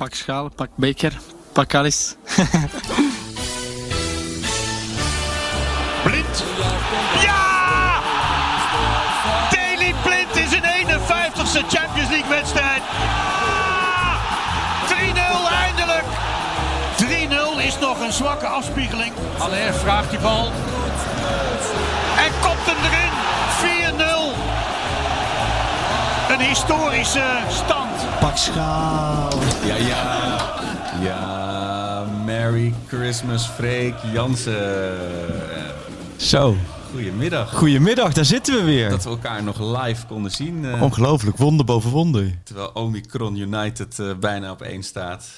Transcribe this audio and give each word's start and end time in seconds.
pak 0.00 0.14
schaal, 0.14 0.48
pak 0.48 0.70
beker, 0.80 1.12
pak 1.52 1.74
alles. 1.74 2.16
Blind. 6.04 6.44
Ja! 7.20 8.00
Daily 9.50 9.94
Blind 10.02 10.36
is 10.36 10.52
een 10.52 10.62
51ste 10.86 11.66
Champions 11.68 12.10
League 12.10 12.28
wedstrijd. 12.28 12.82
Ja! 12.98 14.16
3-0 14.88 15.52
eindelijk. 15.52 16.04
3-0 16.96 17.66
is 17.66 17.78
nog 17.78 18.00
een 18.00 18.12
zwakke 18.12 18.46
afspiegeling. 18.46 19.12
Alleen 19.38 19.74
vraagt 19.74 20.10
die 20.10 20.18
bal. 20.18 20.52
En 22.16 22.32
kopt 22.40 22.66
hem 22.66 22.76
erin. 22.84 23.12
4-0. 26.28 26.32
Een 26.32 26.40
historische 26.40 27.24
stand. 27.48 27.79
Pak 28.20 28.36
schaal. 28.36 29.28
Ja, 29.66 29.74
ja. 29.76 30.38
Ja, 31.02 32.04
Merry 32.24 32.74
Christmas, 32.88 33.46
Freek 33.46 33.94
Jansen. 34.12 34.96
Zo, 36.16 36.56
Goedemiddag. 36.92 37.52
goedemiddag, 37.54 38.12
daar 38.12 38.24
zitten 38.24 38.54
we 38.54 38.62
weer. 38.62 38.90
Dat 38.90 39.04
we 39.04 39.10
elkaar 39.10 39.42
nog 39.42 39.82
live 39.84 40.06
konden 40.06 40.30
zien. 40.30 40.64
eh, 40.64 40.82
Ongelooflijk, 40.82 41.36
wonder 41.36 41.66
boven 41.66 41.90
wonder. 41.90 42.38
terwijl 42.44 42.70
Omicron 42.74 43.36
United 43.36 43.98
eh, 43.98 44.06
bijna 44.20 44.50
op 44.50 44.62
één 44.62 44.82
staat. 44.82 45.28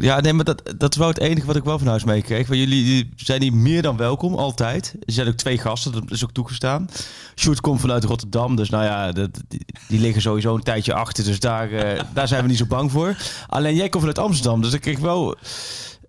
Ja, 0.00 0.20
nee, 0.20 0.32
maar 0.32 0.44
dat, 0.44 0.74
dat 0.76 0.92
is 0.92 0.98
wel 0.98 1.08
het 1.08 1.20
enige 1.20 1.46
wat 1.46 1.56
ik 1.56 1.64
wel 1.64 1.78
van 1.78 1.86
huis 1.86 2.04
meekreeg. 2.04 2.46
Want 2.46 2.60
jullie 2.60 2.84
jullie 2.84 3.12
zijn 3.16 3.42
hier 3.42 3.52
meer 3.52 3.82
dan 3.82 3.96
welkom, 3.96 4.34
altijd. 4.34 4.94
Er 5.00 5.12
zijn 5.12 5.28
ook 5.28 5.34
twee 5.34 5.58
gasten, 5.58 5.92
dat 5.92 6.10
is 6.10 6.24
ook 6.24 6.32
toegestaan. 6.32 6.88
Sjoerd 7.36 7.60
komt 7.60 7.80
vanuit 7.80 8.04
Rotterdam, 8.04 8.56
dus 8.56 8.70
nou 8.70 8.84
ja, 8.84 9.12
dat, 9.12 9.30
die, 9.48 9.66
die 9.88 10.00
liggen 10.00 10.22
sowieso 10.22 10.54
een 10.54 10.62
tijdje 10.62 10.94
achter. 10.94 11.24
Dus 11.24 11.40
daar, 11.40 11.72
eh, 11.72 12.02
daar 12.14 12.28
zijn 12.28 12.42
we 12.42 12.48
niet 12.48 12.58
zo 12.58 12.66
bang 12.66 12.90
voor. 12.90 13.16
Alleen 13.46 13.74
jij 13.74 13.88
komt 13.88 14.04
vanuit 14.04 14.18
Amsterdam, 14.28 14.62
dus 14.62 14.72
ik 14.72 14.80
kreeg 14.80 14.98
wel 14.98 15.36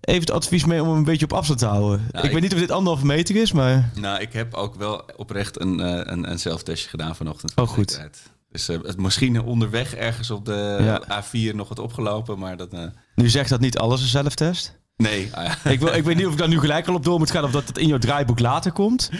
even 0.00 0.20
het 0.20 0.30
advies 0.30 0.64
mee 0.64 0.82
om 0.82 0.88
hem 0.88 0.96
een 0.96 1.04
beetje 1.04 1.24
op 1.24 1.32
afstand 1.32 1.58
te 1.58 1.66
houden. 1.66 2.08
Nou, 2.10 2.26
ik, 2.26 2.32
weet 2.32 2.42
niet 2.42 2.52
of 2.52 2.58
dit 2.58 2.70
anderhalve 2.70 3.06
meter 3.06 3.36
is, 3.36 3.52
maar... 3.52 3.90
Nou, 3.94 4.20
ik 4.20 4.32
heb 4.32 4.54
ook 4.54 4.74
wel 4.74 5.02
oprecht 5.16 5.60
een, 5.60 5.80
eh, 5.80 6.12
een, 6.12 6.30
een 6.30 6.38
zelftestje 6.38 6.88
gedaan 6.88 7.16
vanochtend. 7.16 7.52
Oh, 7.54 7.68
goed. 7.68 8.08
Dus 8.50 8.66
het 8.66 8.96
misschien 8.96 9.40
onderweg 9.40 9.94
ergens 9.94 10.30
op 10.30 10.44
de 10.44 10.78
Ja. 10.80 11.22
A4 11.22 11.54
nog 11.54 11.68
wat 11.68 11.78
opgelopen, 11.78 12.38
maar 12.38 12.56
dat... 12.56 12.74
eh, 13.20 13.24
Nu 13.24 13.30
zegt 13.30 13.48
dat 13.48 13.60
niet 13.60 13.78
alles 13.78 14.00
een 14.00 14.06
zelftest. 14.08 14.78
nee, 14.96 15.28
ah. 15.34 15.52
Ik, 15.64 15.80
wil, 15.80 15.94
ik 15.94 16.04
weet 16.04 16.16
niet 16.16 16.26
of 16.26 16.32
ik 16.32 16.38
daar 16.38 16.48
nu 16.48 16.58
gelijk 16.60 16.88
al 16.88 16.94
op 16.94 17.04
door 17.04 17.18
moet 17.18 17.30
gaan 17.30 17.44
of 17.44 17.50
dat 17.50 17.68
het 17.68 17.78
in 17.78 17.86
jouw 17.86 17.98
draaiboek 17.98 18.38
later 18.38 18.72
komt. 18.72 19.10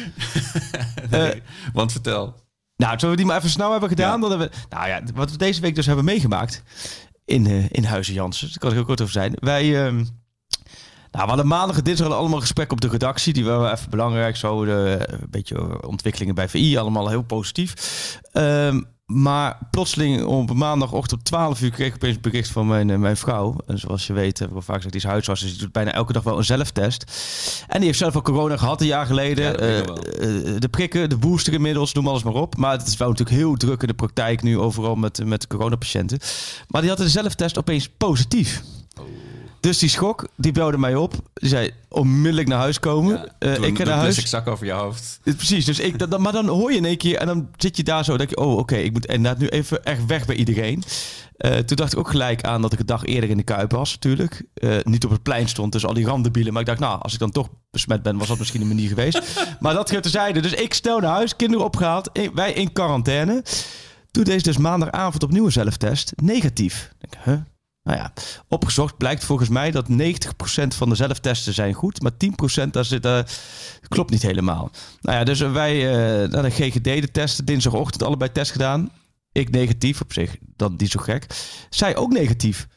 Nee. 1.11 1.43
want 1.73 1.93
vertel. 1.93 2.35
Nou, 2.77 2.93
zullen 2.99 3.11
we 3.11 3.17
die 3.17 3.27
maar 3.27 3.37
even 3.37 3.51
snel 3.51 3.71
hebben 3.71 3.89
gedaan? 3.89 4.21
Ja. 4.21 4.29
Dan 4.29 4.31
hebben 4.31 4.51
we, 4.51 4.77
nou 4.77 4.89
ja, 4.89 5.03
wat 5.15 5.31
we 5.31 5.37
deze 5.37 5.61
week 5.61 5.75
dus 5.75 5.87
hebben 5.87 6.05
meegemaakt 6.05 6.63
in, 7.25 7.47
eh 7.47 7.65
in 7.71 7.85
Huizen 7.85 8.15
Jansen. 8.15 8.49
Daar 8.49 8.59
kan 8.59 8.69
ik 8.69 8.75
heel 8.77 8.85
kort 8.85 9.01
over 9.01 9.13
zijn. 9.13 9.33
Wij, 9.39 9.87
ehm, 9.87 9.95
nou, 11.11 11.25
we 11.25 11.29
hadden 11.29 11.47
maandag 11.47 11.77
en 11.77 11.85
dinsdag 11.85 12.13
allemaal 12.13 12.41
gesprekken 12.41 12.75
op 12.75 12.81
de 12.81 12.89
redactie. 12.89 13.33
Die 13.33 13.45
waren 13.45 13.61
wel 13.61 13.71
even 13.73 13.91
belangrijk. 13.91 14.37
Zo 14.37 14.65
de, 14.65 15.07
een 15.11 15.31
beetje 15.31 15.87
ontwikkelingen 15.87 16.35
bij 16.35 16.49
VI. 16.49 16.77
Allemaal 16.77 17.09
heel 17.09 17.23
positief. 17.23 17.75
Ehm, 18.33 18.81
maar 19.13 19.59
plotseling 19.71 20.25
op 20.25 20.55
maandagochtend 20.55 21.21
op 21.21 21.27
12 21.27 21.61
uur 21.61 21.71
kreeg 21.71 21.89
ik 21.89 21.95
opeens 21.95 22.15
een 22.15 22.23
bericht 22.23 22.51
van 22.51 22.67
mijn, 22.67 22.91
eh, 22.91 22.99
mijn 22.99 23.17
vrouw. 23.17 23.57
En 23.67 23.79
zoals 23.79 24.07
je 24.07 24.13
weet, 24.13 24.39
hebben 24.39 24.57
we 24.57 24.63
vaak 24.63 24.77
gezegd, 24.77 24.93
die 24.93 25.03
is 25.03 25.09
huisarts. 25.09 25.41
Dus 25.41 25.51
die 25.51 25.61
doet 25.61 25.73
bijna 25.73 25.93
elke 25.93 26.13
dag 26.13 26.23
wel 26.23 26.39
een 26.39 26.45
zelftest. 26.45 27.05
En 27.69 27.77
die 27.77 27.87
heeft 27.87 27.99
zelf 27.99 28.15
al 28.15 28.23
corona 28.23 28.57
gehad 28.57 28.81
een 28.81 28.87
jaar 28.87 29.07
geleden. 29.07 29.45
Ja, 29.45 29.53
Eh, 29.53 29.79
eh, 29.79 30.61
de 30.61 30.69
prikken, 30.71 31.09
de 31.09 31.17
booster 31.17 31.53
inmiddels, 31.53 31.93
noem 31.93 32.09
alles 32.09 32.23
maar 32.23 32.35
op. 32.35 32.57
Maar 32.57 32.73
het 32.73 32.87
is 32.87 32.97
wel 32.97 33.09
natuurlijk 33.09 33.37
heel 33.37 33.57
druk 33.57 33.81
in 33.83 33.89
de 33.89 33.95
praktijk 33.95 34.43
nu 34.43 34.59
overal 34.59 34.95
met, 34.95 35.25
met 35.25 35.47
coronapatiënten. 35.47 36.19
Maar 36.69 36.81
die 36.81 36.91
had 36.91 36.99
de 36.99 37.09
zelftest 37.09 37.59
opeens 37.59 37.89
positief. 37.89 38.63
Oh. 39.01 39.07
Dus 39.61 39.79
die 39.79 39.89
schok, 39.89 40.29
die 40.37 40.53
belde 40.53 40.79
mij 40.79 40.95
op. 40.95 41.15
Die 41.35 41.49
zei 41.49 41.71
onmiddellijk 41.89 42.49
naar 42.49 42.59
huis 42.59 42.81
komen. 42.81 43.15
Ja, 43.17 43.27
Eh, 43.39 43.63
ik 43.63 43.77
ga 43.79 43.85
naar 43.85 43.97
huis. 43.97 44.19
ik 44.19 44.27
zak 44.27 44.47
over 44.49 44.67
je 44.67 44.73
hoofd. 44.73 45.21
Eh, 45.25 45.35
Precies, 45.35 45.65
dus 45.65 45.79
ik, 45.79 45.99
dat, 45.99 46.19
maar 46.19 46.33
dan 46.33 46.47
hoor 46.49 46.71
je 46.71 46.77
in 46.77 46.85
één 46.85 46.97
keer 46.97 47.17
en 47.17 47.27
dan 47.27 47.49
zit 47.57 47.77
je 47.77 47.83
daar 47.83 48.05
zo. 48.05 48.17
denk 48.17 48.31
je, 48.31 48.37
oh 48.37 48.57
oké, 48.59 48.77
ik 48.77 48.93
moet 48.93 49.07
inderdaad 49.07 49.39
nu 49.41 49.47
even 49.49 49.85
echt 49.85 50.07
weg 50.07 50.27
bij 50.27 50.37
iedereen. 50.37 50.83
Eh, 51.37 51.57
toen 51.57 51.77
dacht 51.77 51.93
ik 51.93 51.99
ook 51.99 52.11
gelijk 52.11 52.43
aan 52.45 52.63
dat 52.63 52.73
ik 52.73 52.79
een 52.79 52.87
dag 52.87 53.05
eerder 53.05 53.31
in 53.31 53.37
de 53.37 53.43
Kuip 53.43 53.71
was 53.73 53.93
natuurlijk. 53.93 54.43
Niet 54.83 55.05
op 55.05 55.11
het 55.11 55.23
plein 55.23 55.49
stond, 55.49 55.73
dus 55.73 55.87
al 55.87 55.95
die 55.95 56.07
randebielen. 56.07 56.53
Maar 56.53 56.63
ik 56.63 56.69
dacht, 56.69 56.81
nou, 56.81 57.01
als 57.01 57.13
ik 57.13 57.19
dan 57.19 57.31
toch 57.31 57.49
besmet 57.71 58.03
ben, 58.03 58.19
was 58.19 58.29
dat 58.29 58.39
misschien 58.39 58.61
een 58.61 58.69
manier 58.69 58.89
geweest. 58.89 59.21
maar 59.61 59.75
dat 59.75 59.91
gaat 59.91 60.03
terzijde. 60.03 60.41
Dus 60.41 60.53
ik 60.53 60.75
stel 60.75 60.99
naar 61.01 61.11
huis, 61.11 61.37
kinderen 61.37 61.65
opgehaald, 61.65 62.11
wij 62.35 62.53
in 62.53 62.73
quarantaine. 62.73 63.43
Toen 64.11 64.25
deze 64.25 64.43
dus 64.43 64.57
maandagavond 64.57 65.23
opnieuw 65.23 65.45
een 65.45 65.53
zelftest, 65.53 66.13
negatief. 66.23 66.93
Denk, 66.99 67.25
huh? 67.25 67.41
Nou 67.83 67.99
ja, 67.99 68.13
opgezocht 68.49 68.97
blijkt 68.97 69.25
volgens 69.25 69.49
mij 69.49 69.71
dat 69.71 69.89
90% 69.89 69.93
van 70.77 70.89
de 70.89 70.95
zelftesten 70.95 71.55
zijn 71.55 71.75
goed, 71.75 72.03
maar 72.03 72.13
10% 72.17 72.71
daar 72.71 72.85
zit, 72.85 73.05
eh, 73.05 73.21
klopt 73.89 74.11
niet 74.11 74.23
helemaal. 74.23 74.71
Nou 75.01 75.19
ja, 75.19 75.25
dus 75.25 75.41
wij 75.41 75.89
eh 75.89 76.31
naar 76.31 76.43
de 76.43 76.51
GGD 76.51 76.85
de 76.85 77.11
testen, 77.13 77.45
dinsdagochtend 77.45 78.03
allebei 78.03 78.33
test 78.33 78.53
gedaan. 78.53 78.91
Ik 79.33 79.51
negatief 79.51 80.01
op 80.01 80.13
zich, 80.13 80.37
dat 80.57 80.81
niet 80.81 80.91
zo 80.91 81.01
gek. 81.01 81.27
Zij 81.71 81.97
ook 81.97 82.13
negatief. 82.13 82.69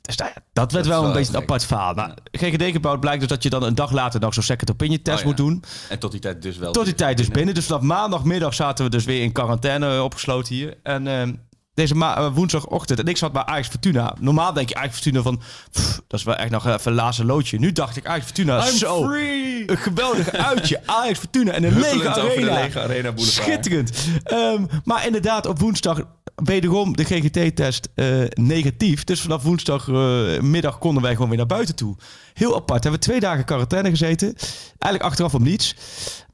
Dus 0.00 0.16
nou 0.16 0.30
ja, 0.34 0.42
dat 0.52 0.72
werd 0.72 0.86
wel 0.86 1.04
een 1.04 1.12
beetje 1.12 1.34
een 1.34 1.42
apart 1.42 1.64
verhaal. 1.64 1.94
Nou, 1.94 2.12
GGD 2.32 2.62
gebouwd 2.62 3.00
blijkt 3.00 3.20
dus 3.20 3.28
dat 3.28 3.42
je 3.42 3.50
dan 3.50 3.62
een 3.62 3.74
dag 3.74 3.90
later 3.90 4.20
nog 4.20 4.34
zo'n 4.34 4.42
second 4.42 4.70
opinion 4.70 5.02
test 5.02 5.16
Oh 5.16 5.22
ja. 5.22 5.28
moet 5.28 5.36
doen. 5.36 5.64
En 5.88 5.98
tot 5.98 6.10
die 6.10 6.20
tijd 6.20 6.42
dus 6.42 6.56
wel. 6.56 6.72
Tot 6.72 6.84
die 6.84 6.94
tijd 6.94 7.16
dus 7.16 7.28
binnen. 7.28 7.54
Dus 7.54 7.66
vanaf 7.66 7.82
maandagmiddag 7.82 8.54
zaten 8.54 8.84
we 8.84 8.90
dus 8.90 9.04
weer 9.04 9.22
in 9.22 9.32
quarantaine 9.32 9.94
eh, 9.94 10.02
opgesloten 10.02 10.54
hier. 10.54 10.78
En 10.82 11.06
ehm, 11.06 11.32
deze 11.74 11.94
eh, 11.94 12.34
woensdagochtend. 12.34 12.98
En 12.98 13.06
ik 13.06 13.16
zat 13.16 13.32
bij 13.32 13.44
Ajax 13.44 13.68
Fortuna. 13.68 14.14
Normaal 14.18 14.52
denk 14.52 14.68
je 14.68 14.74
Ajax 14.74 14.94
Fortuna 14.94 15.22
van... 15.22 15.40
pff, 15.72 16.00
dat 16.06 16.18
is 16.18 16.26
wel 16.26 16.36
echt 16.36 16.50
nog 16.50 16.66
even 16.66 16.90
een 16.90 16.96
laatste 16.96 17.24
loodje. 17.24 17.58
Nu 17.58 17.72
dacht 17.72 17.96
ik 17.96 18.06
Ajax 18.06 18.24
Fortuna 18.24 18.66
I'm 18.66 18.76
zo... 18.76 19.02
free! 19.02 19.70
Een 19.70 19.76
geweldig 19.76 20.30
uitje. 20.32 20.80
Ajax 21.00 21.18
Fortuna 21.18 21.52
en 21.52 21.64
een 21.64 21.78
lege 21.78 22.08
arena. 22.08 22.54
lege 22.54 22.80
arena 22.80 23.12
boulevard. 23.12 23.46
Schitterend. 23.46 23.92
Ehm, 24.22 24.64
maar 24.84 25.06
inderdaad, 25.06 25.46
op 25.46 25.58
woensdag 25.58 26.00
wederom 26.34 26.96
de 26.96 27.04
GGT-test 27.04 27.88
eh, 27.94 28.06
negatief. 28.34 29.04
Dus 29.04 29.20
vanaf 29.20 29.42
woensdagmiddag 29.42 30.78
konden 30.78 31.02
wij 31.02 31.12
gewoon 31.12 31.28
weer 31.28 31.38
naar 31.38 31.46
buiten 31.46 31.74
toe. 31.74 31.96
Heel 32.34 32.56
apart. 32.56 32.82
Hebben 32.82 33.00
we 33.00 33.06
twee 33.06 33.20
dagen 33.20 33.38
in 33.38 33.44
quarantaine 33.44 33.90
gezeten. 33.90 34.34
Eigenlijk 34.78 35.02
achteraf 35.02 35.34
om 35.34 35.42
niets. 35.42 35.74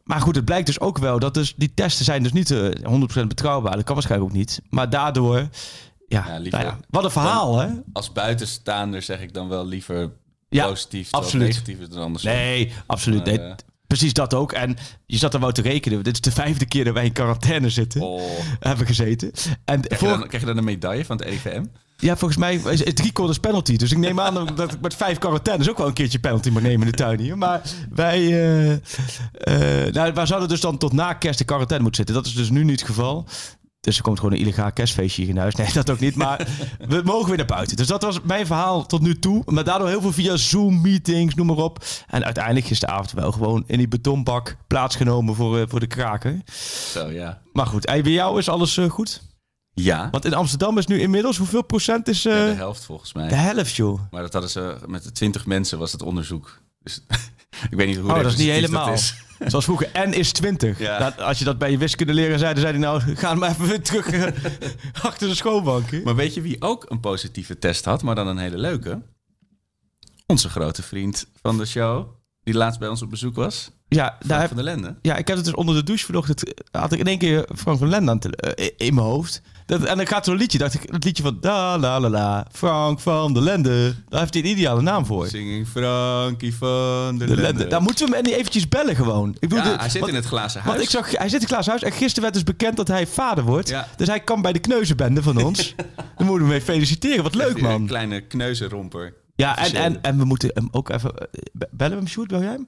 Maar 0.06 0.20
goed, 0.20 0.34
het 0.36 0.44
blijkt 0.44 0.66
dus 0.66 0.80
ook 0.80 0.98
wel 0.98 1.18
dat 1.18 1.34
dus 1.34 1.54
die 1.56 1.74
testen 1.74 2.04
zijn 2.04 2.22
dus 2.22 2.32
niet 2.32 2.50
eh 2.50 2.68
100% 3.22 3.26
betrouwbaar. 3.26 3.74
Dat 3.76 3.84
kan 3.84 3.94
waarschijnlijk 3.94 4.30
ook 4.30 4.36
niet. 4.36 4.60
Maar 4.70 4.90
daardoor, 4.90 5.36
ja, 6.08 6.24
Ja, 6.26 6.38
liever 6.38 6.58
nou 6.58 6.70
ja, 6.72 6.78
wat 6.90 7.04
een 7.04 7.10
verhaal 7.10 7.58
hè? 7.58 7.68
Als 7.92 8.12
buitenstaander 8.12 9.02
zeg 9.02 9.20
ik 9.20 9.34
dan 9.34 9.48
wel 9.48 9.66
liever 9.66 10.10
Ja, 10.48 10.66
positief. 10.66 11.10
absoluut. 11.12 11.46
negatief 11.48 11.78
is 11.78 11.88
dan 11.88 12.02
andersom. 12.02 12.32
Nee, 12.32 12.72
absoluut. 12.86 13.24
Maar, 13.26 13.34
Nee, 13.36 13.46
eh, 13.46 13.54
precies 13.86 14.12
dat 14.12 14.34
ook. 14.34 14.52
En 14.52 14.76
je 15.06 15.16
zat 15.16 15.34
er 15.34 15.40
wel 15.40 15.52
te 15.52 15.62
rekenen. 15.62 16.02
Dit 16.04 16.14
is 16.14 16.20
de 16.20 16.30
vijfde 16.32 16.66
keer 16.66 16.84
dat 16.84 16.94
wij 16.94 17.04
in 17.04 17.12
quarantaine 17.12 17.70
zitten. 17.70 18.00
Oh. 18.02 18.22
Hebben 18.60 18.86
gezeten. 18.86 19.32
En 19.64 19.80
Krijg, 19.80 20.00
je 20.00 20.06
dan, 20.06 20.18
krijg 20.26 20.40
je 20.42 20.48
dan 20.48 20.56
een 20.56 20.64
medaille 20.64 21.04
van 21.04 21.16
het 21.16 21.28
RIVM? 21.28 21.64
Ja, 21.96 22.16
volgens 22.16 22.40
mij 22.40 22.54
is 22.54 22.84
het 22.84 22.96
drie 22.96 23.12
quarters 23.12 23.38
penalty. 23.38 23.76
Dus 23.76 23.92
ik 23.92 23.98
neem 23.98 24.20
aan 24.20 24.34
dat- 24.54 24.72
ik 24.72 24.80
met 24.80 24.94
vijf 24.94 25.18
quarantaines 25.18 25.70
ook 25.70 25.78
wel 25.78 25.86
een 25.86 25.92
keertje 25.92 26.18
penalty 26.18 26.50
mag 26.50 26.62
nemen 26.62 26.80
in 26.86 26.90
de 26.92 26.96
tuin 26.96 27.20
hier. 27.20 27.38
Maar 27.38 27.62
wij, 27.90 28.18
eh, 28.26 28.72
eh, 28.72 29.92
nou, 29.94 30.12
wij 30.12 30.26
zouden 30.26 30.48
dus 30.48 30.60
dan 30.60 30.78
tot 30.78 30.92
na 30.92 31.12
kerst 31.12 31.40
in 31.40 31.46
quarantaine 31.46 31.84
moeten 31.84 32.04
zitten. 32.06 32.22
Dat 32.22 32.32
is 32.32 32.38
dus 32.38 32.50
nu 32.50 32.64
niet 32.64 32.80
het 32.80 32.88
geval. 32.88 33.26
Dus 33.80 33.96
er 33.96 34.02
komt 34.02 34.18
gewoon 34.18 34.34
een 34.34 34.40
illegaal 34.40 34.72
kerstfeestje 34.72 35.22
hier 35.22 35.30
in 35.30 35.36
huis. 35.38 35.54
Nee, 35.54 35.72
dat 35.72 35.90
ook 35.90 36.00
niet. 36.00 36.14
Maar 36.16 36.48
we 36.88 37.00
mogen 37.04 37.28
weer 37.28 37.36
naar 37.36 37.46
buiten. 37.46 37.76
Dus 37.76 37.86
dat 37.86 38.02
was 38.02 38.20
mijn 38.22 38.46
verhaal 38.46 38.86
tot 38.86 39.00
nu 39.00 39.18
toe. 39.18 39.42
Maar 39.46 39.64
daardoor 39.64 39.88
heel 39.88 40.00
veel 40.00 40.12
via 40.12 40.36
Zoom-meetings, 40.36 41.34
noem 41.34 41.46
maar 41.46 41.56
op. 41.56 41.84
En 42.06 42.24
uiteindelijk 42.24 42.66
gisteravond 42.66 43.12
wel 43.12 43.32
gewoon 43.32 43.64
in 43.66 43.78
die 43.78 43.88
betonbak 43.88 44.56
plaatsgenomen 44.66 45.34
voor, 45.34 45.58
eh, 45.58 45.64
voor 45.68 45.80
de 45.80 45.86
kraker. 45.86 46.40
Zo, 46.92 47.10
ja. 47.10 47.40
Maar 47.52 47.66
goed, 47.66 47.86
en 47.86 48.02
bij 48.02 48.12
jou 48.12 48.38
is 48.38 48.48
alles 48.48 48.78
goed? 48.88 49.22
Ja, 49.80 50.08
Want 50.10 50.24
in 50.24 50.34
Amsterdam 50.34 50.78
is 50.78 50.86
nu 50.86 51.00
inmiddels 51.00 51.36
hoeveel 51.36 51.62
procent 51.62 52.08
is... 52.08 52.24
eh, 52.24 52.32
ja, 52.32 52.46
de 52.46 52.52
helft 52.52 52.84
volgens 52.84 53.12
mij. 53.12 53.28
de 53.28 53.34
helft, 53.34 53.74
joh. 53.76 54.00
Maar 54.10 54.22
dat 54.22 54.32
hadden 54.32 54.50
ze 54.50 54.76
met 54.86 55.14
20 55.14 55.46
mensen 55.46 55.78
was 55.78 55.92
het 55.92 56.02
onderzoek. 56.02 56.58
Dus 56.82 57.00
ik 57.70 57.76
weet 57.76 57.86
niet 57.86 57.96
hoe 57.96 58.10
Oh, 58.10 58.16
dat 58.22 58.32
is 58.32 58.36
niet 58.38 58.48
helemaal. 58.48 58.92
is. 58.92 59.14
Zoals 59.46 59.64
vroeger, 59.64 59.90
N 60.08 60.12
is 60.12 60.32
20. 60.32 60.78
Ja. 60.78 60.98
Dat, 60.98 61.20
als 61.20 61.38
je 61.38 61.44
dat 61.44 61.58
bij 61.58 61.70
je 61.70 61.78
wiskunde 61.78 62.14
leren 62.14 62.38
zei, 62.38 62.52
dan 62.52 62.62
zei 62.62 62.72
hij 62.72 62.82
nou, 62.82 63.16
ga 63.16 63.34
maar 63.34 63.50
even 63.50 63.66
weer 63.66 63.82
terug 63.82 64.06
eh, 64.10 64.32
achter 65.02 65.28
de 65.28 65.34
schoolbank. 65.34 66.04
Maar 66.04 66.14
weet 66.16 66.34
je 66.34 66.40
wie 66.40 66.62
ook 66.62 66.84
een 66.90 67.00
positieve 67.00 67.58
test 67.58 67.84
had, 67.84 68.02
maar 68.02 68.14
dan 68.14 68.26
een 68.26 68.38
hele 68.38 68.58
leuke? 68.58 69.02
Onze 70.26 70.48
grote 70.48 70.82
vriend 70.82 71.26
van 71.42 71.58
de 71.58 71.66
show, 71.66 72.08
die 72.42 72.54
laatst 72.54 72.78
bij 72.80 72.88
ons 72.88 73.02
op 73.02 73.10
bezoek 73.10 73.34
was? 73.34 73.70
Ja, 73.88 74.04
daar 74.04 74.18
Frank 74.26 74.40
heb, 74.40 74.48
van 74.48 74.56
der 74.56 74.64
Lende. 74.64 74.96
ja, 75.02 75.16
ik 75.16 75.26
heb 75.28 75.36
het 75.36 75.44
dus 75.46 75.54
onder 75.54 75.74
de 75.74 75.82
douche 75.82 76.04
vanochtend. 76.06 76.42
Had 76.70 76.92
ik 76.92 76.98
in 76.98 77.06
één 77.06 77.18
keer 77.18 77.48
Frank 77.56 77.78
van 77.78 77.88
Lende 77.88 78.10
aan 78.10 78.20
eh, 78.20 78.70
in 78.76 78.94
mijn 78.94 79.06
hoofd. 79.06 79.42
Dat, 79.66 79.82
en 79.84 79.96
dan 79.96 80.06
gaat 80.06 80.24
zo'n 80.24 80.36
liedje. 80.36 80.58
Dacht 80.58 80.74
ik, 80.74 80.80
het 80.90 81.04
liedje 81.04 81.22
van 81.22 81.36
da 81.40 81.78
la 81.78 82.00
la 82.00 82.08
la. 82.08 82.46
Frank 82.52 83.00
van 83.00 83.32
der 83.32 83.42
Lende. 83.42 83.94
Daar 84.08 84.20
heeft 84.20 84.34
hij 84.34 84.42
een 84.42 84.48
ideale 84.48 84.82
naam 84.82 85.06
voor. 85.06 85.26
Singing 85.26 85.68
Frankie 85.68 86.54
van 86.54 87.18
der 87.18 87.26
De 87.26 87.34
Lende. 87.34 87.42
Lende. 87.42 87.66
Daar 87.66 87.82
moeten 87.82 88.10
we 88.10 88.16
hem 88.16 88.24
eventjes 88.26 88.68
bellen 88.68 88.96
gewoon. 88.96 89.30
Ik 89.38 89.48
bedoel, 89.48 89.64
Ja, 89.64 89.72
de- 89.72 89.78
hij 89.78 89.88
zit 89.88 90.00
want- 90.00 90.12
in 90.12 90.18
het 90.18 90.26
glazen 90.26 90.60
huis. 90.60 90.74
Want 90.76 90.86
ik 90.88 90.94
zag, 90.96 91.10
hij 91.18 91.28
zit 91.28 91.40
in 91.40 91.46
Klaas 91.46 91.66
Huis 91.66 91.82
en 91.82 91.92
gisteren 91.92 92.22
werd 92.22 92.34
dus 92.34 92.42
bekend 92.42 92.76
dat 92.76 92.88
hij 92.88 93.06
vader 93.06 93.44
wordt. 93.44 93.68
Ja. 93.68 93.88
Dus 93.96 94.06
hij 94.08 94.20
kan 94.20 94.42
bij 94.42 94.52
de 94.52 94.58
kneuzenbende 94.58 95.22
van 95.22 95.44
ons. 95.44 95.74
Daar 95.76 95.86
moeten 96.16 96.34
we 96.34 96.40
hem 96.40 96.48
mee 96.48 96.60
feliciteren. 96.60 97.22
Wat 97.22 97.34
leuk, 97.34 97.56
Een 97.56 97.62
man. 97.62 97.86
kleine 97.86 98.20
kneuzenromper. 98.20 99.14
Ja, 99.36 99.58
en, 99.58 99.74
en, 99.74 100.02
en 100.02 100.18
we 100.18 100.24
moeten 100.24 100.50
hem 100.54 100.68
ook 100.70 100.88
even... 100.88 101.10
eh, 101.18 101.26
be- 101.52 101.68
Bellen 101.70 101.92
we 101.92 101.98
hem, 101.98 102.08
Sjoerd? 102.08 102.28
Bel 102.28 102.40
jij 102.42 102.50
hem? 102.50 102.66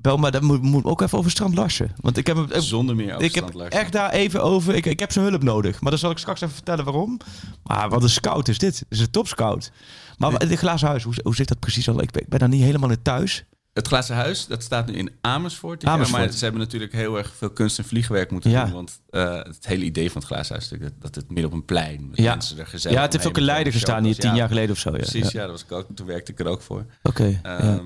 Bel, 0.00 0.16
maar 0.16 0.30
dan 0.30 0.44
moet, 0.44 0.62
moet 0.62 0.84
ook 0.84 1.00
even 1.00 1.18
over 1.18 1.30
Strand 1.30 1.54
Larsen. 1.54 1.92
Want 1.96 2.16
ik 2.16 2.26
heb 2.26 2.36
hem... 2.36 2.60
Zonder 2.60 2.96
meer 2.96 3.20
ik 3.20 3.34
heb 3.34 3.54
Larsen. 3.54 3.78
echt 3.80 3.92
daar 3.92 4.10
even 4.10 4.42
over... 4.42 4.74
Ik, 4.74 4.86
ik 4.86 4.98
heb 5.00 5.12
zijn 5.12 5.24
hulp 5.26 5.42
nodig. 5.42 5.80
Maar 5.80 5.90
dan 5.90 6.00
zal 6.00 6.10
ik 6.10 6.18
straks 6.18 6.40
even 6.40 6.54
vertellen 6.54 6.84
waarom. 6.84 7.18
Maar 7.62 7.88
wat 7.88 8.02
een 8.02 8.08
scout 8.10 8.48
is 8.48 8.58
dit. 8.58 8.78
Dit 8.78 8.86
is 8.88 9.00
een 9.00 9.10
topscout. 9.10 9.70
Maar 10.16 10.48
de 10.48 10.56
glazen 10.56 10.88
huis, 10.88 11.02
hoe, 11.02 11.14
hoe 11.22 11.34
zit 11.34 11.48
dat 11.48 11.58
precies 11.58 11.88
al? 11.88 12.02
Ik 12.02 12.10
ben, 12.10 12.22
ik 12.22 12.28
ben 12.28 12.38
daar 12.38 12.48
niet 12.48 12.62
helemaal 12.62 12.90
in 12.90 13.02
thuis. 13.02 13.44
Het 13.72 13.86
glazen 13.86 14.16
huis, 14.16 14.46
dat 14.46 14.62
staat 14.62 14.86
nu 14.86 14.92
in 14.92 15.10
Amersfoort. 15.20 15.84
Amersfoort. 15.84 16.22
maar 16.22 16.32
ze 16.32 16.42
hebben 16.42 16.60
natuurlijk 16.62 16.92
heel 16.92 17.18
erg 17.18 17.32
veel 17.36 17.50
kunst 17.50 17.78
en 17.78 17.84
vliegwerk 17.84 18.30
moeten 18.30 18.50
Ja. 18.50 18.64
doen. 18.64 18.72
Want 18.74 19.00
eh, 19.10 19.34
het 19.36 19.66
hele 19.66 19.84
idee 19.84 20.10
van 20.10 20.20
het 20.20 20.30
glazen 20.30 20.52
huis 20.54 20.64
is 20.64 20.70
natuurlijk 20.70 21.00
dat 21.00 21.14
het 21.14 21.26
midden 21.28 21.46
op 21.46 21.52
een 21.52 21.64
plein... 21.64 22.08
Met 22.08 22.18
Ja. 22.18 22.30
mensen 22.34 22.58
er 22.58 22.66
gezellig 22.66 22.96
Ja, 22.96 23.02
het 23.02 23.12
heeft 23.12 23.26
ook 23.26 23.36
een 23.36 23.42
leider 23.42 23.72
gestaan 23.72 24.04
hier 24.04 24.14
tien 24.18 24.30
Ja, 24.30 24.36
jaar 24.36 24.48
geleden 24.48 24.70
of 24.70 24.78
zo. 24.78 24.90
Ja. 24.90 24.96
Precies, 24.96 25.30
ja. 25.30 25.40
ja. 25.40 25.46
dat 25.46 25.50
was 25.50 25.62
ik 25.64 25.72
ook, 25.72 25.86
toen 25.94 26.06
werkte 26.06 26.32
ik 26.32 26.38
er 26.40 26.46
ook 26.46 26.62
voor. 26.62 26.84
Oké. 27.02 27.40
Ehm, 27.42 27.66
ja. 27.66 27.80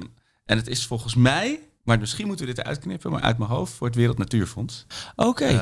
En 0.44 0.56
het 0.56 0.68
is 0.68 0.86
volgens 0.86 1.14
mij, 1.14 1.60
maar 1.82 1.98
misschien 1.98 2.26
moeten 2.26 2.46
we 2.46 2.52
dit 2.54 2.60
eruit 2.64 2.78
knippen, 2.78 3.10
maar 3.10 3.20
uit 3.20 3.38
mijn 3.38 3.50
hoofd 3.50 3.72
voor 3.72 3.86
het 3.86 3.96
Wereld 3.96 4.18
Natuurfonds 4.18 4.86
Oké. 5.16 5.44
eh, 5.44 5.56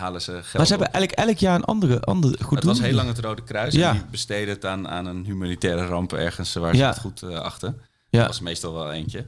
halen 0.00 0.22
ze 0.22 0.32
geld 0.32 0.52
maar 0.56 0.66
ze 0.66 0.74
op. 0.74 0.80
hebben 0.80 0.92
eigenlijk 0.92 1.28
elk 1.28 1.38
jaar 1.38 1.54
een 1.54 1.64
andere, 1.64 2.00
andere 2.00 2.42
goed 2.44 2.56
Het 2.56 2.64
was 2.64 2.80
heel 2.80 2.94
lang 2.94 3.08
het 3.08 3.18
Rode 3.18 3.42
Kruis. 3.42 3.74
Ja. 3.74 3.88
En 3.88 3.94
die 3.94 4.04
besteden 4.10 4.54
het 4.54 4.64
aan, 4.64 4.88
aan 4.88 5.06
een 5.06 5.24
humanitaire 5.24 5.86
ramp 5.86 6.12
ergens 6.12 6.54
waar 6.54 6.74
ze 6.74 6.80
Ja. 6.80 6.88
het 6.88 6.98
goed 6.98 7.22
eh, 7.22 7.38
achten. 7.38 7.80
Ja. 8.16 8.22
Dat 8.26 8.30
was 8.30 8.40
meestal 8.40 8.72
wel 8.72 8.92
eentje. 8.92 9.26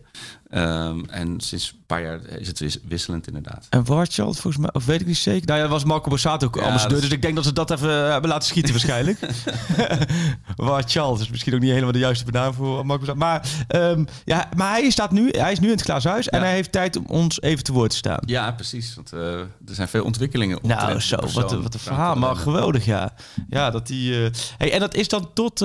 Ehm, 0.49 1.05
en 1.11 1.41
sinds 1.41 1.71
een 1.71 1.85
paar 1.87 2.03
jaar 2.03 2.25
is 2.25 2.47
het 2.49 2.59
wis- 2.59 2.79
wisselend 2.89 3.27
inderdaad. 3.27 3.67
En 3.71 3.85
Warchild, 3.85 4.39
volgens 4.41 4.63
mij, 4.63 4.73
of 4.73 4.85
weet 4.87 5.01
ik 5.01 5.07
niet 5.07 5.17
zeker. 5.17 5.47
Nou 5.47 5.57
ja, 5.59 5.65
dat 5.65 5.73
was 5.73 5.85
Marco 5.85 6.09
Borsato 6.09 6.47
ook 6.47 6.57
Ja, 6.57 6.63
ambassadeur. 6.63 7.01
Dus 7.01 7.11
ik 7.11 7.23
denk 7.23 7.35
dat 7.35 7.45
ze 7.45 7.53
dat 7.53 7.71
even 7.71 8.05
eh, 8.05 8.11
hebben 8.11 8.31
laten 8.31 8.49
schieten 8.49 8.73
waarschijnlijk. 8.73 9.19
Warchild 10.57 11.21
is 11.21 11.29
misschien 11.31 11.55
ook 11.55 11.61
niet 11.61 11.71
helemaal 11.71 11.93
de 11.93 11.99
juiste 11.99 12.25
benaming 12.25 12.55
voor 12.55 12.87
Marco 12.87 13.05
Borsato. 13.05 13.19
Maar, 13.19 13.49
ehm, 13.69 14.05
ja, 14.25 14.49
maar 14.57 14.71
hij, 14.71 14.91
staat 14.91 15.11
nu, 15.11 15.29
hij 15.31 15.53
is 15.53 15.59
nu 15.61 15.67
in 15.67 15.73
het 15.73 15.83
glazen 15.83 16.11
huis 16.11 16.29
en 16.29 16.41
hij 16.41 16.53
heeft 16.53 16.73
tijd 16.73 16.97
om 16.97 17.05
ons 17.07 17.41
even 17.43 17.65
te 17.65 17.73
woord 17.73 17.91
te 17.91 17.97
staan. 17.97 18.19
Ja, 18.27 18.53
precies. 18.53 18.95
Want 18.95 19.13
eh, 19.13 19.21
er 19.41 19.49
zijn 19.67 19.89
veel 19.89 20.05
ontwikkelingen. 20.05 20.59
Nou, 20.63 20.81
omtrent 20.81 21.03
zo, 21.03 21.17
wat, 21.41 21.53
een- 21.53 21.63
wat 21.63 21.75
een 21.75 21.81
verhaal. 21.81 22.15
Maar 22.15 22.37
geweldig, 22.37 22.85
ja. 22.85 23.13
Ja, 23.51 23.71
dat 23.71 23.87
die... 23.87 24.25
eh, 24.25 24.31
Hey, 24.59 24.73
en 24.73 24.81
dat 24.81 24.95
is 24.95 25.09
dan 25.09 25.31
tot 25.35 25.59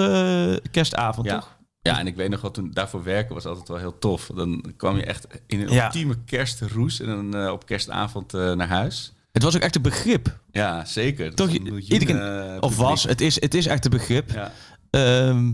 kerstavond, 0.72 1.28
Ja. 1.28 1.34
toch? 1.40 1.52
Ja, 1.90 2.00
en 2.00 2.08
ik 2.08 2.16
weet 2.16 2.30
nog 2.30 2.42
wel, 2.42 2.52
toen 2.52 2.72
daarvoor 2.72 3.04
werken 3.04 3.34
was 3.34 3.46
altijd 3.46 3.68
wel 3.68 3.78
heel 3.78 4.00
tof. 4.00 4.30
Dan 4.36 4.74
kwam 4.78 4.96
je 4.96 5.04
echt 5.06 5.28
in 5.48 5.62
een 5.62 5.70
Ja. 5.74 5.86
ultieme 5.86 6.18
kerstroes 6.26 7.00
en 7.00 7.06
dan 7.06 7.36
eh, 7.46 7.52
op 7.52 7.66
kerstavond 7.66 8.34
eh, 8.34 8.52
naar 8.54 8.68
huis. 8.68 9.14
Het 9.32 9.44
was 9.44 9.56
ook 9.56 9.62
echt 9.62 9.76
een 9.76 9.82
begrip. 9.82 10.40
Ja, 10.52 10.86
zeker. 10.86 11.36
Toch, 11.36 11.50
een 11.50 11.78
iedereen- 11.94 12.54
eh, 12.54 12.58
Of 12.62 12.78
was. 12.78 13.04
Het 13.04 13.22
is, 13.22 13.42
het 13.42 13.54
is 13.54 13.66
echt 13.66 13.86
een 13.86 13.92
begrip. 13.92 14.32
Ja. 14.32 14.52
Ehm, 14.90 15.46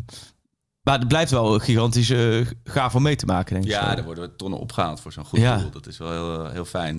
maar 0.83 0.99
het 0.99 1.07
blijft 1.07 1.31
wel 1.31 1.59
gigantisch 1.59 2.09
eh, 2.09 2.45
gaaf 2.63 2.95
om 2.95 3.01
mee 3.01 3.15
te 3.15 3.25
maken, 3.25 3.53
denk 3.53 3.65
ik. 3.65 3.71
ja, 3.71 3.91
zo. 3.91 3.97
er 3.97 4.03
worden 4.03 4.35
tonnen 4.35 4.59
opgehaald 4.59 4.99
voor 5.01 5.11
zo'n 5.11 5.25
goed 5.25 5.39
Ja. 5.39 5.57
doel. 5.57 5.71
Dat 5.71 5.87
is 5.87 5.97
wel 5.97 6.11
heel, 6.11 6.49
heel 6.49 6.65
fijn. 6.65 6.97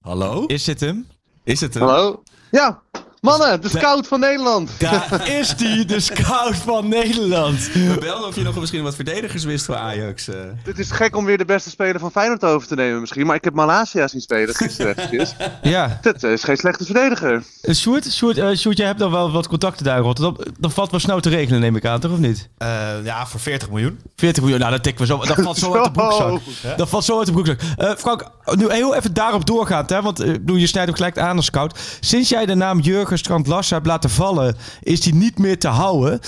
Hallo? 0.00 0.46
Is 0.46 0.64
dit 0.64 0.80
hem? 0.80 1.06
Is 1.44 1.60
het 1.60 1.74
een... 1.74 1.82
Hallo? 1.82 2.22
Ja, 2.50 2.82
mannen, 3.22 3.60
de 3.60 3.68
scout 3.68 4.06
van 4.06 4.20
Nederland. 4.20 4.70
Daar 4.78 5.28
is 5.40 5.56
die, 5.56 5.84
de 5.84 6.00
scout 6.00 6.56
van 6.56 6.88
Nederland. 6.88 7.70
Belden 8.00 8.26
of 8.28 8.34
je 8.34 8.42
nog 8.42 8.60
misschien 8.60 8.82
wat 8.82 8.94
verdedigers 8.94 9.44
wist 9.44 9.64
voor 9.64 9.76
Ajax. 9.76 10.28
eh. 10.28 10.34
Het 10.64 10.78
is 10.78 10.90
gek 10.90 11.16
om 11.16 11.24
weer 11.24 11.38
de 11.38 11.44
beste 11.44 11.70
speler 11.70 12.00
van 12.00 12.10
Feyenoord 12.10 12.44
over 12.44 12.68
te 12.68 12.74
nemen 12.74 13.00
misschien, 13.00 13.26
maar 13.26 13.36
ik 13.36 13.44
heb 13.44 13.54
Malasia 13.54 14.08
zien 14.08 14.20
spelen 14.20 14.54
gisteren. 14.54 14.96
Ja, 15.62 15.98
Dat 16.02 16.22
is 16.22 16.44
geen 16.44 16.56
slechte 16.56 16.84
verdediger. 16.84 17.42
Eh, 17.60 17.74
Sjoerd, 17.74 18.12
Sjoerd, 18.12 18.38
eh, 18.38 18.50
Sjoerd, 18.56 18.76
jij 18.76 18.86
hebt 18.86 18.98
dan 18.98 19.10
wel 19.10 19.30
wat 19.32 19.48
contacten 19.48 19.84
daar 19.84 19.96
in 19.96 20.02
Rotterdam. 20.02 20.36
Dat 20.58 20.72
valt 20.72 20.90
wel 20.90 21.00
snel 21.00 21.20
te 21.20 21.28
regelen, 21.28 21.60
neem 21.60 21.76
ik 21.76 21.84
aan, 21.86 22.00
toch 22.00 22.12
of 22.12 22.18
niet? 22.18 22.48
Eh, 22.58 22.68
ja, 23.04 23.26
voor 23.26 23.40
40 23.40 23.70
miljoen. 23.70 23.98
40 24.16 24.42
miljoen, 24.42 24.60
nou 24.60 24.72
dat 24.72 24.82
tikken 24.82 25.06
we 25.06 25.12
zo. 25.12 25.24
Dat 25.24 25.40
valt 25.42 25.58
zo 25.58 25.74
uit 25.74 25.84
de 25.84 25.90
broekzak. 25.90 26.40
Zo. 26.62 26.74
Dat 26.76 26.88
valt 26.88 27.04
zo 27.04 27.16
uit 27.18 27.26
de 27.26 27.32
broekzak. 27.32 27.60
Eh, 27.76 27.90
Frank, 27.96 28.30
nu 28.44 28.70
heel 28.72 28.94
even 28.94 29.14
daarop 29.14 29.46
doorgaand, 29.46 29.90
hè, 29.90 30.02
want 30.02 30.20
eh, 30.20 30.28
ik 30.28 30.40
bedoel, 30.40 30.56
je 30.56 30.66
snijdt 30.66 30.90
ook 30.90 30.96
gelijk 30.96 31.18
aan 31.18 31.36
als 31.36 31.46
scout. 31.46 31.78
Sinds 32.00 32.28
jij 32.28 32.46
de 32.46 32.54
naam 32.54 32.80
Jurgen 32.80 33.11
Strand 33.18 33.46
Larsen 33.46 33.74
hebt 33.74 33.86
laten 33.86 34.10
vallen, 34.10 34.56
is 34.80 35.00
die 35.00 35.14
niet 35.14 35.38
meer 35.38 35.58
te 35.58 35.68
houden. 35.68 36.20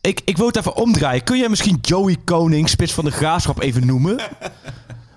Ik, 0.00 0.20
ik 0.24 0.36
wil 0.36 0.46
het 0.46 0.56
even 0.56 0.76
omdraaien. 0.76 1.24
Kun 1.24 1.38
jij 1.38 1.48
misschien 1.48 1.78
Joey 1.80 2.16
Koning, 2.24 2.68
spits 2.68 2.92
van 2.92 3.04
de 3.04 3.10
graafschap, 3.10 3.60
even 3.60 3.86
noemen? 3.86 4.18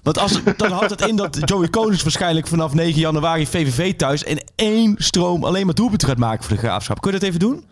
Want 0.03 0.17
als, 0.17 0.43
dan 0.57 0.71
houdt 0.71 0.89
het 0.89 1.07
in 1.07 1.15
dat 1.15 1.37
Joey 1.45 1.67
Konings 1.67 2.03
waarschijnlijk 2.03 2.47
vanaf 2.47 2.73
9 2.73 2.99
januari 2.99 3.47
VVV 3.47 3.93
thuis 3.93 4.23
in 4.23 4.41
één 4.55 4.95
stroom 4.97 5.43
alleen 5.43 5.65
maar 5.65 5.75
doelpunten 5.75 6.07
gaat 6.07 6.17
maken 6.17 6.43
voor 6.43 6.55
de 6.55 6.61
graafschap. 6.61 7.01
Kun 7.01 7.11
je 7.11 7.19
dat 7.19 7.27
even 7.27 7.39
doen? 7.39 7.65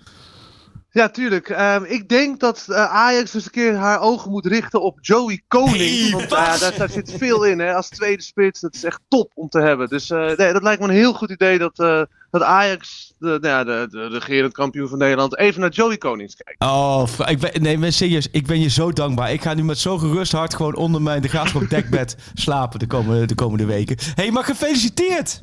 Ja, 0.94 1.10
tuurlijk. 1.10 1.50
Ehm, 1.50 1.84
ik 1.84 2.10
denk 2.10 2.40
dat 2.40 2.66
eh, 2.68 2.86
Ajax 2.86 3.34
eens 3.34 3.46
een 3.46 3.52
keer 3.52 3.76
haar 3.76 4.00
ogen 4.00 4.32
moet 4.32 4.46
richten 4.46 4.82
op 4.82 4.98
Joey 5.02 5.44
Koning. 5.48 6.12
Want 6.12 6.30
ja, 6.30 6.58
daar, 6.58 6.78
daar 6.78 6.90
zit 6.90 7.14
veel 7.18 7.44
in, 7.44 7.60
hè. 7.60 7.76
Als 7.76 7.90
tweede 7.90 8.24
spits, 8.24 8.60
dat 8.60 8.76
is 8.76 8.84
echt 8.84 9.02
top 9.08 9.32
om 9.34 9.50
te 9.50 9.60
hebben. 9.60 9.88
Dus 9.88 10.10
eh, 10.10 10.36
nee, 10.38 10.54
dat 10.54 10.64
lijkt 10.64 10.82
me 10.82 10.88
een 10.88 10.94
heel 10.94 11.14
goed 11.14 11.32
idee 11.32 11.58
dat, 11.58 11.80
eh, 11.80 12.02
dat 12.32 12.42
Ajax, 12.42 13.11
de, 13.22 13.28
nou 13.42 13.48
ja, 13.48 13.64
de, 13.64 13.88
de 13.90 14.08
regerend 14.08 14.54
kampioen 14.54 14.88
van 14.88 14.98
Nederland, 14.98 15.38
even 15.38 15.62
naar 15.62 15.70
Joey 15.70 15.98
Konings 15.98 16.36
kijkt. 16.36 16.62
Oh, 16.64 17.08
ik 17.26 17.40
ben, 17.40 17.62
nee, 17.62 17.78
maar 17.78 17.92
serieus, 17.92 18.28
ik 18.32 18.48
ben 18.48 18.60
je 18.60 18.70
zo 18.70 18.92
dankbaar. 18.92 19.32
Ik 19.32 19.42
ga 19.42 19.54
nu 19.54 19.64
met 19.64 19.78
zo'n 19.78 20.00
gerust 20.00 20.32
hart 20.32 20.56
gewoon 20.56 20.76
onder 20.76 21.02
mijn 21.02 21.22
de 21.22 21.28
graafschap 21.28 21.70
dekbed 21.70 22.16
slapen 22.34 22.80
de 22.80 22.88
komende, 22.88 23.26
de 23.26 23.36
komende 23.36 23.66
weken. 23.66 23.98
Hé, 24.00 24.12
hey, 24.24 24.32
maar 24.32 24.44
gefeliciteerd! 24.44 25.42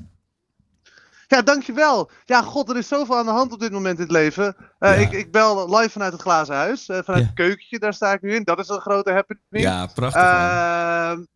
Ja, 1.27 1.43
dankjewel. 1.43 2.11
Ja, 2.25 2.43
god, 2.43 2.71
er 2.71 2.77
is 2.77 2.89
zoveel 2.89 3.17
aan 3.17 3.27
de 3.27 3.33
hand 3.33 3.53
op 3.53 3.61
dit 3.61 3.73
moment 3.73 3.97
in 3.97 4.03
het 4.03 4.13
leven. 4.13 4.57
Eh, 4.79 4.91
Ja. 5.01 5.07
ik, 5.07 5.13
ik 5.13 5.33
bel 5.33 5.77
live 5.77 5.91
vanuit 5.91 6.13
het 6.13 6.21
glazen 6.23 6.55
huis. 6.55 6.89
eh, 6.89 6.99
vanuit 7.05 7.23
Ja. 7.23 7.27
het 7.29 7.35
keukentje, 7.37 7.79
daar 7.79 7.95
sta 7.95 8.13
ik 8.13 8.23
nu 8.23 8.35
in. 8.35 8.45
Dat 8.45 8.59
is 8.59 8.69
een 8.69 8.81
grote 8.81 9.13
happening. 9.13 9.41
Ja, 9.51 9.87
prachtig. 9.95 10.23
man. 10.23 11.27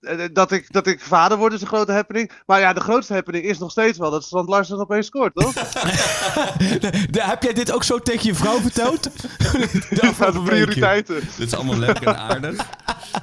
Ehm, 0.00 0.18
eh, 0.20 0.28
dat, 0.32 0.52
ik, 0.52 0.72
dat 0.72 0.86
ik 0.86 1.00
vader 1.00 1.38
word 1.38 1.52
is 1.52 1.60
een 1.60 1.66
grote 1.66 1.92
happening. 1.92 2.30
Maar 2.46 2.60
ja, 2.60 2.72
de 2.72 2.80
grootste 2.80 3.12
happening 3.12 3.44
is 3.44 3.58
nog 3.58 3.70
steeds 3.70 3.98
wel 3.98 4.10
dat 4.10 4.24
Strand 4.24 4.48
Larsen 4.48 4.78
opeens 4.78 5.06
scoort, 5.06 5.34
toch? 5.34 5.52
De- 6.80 7.06
de- 7.10 7.22
heb 7.22 7.42
jij 7.42 7.52
dit 7.52 7.72
ook 7.72 7.84
zo 7.84 7.98
tegen 7.98 8.26
je 8.26 8.34
vrouw 8.34 8.60
verteld? 8.60 9.02
de 9.92 10.12
Ja, 10.18 10.30
de 10.30 10.42
prioriteiten. 10.44 11.14
Dit 11.36 11.46
is 11.46 11.54
allemaal 11.54 11.78
leuk 11.78 11.98
en 11.98 12.18
aardig. 12.18 12.56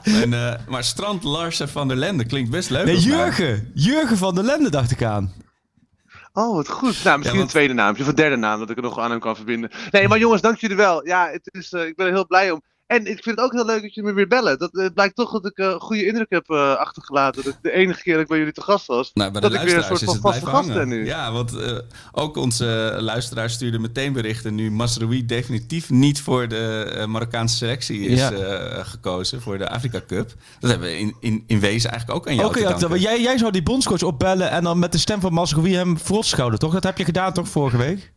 En, 0.03 0.33
eh, 0.33 0.53
maar 0.67 0.83
Strand 0.83 1.23
Larsen 1.23 1.69
van 1.69 1.87
der 1.87 1.97
Lende 1.97 2.25
klinkt 2.25 2.49
best 2.51 2.69
leuk. 2.69 2.85
Nee, 2.85 2.95
naam. 2.95 3.03
Jurgen. 3.03 3.71
Jurgen 3.73 4.17
van 4.17 4.35
der 4.35 4.43
Lende 4.43 4.69
dacht 4.69 4.91
ik 4.91 5.03
aan. 5.03 5.33
Oh, 6.33 6.55
wat 6.55 6.69
goed. 6.69 7.03
Nou, 7.03 7.17
misschien 7.17 7.37
want- 7.39 7.49
een 7.49 7.55
tweede 7.55 7.73
naampje 7.73 8.03
of 8.03 8.09
een 8.09 8.15
derde 8.15 8.35
naam 8.35 8.59
dat 8.59 8.69
ik 8.69 8.77
er 8.77 8.83
nog 8.83 8.99
aan 8.99 9.11
hem 9.11 9.19
kan 9.19 9.35
verbinden. 9.35 9.71
Nee, 9.91 10.07
maar 10.07 10.17
jongens, 10.19 10.41
dank 10.41 10.57
jullie 10.59 10.75
wel. 10.75 11.05
Ja, 11.07 11.29
het 11.31 11.49
is, 11.51 11.71
eh, 11.73 11.85
ik 11.85 11.95
ben 11.95 12.05
er 12.07 12.11
heel 12.13 12.27
blij 12.27 12.51
om. 12.51 12.61
En 12.93 13.05
ik 13.05 13.23
vind 13.23 13.35
het 13.35 13.39
ook 13.39 13.51
heel 13.51 13.65
leuk 13.65 13.81
dat 13.81 13.93
jullie 13.93 14.09
me 14.09 14.15
weer 14.15 14.27
bellen. 14.27 14.59
Dat, 14.59 14.69
het 14.71 14.93
blijkt 14.93 15.15
toch 15.15 15.31
dat 15.31 15.45
ik 15.45 15.57
eh, 15.57 15.65
een 15.65 15.79
goede 15.79 16.05
indruk 16.05 16.29
heb 16.29 16.49
eh, 16.49 16.75
achtergelaten. 16.75 17.43
Dat 17.43 17.53
ik 17.53 17.59
de 17.61 17.71
enige 17.71 18.01
keer 18.01 18.13
dat 18.13 18.21
ik 18.21 18.27
bij 18.27 18.37
jullie 18.37 18.53
te 18.53 18.61
gast 18.61 18.87
was. 18.87 19.11
Nou, 19.13 19.31
bij 19.31 19.41
de 19.41 19.49
dat 19.49 19.57
ik 19.57 19.65
weer 19.65 19.75
een 19.75 19.79
luisteraars 19.79 20.01
soort 20.01 20.15
is 20.15 20.21
van 20.21 20.31
het 20.31 20.41
vaste 20.41 20.59
blijven 20.59 20.73
gast 20.73 20.87
ben 20.89 20.97
nu. 20.97 21.05
Ja, 21.05 21.31
want 21.31 21.57
eh, 21.57 21.77
ook 22.11 22.37
onze 22.37 22.97
luisteraar 22.99 23.49
stuurde 23.49 23.79
meteen 23.79 24.13
berichten 24.13 24.55
nu 24.55 24.71
Masroui 24.71 25.25
definitief 25.25 25.89
niet 25.89 26.21
voor 26.21 26.47
de 26.47 26.93
eh, 26.97 27.05
Marokkaanse 27.05 27.55
selectie 27.55 27.99
is 27.99 28.19
Ja. 28.19 28.31
eh, 28.31 28.85
gekozen 28.85 29.41
voor 29.41 29.57
de 29.57 29.69
Afrika 29.69 30.01
Cup. 30.07 30.33
Dat 30.59 30.69
hebben 30.69 30.87
we 30.87 30.99
in, 30.99 31.15
in, 31.19 31.43
in 31.47 31.59
wezen 31.59 31.89
eigenlijk 31.89 32.19
ook 32.19 32.27
aan 32.27 32.35
jou 32.35 32.47
Oké, 32.47 32.87
te 32.87 32.99
jij, 32.99 33.21
jij 33.21 33.37
zou 33.37 33.51
die 33.51 33.63
bondscoach 33.63 34.03
opbellen 34.03 34.49
en 34.49 34.63
dan 34.63 34.79
met 34.79 34.91
de 34.91 34.97
stem 34.97 35.21
van 35.21 35.33
Masrowi 35.33 35.75
hem 35.75 35.97
verrot 35.97 36.25
schouden, 36.25 36.59
toch? 36.59 36.73
Dat 36.73 36.83
heb 36.83 36.97
je 36.97 37.05
gedaan 37.05 37.33
toch 37.33 37.47
vorige 37.47 37.77
week? 37.77 38.11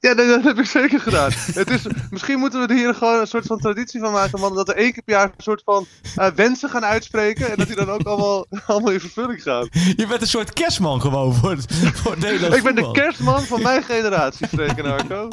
Ja, 0.00 0.14
dat 0.14 0.42
heb 0.42 0.58
ik 0.58 0.66
zeker 0.66 1.00
gedaan. 1.00 1.30
het 1.62 1.70
is, 1.70 1.82
misschien 2.10 2.38
moeten 2.38 2.60
we 2.60 2.66
er 2.66 2.74
hier 2.74 2.94
gewoon 2.94 3.20
een 3.20 3.26
soort 3.26 3.46
van 3.46 3.58
traditie 3.58 4.00
van 4.00 4.12
maken, 4.12 4.40
man. 4.40 4.54
Dat 4.54 4.66
we 4.66 4.74
één 4.74 4.92
keer 4.92 5.02
per 5.02 5.14
jaar 5.14 5.24
een 5.24 5.42
soort 5.42 5.62
van 5.64 5.86
eh, 6.14 6.26
wensen 6.26 6.68
gaan 6.68 6.84
uitspreken. 6.84 7.50
En 7.50 7.56
dat 7.56 7.66
die 7.66 7.76
dan 7.76 7.90
ook 7.90 8.02
allemaal, 8.02 8.46
allemaal 8.66 8.92
in 8.92 9.00
vervulling 9.00 9.42
gaan. 9.42 9.68
Je 9.70 10.06
bent 10.08 10.20
een 10.20 10.26
soort 10.26 10.52
kerstman 10.52 11.00
gewoon 11.00 11.34
voor 11.34 11.56
voor 11.94 12.18
Nederlands 12.18 12.56
Ik 12.56 12.62
ben 12.62 12.74
de 12.74 12.90
kerstman 12.90 13.42
van 13.42 13.62
mijn 13.62 13.82
generatie, 13.82 14.48
Freek 14.48 14.78
en 14.78 14.84
Arco. 14.84 15.28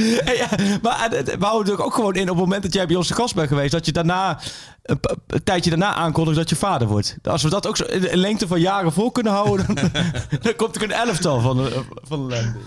Hey, 0.00 0.36
ja, 0.36 0.78
maar 0.82 1.12
eh, 1.12 1.24
we 1.38 1.44
houden 1.44 1.74
er 1.74 1.84
ook 1.84 1.94
gewoon 1.94 2.14
in 2.14 2.22
op 2.22 2.28
het 2.28 2.44
moment 2.44 2.62
dat 2.62 2.72
jij 2.74 2.86
bij 2.86 2.96
ons 2.96 3.08
de 3.08 3.14
gast 3.14 3.34
bent 3.34 3.48
geweest, 3.48 3.72
dat 3.72 3.86
je 3.86 3.92
daarna 3.92 4.38
een, 4.82 4.98
een 5.26 5.42
tijdje 5.42 5.70
daarna 5.70 5.94
aankondigt 5.94 6.38
dat 6.38 6.48
je 6.48 6.56
vader 6.56 6.88
wordt. 6.88 7.16
Als 7.22 7.42
we 7.42 7.50
dat 7.50 7.66
ook 7.66 7.76
zo 7.76 7.84
in 7.84 8.04
een 8.04 8.18
lengte 8.18 8.46
van 8.46 8.60
jaren 8.60 8.92
vol 8.92 9.10
kunnen 9.10 9.32
houden, 9.32 9.66
dan, 9.66 9.90
dan 10.42 10.56
komt 10.56 10.76
er 10.76 10.82
een 10.82 10.92
elftal 10.92 11.40
van 11.40 11.56
de, 11.56 11.82
van 12.02 12.28
de 12.28 12.34
landen. 12.34 12.62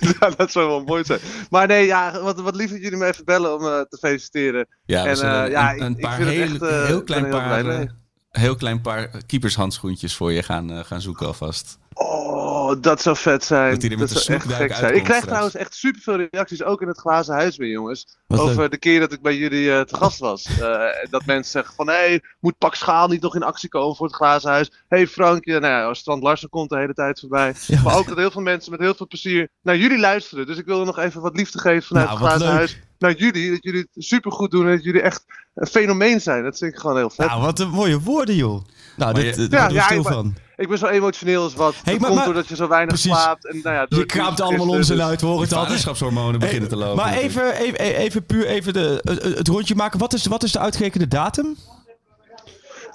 ja, 0.20 0.30
dat 0.36 0.50
zou 0.50 0.68
wel 0.68 0.84
mooi 0.84 1.04
zijn. 1.04 1.20
Maar 1.50 1.66
nee, 1.66 1.86
ja, 1.86 2.20
wat, 2.22 2.40
wat 2.40 2.56
lief 2.56 2.70
dat 2.70 2.82
jullie 2.82 2.98
me 2.98 3.06
even 3.06 3.24
bellen 3.24 3.54
om 3.54 3.66
eh, 3.66 3.80
te 3.80 3.96
feliciteren. 4.00 4.66
Ja, 4.84 5.06
En, 5.06 5.16
zullen 5.16 5.44
eh, 5.44 5.50
ja, 5.50 5.72
een, 5.72 5.82
een 5.82 5.96
paar 5.96 6.16
vind 6.16 6.28
het 6.28 6.38
hele, 6.38 6.54
echt, 6.54 6.62
eh, 6.62 6.86
heel 6.86 7.02
klein 7.02 7.24
heel 7.24 7.32
paar, 7.32 7.66
eh, 7.66 7.88
heel 8.30 8.56
klein 8.56 8.80
paar 8.80 9.10
keepershandschoentjes 9.26 10.16
voor 10.16 10.32
je 10.32 10.42
gaan, 10.42 10.70
eh, 10.70 10.84
gaan 10.84 11.00
zoeken 11.00 11.26
alvast. 11.26 11.78
Oh, 11.92 12.80
dat 12.80 13.02
zou 13.02 13.16
vet 13.16 13.44
zijn. 13.44 13.74
Dat 13.74 13.82
er 13.82 13.98
met 13.98 14.10
zou 14.10 14.24
een 14.26 14.34
echt 14.34 14.52
gek 14.52 14.74
zijn. 14.74 14.94
Ik 14.94 15.02
krijg 15.02 15.04
straks. 15.04 15.24
trouwens 15.24 15.54
echt 15.54 15.74
superveel 15.74 16.16
reacties, 16.30 16.62
ook 16.62 16.82
in 16.82 16.88
het 16.88 16.98
glazen 16.98 17.34
huis 17.34 17.56
weer, 17.56 17.70
jongens. 17.70 18.16
Wat 18.26 18.40
over 18.40 18.56
leuk. 18.56 18.70
de 18.70 18.78
keer 18.78 19.00
dat 19.00 19.12
ik 19.12 19.22
bij 19.22 19.36
jullie 19.36 19.72
eh, 19.72 19.80
te 19.80 19.96
gast 19.96 20.18
was. 20.18 20.46
Eh, 20.60 20.80
dat 21.10 21.26
mensen 21.26 21.52
zeggen 21.52 21.74
van, 21.74 21.86
hé, 21.86 21.92
hey, 21.94 22.22
moet 22.40 22.58
Pak 22.58 22.74
Schaal 22.74 23.08
niet 23.08 23.22
nog 23.22 23.34
in 23.34 23.42
actie 23.42 23.68
komen 23.68 23.96
voor 23.96 24.06
het 24.06 24.16
glazen 24.16 24.50
huis? 24.50 24.68
Hé 24.88 24.96
hey, 24.96 25.06
Frank, 25.06 25.44
ja, 25.44 25.58
nou 25.58 25.72
ja, 25.72 25.94
Strand 25.94 26.22
Larsen 26.22 26.48
komt 26.48 26.70
de 26.70 26.78
hele 26.78 26.94
tijd 26.94 27.20
voorbij. 27.20 27.54
Ja. 27.66 27.82
Maar 27.82 27.96
ook 27.96 28.08
dat 28.08 28.16
heel 28.16 28.30
veel 28.30 28.42
mensen 28.42 28.70
met 28.70 28.80
heel 28.80 28.94
veel 28.94 29.06
plezier 29.06 29.48
naar 29.62 29.76
jullie 29.76 29.98
luisteren. 29.98 30.46
Dus 30.46 30.58
ik 30.58 30.66
wilde 30.66 30.84
nog 30.84 30.98
even 30.98 31.20
wat 31.20 31.36
liefde 31.36 31.58
geven 31.58 31.82
vanuit 31.82 32.06
Nou, 32.06 32.18
het 32.18 32.26
glazen 32.26 32.46
leuk. 32.46 32.56
huis. 32.56 32.80
Naar 33.00 33.14
jullie, 33.16 33.50
dat 33.50 33.58
jullie 33.62 33.80
het 33.92 34.04
supergoed 34.04 34.50
doen 34.50 34.66
en 34.68 34.74
dat 34.74 34.84
jullie 34.84 35.00
echt 35.02 35.24
een 35.54 35.66
fenomeen 35.66 36.20
zijn. 36.20 36.42
Dat 36.44 36.58
vind 36.58 36.72
ik 36.72 36.78
gewoon 36.78 36.96
heel 36.96 37.10
vet. 37.10 37.26
Nou, 37.26 37.40
wat 37.42 37.58
een 37.58 37.70
mooie 37.70 38.00
woorden, 38.00 38.34
joh. 38.34 38.62
Nou, 38.96 39.12
Maar 39.12 39.22
dit, 39.22 39.36
je- 39.36 39.48
daar 39.48 39.60
Ja, 39.60 39.66
worden 39.66 39.68
we 39.68 39.74
ja, 39.74 39.84
stil 39.84 40.00
ik- 40.00 40.06
van. 40.06 40.34
Ik 40.56 40.68
ben 40.68 40.78
zo 40.78 40.86
emotioneel 40.86 41.42
als 41.42 41.54
wat. 41.54 41.74
Hey, 41.74 41.82
dat 41.82 41.92
maar- 41.92 42.00
komt 42.00 42.14
maar- 42.14 42.24
doordat 42.28 42.48
je 42.48 42.56
zo 42.56 42.68
weinig 42.68 42.88
Precies. 42.88 43.10
slaapt. 43.10 43.46
En, 43.46 43.60
nou 43.62 43.74
ja, 43.76 43.86
door 43.86 43.98
Je 43.98 44.06
kraamt 44.06 44.40
allemaal 44.40 44.50
gisteren, 44.50 44.76
onzin 44.78 44.96
dus- 44.96 45.04
uit, 45.04 45.20
horen 45.20 45.40
het 45.42 45.52
al. 45.52 45.62
vaderschapshormonen 45.64 46.40
beginnen 46.40 46.68
te 46.68 46.76
lopen. 46.76 46.96
Maar 46.96 47.12
even, 47.12 47.54
even, 47.54 47.78
even 47.78 48.26
puur 48.26 48.46
even 48.46 48.72
de, 48.72 49.00
het, 49.02 49.22
het 49.22 49.48
rondje 49.48 49.74
maken. 49.74 49.98
Wat 49.98 50.12
is, 50.12 50.26
wat 50.26 50.42
is 50.42 50.52
de 50.52 50.58
uitgerekende 50.58 51.08
datum? 51.08 51.56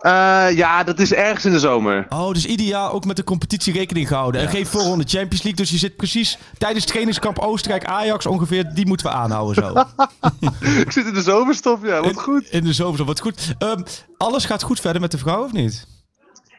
Eh, 0.05 0.47
ja, 0.55 0.83
dat 0.83 0.99
is 0.99 1.13
ergens 1.13 1.45
in 1.45 1.51
de 1.51 1.59
zomer. 1.59 2.05
Oh, 2.09 2.31
dus 2.31 2.45
ieder 2.45 2.65
jaar 2.65 2.91
ook 2.91 3.05
met 3.05 3.15
de 3.15 3.23
competitie 3.23 3.73
rekening 3.73 4.07
gehouden. 4.07 4.41
En 4.41 4.49
geen 4.49 4.65
voorronde 4.65 5.03
Champions 5.07 5.43
League. 5.43 5.55
Dus 5.55 5.69
je 5.69 5.77
zit 5.77 5.95
precies 5.95 6.37
tijdens 6.57 6.85
trainingskamp 6.85 7.39
Oostenrijk-Ajax 7.39 8.25
ongeveer. 8.25 8.73
Die 8.73 8.85
moeten 8.85 9.05
we 9.05 9.11
aanhouden 9.11 9.63
zo. 9.63 9.85
ik 10.85 10.91
zit 10.91 11.05
in 11.05 11.13
de 11.13 11.21
zomerstop, 11.21 11.85
ja, 11.85 12.01
wat 12.01 12.21
goed. 12.21 12.47
In 12.49 12.63
de 12.63 12.73
zomer 12.73 12.97
zo. 12.97 13.05
Wat 13.05 13.19
goed. 13.19 13.53
Ehm, 13.57 13.81
alles 14.17 14.45
gaat 14.45 14.63
goed 14.63 14.79
verder 14.79 15.01
met 15.01 15.11
de 15.11 15.17
vrouw, 15.17 15.43
of 15.43 15.51
niet? 15.51 15.87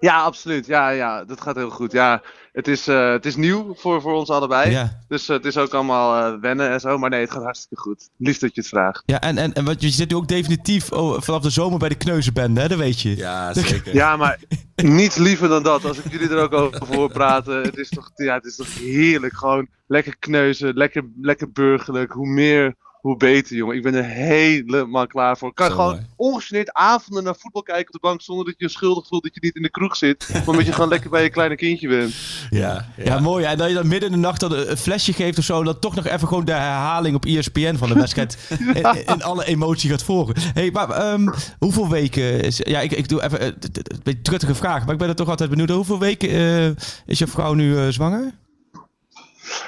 Ja, 0.00 0.22
absoluut. 0.22 0.66
Ja, 0.66 0.88
ja, 0.88 1.24
dat 1.24 1.40
gaat 1.40 1.56
heel 1.56 1.70
goed. 1.70 1.92
Ja, 1.92 2.22
het 2.52 2.68
is, 2.68 2.88
eh, 2.88 3.10
het 3.10 3.26
is 3.26 3.36
nieuw 3.36 3.74
voor, 3.74 4.00
voor 4.00 4.14
ons 4.14 4.30
allebei. 4.30 4.70
Ja. 4.70 5.00
Dus 5.08 5.28
eh, 5.28 5.36
het 5.36 5.44
is 5.44 5.56
ook 5.56 5.74
allemaal 5.74 6.34
eh, 6.34 6.40
wennen 6.40 6.70
en 6.70 6.80
zo. 6.80 6.98
Maar 6.98 7.10
nee, 7.10 7.20
het 7.20 7.30
gaat 7.30 7.42
hartstikke 7.42 7.82
goed. 7.82 8.08
Lief 8.16 8.38
dat 8.38 8.54
je 8.54 8.60
het 8.60 8.70
vraagt. 8.70 9.02
Ja, 9.06 9.20
en, 9.20 9.38
en, 9.38 9.52
en 9.52 9.64
wat, 9.64 9.82
je 9.82 9.88
zit 9.88 10.10
nu 10.10 10.16
ook 10.16 10.28
definitief 10.28 10.92
oh, 10.92 11.20
vanaf 11.20 11.42
de 11.42 11.50
zomer 11.50 11.78
bij 11.78 11.88
de 11.88 11.94
kneuzenbende, 11.94 12.60
hè? 12.60 12.68
Dat 12.68 12.78
weet 12.78 13.00
je. 13.00 13.16
Ja, 13.16 13.52
zeker. 13.54 13.94
Ja, 13.94 14.16
maar 14.16 14.38
niets 14.74 15.16
liever 15.16 15.48
dan 15.48 15.62
dat. 15.62 15.84
Als 15.84 15.98
ik 15.98 16.12
jullie 16.12 16.28
er 16.28 16.42
ook 16.42 16.52
over 16.52 16.94
hoor 16.94 17.12
praten. 17.12 17.62
Het 17.62 17.76
is 17.76 17.88
toch, 17.88 18.10
ja, 18.14 18.34
het 18.34 18.44
is 18.44 18.56
toch 18.56 18.78
heerlijk. 18.78 19.36
Gewoon 19.36 19.68
lekker 19.86 20.16
kneuzen, 20.18 20.74
lekker, 20.74 21.04
lekker 21.20 21.52
burgerlijk. 21.52 22.12
Hoe 22.12 22.28
meer, 22.28 22.74
hoe 23.06 23.16
beter, 23.16 23.56
jongen. 23.56 23.76
Ik 23.76 23.82
ben 23.82 23.94
er 23.94 24.04
helemaal 24.04 25.06
klaar 25.06 25.36
voor. 25.36 25.48
Ik 25.48 25.54
kan 25.54 25.66
Zo 25.70 25.74
gewoon 25.74 25.90
mooi. 25.90 26.06
ongegeneerd 26.16 26.72
avonden 26.72 27.24
naar 27.24 27.36
voetbal 27.38 27.62
kijken 27.62 27.86
op 27.86 27.92
de 27.92 27.98
bank. 28.08 28.22
Zonder 28.22 28.44
dat 28.44 28.54
je 28.58 28.64
je 28.64 28.70
schuldig 28.70 29.06
voelt 29.06 29.22
dat 29.22 29.34
je 29.34 29.40
niet 29.42 29.54
in 29.54 29.62
de 29.62 29.70
kroeg 29.70 29.96
zit. 29.96 30.28
Maar 30.46 30.56
dat 30.56 30.66
je 30.66 30.72
gewoon 30.72 30.88
lekker 30.88 31.10
bij 31.10 31.22
je 31.22 31.30
kleine 31.30 31.56
kindje 31.56 31.88
bent. 31.88 32.14
Ja, 32.50 32.88
Ja, 32.96 33.18
mooi. 33.20 33.44
En 33.44 33.58
dat 33.58 33.68
je 33.68 33.74
dan 33.74 33.88
midden 33.88 34.08
in 34.08 34.14
de 34.14 34.20
nacht 34.20 34.40
dan 34.40 34.52
een 34.52 34.76
flesje 34.76 35.12
geeft 35.12 35.38
of 35.38 35.44
zo. 35.44 35.58
En 35.58 35.64
dat 35.64 35.80
toch 35.80 35.94
nog 35.94 36.06
even 36.06 36.28
gewoon 36.28 36.44
de 36.44 36.52
herhaling 36.52 37.14
op 37.16 37.24
ESPN 37.24 37.76
van 37.76 37.88
de 37.88 37.94
wedstrijd. 37.94 38.38
in, 38.74 39.06
in 39.06 39.22
alle 39.22 39.44
emotie 39.44 39.90
gaat 39.90 40.02
volgen. 40.02 40.34
hey, 40.54 40.70
maar 40.70 40.90
ehm, 40.90 41.28
hoeveel 41.58 41.88
weken. 41.88 42.40
Is, 42.42 42.60
ja, 42.64 42.80
ik, 42.80 42.92
ik 42.92 43.08
doe 43.08 43.22
even 43.22 43.40
eh, 43.40 43.46
een 43.46 44.00
beetje 44.02 44.22
truttige 44.22 44.54
vraag. 44.54 44.84
Maar 44.84 44.92
ik 44.92 44.98
ben 44.98 45.08
er 45.08 45.14
toch 45.14 45.28
altijd 45.28 45.50
benieuwd. 45.50 45.70
Hoeveel 45.70 45.98
weken 45.98 46.28
eh, 46.28 46.84
is 47.06 47.18
je 47.18 47.26
vrouw 47.26 47.54
nu 47.54 47.76
eh, 47.78 47.88
zwanger? 47.88 48.32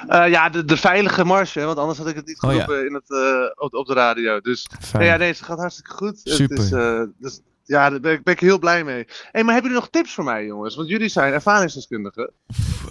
Eh, 0.08 0.28
ja, 0.28 0.48
de, 0.48 0.64
de 0.64 0.76
veilige 0.76 1.24
marge, 1.24 1.58
hè, 1.58 1.64
want 1.64 1.78
anders 1.78 1.98
had 1.98 2.06
ik 2.06 2.16
het 2.16 2.26
niet 2.26 2.42
Oh, 2.42 2.52
ja. 2.52 2.60
geroepen 2.60 2.86
in 2.86 2.94
het, 2.94 3.10
eh, 3.10 3.64
op, 3.64 3.74
op 3.74 3.86
de 3.86 3.94
radio. 3.94 4.40
Dus 4.40 4.66
nee, 4.92 5.06
ja, 5.06 5.16
nee, 5.16 5.32
ze 5.32 5.44
gaat 5.44 5.58
hartstikke 5.58 5.92
goed. 5.92 6.20
Super. 6.24 6.56
Het 6.56 6.64
is, 6.64 6.72
eh, 6.72 7.02
dus, 7.18 7.40
ja, 7.64 7.90
daar 7.90 8.00
ben 8.00 8.12
ik, 8.12 8.22
ben 8.22 8.34
ik 8.34 8.40
heel 8.40 8.58
blij 8.58 8.84
mee. 8.84 9.06
Hey, 9.30 9.44
maar 9.44 9.52
hebben 9.52 9.70
jullie 9.70 9.84
nog 9.84 9.90
tips 9.90 10.14
voor 10.14 10.24
mij, 10.24 10.44
jongens? 10.44 10.76
Want 10.76 10.88
jullie 10.88 11.08
zijn 11.08 11.32
ervaringsdeskundigen. 11.32 12.32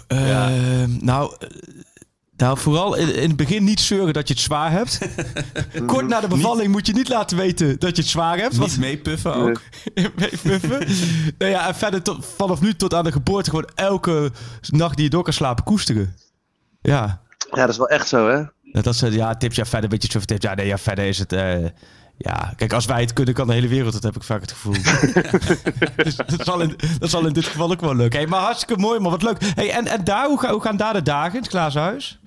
Ehm, 0.06 1.04
nou, 1.04 1.36
nou, 2.38 2.58
vooral 2.58 2.94
in, 2.94 3.14
in 3.14 3.28
het 3.28 3.36
begin 3.36 3.64
niet 3.64 3.80
zeuren 3.80 4.12
dat 4.12 4.28
je 4.28 4.34
het 4.34 4.42
zwaar 4.42 4.70
hebt. 4.70 4.98
Kort 5.86 6.08
na 6.08 6.20
de 6.20 6.28
bevalling 6.28 6.72
moet 6.72 6.86
je 6.86 6.92
niet 6.92 7.08
laten 7.08 7.36
weten 7.36 7.78
dat 7.78 7.96
je 7.96 8.02
het 8.02 8.10
zwaar 8.10 8.38
hebt. 8.38 8.56
Want 8.56 8.70
Niet 8.70 8.80
meepuffen 8.80 9.34
ook. 9.34 9.60
Meepuffen. 9.94 10.86
nou 11.38 11.52
ja, 11.52 11.68
en 11.68 11.74
verder 11.74 12.02
tot, 12.02 12.26
vanaf 12.36 12.60
nu 12.60 12.74
tot 12.74 12.94
aan 12.94 13.04
de 13.04 13.12
geboorte 13.12 13.50
gewoon 13.50 13.68
elke 13.74 14.30
nacht 14.68 14.94
die 14.94 15.04
je 15.04 15.10
door 15.10 15.22
kan 15.22 15.32
slapen 15.32 15.64
koesteren. 15.64 16.14
Ja, 16.88 17.20
Ja, 17.50 17.60
dat 17.60 17.68
is 17.68 17.76
wel 17.76 17.88
echt 17.88 18.08
zo, 18.08 18.28
hè? 18.28 18.42
dat 18.82 18.94
is 18.94 19.02
eh, 19.02 19.12
ja, 19.12 19.34
tips. 19.36 19.56
Ja, 19.56 19.64
verder 19.64 19.82
een 19.82 19.88
beetje 19.98 20.18
zo 20.18 20.24
tips. 20.24 20.44
Ja, 20.44 20.54
nee, 20.54 20.66
ja, 20.66 20.78
verder 20.78 21.04
is 21.04 21.18
het... 21.18 21.32
eh, 21.32 21.64
ja, 22.16 22.52
kijk, 22.56 22.72
als 22.72 22.86
wij 22.86 23.00
het 23.00 23.12
kunnen, 23.12 23.34
kan 23.34 23.46
de 23.46 23.52
hele 23.52 23.68
wereld. 23.68 23.92
Dat 23.92 24.02
heb 24.02 24.16
ik 24.16 24.22
vaak 24.22 24.40
het 24.40 24.52
gevoel. 24.52 24.72
dus 26.04 26.16
dat, 26.16 26.44
zal 26.44 26.60
in, 26.60 26.76
dat 26.98 27.10
zal 27.10 27.26
in 27.26 27.32
dit 27.32 27.44
geval 27.44 27.70
ook 27.70 27.80
wel 27.80 27.96
lukken. 27.96 28.18
Hey, 28.20 28.28
maar 28.28 28.40
hartstikke 28.40 28.80
mooi, 28.80 29.00
maar 29.00 29.10
wat 29.10 29.22
leuk. 29.22 29.36
Hey, 29.54 29.70
en, 29.70 29.86
en 29.86 30.04
daar, 30.04 30.26
hoe, 30.26 30.46
hoe 30.48 30.60
gaan 30.60 30.76
daar 30.76 30.92
de 30.92 31.02
dagen 31.02 31.34
in 31.34 31.40
het 31.40 31.50
glazen 31.50 31.80
huis? 31.80 32.20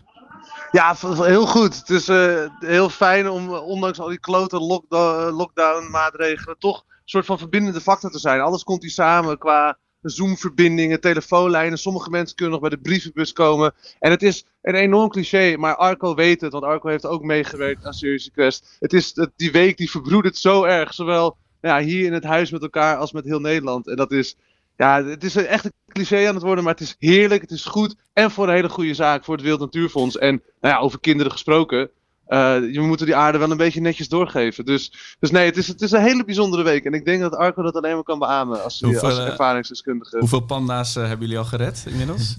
Ja, 0.71 0.95
heel 1.15 1.45
goed. 1.45 1.75
Het 1.75 1.89
is 1.89 2.07
eh, 2.07 2.45
heel 2.59 2.89
fijn 2.89 3.29
om, 3.29 3.49
ondanks 3.53 3.99
al 3.99 4.07
die 4.07 4.19
klote 4.19 4.59
lockdown, 4.59 5.31
lockdown 5.35 5.89
maatregelen, 5.91 6.55
toch 6.59 6.77
een 6.77 7.01
soort 7.05 7.25
van 7.25 7.37
verbindende 7.37 7.81
factor 7.81 8.11
te 8.11 8.19
zijn. 8.19 8.41
Alles 8.41 8.63
komt 8.63 8.81
hier 8.81 8.91
samen 8.91 9.37
qua 9.37 9.77
Zoom-verbindingen, 10.01 10.99
telefoonlijnen. 11.01 11.77
Sommige 11.77 12.09
mensen 12.09 12.35
kunnen 12.35 12.59
nog 12.59 12.69
bij 12.69 12.77
de 12.77 12.83
brievenbus 12.83 13.33
komen. 13.33 13.73
En 13.99 14.11
het 14.11 14.23
is 14.23 14.45
een 14.61 14.75
enorm 14.75 15.09
cliché, 15.09 15.55
maar 15.57 15.75
Arco 15.75 16.15
weet 16.15 16.41
het, 16.41 16.51
want 16.51 16.63
Arco 16.63 16.89
heeft 16.89 17.05
ook 17.05 17.23
meegewerkt 17.23 17.85
aan 17.85 17.93
Serious 17.93 18.25
Request. 18.25 18.77
Het 18.79 18.93
is, 18.93 19.11
het- 19.15 19.31
die 19.35 19.51
week 19.51 19.77
die 19.77 19.89
verbroedert 19.91 20.37
zo 20.37 20.63
erg, 20.63 20.93
zowel 20.93 21.37
nou 21.61 21.79
ja, 21.81 21.87
hier 21.87 22.05
in 22.05 22.13
het 22.13 22.23
huis 22.23 22.51
met 22.51 22.61
elkaar 22.61 22.97
als 22.97 23.11
met 23.11 23.25
heel 23.25 23.39
Nederland. 23.39 23.87
En 23.87 23.95
dat 23.95 24.11
is, 24.11 24.35
ja, 24.77 25.03
het 25.05 25.23
is 25.23 25.35
echt 25.35 25.65
een 25.65 25.71
cliché 25.87 26.27
aan 26.27 26.33
het 26.35 26.43
worden, 26.43 26.63
maar 26.63 26.73
het 26.73 26.81
is 26.83 26.95
heerlijk, 26.99 27.41
het 27.41 27.51
is 27.51 27.65
goed. 27.65 27.95
En 28.13 28.31
voor 28.31 28.47
een 28.47 28.53
hele 28.53 28.69
goede 28.69 28.93
zaak, 28.93 29.23
voor 29.23 29.33
het 29.33 29.43
Wereld 29.43 29.61
Natuurfonds. 29.61 30.17
En 30.17 30.41
nou 30.61 30.73
ja, 30.75 30.79
over 30.79 30.99
kinderen 30.99 31.31
gesproken. 31.31 31.89
Eh 32.31 32.73
je 32.73 32.79
moet 32.81 32.99
die 33.05 33.15
aarde 33.15 33.37
wel 33.37 33.51
een 33.51 33.57
beetje 33.57 33.81
netjes 33.81 34.09
doorgeven. 34.09 34.65
Dus, 34.65 35.15
dus 35.19 35.31
nee, 35.31 35.45
het 35.45 35.57
is, 35.57 35.67
het 35.67 35.81
is 35.81 35.91
een 35.91 36.01
hele 36.01 36.25
bijzondere 36.25 36.63
week. 36.63 36.85
En 36.85 36.93
ik 36.93 37.05
denk 37.05 37.21
dat 37.21 37.35
Arco 37.35 37.61
dat 37.61 37.75
alleen 37.75 37.93
maar 37.93 38.03
kan 38.03 38.19
beamen 38.19 38.63
als, 38.63 38.79
Hoeveel, 38.81 39.09
als 39.09 39.17
eh, 39.17 39.25
ervaringsdeskundige. 39.27 40.17
Hoeveel 40.23 40.39
panda's 40.45 40.95
eh, 40.95 41.01
hebben 41.01 41.21
jullie 41.21 41.37
al 41.37 41.45
gered 41.45 41.83
inmiddels? 41.87 42.37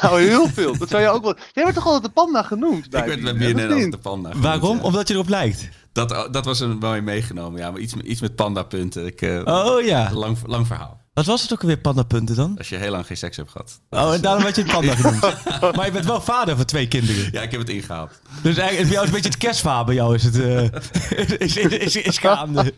nou, 0.00 0.20
heel 0.22 0.48
veel. 0.48 0.78
Dat 0.78 0.88
zou 0.88 1.02
je 1.02 1.08
ook 1.08 1.22
wel. 1.22 1.36
Jij 1.52 1.62
werd 1.64 1.74
toch 1.76 1.84
altijd 1.86 2.04
de 2.04 2.10
panda 2.10 2.42
genoemd? 2.42 2.90
Bij 2.90 3.00
ik 3.08 3.22
werd 3.22 3.38
BNN 3.38 3.64
of 3.64 3.70
als 3.72 3.82
niet? 3.82 3.90
de 3.92 3.98
panda. 3.98 4.28
genoemd, 4.28 4.46
Waarom? 4.46 4.76
ja. 4.76 4.82
Omdat 4.82 5.08
je 5.08 5.14
erop 5.14 5.28
lijkt. 5.28 5.68
Dat, 5.92 6.28
dat 6.30 6.44
was 6.44 6.60
een 6.60 6.78
mooi 6.78 7.00
meegenomen. 7.00 7.60
Ja, 7.60 7.70
maar 7.70 7.80
iets, 7.80 7.94
met- 7.94 8.06
iets 8.06 8.20
met 8.20 8.34
pandapunten. 8.34 9.06
Ik, 9.06 9.22
eh, 9.22 9.40
Oh 9.44 9.82
ja. 9.82 10.10
lang, 10.12 10.36
lang 10.46 10.66
verhaal. 10.66 11.04
Wat 11.16 11.26
was 11.26 11.42
het 11.42 11.52
ook 11.52 11.60
alweer, 11.60 11.78
pandapunten 11.78 12.36
dan? 12.36 12.54
Als 12.58 12.68
je 12.68 12.76
heel 12.76 12.90
lang 12.90 13.06
geen 13.06 13.16
seks 13.16 13.36
hebt 13.36 13.50
gehad. 13.50 13.80
Oh, 13.90 14.14
en 14.14 14.20
daarom 14.20 14.42
werd 14.42 14.56
je 14.56 14.62
het 14.62 14.70
panda 14.72 14.94
genoemd. 14.94 15.20
Maar 15.76 15.86
je 15.86 15.92
bent 15.92 16.04
wel 16.04 16.20
vader 16.20 16.56
van 16.56 16.64
twee 16.64 16.88
kinderen. 16.88 17.28
Ja, 17.32 17.42
ik 17.42 17.50
heb 17.50 17.60
het 17.60 17.68
ingehaald. 17.68 18.20
Dus 18.42 18.56
eigenlijk 18.56 18.88
bij 18.88 18.92
jou 18.92 19.00
is 19.02 19.08
een 19.08 19.14
beetje 19.14 19.28
het 19.30 19.38
kerstverhaal. 19.38 19.84
Bij 19.84 19.94
jou 19.94 20.14
is 20.14 20.22
het 20.22 20.40
eh, 20.40 20.62
is, 21.38 21.56
is, 21.56 21.70
is, 21.70 21.96
is 21.96 22.18
gaande. 22.18 22.74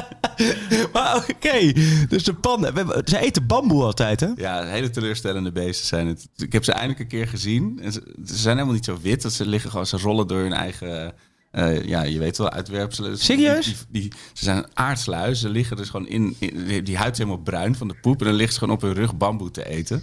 maar 0.92 1.16
oké, 1.16 1.72
dus 2.08 2.24
de 2.24 2.34
panda. 2.34 2.72
we 2.72 2.78
hebben- 2.78 3.02
Ze 3.04 3.18
eten 3.18 3.46
bamboe 3.46 3.82
altijd, 3.84 4.20
hè? 4.20 4.28
Ja, 4.36 4.64
hele 4.64 4.90
teleurstellende 4.90 5.52
beesten 5.52 5.86
zijn 5.86 6.06
het. 6.06 6.28
Ik 6.36 6.52
heb 6.52 6.64
ze 6.64 6.72
eindelijk 6.72 7.00
een 7.00 7.06
keer 7.18 7.28
gezien. 7.28 7.78
En 7.82 7.92
ze, 7.92 8.14
ze 8.26 8.36
zijn 8.36 8.54
helemaal 8.54 8.74
niet 8.76 8.84
zo 8.84 8.98
wit. 9.02 9.22
Dat 9.22 9.32
ze 9.32 9.46
liggen 9.46 9.70
gewoon, 9.70 9.86
ze 9.86 9.96
rollen 9.98 10.26
door 10.26 10.40
hun 10.40 10.52
eigen, 10.52 11.14
eh, 11.52 11.84
ja, 11.84 12.02
je 12.02 12.18
weet 12.18 12.38
wel, 12.38 12.50
uitwerpselen. 12.50 13.18
Serieus? 13.18 13.64
Die, 13.64 13.74
die, 13.90 14.00
die- 14.02 14.12
ze 14.32 14.44
zijn 14.44 14.64
aardsluis. 14.74 15.40
Ze 15.40 15.48
liggen 15.48 15.76
dus 15.76 15.88
gewoon 15.88 16.08
in, 16.08 16.36
in- 16.38 16.64
die, 16.66 16.82
die 16.82 16.96
huid 16.96 17.12
is 17.12 17.18
helemaal 17.18 17.40
bruin 17.42 17.76
van 17.76 17.88
de 17.88 17.94
poep. 18.00 18.20
En 18.20 18.26
dan 18.26 18.34
liggen 18.34 18.52
ze 18.54 18.58
gewoon 18.58 18.74
op 18.74 18.82
hun 18.82 18.92
rug 18.94 19.16
bamboe 19.16 19.50
te 19.50 19.68
eten. 19.68 20.02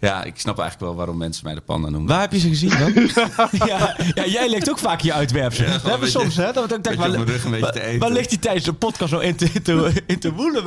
Ja, 0.00 0.24
ik 0.24 0.38
snap 0.38 0.58
eigenlijk 0.58 0.88
wel 0.90 0.98
waarom 0.98 1.16
mensen 1.16 1.44
mij 1.44 1.54
de 1.54 1.60
panda 1.60 1.88
noemen. 1.88 2.08
Waar 2.08 2.20
heb 2.20 2.32
je 2.32 2.38
ze 2.38 2.48
gezien 2.48 2.68
dan? 2.78 2.92
ja, 3.68 3.96
ja, 4.14 4.26
jij 4.26 4.48
legt 4.48 4.70
ook 4.70 4.78
vaak 4.78 5.00
je 5.00 5.12
uitwerpselen. 5.12 5.70
dat 5.72 5.82
hebben 5.82 6.00
we 6.00 6.06
soms, 6.08 6.36
hè? 6.36 6.52
Dat 6.52 6.62
ik 6.64 6.68
denk, 6.70 6.82
beetje 6.84 7.16
waar, 7.16 7.26
rug 7.26 7.44
een 7.44 7.50
beetje 7.50 7.70
te 7.72 7.82
eten. 7.82 8.00
waar 8.00 8.10
ligt 8.12 8.30
hij 8.30 8.38
tijdens 8.38 8.64
de 8.64 8.72
podcast 8.72 9.10
zo 9.10 9.18
in 9.18 9.36
te, 9.36 9.48
in 9.52 9.62
te, 9.62 10.02
in 10.06 10.18
te 10.18 10.32
woelen? 10.32 10.64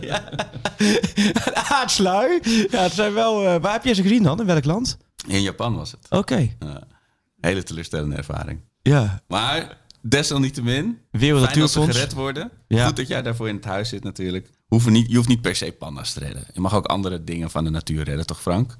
Ja. 0.00 0.24
Aardslui. 1.54 2.40
Ja, 2.70 2.82
het 2.82 2.92
zijn 2.92 3.12
wel... 3.12 3.46
eh, 3.46 3.60
waar 3.60 3.72
heb 3.72 3.84
je 3.84 3.94
ze 3.94 4.02
gezien 4.02 4.22
dan? 4.22 4.40
In 4.40 4.46
welk 4.46 4.64
land? 4.64 4.96
In 5.26 5.42
Japan 5.42 5.76
was 5.76 5.90
het. 5.90 6.06
Oké. 6.10 6.48
Ja, 6.58 6.82
hele 7.40 7.62
teleurstellende 7.62 8.16
ervaring. 8.16 8.60
Ja. 8.90 9.22
Maar 9.28 9.76
desalniettemin, 10.00 10.98
Wereld 11.10 11.44
fijn 11.44 11.58
dat 11.58 11.70
ze 11.70 11.78
Natuurfonds. 11.78 11.96
gered 11.96 12.12
worden. 12.12 12.50
Ja. 12.68 12.86
Goed 12.86 12.96
dat 12.96 13.08
jij 13.08 13.22
daarvoor 13.22 13.48
in 13.48 13.54
het 13.54 13.64
huis 13.64 13.88
zit 13.88 14.02
natuurlijk. 14.04 14.50
Hoeven 14.66 14.92
niet, 14.92 15.08
je 15.10 15.16
hoeft 15.16 15.28
niet 15.28 15.40
per 15.40 15.56
se 15.56 15.72
panda's 15.72 16.12
te 16.12 16.20
redden. 16.20 16.44
Je 16.52 16.60
mag 16.60 16.74
ook 16.74 16.84
andere 16.86 17.24
dingen 17.24 17.50
van 17.50 17.64
de 17.64 17.70
natuur 17.70 18.04
redden, 18.04 18.26
toch 18.26 18.40
Frank? 18.40 18.76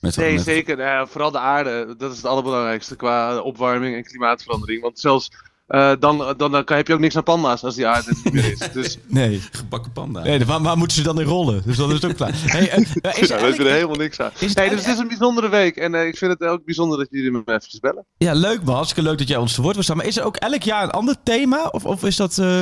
Met 0.00 0.16
Nee, 0.16 0.34
met- 0.34 0.44
zeker. 0.44 0.76
Nou 0.76 0.88
ja, 0.88 1.06
vooral 1.06 1.30
de 1.30 1.38
aarde. 1.38 1.94
Dat 1.98 2.10
is 2.10 2.16
het 2.16 2.26
allerbelangrijkste 2.26 2.96
qua 2.96 3.38
opwarming 3.40 3.96
en 3.96 4.04
klimaatverandering. 4.04 4.82
Want 4.82 4.98
zelfs 4.98 5.30
eh, 5.66 5.92
dan, 5.98 6.18
dan, 6.36 6.50
dan 6.52 6.64
heb 6.66 6.86
je 6.86 6.92
ook 6.94 7.00
niks 7.00 7.16
aan 7.16 7.22
panda's 7.22 7.64
als 7.64 7.74
die 7.74 7.86
aarde 7.86 8.12
niet 8.24 8.32
meer 8.32 8.52
is. 8.52 8.58
Dus 8.72 8.98
Nee. 9.06 9.42
Gebakken 9.50 9.92
panda. 9.92 10.22
nee 10.22 10.44
waar, 10.44 10.62
waar 10.62 10.76
moeten 10.78 10.96
ze 10.96 11.02
dan 11.02 11.20
in 11.20 11.26
rollen? 11.26 11.62
Dus 11.64 11.76
dan 11.76 11.88
is 11.88 11.94
het 11.94 12.04
ook 12.10 12.16
klaar. 12.16 12.32
Hey, 12.46 12.70
eh, 12.70 12.78
is 13.22 13.30
er 13.30 13.40
ja, 13.40 13.64
er 13.64 13.72
helemaal 13.72 13.96
niks 13.96 14.20
aan. 14.20 14.30
het 14.38 14.54
Nee, 14.56 14.68
dus 14.70 14.80
het 14.84 14.94
is 14.94 14.98
een 14.98 15.08
bijzondere 15.08 15.48
week. 15.48 15.76
En 15.76 15.94
eh, 15.94 16.06
ik 16.06 16.16
vind 16.16 16.32
het 16.38 16.48
ook 16.48 16.64
bijzonder 16.64 16.98
dat 16.98 17.06
jullie 17.10 17.30
me 17.30 17.42
eventjes 17.44 17.80
bellen. 17.80 18.04
Ja, 18.16 18.32
leuk 18.32 18.62
man. 18.64 18.74
Hartstikke 18.74 19.08
leuk 19.08 19.18
dat 19.18 19.28
jij 19.28 19.36
ons 19.36 19.54
te 19.54 19.62
woord 19.62 19.74
wil 19.74 19.82
staan. 19.82 19.96
Maar 19.96 20.06
is 20.06 20.16
er 20.16 20.24
ook 20.24 20.36
elk 20.36 20.62
jaar 20.62 20.82
een 20.82 20.90
ander 20.90 21.16
thema? 21.22 21.64
Of, 21.66 21.84
of 21.84 22.04
is 22.04 22.16
dat... 22.16 22.38
eh, 22.38 22.60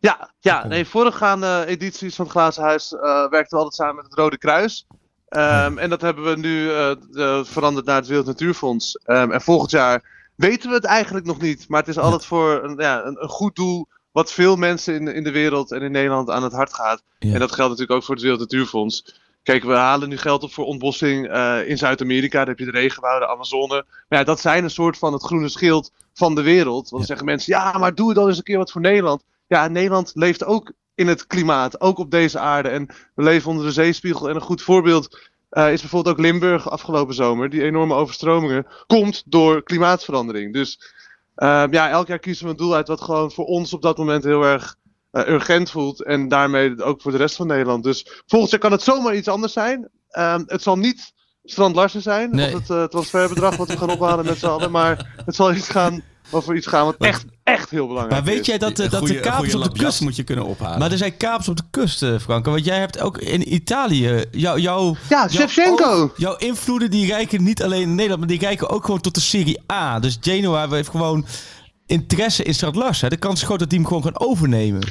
Ja, 0.00 0.30
ja 0.40 0.66
nee, 0.66 0.84
voorgaande 0.86 1.64
edities 1.66 2.14
van 2.14 2.24
het 2.24 2.34
Glazen 2.34 2.62
Huis 2.62 2.92
eh, 2.94 3.00
werkten 3.02 3.50
we 3.58 3.64
altijd 3.64 3.74
samen 3.74 3.94
met 3.94 4.04
het 4.04 4.14
Rode 4.14 4.38
Kruis. 4.38 4.86
Ehm, 5.28 5.78
En 5.78 5.90
dat 5.90 6.00
hebben 6.00 6.24
we 6.24 6.36
nu 6.36 6.68
veranderd 7.44 7.86
naar 7.86 7.96
het 7.96 8.06
Wereld 8.06 8.26
Natuurfonds. 8.26 8.94
Ehm, 9.04 9.30
en 9.30 9.40
volgend 9.40 9.70
jaar 9.70 10.13
weten 10.36 10.68
we 10.68 10.74
het 10.74 10.84
eigenlijk 10.84 11.26
nog 11.26 11.40
niet. 11.40 11.64
Maar 11.68 11.80
het 11.80 11.88
is 11.88 11.98
altijd 11.98 12.24
voor 12.26 12.64
een, 12.64 12.76
ja, 12.78 13.04
een, 13.04 13.22
een 13.22 13.28
goed 13.28 13.56
doel. 13.56 13.88
Wat 14.12 14.32
veel 14.32 14.56
mensen 14.56 14.94
in, 14.94 15.08
in 15.08 15.24
de 15.24 15.30
wereld 15.30 15.72
en 15.72 15.82
in 15.82 15.92
Nederland 15.92 16.30
aan 16.30 16.42
het 16.42 16.52
hart 16.52 16.74
gaat. 16.74 17.02
Ja. 17.18 17.32
En 17.32 17.38
dat 17.38 17.52
geldt 17.52 17.70
natuurlijk 17.70 17.98
ook 17.98 18.04
voor 18.04 18.14
het 18.14 18.22
Wereld 18.24 18.40
Natuurfonds. 18.40 19.22
Kijk, 19.42 19.64
we 19.64 19.72
halen 19.72 20.08
nu 20.08 20.16
geld 20.16 20.42
op 20.42 20.52
voor 20.52 20.64
ontbossing 20.64 21.28
eh, 21.28 21.68
in 21.68 21.78
Zuid-Amerika. 21.78 22.38
Daar 22.38 22.46
heb 22.46 22.58
je 22.58 22.64
de 22.64 22.70
regenwouden, 22.70 23.28
Amazone. 23.28 23.84
Maar 24.08 24.18
ja, 24.18 24.24
dat 24.24 24.40
zijn 24.40 24.64
een 24.64 24.70
soort 24.70 24.98
van 24.98 25.12
het 25.12 25.22
groene 25.22 25.48
schild 25.48 25.92
van 26.12 26.34
de 26.34 26.42
wereld. 26.42 26.74
Want 26.74 26.90
dan 26.90 27.00
Ja. 27.00 27.06
zeggen 27.06 27.26
mensen, 27.26 27.52
ja, 27.52 27.78
maar 27.78 27.94
doe 27.94 28.14
dan 28.14 28.28
eens 28.28 28.36
een 28.36 28.42
keer 28.42 28.58
wat 28.58 28.72
voor 28.72 28.80
Nederland. 28.80 29.24
Ja, 29.46 29.68
Nederland 29.68 30.10
leeft 30.14 30.44
ook 30.44 30.72
in 30.94 31.06
het 31.08 31.26
klimaat, 31.26 31.80
ook 31.80 31.98
op 31.98 32.10
deze 32.10 32.38
aarde. 32.38 32.68
En 32.68 32.86
we 33.14 33.22
leven 33.22 33.50
onder 33.50 33.66
de 33.66 33.72
zeespiegel. 33.72 34.28
En 34.28 34.34
een 34.34 34.40
goed 34.40 34.62
voorbeeld 34.62 35.18
eh, 35.54 35.72
is 35.72 35.80
bijvoorbeeld 35.80 36.16
ook 36.16 36.22
Limburg 36.22 36.70
afgelopen 36.70 37.14
zomer. 37.14 37.50
Die 37.50 37.62
enorme 37.62 37.94
overstromingen 37.94 38.66
komt 38.86 39.22
door 39.26 39.62
klimaatverandering. 39.62 40.52
Dus 40.52 40.92
eh, 41.34 41.64
ja, 41.70 41.90
elk 41.90 42.06
jaar 42.06 42.18
kiezen 42.18 42.44
we 42.44 42.50
een 42.50 42.56
doel 42.56 42.74
uit 42.74 42.88
wat 42.88 43.00
gewoon 43.00 43.32
voor 43.32 43.44
ons 43.44 43.72
op 43.72 43.82
dat 43.82 43.98
moment 43.98 44.24
heel 44.24 44.42
erg 44.42 44.76
eh, 45.10 45.28
urgent 45.28 45.70
voelt. 45.70 46.02
En 46.02 46.28
daarmee 46.28 46.82
ook 46.82 47.02
voor 47.02 47.12
de 47.12 47.18
rest 47.18 47.36
van 47.36 47.46
Nederland. 47.46 47.84
Dus 47.84 48.22
volgend 48.26 48.50
jaar 48.50 48.60
kan 48.60 48.72
het 48.72 48.82
zomaar 48.82 49.14
iets 49.16 49.28
anders 49.28 49.52
zijn. 49.52 49.88
Ehm, 50.08 50.42
het 50.46 50.62
zal 50.62 50.76
niet 50.76 51.12
Strand 51.44 51.74
Larsen 51.74 52.02
zijn, 52.02 52.30
Nee. 52.30 52.54
of 52.54 52.68
het 52.68 52.90
transferbedrag 52.90 53.56
wat 53.56 53.68
we 53.68 53.76
gaan 53.76 53.90
ophalen 53.90 54.24
met 54.24 54.38
z'n 54.38 54.46
allen. 54.46 54.70
Maar 54.70 55.22
het 55.24 55.34
zal 55.34 55.52
iets 55.52 55.68
gaan 55.68 56.02
over 56.30 56.56
iets 56.56 56.66
gaan 56.66 56.84
wat 56.84 56.94
echt, 56.98 57.24
echt 57.42 57.70
heel 57.70 57.86
belangrijk 57.86 58.20
maar 58.22 58.30
weet 58.32 58.40
is. 58.40 58.46
jij 58.46 58.58
dat, 58.58 58.78
eh, 58.78 58.90
dat 58.90 59.00
goeie- 59.00 59.14
de 59.14 59.20
kapers 59.20 59.54
op 59.54 59.62
de 59.62 59.70
kust... 59.84 60.00
moet 60.00 60.16
je 60.16 60.22
kunnen 60.22 60.44
ophalen. 60.44 60.78
Maar 60.78 60.90
er 60.92 60.98
zijn 60.98 61.16
kapers 61.16 61.48
op 61.48 61.56
de 61.56 61.62
kust, 61.70 62.02
eh, 62.02 62.18
Frank. 62.20 62.44
Want 62.44 62.64
jij 62.64 62.78
hebt 62.78 63.00
ook 63.00 63.18
in 63.18 63.54
Italië... 63.54 64.24
Jou, 64.30 64.60
jou, 64.60 64.96
Ja, 65.08 65.26
jouw 65.26 65.28
Shevchenko! 65.28 66.12
Jouw 66.16 66.36
invloeden 66.36 66.90
die 66.90 67.06
reiken 67.06 67.42
niet 67.42 67.62
alleen 67.62 67.82
in 67.82 67.88
Nederland... 67.94 68.18
maar 68.20 68.28
die 68.28 68.38
reiken 68.38 68.68
ook 68.68 68.84
gewoon 68.84 69.00
tot 69.00 69.14
de 69.14 69.20
Serie 69.20 69.60
A. 69.72 69.98
Dus 70.00 70.18
Genoa 70.20 70.68
heeft 70.68 70.88
gewoon 70.88 71.26
interesse 71.86 72.42
in 72.42 72.54
Strand 72.54 72.76
Larsen. 72.76 73.10
De 73.10 73.16
kans 73.16 73.40
is 73.40 73.46
groot 73.46 73.58
dat 73.58 73.70
die 73.70 73.78
hem 73.78 73.88
gewoon 73.88 74.02
gaan 74.02 74.20
overnemen. 74.20 74.82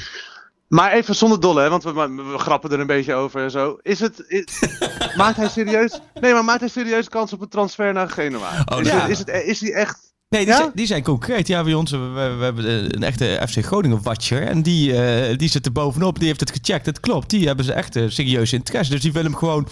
Maar 0.68 0.92
even 0.92 1.16
zonder 1.16 1.40
dolle, 1.40 1.62
hè, 1.62 1.70
want 1.70 1.84
we, 1.84 1.94
we, 1.94 2.24
we 2.32 2.38
grappen 2.38 2.72
er 2.72 2.80
een 2.80 2.88
beetje 2.88 3.14
over 3.14 3.44
en 3.44 3.52
zo. 3.52 3.78
Is 3.82 4.00
het, 4.00 4.24
is- 4.28 4.60
maakt 5.18 5.38
hij 5.38 5.50
serieus, 5.50 6.00
nee, 6.22 6.34
maar 6.34 6.44
maakt 6.46 6.60
hij 6.60 6.70
serieus 6.70 7.10
kans 7.10 7.34
op 7.34 7.42
een 7.42 7.48
transfer 7.50 7.94
naar 7.94 8.10
Genoa? 8.10 8.64
Oh, 8.66 8.80
is, 8.80 8.88
ja. 8.88 9.00
het, 9.00 9.10
is, 9.10 9.18
het, 9.20 9.30
is 9.46 9.60
hij 9.60 9.72
echt... 9.74 10.13
Nee, 10.34 10.46
die, 10.46 10.54
Ja? 10.54 10.60
zijn, 10.60 10.72
die 10.74 10.86
zijn 10.86 11.04
concreet. 11.04 11.48
Ja, 11.48 11.64
bij 11.64 11.74
ons, 11.74 11.92
we, 11.92 11.98
we, 11.98 12.36
we 12.38 12.44
hebben 12.44 12.96
een 12.96 13.04
echte 13.04 13.42
FC 13.50 13.66
Groningen-watcher. 13.66 14.42
En 14.48 14.62
die, 14.62 15.02
eh, 15.02 15.38
die 15.38 15.50
zit 15.50 15.66
er 15.66 15.72
bovenop. 15.72 16.20
Die 16.20 16.28
heeft 16.28 16.40
het 16.40 16.52
gecheckt. 16.52 16.86
Het 16.86 17.00
klopt. 17.00 17.30
Die 17.30 17.48
hebben 17.48 17.66
ze 17.66 17.74
echt 17.74 17.96
eh, 17.96 18.04
serieus 18.08 18.54
interesse. 18.54 18.92
Dus 18.92 19.02
die 19.02 19.12
willen 19.12 19.32
hem 19.32 19.40
gewoon, 19.40 19.68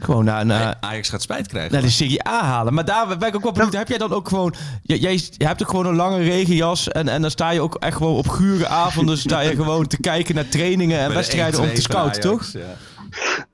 gewoon 0.00 0.24
naar, 0.24 0.46
naar, 0.46 0.64
Nee, 0.64 0.74
Ajax 0.90 1.08
gaat 1.08 1.22
spijt 1.22 1.46
krijgen. 1.46 1.72
naar 1.72 1.82
de 1.82 1.90
Serie 1.90 2.28
A 2.28 2.44
halen. 2.44 2.74
Maar 2.74 2.84
daar 2.84 3.18
ben 3.18 3.28
ik 3.28 3.36
ook 3.36 3.42
wel 3.42 3.52
benieuwd. 3.52 3.72
Heb 3.72 3.88
jij 3.88 3.98
dan 3.98 4.12
ook 4.12 4.28
gewoon... 4.28 4.54
Jij, 4.82 5.20
hebt 5.38 5.62
ook 5.62 5.70
gewoon 5.70 5.86
een 5.86 5.96
lange 5.96 6.22
regenjas. 6.22 6.88
En, 6.88 7.08
en 7.08 7.20
dan 7.20 7.30
sta 7.30 7.50
je 7.50 7.60
ook 7.60 7.74
echt 7.74 7.96
gewoon 7.96 8.16
op 8.16 8.28
gure 8.28 8.66
avonden... 8.66 9.18
sta 9.18 9.40
je 9.40 9.56
gewoon 9.62 9.86
te 9.86 10.00
kijken 10.00 10.34
naar 10.34 10.48
trainingen 10.48 10.98
en 10.98 11.14
wedstrijden 11.14 11.60
om 11.60 11.68
1-2 11.68 11.72
te 11.72 11.80
scouten, 11.80 12.22
Ajax, 12.22 12.50
toch? 12.52 12.62
Ja. 12.62 12.76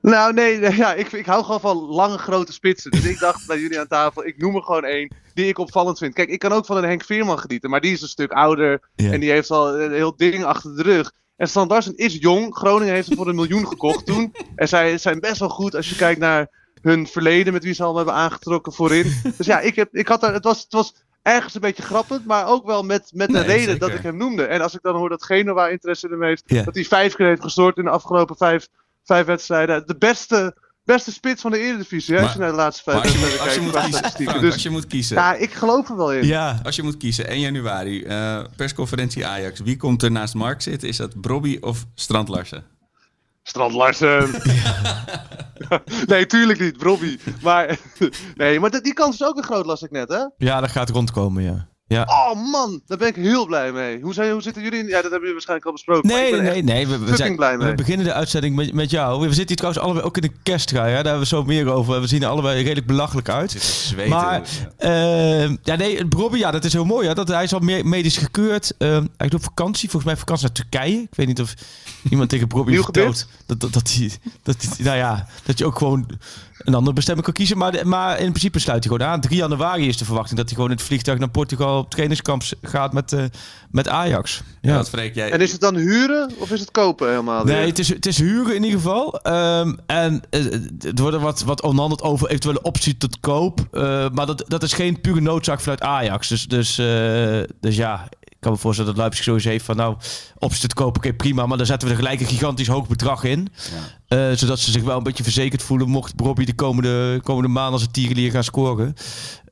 Nou, 0.01 0.33
nee, 0.33 0.59
ja, 0.75 0.93
ik, 0.93 1.11
ik 1.11 1.25
hou 1.25 1.43
gewoon 1.43 1.59
van 1.59 1.77
lange, 1.77 2.17
grote 2.17 2.53
spitsen. 2.53 2.91
Dus 2.91 3.03
ik 3.05 3.19
dacht 3.19 3.47
bij 3.47 3.59
jullie 3.59 3.79
aan 3.79 3.87
tafel, 3.87 4.25
ik 4.25 4.37
noem 4.37 4.55
er 4.55 4.61
gewoon 4.63 4.83
één 4.85 5.15
die 5.33 5.47
ik 5.47 5.57
opvallend 5.57 5.97
vind. 5.97 6.13
Kijk, 6.13 6.29
ik 6.29 6.39
kan 6.39 6.51
ook 6.51 6.65
van 6.65 6.77
een 6.77 6.83
Henk 6.83 7.03
Veerman 7.03 7.39
genieten, 7.39 7.69
maar 7.69 7.81
die 7.81 7.93
is 7.93 8.01
een 8.01 8.07
stuk 8.07 8.31
ouder. 8.31 8.81
Ja. 8.95 9.11
En 9.11 9.19
die 9.19 9.31
heeft 9.31 9.51
al 9.51 9.79
een 9.79 9.93
heel 9.93 10.15
ding 10.15 10.43
achter 10.43 10.75
de 10.75 10.83
rug. 10.83 11.11
En 11.35 11.47
Strand 11.47 11.71
Larsen 11.71 11.95
is 11.95 12.17
jong. 12.19 12.55
Groningen 12.55 12.93
heeft 12.93 13.07
hem 13.07 13.17
voor 13.17 13.27
een 13.27 13.35
miljoen 13.35 13.67
gekocht 13.67 14.05
toen. 14.05 14.33
En 14.55 14.67
zij 14.67 14.97
zijn 14.97 15.19
best 15.19 15.39
wel 15.39 15.49
goed 15.49 15.75
als 15.75 15.89
je 15.89 15.95
kijkt 15.95 16.19
naar 16.19 16.47
hun 16.81 17.07
verleden, 17.07 17.53
met 17.53 17.63
wie 17.63 17.73
ze 17.73 17.81
allemaal 17.83 18.03
hebben 18.05 18.21
aangetrokken 18.23 18.73
voorin. 18.73 19.13
Dus 19.37 19.45
ja, 19.45 19.59
ik 19.59 19.75
heb, 19.75 19.95
ik 19.95 20.07
had 20.07 20.23
er, 20.23 20.33
het, 20.33 20.43
was, 20.43 20.61
het 20.61 20.73
was 20.73 20.93
ergens 21.21 21.53
een 21.55 21.61
beetje 21.61 21.83
grappend, 21.83 22.25
maar 22.25 22.47
ook 22.47 22.65
wel 22.65 22.83
met, 22.83 23.09
met 23.13 23.27
een 23.27 23.33
Nee, 23.33 23.43
reden 23.43 23.63
zeker. 23.63 23.79
dat 23.79 23.89
ik 23.97 24.03
hem 24.03 24.17
noemde. 24.17 24.43
En 24.45 24.61
als 24.61 24.73
ik 24.73 24.81
dan 24.81 24.95
hoor 24.95 25.09
dat 25.09 25.23
Genoa 25.23 25.67
interesse 25.67 26.05
in 26.05 26.11
hem 26.11 26.23
heeft, 26.23 26.43
Ja. 26.45 26.63
dat 26.63 26.75
hij 26.75 26.83
vijf 26.85 27.15
keer 27.15 27.27
heeft 27.27 27.41
gestoord 27.41 27.77
in 27.77 27.83
de 27.83 27.89
afgelopen 27.89 28.35
vijf, 28.37 28.67
vijf 29.03 29.25
wedstrijden. 29.25 29.87
De 29.87 29.97
beste, 29.97 30.57
beste 30.83 31.11
spits 31.11 31.41
van 31.41 31.51
de 31.51 31.57
Eredivisie, 31.59 32.15
hè, 32.15 32.21
als 32.21 32.33
je 32.33 32.37
Maar- 32.39 32.47
naar 32.47 32.57
de 32.57 32.63
laatste 32.63 32.91
Maar 32.91 33.01
vijf 33.01 33.13
als 33.13 33.21
je, 33.23 33.27
wedstrijden 33.29 33.63
moet, 33.63 33.71
kijkt. 33.73 33.93
als 34.03 34.03
je 34.03 34.09
moet 34.09 34.17
kiezen. 34.17 34.25
Frank, 34.27 34.41
Dus 34.41 34.53
als 34.53 34.63
je 34.63 34.69
moet 34.69 34.87
kiezen, 34.87 35.15
ja, 35.17 35.33
ik 35.33 35.53
geloof 35.53 35.89
er 35.89 35.97
wel 35.97 36.13
in. 36.13 36.25
Ja. 36.25 36.59
als 36.63 36.75
je 36.75 36.83
moet 36.83 36.97
kiezen, 36.97 37.29
1 37.31 37.39
januari, 37.39 38.03
eh, 38.03 38.43
persconferentie 38.55 39.25
Ajax. 39.27 39.59
Wie 39.59 39.77
komt 39.77 40.03
er 40.03 40.11
naast 40.11 40.33
Mark 40.33 40.61
zitten? 40.61 40.87
Is 40.87 40.97
dat 40.97 41.21
Brobby 41.21 41.57
of 41.61 41.85
Strand 41.95 42.27
Larsen? 42.27 42.63
Strand 43.43 43.73
Larsen. 43.73 44.29
nee, 46.07 46.25
tuurlijk 46.25 46.59
niet, 46.59 46.81
Robbie. 46.81 47.19
Maar, 47.41 47.77
nee, 48.35 48.59
maar 48.59 48.81
die 48.81 48.93
kans 48.93 49.13
is 49.19 49.27
ook 49.27 49.37
een 49.37 49.43
groot, 49.43 49.65
las 49.65 49.81
ik 49.81 49.91
net, 49.91 50.09
hè? 50.09 50.23
Ja, 50.37 50.59
dat 50.59 50.71
gaat 50.71 50.89
rondkomen, 50.89 51.43
ja. 51.43 51.67
Ja. 51.93 52.03
Oh 52.31 52.51
man, 52.51 52.81
daar 52.87 52.97
ben 52.97 53.07
ik 53.07 53.15
heel 53.15 53.45
blij 53.45 53.71
mee. 53.71 54.01
Hoe, 54.01 54.13
zijn, 54.13 54.31
hoe 54.31 54.41
zitten 54.41 54.63
jullie 54.63 54.79
in? 54.79 54.85
Ja, 54.87 54.91
dat 55.01 55.01
hebben 55.01 55.19
jullie 55.19 55.33
waarschijnlijk 55.33 55.67
al 55.67 55.73
besproken. 55.73 56.07
maar 56.09 56.15
Nee, 56.17 56.25
ik 56.25 56.31
nee, 56.31 56.41
ben 56.41 56.65
nee, 56.65 56.75
echt 56.81 56.89
nee. 56.89 56.99
We, 56.99 57.15
zijn, 57.15 57.35
blij 57.35 57.57
mee. 57.57 57.67
we 57.69 57.75
beginnen 57.75 58.05
de 58.05 58.13
uitzending 58.13 58.55
met, 58.55 58.73
met 58.73 58.89
jou. 58.89 59.19
We 59.19 59.25
zitten 59.27 59.47
hier 59.47 59.55
trouwens 59.55 59.83
allebei 59.83 60.05
ook 60.05 60.15
in 60.15 60.21
de 60.21 60.31
kersttrui. 60.43 60.87
Hè? 60.87 60.93
Daar 60.95 61.03
hebben 61.03 61.21
we 61.21 61.27
zo 61.27 61.43
meer 61.43 61.71
over. 61.71 62.01
We 62.01 62.07
zien 62.07 62.23
er 62.23 62.27
allebei 62.29 62.63
redelijk 62.63 62.87
belachelijk 62.87 63.29
uit. 63.29 63.51
Zweten. 63.51 64.09
Maar, 64.09 64.41
Ja. 64.79 65.43
eh, 65.43 65.49
ja, 65.63 65.75
nee, 65.75 66.05
Bobby, 66.05 66.37
ja, 66.37 66.51
dat 66.51 66.63
is 66.65 66.73
heel 66.73 66.85
mooi. 66.85 67.07
Ja. 67.07 67.13
Dat, 67.13 67.27
hij 67.27 67.43
is 67.43 67.53
al 67.53 67.59
me- 67.59 67.83
medisch 67.83 68.17
gekeurd. 68.17 68.73
eh 68.77 68.89
eigenlijk 68.91 69.33
op 69.33 69.43
vakantie. 69.43 69.89
Volgens 69.89 70.11
mij 70.11 70.19
vakantie 70.19 70.45
naar 70.45 70.55
Turkije. 70.55 71.01
Ik 71.01 71.15
weet 71.15 71.27
niet 71.27 71.41
of 71.41 71.53
iemand 72.09 72.29
tegen 72.29 72.47
Bobby 72.47 72.75
vertelt 72.75 73.27
dat, 73.45 73.59
dat, 73.59 73.73
dat, 73.73 73.93
hij, 73.93 74.09
dat, 74.43 74.55
hij- 74.61 74.85
nou 74.85 74.97
ja, 74.97 75.27
dat 75.43 75.57
je 75.57 75.65
ook 75.65 75.77
gewoon 75.77 76.09
een 76.57 76.73
andere 76.73 76.95
bestemming 76.95 77.25
kan 77.25 77.35
kiezen. 77.35 77.57
Maar, 77.57 77.87
maar 77.87 78.19
in 78.19 78.29
principe 78.29 78.59
sluit 78.59 78.83
hij 78.83 78.93
gewoon 78.93 79.13
aan. 79.13 79.21
3 79.21 79.37
januari 79.37 79.87
is 79.87 79.97
de 79.97 80.05
verwachting 80.05 80.37
dat 80.37 80.45
hij 80.45 80.55
gewoon 80.55 80.71
in 80.71 80.77
het 80.77 80.85
vliegtuig 80.85 81.19
naar 81.19 81.29
Portugal 81.29 81.79
op 81.79 81.89
trainingskamp 81.89 82.43
gaat 82.61 82.93
met, 82.93 83.13
eh, 83.13 83.23
met 83.71 83.87
Ajax. 83.87 84.41
ja, 84.61 84.75
wat 84.75 84.89
Freek, 84.89 85.15
jij... 85.15 85.31
En 85.31 85.41
is 85.41 85.51
het 85.51 85.61
dan 85.61 85.75
huren 85.75 86.31
of 86.37 86.51
is 86.51 86.59
het 86.59 86.71
kopen 86.71 87.09
helemaal? 87.09 87.43
Nee, 87.43 87.67
het 87.67 87.79
is, 87.79 87.87
het 87.87 88.05
is 88.05 88.17
huren 88.17 88.55
in 88.55 88.63
ieder 88.63 88.79
geval. 88.79 89.19
Ehm, 89.19 89.73
en 89.85 90.21
eh, 90.29 90.43
het 90.79 90.99
wordt 90.99 91.15
er 91.15 91.21
wat, 91.21 91.43
wat 91.43 91.61
onderhandeld 91.61 92.01
over 92.01 92.27
eventuele 92.27 92.61
optie 92.61 92.97
tot 92.97 93.19
koop. 93.19 93.67
Eh, 93.71 94.09
maar 94.09 94.25
dat, 94.25 94.43
dat 94.47 94.63
is 94.63 94.73
geen 94.73 95.01
pure 95.01 95.21
noodzaak 95.21 95.59
vanuit 95.59 95.81
Ajax. 95.81 96.27
Dus, 96.27 96.47
dus, 96.47 96.77
eh, 96.77 97.41
dus 97.59 97.75
ja, 97.75 98.09
kan 98.43 98.51
me 98.51 98.57
voorstellen 98.57 98.91
dat 98.91 99.01
Leipzig 99.01 99.23
sowieso 99.23 99.49
heeft 99.49 99.65
van... 99.65 99.75
nou, 99.75 99.95
optie 100.37 100.61
tot 100.61 100.73
koop, 100.73 100.97
oké, 100.97 101.13
prima. 101.13 101.45
Maar 101.45 101.57
dan 101.57 101.65
zetten 101.65 101.87
we 101.87 101.93
er 101.93 101.99
gelijk 101.99 102.19
een 102.19 102.27
gigantisch 102.27 102.67
hoog 102.67 102.87
bedrag 102.87 103.23
in. 103.23 103.47
Ja. 104.07 104.29
Eh, 104.29 104.37
zodat 104.37 104.59
ze 104.59 104.71
zich 104.71 104.83
wel 104.83 104.97
een 104.97 105.03
beetje 105.03 105.23
verzekerd 105.23 105.63
voelen... 105.63 105.89
mocht 105.89 106.15
Bobby 106.15 106.45
de 106.45 106.55
komende, 106.55 107.19
komende 107.23 107.49
maanden 107.49 107.73
als 107.73 107.81
een 107.81 107.91
tierenlier 107.91 108.31
gaan 108.31 108.43
scoren. 108.43 108.93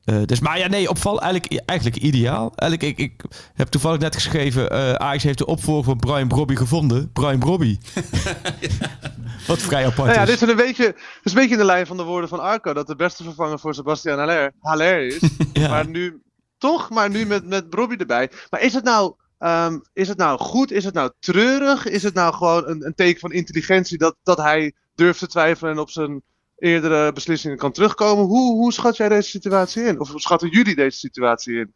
Eh, 0.04 0.16
dus, 0.24 0.40
maar 0.40 0.58
ja, 0.58 0.66
nee, 0.66 0.88
opval 0.88 1.20
eigenlijk, 1.20 1.62
eigenlijk 1.66 2.02
ideaal. 2.02 2.52
Eigenlijk, 2.54 2.98
ik, 2.98 3.12
ik 3.12 3.22
heb 3.54 3.68
toevallig 3.68 4.00
net 4.00 4.14
geschreven... 4.14 4.70
eh 4.70 4.92
Ajax 4.92 5.22
heeft 5.22 5.38
de 5.38 5.46
opvolger 5.46 5.84
van 5.84 5.96
Brian 5.98 6.28
Brobby 6.28 6.56
gevonden. 6.56 7.10
Brian 7.12 7.38
Brobby. 7.38 7.78
Wat 9.46 9.58
vrij 9.58 9.86
apart 9.86 10.08
Nou 10.08 10.12
ja, 10.12 10.22
is. 10.22 10.28
dit 10.28 10.42
is 10.42 10.48
een 10.48 10.56
beetje, 10.56 10.84
dit 10.84 11.20
is 11.22 11.32
een 11.32 11.38
beetje 11.38 11.54
in 11.54 11.58
de 11.58 11.64
lijn 11.64 11.86
van 11.86 11.96
de 11.96 12.02
woorden 12.02 12.28
van 12.28 12.40
Arco. 12.40 12.72
Dat 12.72 12.86
de 12.86 12.96
beste 12.96 13.22
vervanger 13.22 13.58
voor 13.58 13.74
Sebastian 13.74 14.18
Haller, 14.18 14.52
Haller 14.60 15.06
is. 15.06 15.20
Ja. 15.52 15.68
Maar 15.68 15.88
nu, 15.88 16.22
toch? 16.62 16.90
Maar 16.90 17.10
nu 17.10 17.26
met, 17.26 17.46
met 17.46 17.64
Robbie 17.70 17.98
erbij. 17.98 18.30
Maar 18.50 18.60
is 18.60 18.74
het 18.74 18.84
nou... 18.84 19.14
ehm, 19.38 19.78
is 19.92 20.08
het 20.08 20.18
nou 20.18 20.38
goed? 20.38 20.70
Is 20.70 20.84
het 20.84 20.94
nou 20.94 21.10
treurig? 21.18 21.86
Is 21.86 22.02
het 22.02 22.14
nou 22.14 22.34
gewoon 22.34 22.68
een, 22.68 22.86
een 22.86 22.94
teken 22.94 23.20
van 23.20 23.32
intelligentie 23.32 23.98
dat, 23.98 24.16
dat 24.22 24.38
hij 24.38 24.72
durft 24.94 25.18
te 25.18 25.26
twijfelen 25.26 25.72
en 25.72 25.78
op 25.78 25.90
zijn 25.90 26.22
eerdere 26.58 27.12
beslissingen 27.12 27.56
kan 27.56 27.72
terugkomen? 27.72 28.24
Hoe, 28.24 28.54
hoe 28.54 28.72
schat 28.72 28.96
jij 28.96 29.08
deze 29.08 29.28
situatie 29.28 29.82
in? 29.82 30.00
Of 30.00 30.10
hoe 30.10 30.20
schatten 30.20 30.48
jullie 30.48 30.74
deze 30.74 30.98
situatie 30.98 31.58
in? 31.58 31.72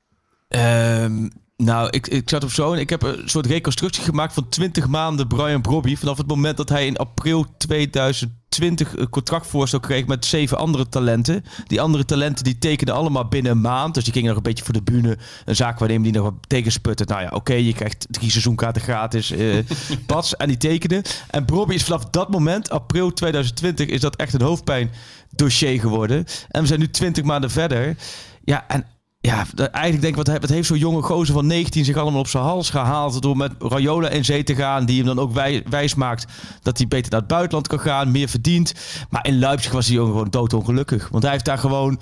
Ehm, 0.49 1.29
nou, 1.57 1.89
ik, 1.91 2.07
ik 2.07 2.31
zat 2.31 2.45
op 2.45 2.51
zo 2.51 2.73
en 2.73 2.79
ik 2.79 2.91
heb 2.91 3.03
een 3.03 3.29
soort 3.29 3.47
reconstructie 3.47 4.05
gemaakt 4.05 4.35
van 4.35 4.49
20 4.49 4.87
maanden 4.87 5.29
Brian 5.29 5.61
Brobby. 5.61 5.97
Vanaf 5.97 6.17
het 6.17 6.27
moment 6.27 6.57
dat 6.57 6.69
hij 6.69 6.87
in 6.87 6.97
april 6.97 7.47
2020 8.57 8.97
een 8.97 9.11
contractvoorstel 9.11 9.81
kreeg 9.81 10.07
met 10.07 10.25
zeven 10.25 10.59
andere 10.59 10.89
talenten. 10.89 11.45
Die 11.67 11.81
andere 11.81 12.05
talenten 12.05 12.45
die 12.45 12.59
tekenden 12.59 12.95
allemaal 12.95 13.29
binnen 13.29 13.53
een 13.53 13.61
maand. 13.61 13.95
Dus 13.95 14.05
die 14.05 14.13
gingen 14.13 14.29
nog 14.29 14.37
een 14.37 14.43
beetje 14.43 14.65
voor 14.65 14.73
de 14.75 14.83
bühne. 14.83 15.19
Een 15.45 15.57
zaak 15.57 15.79
waarnemen 15.79 16.03
die 16.03 16.13
nog 16.13 16.23
wat 16.23 16.35
tegensputten. 16.47 17.07
Nou 17.07 17.23
ja, 17.23 17.29
oké, 17.29 17.55
je 17.55 17.73
krijgt 17.73 18.07
drie 18.11 18.31
seizoenkaarten 18.31 18.83
gratis. 18.83 19.31
eh 19.31 19.59
pas, 20.07 20.37
en 20.37 20.49
die 20.49 20.57
tekenen. 20.57 21.03
En 21.31 21.45
Bobby 21.45 21.75
is 21.75 21.85
vanaf 21.85 22.05
dat 22.05 22.31
moment, 22.31 22.71
april 22.71 23.13
2020, 23.13 23.89
is 23.89 24.01
dat 24.01 24.17
echt 24.17 24.33
een 24.35 24.43
hoofdpijn 24.43 24.91
dossier 25.31 25.81
geworden. 25.81 26.25
En 26.49 26.61
we 26.61 26.67
zijn 26.67 26.81
nu 26.81 26.91
20 26.91 27.25
maanden 27.25 27.51
verder. 27.51 27.97
Ja, 28.45 28.65
en 28.69 28.87
ja, 29.27 29.47
eigenlijk 29.57 30.03
denk 30.03 30.17
ik, 30.17 30.27
wat, 30.27 30.41
wat 30.41 30.51
heeft 30.51 30.67
zo'n 30.69 30.79
jonge 30.79 31.03
gozer 31.03 31.35
van 31.35 31.47
19 31.47 31.85
zich 31.85 31.97
allemaal 31.97 32.21
op 32.21 32.29
zijn 32.29 32.43
hals 32.43 32.71
gehaald 32.71 33.23
door 33.23 33.37
met 33.37 33.53
Rayola 33.59 34.09
in 34.09 34.25
zee 34.25 34.43
te 34.43 34.55
gaan, 34.55 34.87
die 34.87 34.97
hem 34.97 35.07
dan 35.07 35.19
ook 35.19 35.33
wij, 35.33 35.65
wijs 35.69 35.95
maakt 35.95 36.27
dat 36.63 36.79
hij 36.79 36.89
beter 36.89 37.11
naar 37.11 37.21
het 37.21 37.29
buitenland 37.29 37.69
kan 37.69 37.81
gaan, 37.81 38.11
meer 38.11 38.29
verdient. 38.29 38.75
Maar 39.11 39.27
in 39.27 39.39
Leipzig 39.39 39.73
was 39.73 39.89
jongen 39.89 40.13
gewoon 40.13 40.31
doodongelukkig, 40.31 41.09
want 41.09 41.23
hij 41.23 41.33
heeft 41.33 41.45
daar 41.45 41.59
gewoon 41.59 42.01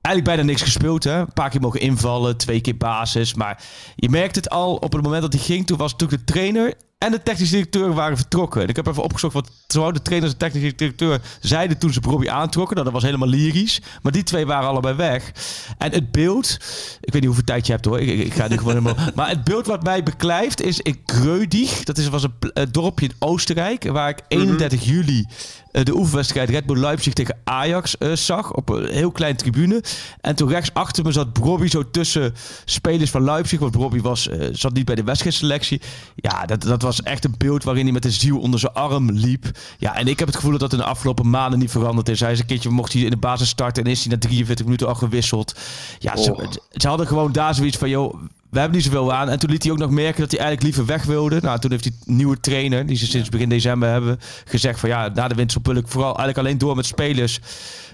eigenlijk 0.00 0.36
bijna 0.36 0.50
niks 0.50 0.62
gespeeld. 0.62 1.04
Hè? 1.04 1.18
Een 1.18 1.32
paar 1.32 1.50
keer 1.50 1.60
mogen 1.60 1.80
invallen, 1.80 2.36
twee 2.36 2.60
keer 2.60 2.76
basis, 2.76 3.34
maar 3.34 3.62
je 3.96 4.08
merkt 4.08 4.34
het 4.34 4.50
al 4.50 4.74
op 4.74 4.92
het 4.92 5.02
moment 5.02 5.22
dat 5.22 5.32
hij 5.32 5.42
ging, 5.42 5.66
toen 5.66 5.78
was 5.78 5.92
natuurlijk 5.92 6.26
de 6.26 6.32
trainer 6.32 6.74
en 7.04 7.10
de 7.10 7.22
technische 7.22 7.54
directeur 7.54 7.94
waren 7.94 8.16
vertrokken. 8.16 8.62
En 8.62 8.68
ik 8.68 8.76
heb 8.76 8.86
even 8.86 9.02
opgezocht 9.02 9.34
wat 9.34 9.50
zowel 9.66 9.92
de 9.92 10.02
trainer 10.02 10.28
als 10.28 10.38
de 10.38 10.44
technische 10.44 10.74
directeur 10.74 11.20
zeiden 11.40 11.78
toen 11.78 11.92
ze 11.92 12.00
Robbie 12.02 12.30
aantrokken. 12.30 12.74
Nou, 12.74 12.84
dat 12.84 12.94
was 12.94 13.04
helemaal 13.04 13.28
lyrisch. 13.28 13.80
Maar 14.02 14.12
die 14.12 14.22
twee 14.22 14.46
waren 14.46 14.68
allebei 14.68 14.94
weg. 14.94 15.32
En 15.78 15.92
het 15.92 16.10
beeld, 16.10 16.58
ik 17.00 17.12
weet 17.12 17.12
niet 17.12 17.24
hoeveel 17.24 17.44
tijd 17.44 17.66
je 17.66 17.72
hebt 17.72 17.84
hoor. 17.84 18.00
Ik, 18.00 18.08
ik, 18.08 18.18
ik 18.18 18.34
ga 18.34 18.48
nu 18.48 18.56
gewoon 18.56 18.72
helemaal. 18.72 18.96
Maar 19.14 19.28
het 19.28 19.44
beeld 19.44 19.66
wat 19.66 19.82
mij 19.82 20.02
beklijft 20.02 20.60
is 20.60 20.80
in 20.80 21.00
Greudig. 21.06 21.84
Dat 21.84 21.98
is, 21.98 22.08
was 22.08 22.26
een 22.40 22.72
dorpje 22.72 23.06
in 23.06 23.14
Oostenrijk. 23.18 23.84
Waar 23.90 24.08
ik 24.08 24.20
31 24.28 24.84
juli 24.84 25.20
eh, 25.20 25.28
de 25.70 25.94
oefenwedstrijd 25.94 26.50
Red 26.50 26.66
Bull 26.66 26.78
Leipzig 26.80 27.12
tegen 27.12 27.38
Ajax 27.44 27.98
eh, 27.98 28.12
zag. 28.12 28.52
Op 28.52 28.68
een 28.68 28.86
heel 28.86 29.10
klein 29.10 29.36
tribune. 29.36 29.82
En 30.20 30.36
toen 30.36 30.48
rechts 30.48 30.70
achter 30.72 31.04
me 31.04 31.12
zat 31.12 31.32
Bobby 31.32 31.68
zo 31.68 31.90
tussen 31.90 32.34
spelers 32.64 33.10
van 33.10 33.24
Leipzig. 33.24 33.58
Want 33.58 33.72
Bobby 33.72 34.00
was, 34.00 34.28
eh, 34.28 34.48
zat 34.52 34.72
niet 34.72 34.84
bij 34.84 34.94
de 34.94 35.04
wedstrijdselectie. 35.04 35.80
Ja, 36.14 36.46
dat, 36.46 36.62
dat 36.62 36.82
was 36.82 37.02
echt 37.02 37.24
een 37.24 37.34
beeld 37.38 37.64
waarin 37.64 37.84
hij 37.84 37.92
met 37.92 38.02
de 38.02 38.10
ziel 38.10 38.38
onder 38.38 38.60
zijn 38.60 38.72
arm 38.72 39.10
liep. 39.10 39.44
Ja, 39.78 39.96
en 39.96 40.08
ik 40.08 40.18
heb 40.18 40.28
het 40.28 40.36
gevoel 40.36 40.50
dat 40.50 40.60
dat 40.60 40.72
in 40.72 40.78
de 40.78 40.84
afgelopen 40.84 41.30
maanden 41.30 41.58
niet 41.58 41.70
veranderd 41.70 42.08
is. 42.08 42.20
Hij 42.20 42.32
is 42.32 42.38
een 42.38 42.46
keertje, 42.46 42.70
mocht 42.70 42.92
hij 42.92 43.02
in 43.02 43.10
de 43.10 43.16
basis 43.16 43.48
starten 43.48 43.84
en 43.84 43.90
is 43.90 44.04
hij 44.04 44.12
na 44.12 44.18
43 44.18 44.64
minuten 44.64 44.88
al 44.88 44.94
gewisseld. 44.94 45.54
Ja, 45.98 46.16
ze, 46.16 46.48
ze 46.72 46.88
hadden 46.88 47.06
gewoon 47.06 47.32
daar 47.32 47.54
zoiets 47.54 47.76
van, 47.76 47.88
joh, 47.88 48.14
we 48.50 48.58
hebben 48.58 48.76
niet 48.76 48.86
zoveel 48.86 49.12
aan. 49.12 49.28
En 49.28 49.38
toen 49.38 49.50
liet 49.50 49.62
hij 49.62 49.72
ook 49.72 49.78
nog 49.78 49.90
merken 49.90 50.20
dat 50.20 50.30
hij 50.30 50.40
eigenlijk 50.40 50.62
liever 50.62 50.94
weg 50.94 51.04
wilde. 51.04 51.38
Nou, 51.40 51.58
toen 51.58 51.70
heeft 51.70 51.86
een 51.86 51.94
nieuwe 52.04 52.40
trainer, 52.40 52.86
die 52.86 52.96
ze 52.96 53.06
sinds 53.06 53.28
begin 53.28 53.48
december 53.48 53.88
hebben, 53.88 54.18
gezegd 54.44 54.80
van 54.80 54.88
ja, 54.88 55.08
na 55.14 55.28
de 55.28 55.34
winter 55.34 55.60
wil 55.62 55.76
ik 55.76 55.88
vooral 55.88 56.16
eigenlijk 56.16 56.38
alleen 56.38 56.58
door 56.58 56.76
met 56.76 56.86
spelers. 56.86 57.40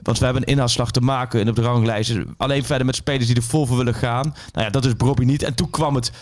Want 0.02 0.18
we 0.18 0.24
hebben 0.24 0.42
een 0.42 0.48
inhaalslag 0.48 0.90
te 0.90 1.00
maken 1.00 1.40
in 1.40 1.48
op 1.48 1.54
de 1.54 1.62
ranglijst. 1.62 2.14
Alleen 2.36 2.64
verder 2.64 2.86
met 2.86 2.96
spelers 2.96 3.26
die 3.26 3.36
er 3.36 3.42
vol 3.42 3.66
voor 3.66 3.76
willen 3.76 3.94
gaan. 3.94 4.34
Nou 4.52 4.64
ja, 4.66 4.70
dat 4.70 4.84
is 4.84 4.96
Bobby 4.96 5.24
niet. 5.24 5.42
En 5.42 5.54
toen 5.54 5.70
kwam 5.70 5.94
het 5.94 6.12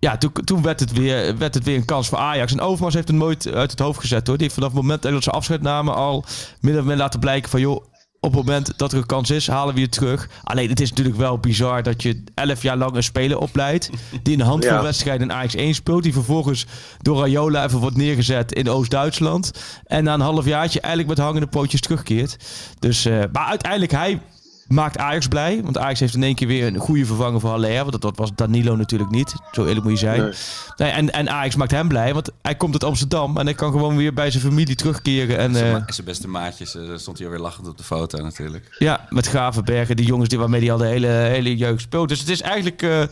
ja, 0.00 0.16
toen, 0.16 0.32
toen 0.32 0.62
werd, 0.62 0.80
het 0.80 0.92
weer, 0.92 1.38
werd 1.38 1.54
het 1.54 1.64
weer 1.64 1.76
een 1.76 1.84
kans 1.84 2.08
voor 2.08 2.18
Ajax. 2.18 2.52
En 2.52 2.60
Overmars 2.60 2.94
heeft 2.94 3.08
het 3.08 3.16
nooit 3.16 3.52
uit 3.52 3.70
het 3.70 3.80
hoofd 3.80 4.00
gezet 4.00 4.26
hoor. 4.26 4.36
Die 4.36 4.44
heeft 4.44 4.58
vanaf 4.58 4.72
het 4.72 4.80
moment 4.80 5.02
dat 5.02 5.22
ze 5.22 5.30
afscheid 5.30 5.62
namen 5.62 5.94
al 5.94 6.24
min 6.60 6.78
of 6.78 6.84
meer 6.84 6.96
laten 6.96 7.20
blijken 7.20 7.50
van 7.50 7.60
joh. 7.60 7.84
Op 8.22 8.34
het 8.34 8.44
moment 8.46 8.72
dat 8.78 8.92
er 8.92 8.98
een 8.98 9.06
kans 9.06 9.30
is, 9.30 9.46
halen 9.46 9.74
we 9.74 9.80
je 9.80 9.88
terug. 9.88 10.28
Alleen 10.44 10.68
het 10.68 10.80
is 10.80 10.88
natuurlijk 10.90 11.16
wel 11.16 11.38
bizar 11.38 11.82
dat 11.82 12.02
je 12.02 12.22
elf 12.34 12.62
jaar 12.62 12.76
lang 12.76 12.94
een 12.94 13.02
speler 13.02 13.38
opleidt. 13.38 13.90
Die 14.22 14.34
een 14.34 14.40
handvol 14.44 14.72
Ja. 14.72 14.82
wedstrijden 14.82 15.28
in 15.28 15.32
Ajax 15.34 15.54
1 15.54 15.74
speelt. 15.74 16.02
Die 16.02 16.12
vervolgens 16.12 16.66
door 16.98 17.18
Rayola 17.20 17.64
even 17.64 17.78
wordt 17.78 17.96
neergezet 17.96 18.52
in 18.52 18.68
Oost-Duitsland. 18.68 19.50
En 19.84 20.04
na 20.04 20.14
een 20.14 20.20
halfjaartje 20.20 20.80
eigenlijk 20.80 21.16
met 21.16 21.26
hangende 21.26 21.46
pootjes 21.46 21.80
terugkeert. 21.80 22.36
Dus, 22.78 23.04
eh, 23.04 23.18
maar 23.32 23.46
uiteindelijk 23.46 23.92
hij 23.92 24.20
maakt 24.70 24.98
Ajax 24.98 25.28
blij. 25.28 25.60
Want 25.62 25.78
Ajax 25.78 26.00
heeft 26.00 26.14
in 26.14 26.22
één 26.22 26.34
keer 26.34 26.46
weer 26.48 26.66
een 26.66 26.76
goede 26.76 27.06
vervanger 27.06 27.40
voor 27.40 27.50
Haller. 27.50 27.78
Want 27.78 27.92
dat, 27.92 28.02
dat 28.02 28.16
was 28.16 28.30
Danilo 28.34 28.76
natuurlijk 28.76 29.10
niet. 29.10 29.34
Zo 29.52 29.64
eerlijk 29.64 29.82
moet 29.82 29.92
je 29.92 29.98
zijn. 29.98 30.20
Nee. 30.20 30.32
Nee, 30.76 30.90
en, 30.90 31.12
en 31.12 31.30
Ajax 31.30 31.56
maakt 31.56 31.70
hem 31.70 31.88
blij. 31.88 32.14
Want 32.14 32.30
hij 32.42 32.54
komt 32.54 32.72
uit 32.72 32.84
Amsterdam. 32.84 33.36
En 33.36 33.44
hij 33.44 33.54
kan 33.54 33.72
gewoon 33.72 33.96
weer 33.96 34.14
bij 34.14 34.30
zijn 34.30 34.42
familie 34.42 34.74
terugkeren. 34.76 35.38
En 35.38 35.54
Zijn 35.54 35.76
eh, 35.76 35.82
zijn 35.86 36.06
beste 36.06 36.28
maatjes, 36.28 36.76
eh, 36.76 36.82
stond 36.96 37.18
hij 37.18 37.26
alweer 37.26 37.42
lachend 37.42 37.68
op 37.68 37.76
de 37.78 37.84
foto 37.84 38.22
natuurlijk. 38.22 38.76
ja, 38.78 39.06
met 39.08 39.26
Gravenbergen. 39.26 39.96
Die 39.96 40.06
jongens 40.06 40.28
die 40.28 40.38
waarmee 40.38 40.60
hij 40.60 40.72
al 40.72 40.78
de 40.78 40.86
hele, 40.86 41.06
hele 41.06 41.56
jeugd 41.56 41.80
speelt. 41.80 42.08
Dus 42.08 42.20
het 42.20 42.28
is 42.28 42.40
eigenlijk... 42.40 42.82
eh, 42.82 43.02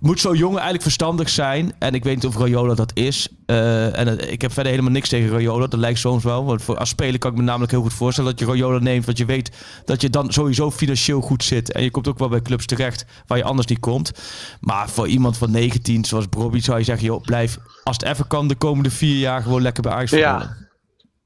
moet 0.00 0.20
zo'n 0.20 0.36
jongen 0.36 0.54
eigenlijk 0.54 0.82
verstandig 0.82 1.28
zijn. 1.28 1.72
En 1.78 1.94
ik 1.94 2.04
weet 2.04 2.14
niet 2.14 2.26
of 2.26 2.36
Rayola 2.36 2.74
dat 2.74 2.90
is. 2.94 3.28
Eh, 3.46 3.98
en 3.98 4.32
ik 4.32 4.40
heb 4.42 4.52
verder 4.52 4.72
helemaal 4.72 4.92
niks 4.92 5.08
tegen 5.08 5.30
Rayola. 5.30 5.66
Dat 5.66 5.80
lijkt 5.80 5.98
soms 5.98 6.24
wel. 6.24 6.44
Want 6.44 6.62
voor, 6.62 6.76
als 6.78 6.88
speler 6.88 7.18
kan 7.18 7.30
ik 7.30 7.36
me 7.36 7.42
namelijk 7.42 7.70
heel 7.72 7.82
goed 7.82 7.92
voorstellen 7.92 8.30
dat 8.30 8.40
je 8.40 8.46
Rayola 8.46 8.78
neemt. 8.78 9.04
Want 9.04 9.18
je 9.18 9.24
weet 9.24 9.50
dat 9.84 10.00
je 10.00 10.10
dan 10.10 10.32
sowieso 10.32 10.70
financieel 10.70 10.98
goed 11.08 11.44
zit. 11.44 11.72
En 11.72 11.82
je 11.82 11.90
komt 11.90 12.08
ook 12.08 12.18
wel 12.18 12.28
bij 12.28 12.42
clubs 12.42 12.66
terecht 12.66 13.04
waar 13.26 13.38
je 13.38 13.44
anders 13.44 13.66
niet 13.66 13.80
komt. 13.80 14.12
Maar 14.60 14.90
voor 14.90 15.08
iemand 15.08 15.38
van 15.38 15.50
19, 15.50 16.04
zoals 16.04 16.28
Bobby, 16.28 16.60
zou 16.60 16.78
je 16.78 16.84
zeggen... 16.84 17.06
Joh, 17.06 17.22
blijf 17.22 17.58
als 17.84 17.96
het 17.96 18.06
even 18.06 18.26
kan 18.26 18.48
de 18.48 18.54
komende 18.54 18.90
vier 18.90 19.18
jaar 19.18 19.42
gewoon 19.42 19.62
lekker 19.62 19.82
bij 19.82 19.92
Ajax 19.92 20.10
Ja. 20.10 20.56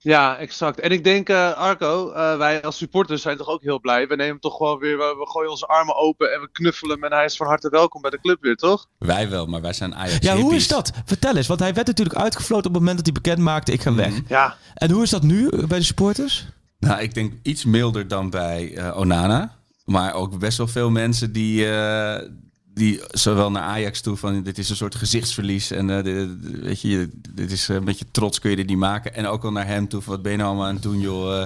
Ja, 0.05 0.37
exact. 0.37 0.81
En 0.81 0.91
ik 0.91 1.05
denk, 1.05 1.29
eh, 1.29 1.53
Arco, 1.53 2.11
eh, 2.11 2.37
wij 2.37 2.63
als 2.63 2.77
supporters 2.77 3.23
zijn 3.23 3.37
toch 3.37 3.49
ook 3.49 3.63
heel 3.63 3.81
blij. 3.81 4.01
We 4.01 4.17
nemen 4.17 4.27
hem 4.27 4.41
toch 4.41 4.57
gewoon 4.57 4.79
weer, 4.79 4.97
we, 4.97 5.17
we 5.19 5.31
gooien 5.31 5.51
onze 5.51 5.67
armen 5.67 5.97
open 5.97 6.33
en 6.33 6.41
we 6.41 6.49
knuffelen 6.53 6.95
hem. 6.95 7.05
En 7.05 7.17
hij 7.17 7.25
is 7.25 7.37
van 7.37 7.47
harte 7.47 7.69
welkom 7.69 8.01
bij 8.01 8.11
de 8.11 8.21
club 8.21 8.43
weer, 8.43 8.57
toch? 8.57 8.87
Wij 8.99 9.29
wel, 9.29 9.47
maar 9.47 9.61
wij 9.61 9.73
zijn 9.73 9.95
Ajax 9.95 10.19
Ja, 10.27 10.37
hoe 10.37 10.55
is 10.55 10.69
dat? 10.69 10.93
Vertel 11.05 11.37
eens. 11.37 11.47
Want 11.47 11.61
hij 11.61 11.75
werd 11.75 11.87
natuurlijk 11.87 12.17
uitgefloten 12.17 12.67
op 12.67 12.73
het 12.73 12.81
moment 12.81 12.97
dat 12.97 13.07
hij 13.07 13.23
bekend 13.23 13.39
maakte... 13.39 13.73
ik 13.73 13.83
ga 13.83 13.95
weg. 13.95 14.13
Ja. 14.29 14.57
En 14.75 14.91
hoe 14.91 15.03
is 15.03 15.11
dat 15.11 15.23
nu 15.23 15.49
bij 15.67 15.79
de 15.79 15.85
supporters? 15.85 16.47
Nou, 16.79 17.01
ik 17.01 17.15
denk 17.15 17.33
iets 17.43 17.65
milder 17.65 18.09
dan 18.09 18.31
bij 18.31 18.77
eh, 18.77 18.99
Onana. 18.99 19.57
Maar 19.85 20.15
ook 20.15 20.39
best 20.39 20.59
wel 20.59 20.67
veel 20.67 20.91
mensen 20.91 21.33
die, 21.33 21.71
eh, 21.71 22.29
die 22.75 23.01
zowel 23.11 23.51
naar 23.51 23.63
Ajax 23.63 24.01
toe 24.01 24.17
van 24.17 24.43
dit 24.43 24.59
is 24.59 24.71
een 24.71 24.77
soort 24.77 24.95
gezichtsverlies. 24.95 25.71
En 25.71 25.91
eh, 25.91 26.05
de- 26.05 26.39
weet 26.63 26.81
je, 26.81 27.11
dit 27.35 27.53
is 27.53 27.69
een 27.69 27.85
beetje 27.85 28.05
trots 28.11 28.39
kun 28.39 28.51
je 28.51 28.57
dit 28.57 28.67
niet 28.67 28.77
maken. 28.79 29.15
En 29.15 29.27
ook 29.27 29.43
wel 29.43 29.53
naar 29.53 29.67
hem 29.67 29.89
toe 29.89 30.03
van 30.03 30.13
wat 30.13 30.23
ben 30.23 30.33
je 30.33 30.39
nou 30.39 30.49
allemaal 30.51 30.69
aan 30.69 30.75
het 30.75 30.83
doen 30.83 31.01
joh. 31.01 31.43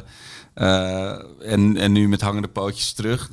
eh, 0.55 1.11
en, 1.41 1.77
en 1.77 1.93
nu 1.93 2.09
met 2.09 2.21
hangende 2.21 2.49
pootjes 2.49 2.93
terug. 2.93 3.29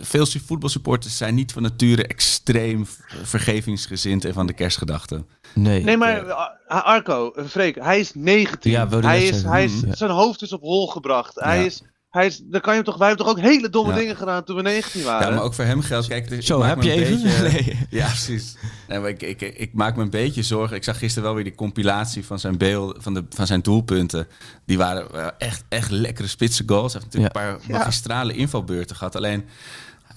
Veel 0.00 0.26
su- 0.26 0.40
voetbalsupporters 0.46 1.16
zijn 1.16 1.34
niet 1.34 1.52
van 1.52 1.62
nature 1.62 2.06
extreem 2.06 2.86
vergevingsgezind 3.22 4.24
en 4.24 4.34
van 4.34 4.46
de 4.46 4.52
kerstgedachten. 4.52 5.26
Nee. 5.54 5.84
Nee, 5.84 5.96
maar 5.96 6.32
Arco, 6.66 7.32
Freek, 7.48 7.74
hij 7.82 8.00
is 8.00 8.10
19. 8.14 8.70
Ja, 8.70 8.88
hij 8.88 9.26
is, 9.26 9.42
hij 9.42 9.64
is, 9.64 9.72
Mm, 9.72 9.86
ja. 9.88 9.94
Zijn 9.94 10.10
hoofd 10.10 10.42
is 10.42 10.52
op 10.52 10.60
hol 10.60 10.86
gebracht. 10.86 11.34
Hij 11.34 11.58
Ja. 11.58 11.64
is, 11.64 11.82
hij 12.10 12.26
is, 12.26 12.40
dan 12.44 12.60
kan 12.60 12.70
je 12.72 12.76
hem 12.76 12.84
toch, 12.84 12.96
wij 12.98 13.06
hebben 13.08 13.26
toch 13.26 13.36
ook 13.36 13.40
hele 13.42 13.70
domme 13.70 13.92
Ja. 13.92 13.98
dingen 13.98 14.16
gedaan 14.16 14.44
toen 14.44 14.56
we 14.56 14.62
19 14.62 15.02
waren. 15.04 15.28
Ja, 15.28 15.34
maar 15.34 15.44
ook 15.44 15.54
voor 15.54 15.64
hem 15.64 15.80
geldt. 15.82 16.06
Kijk, 16.06 16.28
dus 16.28 16.46
Zo, 16.46 16.62
heb 16.62 16.82
je 16.82 16.90
even? 16.92 17.22
beetje- 17.22 17.48
Nee. 17.64 17.86
Ja, 17.90 18.06
precies. 18.06 18.56
Nee, 18.88 18.98
maar 18.98 19.08
ik, 19.08 19.22
ik, 19.22 19.40
ik 19.40 19.72
maak 19.74 19.96
me 19.96 20.02
een 20.02 20.10
beetje 20.10 20.42
zorgen. 20.42 20.76
Ik 20.76 20.84
zag 20.84 20.98
gisteren 20.98 21.24
wel 21.24 21.34
weer 21.34 21.44
die 21.44 21.54
compilatie 21.54 22.24
van 22.24 22.38
zijn 22.38 22.58
beeld, 22.58 22.96
van, 22.98 23.14
de, 23.14 23.24
van 23.30 23.46
zijn 23.46 23.60
doelpunten. 23.60 24.26
Die 24.66 24.78
waren 24.78 25.38
echt, 25.38 25.64
echt 25.68 25.90
lekkere 25.90 26.28
spitse 26.28 26.62
goals. 26.66 26.92
Hij 26.92 27.02
heeft 27.02 27.14
natuurlijk 27.14 27.36
een 27.36 27.58
paar 27.68 27.78
magistrale 27.78 28.32
invalbeurten 28.34 28.96
gehad. 28.96 29.16
Alleen, 29.16 29.44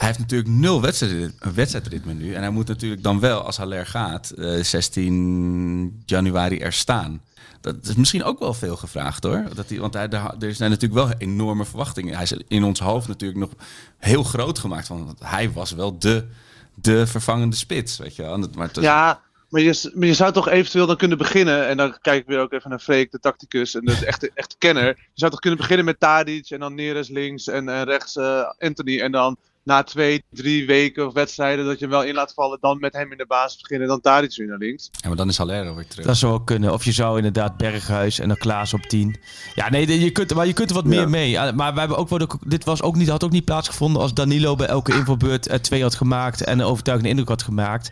hij 0.01 0.09
heeft 0.09 0.21
natuurlijk 0.21 0.49
nul 0.49 0.81
wedstrijd, 0.81 1.33
wedstrijdritme 1.53 2.13
nu. 2.13 2.33
En 2.33 2.41
hij 2.41 2.49
moet 2.49 2.67
natuurlijk 2.67 3.03
dan 3.03 3.19
wel, 3.19 3.41
als 3.41 3.57
Haller 3.57 3.85
gaat, 3.85 4.29
eh, 4.29 4.63
16 4.63 6.03
januari 6.05 6.59
er 6.59 6.73
staan. 6.73 7.21
Dat 7.61 7.75
is 7.83 7.95
misschien 7.95 8.23
ook 8.23 8.39
wel 8.39 8.53
veel 8.53 8.75
gevraagd 8.75 9.23
hoor. 9.23 9.43
Dat 9.53 9.69
hij, 9.69 9.79
want 9.79 9.93
hij, 9.93 10.09
er 10.09 10.55
zijn 10.55 10.69
natuurlijk 10.69 11.07
wel 11.07 11.17
enorme 11.17 11.65
verwachtingen. 11.65 12.13
Hij 12.13 12.23
is 12.23 12.33
in 12.47 12.63
ons 12.63 12.79
hoofd 12.79 13.07
natuurlijk 13.07 13.39
nog 13.39 13.49
heel 13.97 14.23
groot 14.23 14.59
gemaakt. 14.59 14.87
Van, 14.87 15.05
want 15.05 15.19
hij 15.23 15.51
was 15.51 15.71
wel 15.71 15.99
de, 15.99 16.27
de 16.75 17.07
vervangende 17.07 17.55
spits. 17.55 17.97
Weet 17.97 18.15
je 18.15 18.21
wel. 18.21 18.47
Maar 18.55 18.69
Ja, 18.73 19.21
maar 19.49 19.61
je, 19.61 19.91
maar 19.95 20.07
je 20.07 20.13
zou 20.13 20.31
toch 20.31 20.49
eventueel 20.49 20.87
dan 20.87 20.97
kunnen 20.97 21.17
beginnen. 21.17 21.67
En 21.67 21.77
dan 21.77 21.97
kijk 22.01 22.21
ik 22.21 22.27
weer 22.27 22.39
ook 22.39 22.53
even 22.53 22.69
naar 22.69 22.79
Freek, 22.79 23.11
de 23.11 23.19
tacticus 23.19 23.75
en 23.75 23.85
de 23.85 24.05
echte, 24.05 24.31
echte 24.33 24.55
kenner. 24.57 24.87
Je 24.87 24.95
zou 25.13 25.31
toch 25.31 25.39
kunnen 25.39 25.59
beginnen 25.59 25.85
met 25.85 25.99
Tadic 25.99 26.49
en 26.49 26.59
dan 26.59 26.75
Neres 26.75 27.09
links 27.09 27.47
en, 27.47 27.69
en 27.69 27.83
rechts 27.83 28.15
eh, 28.15 28.51
Anthony. 28.59 28.99
En 28.99 29.11
dan 29.11 29.37
na 29.63 29.83
twee, 29.83 30.23
drie 30.29 30.65
weken 30.65 31.07
of 31.07 31.13
wedstrijden 31.13 31.65
dat 31.65 31.79
je 31.79 31.85
hem 31.85 31.93
wel 31.93 32.03
in 32.03 32.13
laat 32.13 32.33
vallen. 32.33 32.57
Dan 32.61 32.79
met 32.79 32.93
hem 32.93 33.11
in 33.11 33.17
de 33.17 33.25
basis 33.25 33.61
beginnen 33.61 33.87
en 33.87 33.93
dan 33.93 34.01
Tadic 34.01 34.35
weer 34.35 34.47
naar 34.47 34.57
links. 34.57 34.89
Ja, 34.91 35.07
maar 35.07 35.17
dan 35.17 35.27
is 35.29 35.37
Haller 35.37 35.75
weer 35.75 35.87
terug. 35.87 36.05
Dat 36.05 36.17
zou 36.17 36.31
wel 36.31 36.43
kunnen. 36.43 36.73
Of 36.73 36.83
je 36.83 36.91
zou 36.91 37.17
inderdaad 37.17 37.57
Berghuis 37.57 38.19
en 38.19 38.27
dan 38.27 38.37
Klaas 38.37 38.73
op 38.73 38.81
10. 38.81 39.19
Ja, 39.55 39.69
nee, 39.69 39.99
je 39.99 40.11
kunt, 40.11 40.33
maar 40.33 40.47
je 40.47 40.53
kunt 40.53 40.69
er 40.69 40.75
wat 40.75 40.85
meer 40.85 41.09
mee. 41.09 41.29
Ja, 41.29 41.51
Maar 41.51 41.71
wij 41.71 41.79
hebben 41.79 41.97
ook, 41.97 42.09
wel 42.09 42.27
dit 42.47 42.63
was 42.63 42.81
ook 42.81 42.95
niet, 42.95 43.09
had 43.09 43.23
ook 43.23 43.31
niet 43.31 43.45
plaatsgevonden 43.45 44.01
als 44.01 44.13
Danilo 44.13 44.55
bij 44.55 44.67
elke 44.67 44.93
invalbeurt 44.93 45.51
er 45.51 45.61
twee 45.61 45.81
had 45.81 45.95
gemaakt 45.95 46.43
en 46.43 46.59
een 46.59 46.65
overtuigende 46.65 47.09
indruk 47.09 47.29
had 47.29 47.43
gemaakt. 47.43 47.91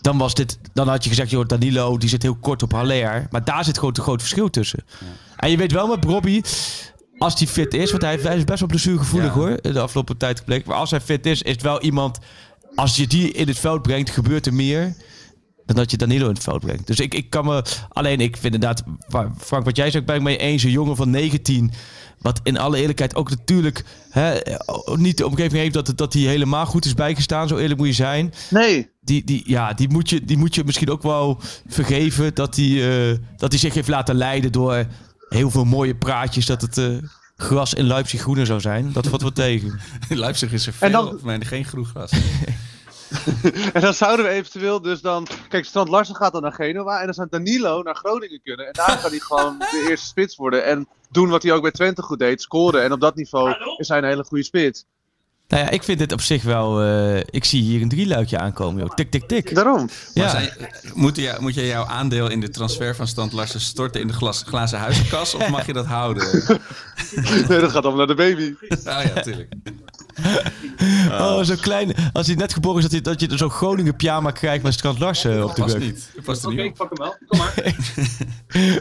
Dan, 0.00 0.18
was 0.18 0.34
dit, 0.34 0.58
dan 0.72 0.88
had 0.88 1.02
je 1.02 1.08
gezegd, 1.08 1.30
joh, 1.30 1.46
Danilo 1.46 1.98
die 1.98 2.08
zit 2.08 2.22
heel 2.22 2.36
kort 2.36 2.62
op 2.62 2.72
Haller. 2.72 3.26
Maar 3.30 3.44
daar 3.44 3.64
zit 3.64 3.78
gewoon 3.78 3.92
te 3.92 4.02
groot 4.02 4.20
verschil 4.20 4.50
tussen. 4.50 4.84
En 5.36 5.50
je 5.50 5.56
weet 5.56 5.72
wel 5.72 5.86
met 5.86 6.04
Robbie, 6.04 6.44
als 7.20 7.38
hij 7.38 7.48
fit 7.48 7.74
is, 7.74 7.90
want 7.90 8.02
hij, 8.02 8.14
is 8.36 8.44
best 8.44 8.58
wel 8.60 8.68
blessuregevoelig 8.68 9.32
hoor, 9.32 9.58
de 9.62 9.80
afgelopen 9.80 10.16
tijd 10.16 10.38
gebleken. 10.38 10.68
Maar 10.68 10.78
als 10.78 10.90
hij 10.90 11.00
fit 11.00 11.26
is, 11.26 11.42
is 11.42 11.52
het 11.52 11.62
wel 11.62 11.80
iemand, 11.82 12.18
als 12.74 12.96
je 12.96 13.06
die 13.06 13.32
in 13.32 13.48
het 13.48 13.58
veld 13.58 13.82
brengt, 13.82 14.10
gebeurt 14.10 14.46
er 14.46 14.54
meer 14.54 14.94
dan 15.66 15.76
dat 15.76 15.90
je 15.90 15.96
Danilo 15.96 16.26
in 16.28 16.34
het 16.34 16.42
veld 16.42 16.60
brengt. 16.60 16.86
Dus 16.86 17.00
ik, 17.00 17.14
ik 17.14 17.30
kan 17.30 17.44
me... 17.44 17.62
Alleen 17.88 18.20
ik 18.20 18.36
vind 18.36 18.54
inderdaad... 18.54 18.82
Frank, 19.38 19.64
wat 19.64 19.76
jij 19.76 19.90
zegt, 19.90 20.04
ben 20.04 20.16
ik 20.16 20.22
mee 20.22 20.36
eens. 20.36 20.62
Een 20.62 20.70
jongen 20.70 20.96
van 20.96 21.10
19... 21.10 21.72
Wat 22.18 22.40
in 22.42 22.58
alle 22.58 22.78
eerlijkheid 22.78 23.14
ook 23.14 23.30
natuurlijk 23.30 23.84
hè, 24.10 24.38
niet 24.96 25.16
de 25.16 25.26
omgeving 25.26 25.60
heeft 25.60 25.74
dat, 25.74 25.86
het- 25.86 25.98
dat 25.98 26.12
hij 26.12 26.22
helemaal 26.22 26.66
goed 26.66 26.84
is 26.84 26.94
bijgestaan. 26.94 27.48
Zo 27.48 27.56
eerlijk 27.56 27.78
moet 27.78 27.88
je 27.88 27.94
zijn. 27.94 28.32
Nee, 28.50 28.90
Die, 29.00 29.24
die, 29.24 29.42
ja, 29.46 29.72
die, 29.72 29.88
moet 29.88 30.10
je, 30.10 30.24
die 30.24 30.36
moet 30.38 30.54
je 30.54 30.64
misschien 30.64 30.90
ook 30.90 31.02
wel 31.02 31.40
vergeven 31.66 32.34
dat 32.34 32.56
hij, 32.56 33.10
eh, 33.10 33.16
dat 33.36 33.50
hij 33.50 33.58
zich 33.60 33.74
heeft 33.74 33.88
laten 33.88 34.14
leiden 34.14 34.52
door 34.52 34.86
heel 35.30 35.50
veel 35.50 35.64
mooie 35.64 35.94
praatjes. 35.94 36.46
Dat 36.46 36.60
het 36.60 36.78
eh, 36.78 36.86
gras 37.36 37.74
in 37.74 37.84
Leipzig 37.86 38.20
groener 38.20 38.46
zou 38.46 38.60
zijn. 38.60 38.92
Dat 38.92 39.06
valt 39.06 39.22
wat 39.22 39.34
tegen. 39.34 39.80
In 40.08 40.18
Leipzig 40.18 40.52
is 40.52 40.66
er 40.66 40.72
veel, 40.72 40.86
En 40.86 40.92
dan- 40.92 41.18
maar 41.22 41.44
geen 41.44 41.64
groen 41.64 41.86
gras. 41.86 42.10
en 43.72 43.80
dan 43.80 43.94
zouden 43.94 44.24
we 44.26 44.30
eventueel 44.32 44.80
dus 44.80 45.00
dan... 45.00 45.26
Kijk, 45.48 45.64
Strand 45.64 45.88
Larsen 45.88 46.16
gaat 46.16 46.32
dan 46.32 46.42
naar 46.42 46.52
Genua 46.52 46.98
en 46.98 47.04
dan 47.04 47.14
zou 47.14 47.26
Danilo 47.30 47.82
naar 47.82 47.94
Groningen 47.96 48.40
kunnen. 48.42 48.66
En 48.66 48.72
daar 48.72 48.98
kan 49.00 49.10
hij 49.10 49.18
gewoon 49.18 49.58
de 49.70 49.86
eerste 49.88 50.06
spits 50.06 50.36
worden 50.36 50.64
en 50.64 50.88
doen 51.10 51.28
wat 51.28 51.42
hij 51.42 51.52
ook 51.52 51.62
bij 51.62 51.70
Twente 51.70 52.02
goed 52.02 52.18
deed, 52.18 52.42
scoren. 52.42 52.82
En 52.82 52.92
op 52.92 53.00
dat 53.00 53.14
niveau 53.14 53.54
is 53.76 53.88
hij 53.88 53.98
een 53.98 54.04
hele 54.04 54.24
goede 54.24 54.44
spits. 54.44 54.84
Nou 55.50 55.62
ja, 55.62 55.70
ik 55.70 55.82
vind 55.82 55.98
dit 55.98 56.12
op 56.12 56.20
zich 56.20 56.42
wel... 56.42 56.82
eh, 56.82 57.16
ik 57.30 57.44
zie 57.44 57.62
hier 57.62 57.82
een 57.82 57.88
drieluikje 57.88 58.38
aankomen. 58.38 58.80
Joh. 58.82 58.94
Tik, 58.94 59.10
tik, 59.10 59.28
tik. 59.28 59.54
Daarom. 59.54 59.76
Maar 60.14 60.24
Ja. 60.24 60.30
zijn- 60.30 60.50
moet, 60.94 61.16
je, 61.16 61.36
moet 61.40 61.54
je 61.54 61.66
jouw 61.66 61.84
aandeel 61.86 62.30
in 62.30 62.40
de 62.40 62.48
transfer 62.50 62.96
van 62.96 63.06
Stand 63.06 63.32
Larsen 63.32 63.60
storten 63.60 64.00
in 64.00 64.06
de 64.06 64.12
glas, 64.12 64.42
glazen 64.46 64.78
huizenkas? 64.78 65.34
Of 65.34 65.48
mag 65.48 65.66
je 65.66 65.72
dat 65.72 65.86
houden? 65.86 66.28
Nee, 67.48 67.60
dat 67.60 67.70
gaat 67.70 67.84
allemaal 67.84 68.06
naar 68.06 68.06
de 68.06 68.14
baby. 68.14 68.54
Oh 68.68 69.02
ja, 69.14 69.20
tuurlijk. 69.22 69.52
Oh, 71.10 71.42
zo 71.42 71.54
klein. 71.60 71.94
Als 72.12 72.26
hij 72.26 72.36
net 72.36 72.52
geboren 72.52 72.76
is, 72.76 72.82
dat, 72.82 72.92
hij, 72.92 73.00
dat 73.00 73.20
je 73.20 73.36
zo'n 73.36 73.50
Groningen 73.50 73.96
pyjama 73.96 74.30
krijgt 74.30 74.62
met 74.62 74.72
Strand 74.74 74.98
Larsen 74.98 75.44
op 75.44 75.54
de 75.54 75.60
Past 75.62 75.74
rug. 75.74 75.82
niet. 75.82 76.08
Dat 76.14 76.24
past 76.24 76.44
er 76.44 76.54
niet 76.54 76.70
op. 76.70 76.74
pak 76.76 76.88
hem 76.88 76.98
wel. 76.98 77.16
Kom 77.28 77.38
maar. 77.38 77.54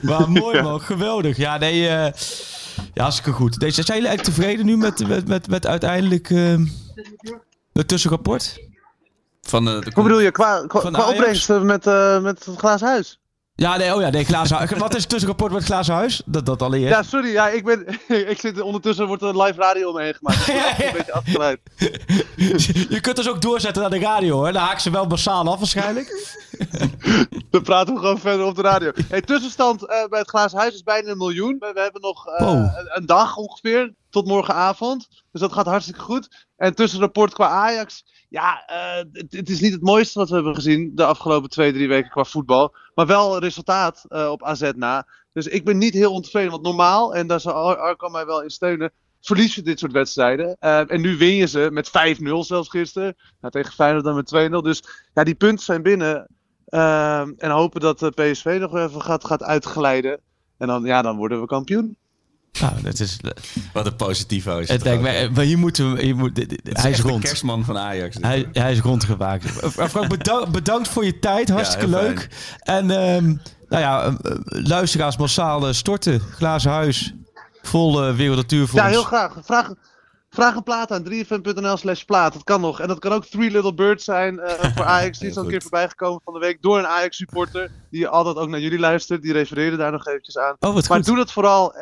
Maar 0.19 0.31
mooi 0.31 0.61
man, 0.61 0.81
geweldig. 0.81 1.37
Ja, 1.37 1.57
nee, 1.57 1.87
eh 1.87 2.11
ja, 2.93 3.01
hartstikke 3.01 3.31
goed. 3.31 3.59
Deze, 3.59 3.83
zijn 3.83 3.97
jullie 3.97 4.07
eigenlijk 4.07 4.37
tevreden 4.37 4.65
nu 4.65 4.77
met, 4.77 5.07
met, 5.07 5.27
met, 5.27 5.47
met 5.47 5.67
uiteindelijk 5.67 6.29
ehm 6.29 6.65
het 7.73 7.87
tussenrapport? 7.87 8.59
Van 9.41 9.65
de, 9.65 9.79
de 9.79 9.91
Hoe 9.93 10.03
bedoel 10.03 10.19
je, 10.19 10.31
qua, 10.31 10.65
qua, 10.67 10.91
qua 10.91 11.09
opbrengst 11.09 11.49
eh, 11.49 11.61
met, 11.61 11.87
eh, 11.87 12.21
met 12.21 12.45
het 12.45 12.57
glazen 12.57 12.87
huis? 12.87 13.18
Ja, 13.59 13.77
nee, 13.77 13.95
oh 13.95 14.01
ja, 14.01 14.09
nee, 14.09 14.23
glazen. 14.23 14.77
Wat 14.77 14.95
is 14.95 15.01
het 15.01 15.09
tussenrapport 15.09 15.51
met 15.51 15.63
glazen 15.63 15.93
huis? 15.93 16.21
Dat, 16.25 16.45
dat 16.45 16.61
allereerst. 16.61 16.93
Ja, 16.93 17.03
sorry, 17.03 17.31
ja, 17.31 17.49
ik, 17.49 17.63
ben, 17.65 17.87
ik 18.31 18.39
zit 18.39 18.61
ondertussen, 18.61 19.07
wordt 19.07 19.23
er 19.23 19.41
live 19.41 19.59
radio 19.61 19.89
omheen 19.89 20.13
gemaakt. 20.13 20.47
Ik 20.47 20.75
ben 20.77 20.87
een 20.87 20.93
beetje 20.93 21.13
afgeleid. 21.13 21.59
Je 22.89 22.99
kunt 23.01 23.15
dus 23.15 23.29
ook 23.29 23.41
doorzetten 23.41 23.81
naar 23.81 23.91
de 23.91 23.99
radio, 23.99 24.35
hoor. 24.35 24.51
Dan 24.51 24.61
haak 24.61 24.79
ze 24.79 24.91
wel 24.91 25.05
massaal 25.05 25.51
af 25.51 25.57
waarschijnlijk. 25.57 26.37
Dan 27.49 27.61
praten 27.61 27.93
we 27.93 27.99
gewoon 27.99 28.19
verder 28.19 28.45
op 28.45 28.55
de 28.55 28.61
radio. 28.61 28.91
Hey, 29.09 29.21
tussenstand 29.21 29.85
eh, 29.85 30.05
bij 30.09 30.19
het 30.19 30.29
glazen 30.29 30.59
huis 30.59 30.73
is 30.73 30.83
bijna 30.83 31.11
een 31.11 31.17
miljoen. 31.17 31.55
We, 31.59 31.71
we 31.73 31.79
hebben 31.79 32.01
nog 32.01 32.27
eh, 32.27 32.45
Wow. 32.45 32.69
een, 32.87 33.05
dag 33.05 33.35
ongeveer, 33.37 33.93
tot 34.09 34.27
morgenavond. 34.27 35.07
Dus 35.31 35.41
dat 35.41 35.53
gaat 35.53 35.65
hartstikke 35.65 35.99
goed. 36.01 36.47
En 36.57 36.75
tussenrapport 36.75 37.33
qua 37.33 37.47
Ajax. 37.47 38.03
Ja, 38.29 38.63
eh, 38.65 39.05
het, 39.11 39.31
het 39.33 39.49
is 39.49 39.59
niet 39.59 39.73
het 39.73 39.81
mooiste 39.81 40.19
wat 40.19 40.29
we 40.29 40.35
hebben 40.35 40.55
gezien 40.55 40.91
de 40.95 41.05
afgelopen 41.05 41.49
twee, 41.49 41.73
drie 41.73 41.87
weken 41.87 42.09
qua 42.09 42.23
voetbal. 42.23 42.75
Maar 42.99 43.07
wel 43.07 43.39
resultaat 43.39 44.05
eh, 44.07 44.29
op 44.29 44.43
AZ 44.43 44.71
na. 44.75 45.07
Dus 45.33 45.47
ik 45.47 45.65
ben 45.65 45.77
niet 45.77 45.93
heel 45.93 46.13
ontevreden. 46.13 46.51
Want 46.51 46.63
normaal, 46.63 47.15
en 47.15 47.27
daar 47.27 47.39
zal 47.39 47.53
Ar- 47.53 47.77
Arkan 47.77 48.11
mij 48.11 48.25
wel 48.25 48.43
in 48.43 48.49
steunen, 48.49 48.91
verlies 49.21 49.55
je 49.55 49.61
dit 49.61 49.79
soort 49.79 49.91
wedstrijden. 49.91 50.55
Eh, 50.59 50.91
en 50.91 51.01
nu 51.01 51.17
win 51.17 51.35
je 51.35 51.45
ze 51.45 51.69
met 51.71 51.89
5-0 51.89 52.43
zelfs 52.43 52.69
gisteren. 52.69 53.15
Nou, 53.41 53.53
tegen 53.53 53.73
Feyenoord 53.73 54.03
dan 54.03 54.15
met 54.15 54.27
2-0. 54.27 54.61
Dus 54.61 54.83
ja, 55.13 55.23
die 55.23 55.35
punten 55.35 55.65
zijn 55.65 55.81
binnen. 55.81 56.27
Ehm, 56.65 57.33
en 57.37 57.49
hopen 57.49 57.81
dat 57.81 57.99
de 57.99 58.11
PSV 58.11 58.57
nog 58.59 58.75
even 58.75 59.01
gaat, 59.01 59.25
gaat 59.25 59.43
uitglijden. 59.43 60.19
En 60.57 60.67
dan, 60.67 60.83
ja, 60.83 61.01
dan 61.01 61.17
worden 61.17 61.41
we 61.41 61.47
kampioen. 61.47 61.97
Nou, 62.61 62.81
dat 62.81 62.99
is... 62.99 63.19
Wat 63.73 63.85
een 63.85 63.95
positivo 63.95 64.57
is 64.57 64.69
Het 64.69 64.83
lijkt 64.83 65.01
me, 65.01 65.09
hè? 65.09 65.29
maar 65.29 65.43
hier 65.43 65.57
moeten 65.57 65.93
we... 65.93 66.01
Hier 66.01 66.15
moet, 66.15 66.35
dit- 66.35 66.49
dit- 66.49 66.59
Het 66.63 66.77
is 66.77 66.81
hij 66.81 66.91
is 66.91 66.97
echt 66.97 67.05
de 67.05 67.11
rond. 67.11 67.23
kerstman 67.23 67.63
van 67.65 67.77
Ajax. 67.77 68.17
Hij, 68.21 68.49
hij 68.51 68.71
is 68.71 68.79
rondgemaakt. 68.79 69.59
Eh, 69.59 69.87
Frank, 69.87 70.07
bedankt, 70.17 70.51
bedankt 70.51 70.87
voor 70.87 71.05
je 71.05 71.19
tijd. 71.19 71.49
Hartstikke 71.49 71.87
leuk. 71.87 72.27
En 72.59 72.91
ehm, 72.91 73.25
nou 73.67 73.81
ja, 73.83 74.05
eh, 74.05 74.35
luisteraars 74.47 75.17
massaal 75.17 75.67
eh, 75.67 75.73
storten. 75.73 76.19
Glazen 76.19 76.71
huis. 76.71 77.13
Vol 77.61 78.07
uh, 78.09 78.15
Wereld 78.15 78.37
Natuurfonds. 78.37 78.83
Ja, 78.83 78.89
heel 78.89 79.03
graag. 79.03 79.37
Vraag, 79.43 79.73
vraag 80.29 80.55
een 80.55 80.63
plaat 80.63 80.91
aan 80.91 81.03
3fm.nl 81.09 81.77
slash 81.77 82.03
plaat. 82.03 82.33
Dat 82.33 82.43
kan 82.43 82.61
nog. 82.61 82.79
En 82.79 82.87
dat 82.87 82.99
kan 82.99 83.11
ook 83.11 83.25
Three 83.25 83.51
Little 83.51 83.73
Birds 83.73 84.03
zijn 84.03 84.39
eh, 84.39 84.69
voor 84.75 84.85
Ajax. 84.85 85.19
Die 85.19 85.29
is 85.29 85.37
al 85.37 85.43
een 85.43 85.49
keer 85.49 85.61
voorbij 85.61 85.89
gekomen 85.89 86.21
van 86.23 86.33
de 86.33 86.39
week 86.39 86.61
door 86.61 86.77
een 86.79 86.87
Ajax 86.87 87.17
supporter. 87.17 87.71
Die 87.91 88.07
altijd 88.07 88.35
ook 88.35 88.49
naar 88.49 88.59
jullie 88.59 88.79
luistert. 88.79 89.21
Die 89.21 89.33
refereerde 89.33 89.77
daar 89.77 89.91
nog 89.91 90.07
eventjes 90.07 90.37
aan. 90.37 90.55
Oh, 90.59 90.73
wat 90.73 90.87
Maar 90.87 90.97
goed. 90.97 91.05
doe 91.07 91.15
dat 91.15 91.31
vooral. 91.31 91.73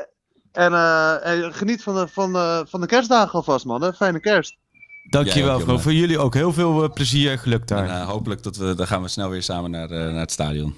En 0.57 0.73
eh, 0.73 1.45
eh, 1.45 1.53
geniet 1.53 1.83
van 1.83 1.95
de, 1.95 2.07
van, 2.07 2.33
de, 2.33 2.65
van 2.69 2.81
de 2.81 2.87
kerstdagen 2.87 3.33
alvast, 3.33 3.65
man. 3.65 3.81
Hè? 3.81 3.93
Fijne 3.93 4.19
kerst. 4.19 4.57
Dankjewel, 5.09 5.59
jongen. 5.59 5.81
Voor 5.81 5.93
jullie 5.93 6.19
ook. 6.19 6.33
Heel 6.33 6.53
veel 6.53 6.83
eh, 6.83 6.89
plezier 6.93 7.31
en 7.31 7.39
geluk 7.39 7.67
daar. 7.67 7.89
En, 7.89 8.01
eh, 8.01 8.07
hopelijk 8.07 8.43
dat 8.43 8.57
we, 8.57 8.75
dan 8.75 8.87
gaan 8.87 9.01
we 9.01 9.07
snel 9.07 9.29
weer 9.29 9.43
samen 9.43 9.71
naar, 9.71 9.91
eh, 9.91 9.97
naar 9.97 10.19
het 10.19 10.31
stadion. 10.31 10.75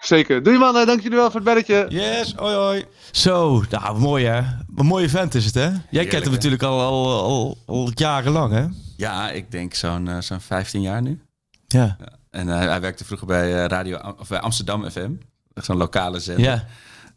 Zeker. 0.00 0.42
Doei 0.42 0.58
mannen. 0.58 0.86
Dank 0.86 1.00
jullie 1.00 1.16
wel 1.16 1.26
voor 1.30 1.40
het 1.40 1.44
belletje. 1.44 1.86
Yes, 1.88 2.34
hoi 2.34 2.54
hoi. 2.54 2.84
Zo, 3.10 3.64
nou 3.70 3.98
mooi 3.98 4.24
hè. 4.24 4.38
Een 4.76 4.86
mooie 4.86 5.08
vent 5.08 5.34
is 5.34 5.44
het 5.44 5.54
hè. 5.54 5.70
Jij 5.90 6.06
kent 6.06 6.22
hem 6.22 6.22
hè? 6.22 6.30
natuurlijk 6.30 6.62
al, 6.62 6.80
al, 6.80 7.22
al, 7.22 7.58
al 7.66 7.90
jarenlang 7.94 8.52
hè. 8.52 8.66
Ja, 8.96 9.30
ik 9.30 9.50
denk 9.50 9.74
zo'n 9.74 10.22
zo'n 10.22 10.40
15 10.40 10.80
jaar 10.80 11.02
nu. 11.02 11.20
Ja. 11.66 11.96
En 12.30 12.48
hij 12.48 12.80
werkte 12.80 13.04
vroeger 13.04 13.26
bij, 13.26 13.62
eh, 13.62 13.66
radio, 13.66 13.98
of 14.18 14.28
bij 14.28 14.40
Amsterdam 14.40 14.90
FM. 14.90 15.10
Zo'n 15.54 15.76
lokale 15.76 16.20
zender. 16.20 16.44
Ja. 16.44 16.66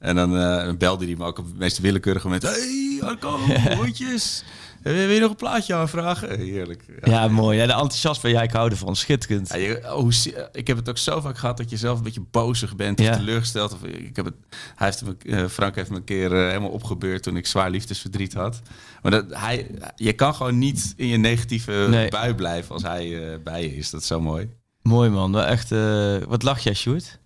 En 0.04 0.16
dan 0.16 0.38
eh, 0.38 0.74
belde 0.78 1.06
hij 1.06 1.16
me 1.16 1.26
ook 1.26 1.38
op 1.40 1.46
het 1.46 1.58
meest 1.58 1.78
willekeurige 1.80 2.26
moment. 2.28 2.44
Hey, 2.44 3.00
Arco, 3.02 3.38
hondjes. 3.78 4.44
Wil 4.82 4.94
je 5.10 5.20
nog 5.20 5.30
een 5.30 5.36
plaatje 5.36 5.74
aanvragen? 5.74 6.40
Heerlijk. 6.40 6.84
Ja. 7.04 7.12
ja, 7.12 7.28
mooi. 7.28 7.58
Ja, 7.58 7.66
de 7.66 7.72
enthousiasme, 7.72 8.30
ja, 8.30 8.42
ik 8.42 8.52
hou 8.52 8.70
ervan. 8.70 8.96
Schitterend. 8.96 9.50
Ja, 9.50 9.56
je- 9.56 9.94
oh, 9.96 10.12
ik 10.52 10.68
heb 10.68 10.78
het 10.78 10.90
ook 10.90 10.98
zo 10.98 11.20
vaak 11.22 11.38
gehad 11.38 11.58
dat 11.58 11.70
je 11.70 11.78
zelf 11.78 11.98
een 11.98 12.04
beetje 12.04 12.26
bozig 12.32 12.76
bent 12.76 13.00
of 13.00 13.06
Ja. 13.06 13.16
teleurgesteld. 13.16 13.74
Of, 13.74 13.84
ik 13.84 14.16
heb 14.16 14.26
het, 14.26 14.34
hij 14.76 14.88
heeft 14.88 15.04
me, 15.06 15.16
eh, 15.26 15.48
Frank 15.48 15.76
heeft 15.76 15.90
me 15.90 15.96
een 15.96 16.04
keer 16.04 16.32
eh, 16.34 16.48
helemaal 16.48 16.70
opgebeurd 16.70 17.24
toen 17.24 17.38
ik 17.38 17.48
zwaar 17.48 17.70
liefdesverdriet 17.70 18.34
had. 18.34 18.62
Maar 19.02 19.12
dat, 19.12 19.26
hij, 19.30 19.68
je 19.96 20.14
kan 20.14 20.36
gewoon 20.36 20.58
niet 20.58 20.94
in 20.98 21.08
je 21.08 21.18
negatieve 21.18 21.86
Nee. 21.90 22.10
bui 22.10 22.34
blijven 22.34 22.74
als 22.74 22.84
hij 22.84 23.32
eh, 23.32 23.38
bij 23.44 23.62
je 23.62 23.76
is. 23.76 23.90
Dat 23.90 24.02
is 24.02 24.08
zo 24.08 24.22
mooi. 24.22 24.50
Mooi 24.82 25.10
man. 25.10 25.40
Echt, 25.40 25.72
eh, 25.72 26.16
wat 26.28 26.44
lach 26.44 26.60
jij, 26.60 26.74
Sjoerd? 26.74 27.20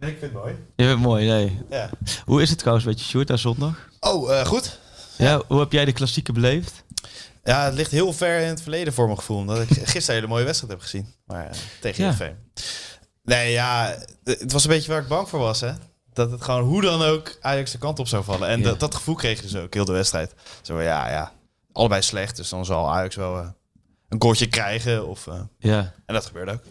Nee, 0.00 0.10
ik 0.10 0.18
vind 0.18 0.32
het 0.32 0.42
mooi. 0.42 0.54
Je 0.76 0.84
bent 0.86 1.00
mooi, 1.00 1.26
nee. 1.28 1.58
Ja. 1.70 1.90
Hoe 2.24 2.42
is 2.42 2.50
het 2.50 2.58
trouwens 2.58 2.86
met 2.86 2.98
je, 3.00 3.04
Sjoerd, 3.06 3.28
daar 3.28 3.38
zondag? 3.38 3.88
Oh, 4.00 4.38
eh, 4.40 4.46
goed. 4.46 4.78
Ja. 5.18 5.42
hoe 5.48 5.60
heb 5.60 5.72
jij 5.72 5.84
de 5.84 5.92
klassieke 5.92 6.32
beleefd? 6.32 6.84
Ja, 7.44 7.64
het 7.64 7.74
ligt 7.74 7.90
heel 7.90 8.12
ver 8.12 8.40
in 8.40 8.48
het 8.48 8.62
verleden 8.62 8.92
voor 8.92 9.04
mijn 9.06 9.18
gevoel. 9.18 9.36
Omdat 9.36 9.58
ik 9.60 9.68
gisteren 9.72 10.08
een 10.08 10.14
hele 10.14 10.26
mooie 10.26 10.44
wedstrijd 10.44 10.72
heb 10.72 10.82
gezien. 10.82 11.14
Maar 11.26 11.46
eh, 11.46 11.56
tegen 11.80 12.04
Ja. 12.04 12.34
Nee, 13.22 13.52
ja, 13.52 13.96
het 14.24 14.52
was 14.52 14.64
een 14.64 14.70
beetje 14.70 14.90
waar 14.92 15.02
ik 15.02 15.08
bang 15.08 15.28
voor 15.28 15.38
was, 15.38 15.60
hè. 15.60 15.72
Dat 16.12 16.30
het 16.30 16.42
gewoon 16.42 16.62
hoe 16.62 16.82
dan 16.82 17.02
ook 17.02 17.36
Ajax 17.40 17.70
de 17.72 17.78
kant 17.78 17.98
op 17.98 18.08
zou 18.08 18.24
vallen. 18.24 18.48
En 18.48 18.58
Ja. 18.58 18.64
dat, 18.64 18.80
dat 18.80 18.94
gevoel 18.94 19.14
kreeg 19.14 19.36
je 19.36 19.42
dus 19.42 19.56
ook, 19.56 19.74
heel 19.74 19.84
de 19.84 19.92
wedstrijd. 19.92 20.34
Zo 20.62 20.80
ja, 20.82 21.10
ja, 21.10 21.32
allebei 21.72 22.02
slecht. 22.02 22.36
Dus 22.36 22.48
dan 22.48 22.64
zal 22.64 22.90
Ajax 22.90 23.16
wel 23.16 23.38
eh, 23.38 23.48
een 24.10 24.22
goaltje 24.22 24.46
krijgen. 24.48 25.08
Of, 25.08 25.26
eh, 25.26 25.40
Ja. 25.58 25.94
en 26.06 26.14
dat 26.14 26.26
gebeurde 26.26 26.52
ook. 26.52 26.62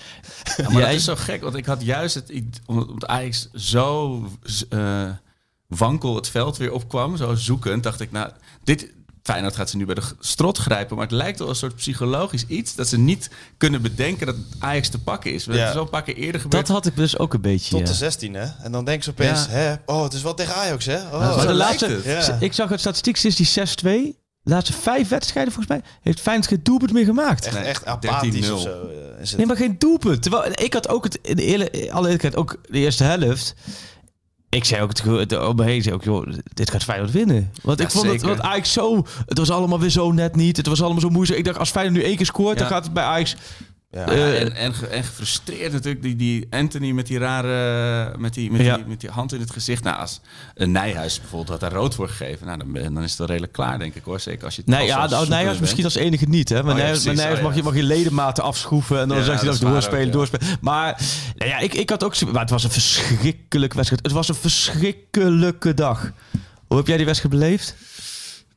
Ja, 0.58 0.64
maar 0.64 0.72
Jij- 0.72 0.82
dat 0.82 0.92
is 0.94 1.04
zo 1.04 1.16
gek, 1.16 1.42
want 1.42 1.56
ik 1.56 1.66
had 1.66 1.82
juist 1.84 2.16
het, 2.16 2.32
omdat 2.66 3.08
Ajax 3.08 3.50
zo 3.54 4.24
eh, 4.70 5.10
wankel 5.68 6.16
het 6.16 6.30
veld 6.30 6.58
weer 6.58 6.72
opkwam, 6.72 7.18
zo 7.18 7.36
zoekend, 7.36 7.84
dacht 7.84 8.00
ik, 8.02 8.12
nou, 8.12 8.32
dit, 8.64 8.92
Feyenoord 9.24 9.56
gaat 9.56 9.70
ze 9.70 9.78
nu 9.78 9.86
bij 9.86 9.96
de 9.96 10.02
strot 10.20 10.58
grijpen, 10.58 10.96
maar 10.96 11.06
het 11.06 11.16
lijkt 11.16 11.40
wel 11.40 11.50
een 11.50 11.56
soort 11.56 11.76
psychologisch 11.76 12.46
iets 12.46 12.76
dat 12.76 12.88
ze 12.88 12.98
niet 12.98 13.30
kunnen 13.58 13.82
bedenken 13.82 14.26
dat 14.26 14.36
Ajax 14.60 14.90
te 14.90 15.00
pakken 15.00 15.34
is. 15.34 15.44
Dat 15.44 15.56
Ja. 15.56 15.70
is 15.70 15.76
al 15.76 15.82
een 15.82 15.90
paar 15.90 16.04
keer 16.04 16.16
eerder 16.16 16.42
gebeurd. 16.42 16.68
Dat 16.68 16.76
had 16.76 16.86
ik 16.86 16.96
dus 16.96 17.18
ook 17.18 17.34
een 17.34 17.42
beetje. 17.42 17.70
Tot 17.70 17.80
ja. 17.80 17.86
de 17.86 17.94
16 17.94 18.34
hè. 18.34 18.46
En 18.64 18.72
dan 18.72 18.86
denken 18.86 19.04
ze 19.04 19.10
opeens, 19.10 19.46
Ja. 19.46 19.50
hè, 19.52 19.76
oh, 19.86 20.04
het 20.04 20.14
is 20.14 20.22
wel 20.22 20.34
tegen 20.34 20.56
Ajax, 20.56 20.86
hè. 20.86 20.98
Oh, 21.02 21.20
maar 21.20 21.40
zo 21.40 21.48
de 21.48 21.54
laatste, 21.54 21.86
het. 21.88 22.04
Ja. 22.26 22.38
Ik 22.40 22.54
zag 22.54 22.70
het 22.70 22.80
statistiek 22.80 23.18
sinds 23.18 23.36
die 23.38 23.46
6-2. 23.46 24.18
De 24.50 24.56
laatste 24.56 24.74
vijf 24.74 25.08
wedstrijden 25.10 25.54
volgens 25.54 25.74
mij 25.78 25.90
heeft 26.02 26.20
Feyenoord 26.20 26.48
geen 26.48 26.60
doelpunt 26.64 26.94
meer 26.94 27.06
gemaakt. 27.06 27.46
Echt, 27.46 27.56
echt 27.62 27.82
13-0. 27.82 27.84
apathisch 27.86 28.50
of 28.52 28.62
zo. 28.62 28.88
is 29.22 29.30
het. 29.30 29.38
Nee, 29.38 29.48
maar 29.48 29.56
geen 29.56 29.76
doelpunt. 29.78 30.22
Terwijl 30.22 30.52
ik 30.56 30.74
had 30.74 30.90
ook 30.90 31.04
het 31.04 31.20
in 31.22 31.36
de 31.36 31.44
eerlijk, 31.44 31.76
alle 31.92 32.04
eerlijkheid 32.04 32.36
ook 32.36 32.58
de 32.70 32.78
eerste 32.80 33.04
helft. 33.04 33.54
Ik 34.50 34.66
zei 34.66 34.82
ook 34.82 34.90
het, 34.90 35.00
ge- 35.00 35.10
het 35.10 35.38
om 35.48 35.56
me 35.56 35.64
heen, 35.64 35.82
zei 35.82 35.96
ook, 35.96 36.04
joh, 36.04 36.34
dit 36.54 36.72
gaat 36.72 36.84
Feyenoord 36.84 37.12
winnen. 37.12 37.52
Want 37.64 37.80
Ja, 37.80 37.86
ik 37.86 37.92
vond 37.92 38.08
het, 38.08 38.22
want 38.22 38.42
Ajax 38.42 38.74
zo, 38.74 39.06
het 39.26 39.38
was 39.38 39.50
allemaal 39.52 39.80
weer 39.80 39.90
zo 39.90 40.12
net 40.12 40.36
niet. 40.36 40.58
Het 40.58 40.68
was 40.68 40.82
allemaal 40.82 41.02
zo 41.02 41.10
moeizaam. 41.10 41.38
Ik 41.38 41.46
dacht, 41.46 41.58
als 41.60 41.70
Feyenoord 41.72 41.98
nu 41.98 42.04
één 42.04 42.16
keer 42.18 42.26
scoort, 42.26 42.58
dan 42.58 42.68
gaat 42.68 42.84
het 42.84 42.94
bij 42.94 43.04
Ajax. 43.04 43.36
Ja. 43.92 44.06
Eh, 44.08 44.42
en, 44.42 44.56
en, 44.56 44.74
ge- 44.74 44.88
en 44.88 45.04
gefrustreerd 45.04 45.72
natuurlijk, 45.72 46.04
die, 46.04 46.16
die 46.16 46.48
Anthony 46.50 46.92
met 46.92 47.08
die 47.08 47.18
rare, 47.18 48.18
met 48.18 48.34
die, 48.34 48.52
met, 48.52 48.62
Ja. 48.62 48.76
die, 48.76 48.86
met 48.86 49.00
die 49.02 49.10
hand 49.10 49.34
in 49.34 49.40
het 49.40 49.52
gezicht. 49.52 49.84
Nou, 49.84 49.98
als 50.00 50.22
een 50.56 50.72
Nijhuis 50.72 51.20
bijvoorbeeld 51.20 51.50
had 51.50 51.60
daar 51.60 51.80
rood 51.80 51.96
voor 51.96 52.10
gegeven, 52.10 52.46
nou, 52.48 52.58
dan, 52.58 52.94
dan 52.94 53.04
is 53.04 53.10
het 53.10 53.18
wel 53.20 53.28
redelijk 53.28 53.54
klaar, 53.54 53.80
denk 53.80 53.96
ik 53.96 54.04
hoor. 54.04 54.20
Zeker 54.20 54.46
als 54.46 54.56
je 54.56 54.62
het 54.66 54.70
Nee, 54.70 54.86
ja, 54.86 54.98
als 54.98 55.12
nou, 55.12 55.28
Nijhuis 55.28 55.48
bent. 55.50 55.60
misschien 55.62 55.84
als 55.84 55.96
enige 55.96 56.26
niet. 56.26 56.50
Hè? 56.50 56.64
Maar 56.64 56.72
Oh 56.74 56.78
ja, 56.78 56.84
Nijhuis, 56.84 57.04
maar 57.06 57.14
precies. 57.14 57.20
Nijhuis 57.20 57.40
Oh, 57.40 57.46
mag, 57.46 57.56
je, 57.56 57.64
mag 57.64 57.76
je 57.76 57.84
ledematen 58.04 58.44
afschroeven 58.44 59.00
en 59.00 59.08
dan 59.08 59.18
Ja, 59.18 59.24
zegt 59.24 59.42
hij 59.42 59.50
dat 59.50 59.60
dat 59.60 59.72
doorspelen, 59.72 60.00
ook, 60.00 60.06
ja. 60.06 60.12
doorspelen. 60.12 60.48
Maar 60.62 61.02
Nou 61.36 61.50
ja, 61.52 61.58
ik, 61.60 61.74
ik 61.74 61.90
had 61.90 62.04
ook... 62.04 62.22
Maar 62.32 62.42
het 62.42 62.50
was 62.50 62.64
een 62.64 62.72
verschrikkelijke 62.72 63.76
wedstrijd. 63.76 64.04
Het 64.04 64.12
was 64.16 64.30
een 64.30 64.36
verschrikkelijke 64.36 65.74
dag. 65.74 66.12
Hoe 66.68 66.78
heb 66.78 66.88
jij 66.88 66.98
die 66.98 67.06
wedstrijd 67.06 67.36
beleefd? 67.36 67.76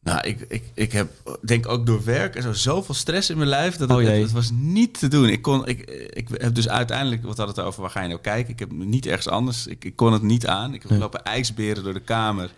Nou, 0.02 0.20
ik, 0.26 0.40
ik, 0.48 0.70
ik 0.74 0.92
heb 0.92 1.10
denk 1.44 1.68
ook 1.68 1.86
door 1.86 2.04
werk 2.04 2.34
en 2.36 2.42
zo 2.42 2.52
zoveel 2.52 2.94
stress 2.94 3.30
in 3.30 3.36
mijn 3.36 3.48
lijf 3.48 3.76
dat 3.76 3.88
het, 3.88 3.98
Oh 3.98 4.04
het, 4.04 4.22
het 4.22 4.32
was 4.32 4.50
niet 4.52 4.98
te 4.98 5.08
doen. 5.08 5.28
Ik 5.28 5.42
kon, 5.42 5.66
ik, 5.66 5.80
ik 6.10 6.28
heb 6.36 6.54
dus 6.54 6.68
uiteindelijk, 6.68 7.22
wat 7.24 7.36
had 7.38 7.48
het 7.48 7.60
over, 7.60 7.80
waar 7.80 7.90
ga 7.90 8.02
je 8.02 8.08
nou 8.08 8.20
kijken? 8.20 8.52
Ik 8.52 8.58
heb 8.58 8.72
niet 8.72 9.06
ergens 9.06 9.28
anders. 9.28 9.66
Ik, 9.66 9.84
ik 9.84 9.96
kon 9.96 10.12
het 10.12 10.22
niet 10.22 10.46
aan. 10.46 10.74
Ik 10.74 10.82
heb 10.88 10.98
lopen 10.98 11.24
ijsberen 11.24 11.82
door 11.84 11.92
de 11.94 12.00
kamer 12.00 12.50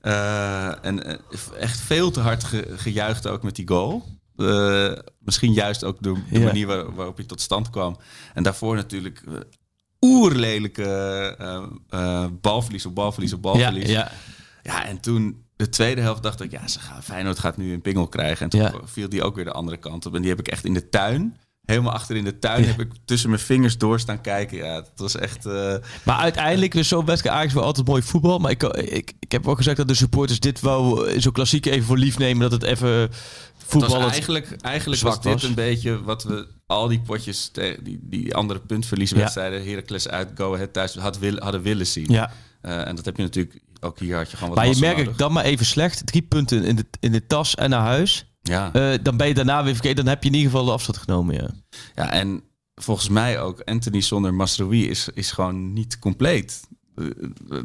Eh, 0.00 0.84
en 0.84 1.04
eh, 1.04 1.18
echt 1.58 1.80
veel 1.80 2.10
te 2.10 2.20
hard 2.20 2.44
ge- 2.44 2.72
gejuicht 2.76 3.26
ook 3.26 3.42
met 3.42 3.56
die 3.56 3.68
goal. 3.68 4.04
Eh, 4.36 4.92
misschien 5.18 5.52
juist 5.52 5.84
ook 5.84 5.96
door 6.00 6.18
de 6.30 6.38
Ja. 6.38 6.44
manier 6.44 6.66
waar- 6.66 6.94
waarop 6.94 7.16
hij 7.16 7.26
tot 7.26 7.40
stand 7.40 7.70
kwam. 7.70 7.96
En 8.34 8.42
daarvoor 8.42 8.74
natuurlijk 8.76 9.22
oerlelijke 10.00 11.36
balverlies 12.40 12.86
op 12.86 12.94
balverlies 12.94 13.32
op 13.32 13.42
balverlies. 13.42 13.88
ja. 13.88 14.10
Ja, 14.62 14.84
en 14.86 15.00
toen 15.00 15.44
de 15.60 15.68
tweede 15.68 16.00
helft 16.00 16.22
dacht 16.22 16.40
ik, 16.42 16.50
ja, 16.50 16.68
ze 16.68 16.80
gaan, 16.80 17.02
Feyenoord 17.02 17.38
gaat 17.38 17.56
nu 17.56 17.72
een 17.72 17.80
pingel 17.80 18.08
krijgen. 18.08 18.44
En 18.44 18.50
toen 18.50 18.60
Ja. 18.60 18.72
viel 18.84 19.08
die 19.08 19.22
ook 19.22 19.34
weer 19.34 19.44
de 19.44 19.52
andere 19.52 19.76
kant 19.76 20.06
op. 20.06 20.14
En 20.14 20.20
die 20.20 20.30
heb 20.30 20.38
ik 20.38 20.48
echt 20.48 20.64
in 20.64 20.74
de 20.74 20.88
tuin, 20.88 21.36
helemaal 21.64 21.92
achter 21.92 22.16
in 22.16 22.24
de 22.24 22.38
tuin, 22.38 22.64
heb 22.64 22.80
ik 22.80 22.90
tussen 23.04 23.30
mijn 23.30 23.42
vingers 23.42 23.78
door 23.78 24.00
staan 24.00 24.20
kijken. 24.20 24.56
Ja, 24.56 24.74
het 24.74 24.90
was 24.96 25.16
echt... 25.16 25.46
eh, 25.46 25.74
Maar 26.04 26.16
uiteindelijk, 26.16 26.72
dus 26.72 26.88
zo'n 26.88 27.04
wedstrijd 27.04 27.36
Ajax 27.36 27.52
wel 27.52 27.64
altijd 27.64 27.86
mooi 27.86 28.02
voetbal. 28.02 28.38
Maar 28.38 28.50
ik, 28.50 28.62
ik, 28.62 29.12
ik 29.18 29.32
heb 29.32 29.48
ook 29.48 29.56
gezegd 29.56 29.76
dat 29.76 29.88
de 29.88 29.94
supporters 29.94 30.40
dit 30.40 30.60
wou 30.60 31.20
zo 31.20 31.30
klassiek 31.30 31.66
even 31.66 31.84
voor 31.86 31.98
lief 31.98 32.18
nemen. 32.18 32.50
Dat 32.50 32.52
het 32.52 32.62
even 32.70 32.88
het 32.88 33.10
voetbal... 33.66 34.00
was 34.00 34.10
eigenlijk, 34.12 34.56
eigenlijk 34.60 35.02
was 35.02 35.20
dit 35.20 35.32
was. 35.32 35.42
een 35.42 35.54
beetje 35.54 36.02
wat 36.02 36.22
we 36.24 36.46
al 36.66 36.88
die 36.88 37.00
potjes, 37.00 37.50
die, 37.82 37.98
die 38.02 38.34
andere 38.34 38.60
puntverlieswedstrijden, 38.60 39.64
Heracles 39.68 40.08
uit, 40.08 40.28
Go 40.34 40.54
Ahead 40.54 40.72
thuis, 40.72 40.94
had 40.94 41.18
wil, 41.18 41.36
hadden 41.38 41.62
willen 41.62 41.86
zien. 41.86 42.06
Ja, 42.12 42.32
Eh, 42.60 42.86
en 42.86 42.96
dat 42.96 43.04
heb 43.04 43.16
je 43.16 43.22
natuurlijk, 43.22 43.60
ook 43.80 43.98
hier 43.98 44.16
had 44.16 44.30
je 44.30 44.36
gewoon 44.36 44.54
wat 44.54 44.64
maar 44.64 44.74
je 44.74 44.80
merkt 44.80 44.98
nodig. 44.98 45.16
dan 45.16 45.32
maar 45.32 45.44
even 45.44 45.66
slecht. 45.66 46.06
Drie 46.06 46.22
punten 46.22 46.64
in 46.64 46.76
de, 46.76 46.86
in 47.00 47.12
de 47.12 47.26
tas 47.26 47.54
en 47.54 47.70
naar 47.70 47.80
huis. 47.80 48.24
Ja. 48.42 48.72
Eh, 48.72 48.98
dan 49.02 49.16
ben 49.16 49.28
je 49.28 49.34
daarna 49.34 49.64
weer 49.64 49.74
vergeten. 49.74 50.04
Dan 50.04 50.12
heb 50.12 50.22
je 50.22 50.28
in 50.28 50.34
ieder 50.34 50.50
geval 50.50 50.66
de 50.66 50.72
afstand 50.72 50.98
genomen, 50.98 51.34
ja. 51.34 51.48
Ja, 51.94 52.10
en 52.10 52.42
volgens 52.74 53.08
mij 53.08 53.40
ook 53.40 53.60
Anthony 53.64 54.00
zonder 54.00 54.34
Masrowi 54.34 54.88
is, 54.88 55.08
is 55.14 55.30
gewoon 55.30 55.72
niet 55.72 55.98
compleet. 55.98 56.60
Eh, 56.94 57.04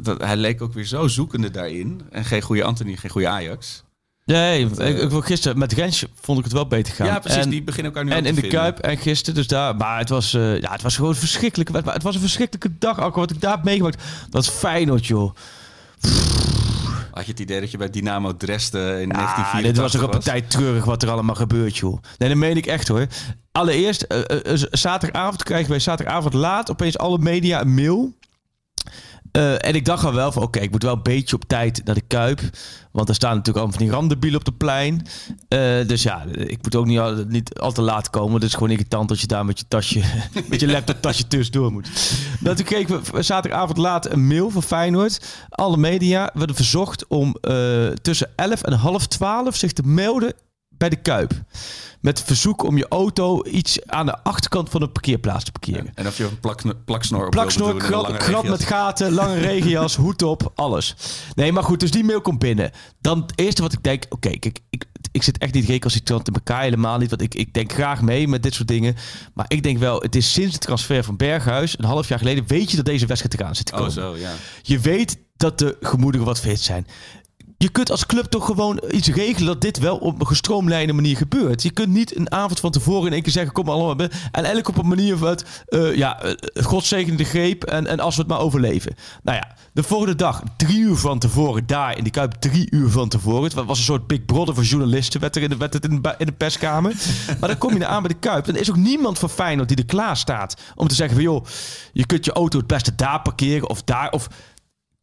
Dat, 0.02 0.22
hij 0.22 0.36
leek 0.36 0.62
ook 0.62 0.72
weer 0.72 0.84
zo 0.84 1.06
zoekende 1.06 1.50
daarin. 1.50 2.00
En 2.10 2.24
geen 2.24 2.42
goede 2.42 2.64
Anthony, 2.64 2.96
geen 2.96 3.10
goede 3.10 3.28
Ajax. 3.28 3.84
Nee, 4.26 4.70
eh, 4.78 4.88
ik, 4.88 4.98
ik, 4.98 5.10
vond 5.10 5.24
gisteren 5.24 5.58
met 5.58 5.72
Rens 5.72 6.04
vond 6.20 6.38
ik 6.38 6.44
het 6.44 6.52
wel 6.52 6.66
beter 6.66 6.94
gaan. 6.94 7.06
Ja, 7.06 7.18
precies. 7.18 7.42
En, 7.42 7.50
die 7.50 7.62
beginnen 7.62 7.92
elkaar 7.92 8.08
nu 8.08 8.16
en 8.16 8.24
in 8.26 8.34
de 8.34 8.40
vinden. 8.40 8.58
Kuip 8.58 8.78
en 8.78 8.98
gisteren, 8.98 9.34
dus 9.34 9.46
daar. 9.46 9.76
Maar 9.76 9.98
het 9.98 10.08
was, 10.08 10.34
eh, 10.34 10.60
ja, 10.60 10.72
het 10.72 10.82
was 10.82 10.96
gewoon 10.96 11.14
verschrikkelijk. 11.14 11.70
Het 11.84 12.02
was 12.02 12.14
een 12.14 12.20
verschrikkelijke 12.20 12.78
dag. 12.78 13.00
Ook 13.00 13.14
wat 13.14 13.30
ik 13.30 13.40
daar 13.40 13.54
heb 13.54 13.64
meegemaakt. 13.64 14.02
Dat 14.30 14.42
is 14.42 14.48
Feyenoord, 14.48 15.06
joh. 15.06 15.34
Had 17.16 17.24
je 17.24 17.30
het 17.30 17.40
idee 17.40 17.60
dat 17.60 17.70
je 17.70 17.76
bij 17.76 17.90
Dynamo 17.90 18.36
Dresden 18.36 19.00
in 19.00 19.08
Ja, 19.08 19.14
1984 19.14 19.62
dit 19.62 19.76
was 19.76 19.92
toch 19.92 20.02
een 20.02 20.08
partij 20.08 20.40
treurig 20.40 20.84
wat 20.84 21.02
er 21.02 21.10
allemaal 21.10 21.34
gebeurt, 21.34 21.76
joh. 21.76 22.02
Nee, 22.18 22.28
dat 22.28 22.38
meen 22.38 22.56
ik 22.56 22.66
echt, 22.66 22.88
hoor. 22.88 23.06
Allereerst, 23.52 24.02
eh, 24.02 24.18
eh, 24.18 24.52
eh, 24.52 24.62
zaterdagavond 24.70 25.42
krijgen 25.42 25.70
wij 25.70 25.78
zaterdagavond 25.78 26.34
laat 26.34 26.70
opeens 26.70 26.98
alle 26.98 27.18
media 27.18 27.60
een 27.60 27.74
mail. 27.74 28.12
Eh, 29.36 29.66
en 29.66 29.74
ik 29.74 29.84
dacht 29.84 30.04
al 30.04 30.14
wel 30.14 30.32
van, 30.32 30.42
oké, 30.42 30.60
ik 30.60 30.70
moet 30.70 30.82
wel 30.82 30.92
een 30.92 31.02
beetje 31.02 31.36
op 31.36 31.44
tijd 31.44 31.84
naar 31.84 31.94
de 31.94 32.00
Kuip. 32.06 32.40
Want 32.92 33.08
er 33.08 33.14
staan 33.14 33.36
natuurlijk 33.36 33.56
allemaal 33.56 33.78
van 33.78 33.86
die 33.86 33.94
randenbielen 33.94 34.38
op 34.38 34.44
de 34.44 34.52
plein. 34.52 35.06
Eh, 35.48 35.86
dus 35.86 36.02
ja, 36.02 36.24
ik 36.32 36.58
moet 36.62 36.74
ook 36.74 36.86
niet 36.86 36.98
al, 36.98 37.24
niet 37.28 37.58
al 37.58 37.72
te 37.72 37.82
laat 37.82 38.10
komen. 38.10 38.34
Het 38.34 38.42
is 38.42 38.54
gewoon 38.54 38.70
irritant 38.70 39.10
als 39.10 39.20
je 39.20 39.26
daar 39.26 39.44
met 39.44 39.58
je 39.58 39.64
tasje, 39.68 40.02
met 40.48 40.60
je 40.60 40.70
laptoptasje 40.70 41.26
tussendoor 41.26 41.72
moet. 41.72 41.88
Nou, 42.40 42.56
toen 42.56 42.64
kregen 42.64 43.02
we 43.12 43.22
zaterdagavond 43.22 43.78
laat 43.78 44.10
een 44.10 44.26
mail 44.26 44.50
van 44.50 44.62
Feyenoord. 44.62 45.44
Alle 45.48 45.76
media 45.76 46.30
werden 46.34 46.56
verzocht 46.56 47.06
om 47.06 47.36
eh, 47.40 47.86
tussen 47.86 48.30
11 48.36 48.62
en 48.62 48.72
half 48.72 49.06
12 49.06 49.56
zich 49.56 49.72
te 49.72 49.82
melden 49.84 50.34
bij 50.78 50.88
de 50.88 50.96
Kuip. 50.96 51.32
Met 52.00 52.22
verzoek 52.22 52.62
om 52.62 52.76
je 52.76 52.88
auto 52.88 53.44
iets 53.44 53.86
aan 53.86 54.06
de 54.06 54.22
achterkant 54.22 54.70
van 54.70 54.80
de 54.80 54.88
parkeerplaats 54.88 55.44
te 55.44 55.52
parkeren. 55.52 55.90
En 55.94 56.06
of 56.06 56.16
je 56.16 56.24
een 56.24 56.40
plak, 56.40 56.84
plaksnor 56.84 57.24
op 57.24 57.30
Plaksnor, 57.30 57.72
regenjas. 57.78 58.42
met 58.42 58.64
gaten, 58.64 59.12
lange 59.12 59.38
regenjas, 59.50 59.96
hoed 59.96 60.22
op, 60.22 60.52
alles. 60.54 60.94
Nee, 61.34 61.52
maar 61.52 61.62
goed, 61.62 61.80
dus 61.80 61.90
die 61.90 62.04
mail 62.04 62.20
komt 62.20 62.38
binnen. 62.38 62.70
Dan 63.00 63.20
het 63.20 63.32
eerste 63.34 63.62
wat 63.62 63.72
ik 63.72 63.82
denk, 63.82 64.04
oké, 64.08 64.38
kijk, 64.38 64.58
ik, 64.70 64.84
ik 65.12 65.22
zit 65.22 65.38
echt 65.38 65.54
niet 65.54 65.68
recalcitrant 65.68 66.28
in 66.28 66.34
elkaar, 66.34 66.62
helemaal 66.62 66.98
niet. 66.98 67.10
Want 67.10 67.22
ik, 67.22 67.34
ik 67.34 67.54
denk 67.54 67.72
graag 67.72 68.02
mee 68.02 68.28
met 68.28 68.42
dit 68.42 68.54
soort 68.54 68.68
dingen. 68.68 68.96
Maar 69.34 69.44
ik 69.48 69.62
denk 69.62 69.78
wel, 69.78 70.00
het 70.00 70.16
is 70.16 70.32
sinds 70.32 70.52
de 70.52 70.58
transfer 70.58 71.04
van 71.04 71.16
Berghuis, 71.16 71.78
een 71.78 71.84
half 71.84 72.08
jaar 72.08 72.18
geleden, 72.18 72.44
weet 72.46 72.70
je 72.70 72.76
dat 72.76 72.84
deze 72.86 73.06
wedstrijd 73.06 73.40
eraan 73.40 73.54
zit 73.56 73.66
te 73.66 73.72
Oh, 73.72 73.78
komen. 73.78 73.92
zo, 73.92 74.16
ja. 74.16 74.32
Je 74.62 74.78
weet 74.78 75.18
dat 75.36 75.58
de 75.58 75.76
gemoederen 75.80 76.26
wat 76.26 76.40
verhit 76.40 76.60
zijn. 76.60 76.86
Je 77.58 77.68
kunt 77.68 77.90
als 77.90 78.06
club 78.06 78.24
toch 78.24 78.46
gewoon 78.46 78.82
iets 78.90 79.08
regelen 79.08 79.46
dat 79.46 79.60
dit 79.60 79.78
wel 79.78 79.96
op 79.96 80.20
een 80.20 80.26
gestroomlijnde 80.26 80.92
manier 80.92 81.16
gebeurt. 81.16 81.62
Je 81.62 81.70
kunt 81.70 81.88
niet 81.88 82.16
een 82.16 82.32
avond 82.32 82.60
van 82.60 82.70
tevoren 82.70 83.06
in 83.06 83.12
één 83.12 83.22
keer 83.22 83.32
zeggen: 83.32 83.52
kom 83.52 83.68
allemaal. 83.68 84.08
En 84.08 84.10
eigenlijk 84.32 84.68
op 84.68 84.78
een 84.78 84.88
manier 84.88 85.16
van: 85.16 85.38
eh 85.66 85.96
ja, 85.96 86.22
eh, 86.22 86.64
God 86.64 86.84
zegene 86.84 87.16
de 87.16 87.24
greep 87.24 87.64
en, 87.64 87.86
en 87.86 88.00
als 88.00 88.14
we 88.14 88.20
het 88.20 88.30
maar 88.30 88.40
overleven. 88.40 88.94
Nou 89.22 89.36
ja, 89.36 89.56
de 89.72 89.82
volgende 89.82 90.14
dag, 90.14 90.42
drie 90.56 90.78
uur 90.78 90.96
van 90.96 91.18
tevoren, 91.18 91.66
daar 91.66 91.98
in 91.98 92.04
de 92.04 92.10
Kuip, 92.10 92.32
drie 92.32 92.66
uur 92.70 92.90
van 92.90 93.08
tevoren. 93.08 93.42
Het 93.42 93.54
was 93.54 93.78
een 93.78 93.84
soort 93.84 94.06
Big 94.06 94.24
Brother 94.24 94.54
voor 94.54 94.64
journalisten, 94.64 95.20
werd, 95.20 95.36
er 95.36 95.42
in, 95.42 95.48
de, 95.48 95.56
werd 95.56 95.72
het 95.72 95.84
in, 95.84 95.90
de, 95.90 96.00
ba- 96.00 96.14
in 96.18 96.26
de 96.26 96.32
perskamer. 96.32 96.94
maar 97.40 97.48
dan 97.48 97.58
kom 97.58 97.76
je 97.76 97.86
aan 97.86 98.02
bij 98.02 98.12
de 98.12 98.18
Kuip. 98.18 98.46
En 98.48 98.54
er 98.54 98.60
is 98.60 98.70
ook 98.70 98.76
niemand 98.76 99.18
van 99.18 99.30
Feyenoord 99.30 99.68
die 99.68 99.76
er 99.76 99.86
klaar 99.86 100.16
staat 100.16 100.56
om 100.74 100.88
te 100.88 100.94
zeggen: 100.94 101.14
van, 101.14 101.24
joh, 101.24 101.44
je 101.92 102.06
kunt 102.06 102.24
je 102.24 102.32
auto 102.32 102.58
het 102.58 102.66
beste 102.66 102.94
daar 102.94 103.22
parkeren 103.22 103.68
of 103.68 103.82
daar. 103.82 104.10
Of 104.10 104.28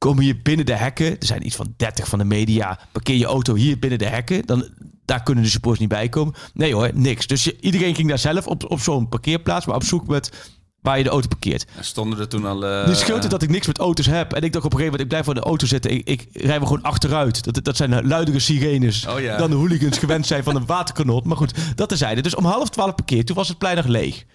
komen 0.03 0.23
hier 0.23 0.41
binnen 0.41 0.65
de 0.65 0.75
hekken. 0.75 1.05
Er 1.19 1.25
zijn 1.25 1.45
iets 1.45 1.55
van 1.55 1.73
30 1.77 2.07
van 2.07 2.19
de 2.19 2.25
media. 2.25 2.79
Parkeer 2.91 3.15
je 3.15 3.25
auto 3.25 3.55
hier 3.55 3.79
binnen 3.79 3.99
de 3.99 4.05
hekken. 4.07 4.45
Dan, 4.45 4.67
daar 5.05 5.23
kunnen 5.23 5.43
de 5.43 5.49
supporters 5.49 5.79
niet 5.81 5.89
bij 5.89 6.09
komen. 6.09 6.33
Nee 6.53 6.73
hoor, 6.73 6.89
niks. 6.93 7.27
Dus 7.27 7.43
je- 7.43 7.57
iedereen 7.59 7.95
ging 7.95 8.07
daar 8.09 8.19
zelf 8.19 8.47
op, 8.47 8.71
op 8.71 8.79
zo'n 8.79 9.09
parkeerplaats. 9.09 9.65
Maar 9.65 9.75
op 9.75 9.83
zoek 9.83 10.07
met 10.07 10.51
waar 10.81 10.97
je 10.97 11.03
de 11.03 11.09
auto 11.09 11.27
parkeert. 11.27 11.65
En 11.77 11.83
stonden 11.85 12.19
er 12.19 12.27
toen 12.27 12.45
al... 12.45 12.65
eh, 12.65 12.87
Nu 12.87 12.95
scheelt 12.95 13.21
het 13.21 13.31
dat 13.31 13.41
ik 13.41 13.49
niks 13.49 13.67
met 13.67 13.77
auto's 13.77 14.05
heb. 14.05 14.33
En 14.33 14.41
ik 14.41 14.53
dacht 14.53 14.65
op 14.65 14.73
een 14.73 14.79
gegeven 14.79 14.83
moment, 14.83 15.01
ik 15.01 15.07
blijf 15.07 15.25
voor 15.25 15.33
de 15.33 15.39
auto 15.49 15.65
zitten. 15.65 15.91
Ik, 15.91 16.07
ik 16.09 16.27
rij 16.31 16.59
me 16.59 16.65
gewoon 16.65 16.81
achteruit. 16.83 17.43
Dat, 17.43 17.63
dat 17.63 17.77
zijn 17.77 18.07
luidere 18.07 18.39
sirenes 18.39 19.07
Oh 19.07 19.37
dan 19.37 19.49
de 19.49 19.55
hooligans 19.55 19.97
gewend 19.97 20.27
zijn 20.27 20.43
van 20.43 20.55
een 20.55 20.65
waterkanon. 20.65 21.21
Maar 21.25 21.37
goed, 21.37 21.53
dat 21.75 21.89
terzijde. 21.89 22.21
Dus 22.21 22.35
om 22.35 22.45
half 22.45 22.69
twaalf 22.69 22.95
parkeerd. 22.95 23.25
Toen 23.25 23.35
was 23.35 23.47
het 23.47 23.57
plein 23.57 23.75
nog 23.75 23.85
leeg. 23.85 24.25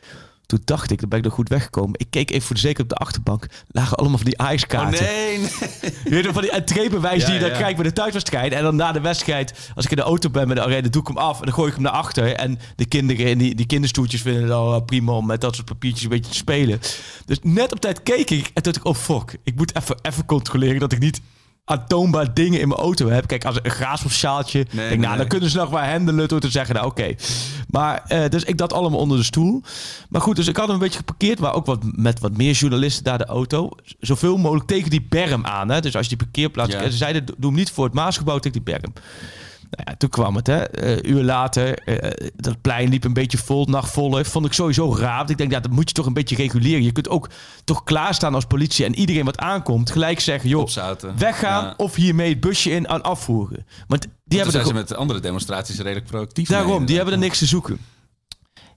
Toen 0.48 0.60
dacht 0.64 0.90
ik, 0.90 1.00
dan 1.00 1.08
ben 1.08 1.18
ik 1.18 1.24
nog 1.24 1.34
goed 1.34 1.48
weggekomen. 1.48 2.00
Ik 2.00 2.06
keek 2.10 2.30
even 2.30 2.42
voor 2.42 2.54
de 2.54 2.60
zekerheid 2.60 2.92
op 2.92 2.98
de 2.98 3.04
achterbank. 3.04 3.46
Lagen 3.68 3.96
allemaal 3.96 4.16
van 4.18 4.26
die 4.26 4.38
Oh 4.38 4.46
ijskaarten. 4.46 5.04
nee, 5.04 5.38
nee. 5.38 5.48
Je 6.04 6.10
weet 6.10 6.26
van 6.26 6.42
die 6.42 6.50
entreebewijs 6.50 7.20
Ja, 7.20 7.24
die 7.26 7.34
je 7.34 7.40
dan 7.40 7.50
ja. 7.50 7.56
krijgt 7.56 7.74
bij 7.76 7.84
de 7.84 7.92
thuiswedstrijd. 7.92 8.52
En 8.52 8.62
dan 8.62 8.76
na 8.76 8.92
de 8.92 9.00
wedstrijd, 9.00 9.70
als 9.74 9.84
ik 9.84 9.90
in 9.90 9.96
de 9.96 10.02
auto 10.02 10.30
ben 10.30 10.48
met 10.48 10.56
de 10.56 10.62
arena, 10.62 10.88
doe 10.88 11.02
ik 11.02 11.08
hem 11.08 11.16
af. 11.18 11.38
En 11.38 11.44
dan 11.44 11.54
gooi 11.54 11.68
ik 11.68 11.74
hem 11.74 11.82
naar 11.82 11.92
achter. 11.92 12.32
En 12.34 12.58
de 12.76 12.86
kinderen 12.86 13.26
in 13.26 13.38
die, 13.38 13.54
die 13.54 13.66
kinderstoeltjes 13.66 14.22
vinden 14.22 14.42
het 14.42 14.52
al 14.52 14.80
prima 14.82 15.12
om 15.12 15.26
met 15.26 15.40
dat 15.40 15.54
soort 15.54 15.66
papiertjes 15.66 16.02
een 16.02 16.08
beetje 16.10 16.30
te 16.30 16.36
spelen. 16.36 16.80
Dus 17.24 17.38
net 17.42 17.72
op 17.72 17.80
tijd 17.80 18.02
keek 18.02 18.30
ik 18.30 18.46
en 18.46 18.62
toen 18.62 18.72
dacht 18.72 18.76
ik, 18.76 18.84
oh 18.84 18.94
fuck. 18.94 19.36
Ik 19.44 19.56
moet 19.56 19.76
even, 19.76 19.96
even 20.02 20.24
controleren 20.24 20.80
dat 20.80 20.92
ik 20.92 20.98
niet 20.98 21.20
aantoonbaar 21.68 22.34
dingen 22.34 22.60
in 22.60 22.68
mijn 22.68 22.80
auto 22.80 23.08
heb. 23.08 23.26
Kijk, 23.26 23.44
als 23.44 23.56
een 23.56 23.70
denk, 23.70 24.72
nee, 24.72 24.88
nou, 24.88 25.00
nee. 25.00 25.16
dan 25.16 25.26
kunnen 25.26 25.50
ze 25.50 25.56
nog 25.56 25.70
wel 25.70 25.80
handelen 25.80 26.28
door 26.28 26.40
te 26.40 26.50
zeggen, 26.50 26.74
nou 26.74 26.86
oké. 26.86 27.14
Maar, 27.70 28.02
eh, 28.06 28.28
dus 28.28 28.44
ik 28.44 28.58
dat 28.58 28.72
allemaal 28.72 29.00
onder 29.00 29.18
de 29.18 29.24
stoel. 29.24 29.62
Maar 30.08 30.20
goed, 30.20 30.36
dus 30.36 30.46
ik 30.46 30.56
had 30.56 30.66
hem 30.66 30.74
een 30.74 30.80
beetje 30.82 30.98
geparkeerd. 30.98 31.38
Maar 31.38 31.54
ook 31.54 31.66
wat, 31.66 31.78
met 31.82 32.20
wat 32.20 32.36
meer 32.36 32.52
journalisten 32.52 33.04
daar 33.04 33.18
de 33.18 33.26
auto. 33.26 33.70
Zoveel 34.00 34.36
mogelijk 34.36 34.66
tegen 34.66 34.90
die 34.90 35.06
berm 35.08 35.46
aan. 35.46 35.68
Hè? 35.68 35.80
Dus 35.80 35.96
als 35.96 36.08
je 36.08 36.16
die 36.16 36.26
parkeerplaats... 36.26 36.72
Ja. 36.72 36.90
Ze 36.90 36.96
zeiden, 36.96 37.24
doe 37.24 37.34
hem 37.40 37.54
niet 37.54 37.70
voor 37.70 37.84
het 37.84 37.94
Maasgebouw 37.94 38.38
tegen 38.38 38.62
die 38.62 38.74
berm. 38.74 38.92
Nou 39.70 39.82
ja, 39.84 39.94
toen 39.96 40.08
kwam 40.08 40.36
het, 40.36 40.46
hè. 40.46 40.62
Eh, 40.64 41.10
uur 41.10 41.22
later, 41.22 41.78
eh, 41.78 42.28
dat 42.36 42.60
plein 42.60 42.88
liep 42.88 43.04
een 43.04 43.12
beetje 43.12 43.38
vol, 43.38 43.64
nacht 43.64 43.90
vol. 43.90 44.24
Vond 44.24 44.46
ik 44.46 44.52
sowieso 44.52 44.96
raar. 44.96 45.16
Want 45.16 45.30
ik 45.30 45.38
denk, 45.38 45.50
ja, 45.50 45.60
dat 45.60 45.70
moet 45.70 45.88
je 45.88 45.94
toch 45.94 46.06
een 46.06 46.12
beetje 46.12 46.36
reguleren. 46.36 46.82
Je 46.82 46.92
kunt 46.92 47.08
ook 47.08 47.28
toch 47.64 47.84
klaarstaan 47.84 48.34
als 48.34 48.44
politie 48.44 48.84
en 48.84 48.94
iedereen 48.94 49.24
wat 49.24 49.38
aankomt, 49.38 49.90
gelijk 49.90 50.20
zeggen, 50.20 50.48
joh, 50.48 50.68
weggaan 51.16 51.64
Ja. 51.64 51.74
of 51.76 51.94
hiermee 51.94 52.28
het 52.28 52.40
busje 52.40 52.70
in 52.70 52.88
aan 52.88 53.02
afvoeren. 53.02 53.66
Want 53.86 54.06
die 54.24 54.38
hebben 54.38 54.52
zijn 54.52 54.66
ze 54.66 54.74
met 54.74 54.94
andere 54.94 55.20
demonstraties 55.20 55.78
redelijk 55.78 56.06
proactief 56.06 56.48
Daarom, 56.48 56.76
mee, 56.76 56.86
die 56.86 56.96
hebben 56.96 57.14
er 57.14 57.20
niks 57.20 57.38
te 57.38 57.46
zoeken. 57.46 57.78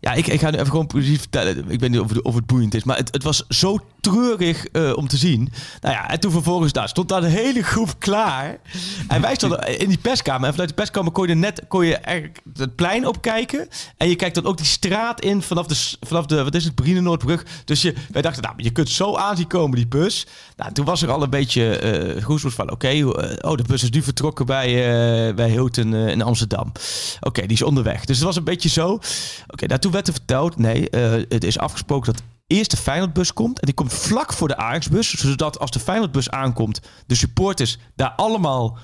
Ja, 0.01 0.13
ik, 0.13 0.27
ik 0.27 0.39
ga 0.39 0.49
nu 0.49 0.57
even 0.57 0.69
gewoon 0.69 0.87
precies 0.87 1.19
vertellen. 1.19 1.69
Ik 1.69 1.79
weet 1.79 1.89
niet 1.89 1.99
of 1.99 2.09
het, 2.09 2.21
of 2.21 2.35
het 2.35 2.45
boeiend 2.45 2.73
is. 2.73 2.83
Maar 2.83 2.97
het, 2.97 3.13
het 3.13 3.23
was 3.23 3.45
zo 3.49 3.79
treurig 3.99 4.65
eh, 4.65 4.91
om 4.95 5.07
te 5.07 5.17
zien. 5.17 5.51
Nou 5.81 5.95
ja, 5.95 6.09
en 6.09 6.19
toen 6.19 6.31
vervolgens 6.31 6.73
daar 6.73 6.89
stond 6.89 7.09
daar 7.09 7.23
een 7.23 7.29
hele 7.29 7.63
groep 7.63 7.95
klaar. 7.99 8.59
En 9.07 9.21
wij 9.21 9.35
stonden 9.35 9.79
in 9.79 9.87
die 9.87 9.97
perskamer. 9.97 10.45
En 10.45 10.51
vanuit 10.51 10.69
die 10.69 10.77
perskamer 10.77 11.11
kon 11.11 11.27
je 11.27 11.35
net 11.35 11.61
kon 11.67 11.85
je 11.85 11.95
eigenlijk 11.95 12.39
het 12.53 12.75
plein 12.75 13.07
opkijken. 13.07 13.67
En 13.97 14.09
je 14.09 14.15
kijkt 14.15 14.35
dan 14.35 14.45
ook 14.45 14.57
die 14.57 14.65
straat 14.65 15.21
in 15.21 15.41
vanaf 15.41 15.65
de, 15.65 15.95
vanaf 15.99 16.25
de 16.25 16.43
wat 16.43 16.55
is 16.55 16.63
het, 16.63 16.75
Brienenoordbrug. 16.75 17.45
Dus 17.65 17.81
je, 17.81 17.93
wij 18.11 18.21
dachten, 18.21 18.43
nou, 18.43 18.55
je 18.57 18.69
kunt 18.69 18.89
zo 18.89 19.15
aanzien 19.15 19.47
komen, 19.47 19.75
die 19.75 19.87
bus. 19.87 20.27
Nou, 20.57 20.73
toen 20.73 20.85
was 20.85 21.01
er 21.01 21.11
al 21.11 21.23
een 21.23 21.29
beetje 21.29 21.77
eh 21.77 22.23
goed 22.23 22.41
van, 22.41 22.71
oké, 22.71 22.87
eh, 22.87 23.51
oh, 23.51 23.57
de 23.57 23.63
bus 23.63 23.83
is 23.83 23.89
nu 23.89 24.01
vertrokken 24.01 24.45
bij, 24.45 24.67
eh, 24.67 25.35
bij 25.35 25.49
Hilton 25.49 25.93
in 25.95 26.21
Amsterdam. 26.21 26.71
Oké, 27.19 27.41
die 27.41 27.51
is 27.51 27.61
onderweg. 27.61 28.05
Dus 28.05 28.15
het 28.15 28.25
was 28.25 28.35
een 28.35 28.43
beetje 28.43 28.69
zo. 28.69 28.99
Oké, 29.47 29.65
nou, 29.65 29.79
toen 29.91 29.99
werd 30.03 30.07
er 30.07 30.23
verteld, 30.25 30.57
nee, 30.57 30.89
eh, 30.89 31.11
het 31.29 31.43
is 31.43 31.59
afgesproken 31.59 32.13
dat 32.13 32.23
eerst 32.47 32.71
de 32.71 32.77
Feyenoordbus 32.77 33.33
komt. 33.33 33.59
En 33.59 33.65
die 33.65 33.75
komt 33.75 33.93
vlak 33.93 34.33
voor 34.33 34.47
de 34.47 34.57
Ajaxbus. 34.57 35.09
Zodat 35.09 35.59
als 35.59 35.71
de 35.71 35.79
Feyenoordbus 35.79 36.29
aankomt, 36.29 36.79
de 37.05 37.15
supporters 37.15 37.77
daar 37.95 38.13
allemaal 38.15 38.77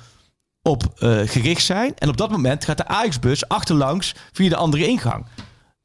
op 0.62 0.94
eh, 0.96 1.20
gericht 1.26 1.66
zijn. 1.66 1.94
En 1.98 2.10
op 2.10 2.18
dat 2.18 2.30
moment 2.30 2.66
gaat 2.66 2.78
de 2.78 2.88
Ajaxbus 2.88 3.48
achterlangs 3.48 4.16
via 4.32 4.50
de 4.50 4.56
andere 4.56 4.88
ingang. 4.88 5.26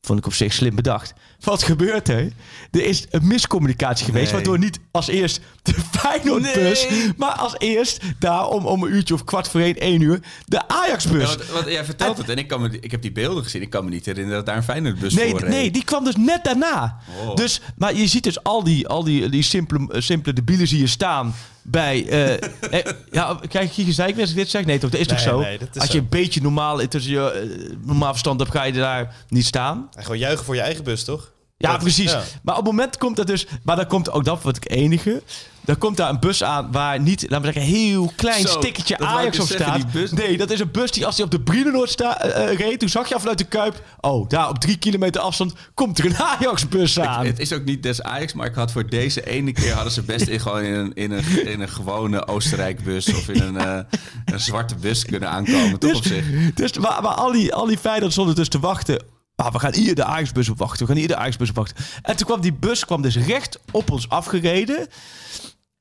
Vond 0.01 0.19
ik 0.19 0.27
op 0.27 0.35
zich 0.35 0.53
slim 0.53 0.75
bedacht. 0.75 1.15
Wat 1.45 1.63
gebeurt 1.63 2.09
er? 2.09 2.33
Er 2.71 2.85
is 2.85 3.07
een 3.11 3.27
miscommunicatie 3.27 4.05
geweest, 4.07 4.25
Nee. 4.25 4.35
waardoor 4.35 4.59
niet 4.59 4.79
als 4.91 5.09
eerst 5.09 5.41
de 5.63 5.75
Feyenoordbus, 5.91 6.87
Nee. 6.91 7.13
maar 7.17 7.33
als 7.33 7.55
eerst 7.59 8.01
daar 8.19 8.47
om, 8.49 8.67
om 8.67 8.83
een 8.83 8.93
uurtje 8.95 9.15
of 9.15 9.25
kwart 9.25 9.49
voor 9.49 9.61
één, 9.61 9.79
één 9.79 10.01
uur, 10.01 10.21
de 10.47 10.57
Ja, 10.57 10.65
Ajaxbus. 10.69 11.25
want, 11.37 11.49
want 11.51 11.67
jij 11.67 11.85
vertelt 11.85 12.19
het 12.19 12.29
en 12.29 12.37
ik, 12.37 12.49
kan 12.49 12.61
me, 12.61 12.81
ik 12.81 12.91
heb 12.91 13.03
die 13.03 13.13
beelden 13.13 13.43
gezien. 13.43 13.63
Ik 13.63 13.71
kan 13.71 13.85
me 13.85 13.91
niet 13.91 14.07
herinneren 14.07 14.37
dat 14.37 14.47
daar 14.47 14.57
een 14.57 14.63
Feyenoordbus 14.63 15.15
Nee, 15.15 15.31
voor 15.31 15.41
reed. 15.41 15.49
nee, 15.49 15.71
die 15.71 15.85
kwam 15.85 16.05
dus 16.05 16.17
net 16.17 16.45
daarna. 16.45 16.99
Oh. 17.27 17.37
Dus, 17.37 17.61
maar 17.77 17.95
je 17.95 18.07
ziet 18.07 18.25
dus 18.25 18.43
al 18.43 18.65
die, 18.65 18.89
al 18.89 19.05
die, 19.05 19.29
die 19.29 19.43
simpele, 19.43 20.01
simpele 20.01 20.35
debielen 20.35 20.69
zie 20.69 20.79
je 20.81 20.87
staan 20.87 21.35
bij... 21.63 22.07
eh, 22.09 22.33
eh, 22.81 22.93
ja, 23.11 23.39
krijg 23.49 23.77
je 23.77 23.85
gezeik 23.85 24.21
als 24.21 24.31
ik 24.31 24.37
dit 24.37 24.51
zeg? 24.51 24.65
Nee, 24.65 24.79
toch? 24.79 24.91
Dat 24.91 25.01
is 25.01 25.07
toch 25.07 25.21
zo? 25.21 25.41
nee, 25.41 25.59
dat 25.59 25.69
is 25.75 25.81
als 25.81 25.91
zo. 25.91 25.97
je 25.97 26.03
een 26.03 26.09
beetje 26.09 26.41
normaal 26.43 26.87
tussen 26.89 27.13
je 27.13 27.31
eh, 27.31 27.77
normaal 27.87 28.11
verstand 28.11 28.41
hebt, 28.41 28.53
ga 28.53 28.63
je 28.65 28.73
daar 28.73 29.15
niet 29.29 29.47
staan. 29.47 29.89
En 29.95 30.03
gewoon 30.03 30.19
juichen 30.19 30.45
voor 30.45 30.55
je 30.55 30.61
eigen 30.61 30.85
bus, 30.85 31.05
toch? 31.05 31.31
Ja, 31.71 31.77
precies. 31.77 32.11
ja. 32.13 32.23
Maar 32.43 32.57
op 32.57 32.65
het 32.65 32.71
moment 32.75 32.97
komt 32.99 33.17
dat 33.17 33.27
dus... 33.27 33.47
Maar 33.63 33.77
dan 33.77 33.87
komt 33.87 34.11
ook 34.11 34.25
dat 34.25 34.43
wat 34.43 34.57
ik 34.57 34.71
enige... 34.71 35.23
Dan 35.65 35.79
komt 35.79 35.97
daar 35.97 36.09
een 36.11 36.21
bus 36.21 36.43
aan 36.45 36.73
waar 36.73 37.01
niet, 37.01 37.23
laten 37.23 37.47
we 37.47 37.53
zeggen, 37.53 37.63
een 37.63 37.79
heel 37.79 38.13
klein 38.17 38.47
Zo, 38.47 38.61
ik 38.61 38.93
Ajax 38.99 39.39
op 39.41 39.49
dus 39.49 39.57
zeggen, 39.57 39.81
staat. 39.81 39.93
die 39.93 40.01
bus- 40.01 40.11
Nee, 40.11 40.37
dat 40.37 40.51
is 40.51 40.61
een 40.61 40.71
bus 40.71 40.91
die 40.91 41.07
als 41.07 41.17
hij 41.17 41.25
op 41.25 41.31
de 41.31 41.41
Brienenoord 41.41 41.91
sta, 41.91 42.21
eh, 42.21 42.51
eh, 42.51 42.59
reed, 42.59 42.79
toen 42.81 42.89
zag 42.89 43.09
je 43.09 43.15
vanuit 43.19 43.39
de 43.39 43.45
Kuip, 43.45 43.83
oh, 44.01 44.29
daar 44.29 44.49
op 44.49 44.59
drie 44.59 44.77
kilometer 44.77 45.21
afstand 45.21 45.55
komt 45.75 45.99
er 45.99 46.05
een 46.05 46.17
Ajax-bus 46.39 47.01
aan. 47.01 47.27
Het 47.27 47.39
is 47.39 47.53
ook 47.53 47.65
niet 47.65 47.83
des 47.83 48.03
Ajax, 48.03 48.33
maar 48.33 48.47
ik 48.47 48.55
had 48.55 48.73
voor 48.73 48.89
deze 48.89 49.27
ene 49.27 49.53
keer 49.53 49.73
hadden 49.73 49.93
ze 49.93 50.03
best 50.03 50.27
in, 50.27 50.41
gewoon 50.41 50.63
in, 50.63 50.75
een, 50.75 50.93
in, 50.95 51.11
een, 51.13 51.47
in 51.47 51.61
een 51.61 51.69
gewone 51.69 52.27
Oostenrijk-bus 52.27 53.09
of 53.15 53.29
in 53.29 53.43
een, 53.43 53.57
eh, 53.57 53.79
een 54.25 54.41
zwarte 54.41 54.75
bus 54.75 55.05
kunnen 55.05 55.29
aankomen. 55.31 55.79
Toch 55.79 55.95
op 55.95 56.05
zich. 56.05 56.25
Dus, 56.55 56.73
maar, 56.79 57.03
maar 57.03 57.15
al 57.15 57.33
die, 57.33 57.55
al 57.55 57.67
die 57.67 57.79
Feyenoord 57.79 58.13
stonden 58.13 58.35
dus 58.35 58.49
te 58.49 58.59
wachten. 58.61 59.05
Ah, 59.35 59.53
we 59.53 59.59
gaan 59.59 59.75
hier 59.75 59.95
de 59.95 60.05
Ajax-bus 60.05 60.49
op 60.49 60.59
wachten. 60.59 60.79
We 60.79 60.87
gaan 60.87 60.97
hier 60.97 61.09
de 61.09 61.17
Ajax-bus 61.17 61.49
op 61.49 61.57
wachten. 61.57 61.85
En 62.03 62.17
toen 62.17 62.27
kwam 62.27 62.41
die 62.41 62.53
bus 62.53 62.85
kwam 62.85 63.03
dus 63.03 63.17
recht 63.17 63.59
op 63.71 63.91
ons 63.91 64.09
afgereden. 64.09 64.89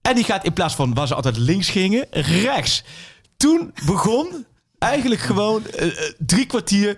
En 0.01 0.15
die 0.15 0.23
gaat 0.23 0.43
in 0.43 0.53
plaats 0.53 0.75
van 0.75 0.93
waar 0.93 1.07
ze 1.07 1.15
altijd 1.15 1.37
links 1.37 1.69
gingen, 1.69 2.07
rechts. 2.11 2.83
Toen 3.37 3.73
begon 3.85 4.45
eigenlijk 4.79 5.21
gewoon 5.21 5.67
eh, 5.67 5.87
eh, 5.87 6.13
drie 6.17 6.45
kwartier 6.45 6.97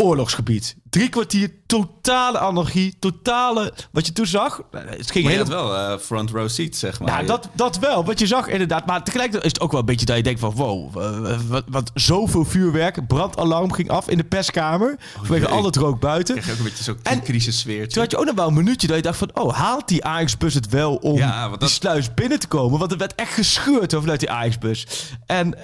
oorlogsgebied. 0.00 0.76
Drie 0.90 1.08
kwartier 1.08 1.50
totale 1.66 2.38
anarchie, 2.38 2.96
totale... 2.98 3.72
Wat 3.90 4.06
je 4.06 4.12
toen 4.12 4.26
zag, 4.26 4.60
eh, 4.70 4.80
het 4.86 5.10
ging 5.10 5.24
Maar 5.24 5.32
helemaal... 5.34 5.68
wel 5.70 5.76
eh, 5.92 5.98
front 5.98 6.30
row 6.30 6.48
seat, 6.48 6.74
zeg 6.76 7.00
maar. 7.00 7.20
Ja, 7.20 7.26
dat, 7.26 7.48
dat 7.52 7.78
wel. 7.78 8.04
Wat 8.04 8.18
je 8.18 8.26
zag 8.26 8.46
inderdaad. 8.46 8.86
Maar 8.86 9.04
tegelijkertijd 9.04 9.44
is 9.46 9.52
het 9.52 9.60
ook 9.62 9.70
wel 9.70 9.80
een 9.80 9.86
beetje 9.86 10.06
dat 10.06 10.16
je 10.16 10.22
denkt 10.22 10.40
van... 10.40 10.50
Wow, 10.54 11.02
eh, 11.02 11.38
wat, 11.48 11.64
wat 11.68 11.90
zoveel 11.94 12.44
vuurwerk. 12.44 13.06
Brandalarm 13.06 13.72
ging 13.72 13.90
af 13.90 14.08
in 14.08 14.16
de 14.16 14.24
perskamer. 14.24 14.96
vanwege 15.16 15.46
jee. 15.46 15.54
al 15.54 15.64
het 15.64 15.76
rook 15.76 16.00
buiten. 16.00 16.34
je 16.34 16.40
ook 16.52 16.58
een 16.58 16.64
beetje 16.64 16.84
zo'n 16.84 16.98
En- 17.02 17.22
crisissfeertje. 17.22 17.92
Toen 17.92 18.02
had 18.02 18.10
je 18.10 18.18
ook 18.18 18.24
nog 18.24 18.34
wel 18.34 18.46
een 18.48 18.54
minuutje 18.54 18.86
dat 18.86 18.96
je 18.96 19.02
dacht 19.02 19.18
van... 19.18 19.30
Oh, 19.34 19.54
haalt 19.54 19.88
die 19.88 20.04
Ajax-bus 20.04 20.54
het 20.54 20.68
wel 20.68 20.94
om 20.94 21.16
Ja, 21.16 21.48
dat- 21.48 21.60
die 21.60 21.68
sluis 21.68 22.14
binnen 22.14 22.38
te 22.38 22.46
komen? 22.48 22.78
Want 22.78 22.92
er 22.92 22.98
werd 22.98 23.14
echt 23.14 23.32
gescheurd 23.32 23.82
over 23.94 24.00
vanuit 24.00 24.20
die 24.20 24.30
Ajax-bus. 24.30 24.86
En 25.26 25.54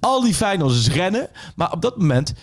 al 0.00 0.20
die 0.22 0.34
Feyenoorders 0.34 0.88
rennen. 0.88 1.28
Maar 1.56 1.72
op 1.72 1.82
dat 1.82 1.98
moment 1.98 2.34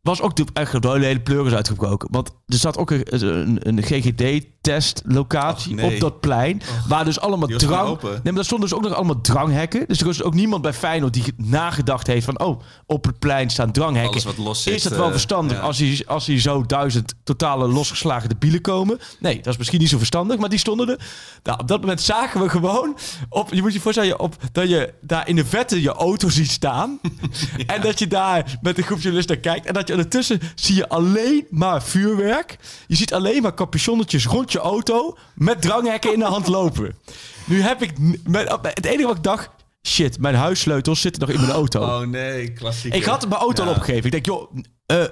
was 0.00 0.20
ook 0.20 0.36
de, 0.36 0.44
echt 0.52 0.82
de 0.82 0.90
hele 0.90 1.20
pleuris 1.20 1.52
uitgebroken. 1.52 2.08
Want 2.10 2.30
er 2.46 2.58
zat 2.58 2.78
ook 2.78 2.90
een, 2.90 3.24
een, 3.24 3.58
een 3.68 3.82
GGD-testlocatie 3.82 5.74
nee. 5.74 5.94
op 5.94 6.00
dat 6.00 6.20
plein. 6.20 6.62
waar 6.88 7.04
dus 7.04 7.20
allemaal 7.20 7.48
drang... 7.48 8.02
Nee, 8.02 8.10
maar 8.22 8.34
daar 8.34 8.44
stonden 8.44 8.68
dus 8.68 8.78
ook 8.78 8.84
nog 8.84 8.94
allemaal 8.94 9.20
dranghekken. 9.20 9.84
Dus 9.86 10.00
er 10.00 10.06
was 10.06 10.22
ook 10.22 10.34
niemand 10.34 10.62
bij 10.62 10.72
Feyenoord 10.72 11.12
die 11.12 11.24
nagedacht 11.36 12.06
heeft 12.06 12.24
van... 12.24 12.40
Oh, 12.40 12.60
op 12.86 13.04
het 13.04 13.18
plein 13.18 13.50
staan 13.50 13.72
dranghekken. 13.72 14.10
Alles 14.10 14.24
wat 14.24 14.36
los 14.36 14.62
zit, 14.62 14.74
Is 14.74 14.84
het 14.84 14.96
wel 14.96 15.04
eh, 15.04 15.10
verstandig 15.10 15.56
ja. 15.56 15.62
als, 15.62 15.78
hij, 15.78 16.02
als 16.06 16.26
hij 16.26 16.40
zo 16.40 16.66
duizend 16.66 17.14
totale 17.24 17.68
losgeslagen 17.68 18.28
debielen 18.28 18.60
komen? 18.60 18.98
Nee, 19.18 19.36
dat 19.36 19.46
is 19.46 19.56
misschien 19.56 19.80
niet 19.80 19.88
zo 19.88 19.98
verstandig, 19.98 20.38
maar 20.38 20.48
die 20.48 20.58
stonden 20.58 20.88
er. 20.88 21.06
Nou, 21.42 21.60
op 21.60 21.68
dat 21.68 21.80
moment 21.80 22.00
zagen 22.00 22.40
we 22.40 22.48
gewoon... 22.48 22.96
Op, 23.28 23.52
je 23.52 23.62
moet 23.62 23.72
je 23.72 23.80
voorstellen 23.80 24.20
op, 24.20 24.36
dat 24.52 24.68
je 24.68 24.94
daar 25.00 25.28
in 25.28 25.36
de 25.36 25.44
vette 25.44 25.82
je 25.82 25.92
auto 25.92 26.28
ziet 26.28 26.50
staan. 26.50 26.98
En 27.66 27.80
dat 27.80 27.98
je 27.98 28.06
daar 28.06 28.58
met 28.62 28.78
een 28.78 28.84
groep 28.84 28.98
journalisten 28.98 29.34
naar 29.34 29.52
kijkt. 29.52 29.66
En 29.66 29.74
dat 29.74 29.87
je 29.88 29.94
ondertussen 29.94 30.40
zie 30.54 30.74
je 30.74 30.88
alleen 30.88 31.46
maar 31.50 31.82
vuurwerk. 31.82 32.58
Je 32.86 32.96
ziet 32.96 33.14
alleen 33.14 33.42
maar 33.42 33.54
capuchonnetjes 33.54 34.26
rond 34.26 34.52
je 34.52 34.58
auto 34.58 35.16
met 35.34 35.62
dranghekken 35.62 36.12
in 36.12 36.18
de 36.18 36.24
hand 36.24 36.46
lopen. 36.46 36.94
Nu 37.44 37.62
heb 37.62 37.82
ik... 37.82 37.92
het 38.62 38.84
enige 38.84 39.06
wat 39.06 39.16
ik 39.16 39.22
dacht... 39.22 39.50
Shit, 39.86 40.18
mijn 40.20 40.34
huissleutels 40.34 41.00
zitten 41.00 41.20
nog 41.20 41.30
in 41.30 41.40
mijn 41.40 41.52
auto. 41.52 41.80
Oh 41.80 42.00
nee, 42.00 42.52
klassiek. 42.52 42.94
Ik 42.94 43.04
had 43.04 43.28
mijn 43.28 43.40
auto 43.40 43.62
al 43.62 43.68
Ja. 43.68 43.74
opgegeven. 43.74 44.04
Ik 44.04 44.10
denk, 44.12 44.26
joh, 44.26 44.52
eh, 44.86 45.04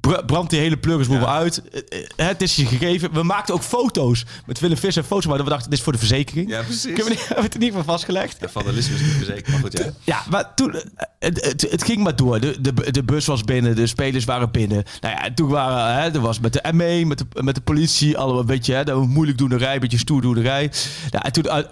br- 0.00 0.24
brand 0.26 0.50
die 0.50 0.58
hele 0.60 0.76
pluggersboel 0.76 1.18
Ja. 1.18 1.26
uit. 1.34 1.62
Eh, 1.70 1.98
eh, 2.16 2.26
het 2.28 2.42
is 2.42 2.56
je 2.56 2.66
gegeven. 2.66 3.12
We 3.12 3.22
maakten 3.22 3.54
ook 3.54 3.62
foto's 3.62 4.24
met 4.46 4.60
Willem 4.60 4.76
Visser. 4.76 5.02
Foto's 5.02 5.26
maar 5.26 5.38
we 5.44 5.48
dachten, 5.48 5.70
dit 5.70 5.78
is 5.78 5.84
voor 5.84 5.92
de 5.92 5.98
verzekering. 5.98 6.48
Ja, 6.50 6.62
precies. 6.62 6.96
Het 6.98 7.08
niet- 7.08 7.26
hebben 7.26 7.44
het 7.44 7.54
er 7.54 7.60
niet 7.60 7.72
van 7.72 7.84
vastgelegd. 7.84 8.36
Ja, 8.40 8.48
vandalisme 8.48 8.94
is 8.94 9.00
niet 9.00 9.10
verzekerd, 9.10 9.48
maar 9.48 9.60
goed, 9.60 9.78
ja. 9.78 9.90
Ja, 10.04 10.22
maar 10.30 10.54
toen, 10.54 10.74
eh, 10.74 10.82
het, 11.18 11.44
het, 11.44 11.66
het 11.70 11.84
ging 11.84 12.02
maar 12.02 12.16
door. 12.16 12.40
De, 12.40 12.60
de, 12.60 12.90
de 12.92 13.02
bus 13.04 13.26
was 13.26 13.42
binnen, 13.42 13.76
de 13.76 13.86
spelers 13.86 14.24
waren 14.24 14.50
binnen. 14.50 14.84
Nou 15.00 15.14
ja, 15.14 15.34
toen 15.34 15.48
waren, 15.48 16.02
hè, 16.02 16.10
er 16.14 16.20
was 16.20 16.40
met 16.40 16.52
de 16.52 16.72
ME, 16.72 17.04
met 17.04 17.18
de, 17.18 17.26
met 17.42 17.54
de 17.54 17.60
politie, 17.60 18.18
allemaal 18.18 18.40
een 18.40 18.46
beetje, 18.46 18.74
hè, 18.74 18.84
dat 18.84 19.06
moeilijk 19.06 19.38
doenerij, 19.38 19.74
een 19.74 19.80
beetje 19.80 19.98
stoerdoenerij. 19.98 20.70
Nou, 21.10 21.24
en 21.24 21.32
toen 21.32 21.44
u- 21.44 21.64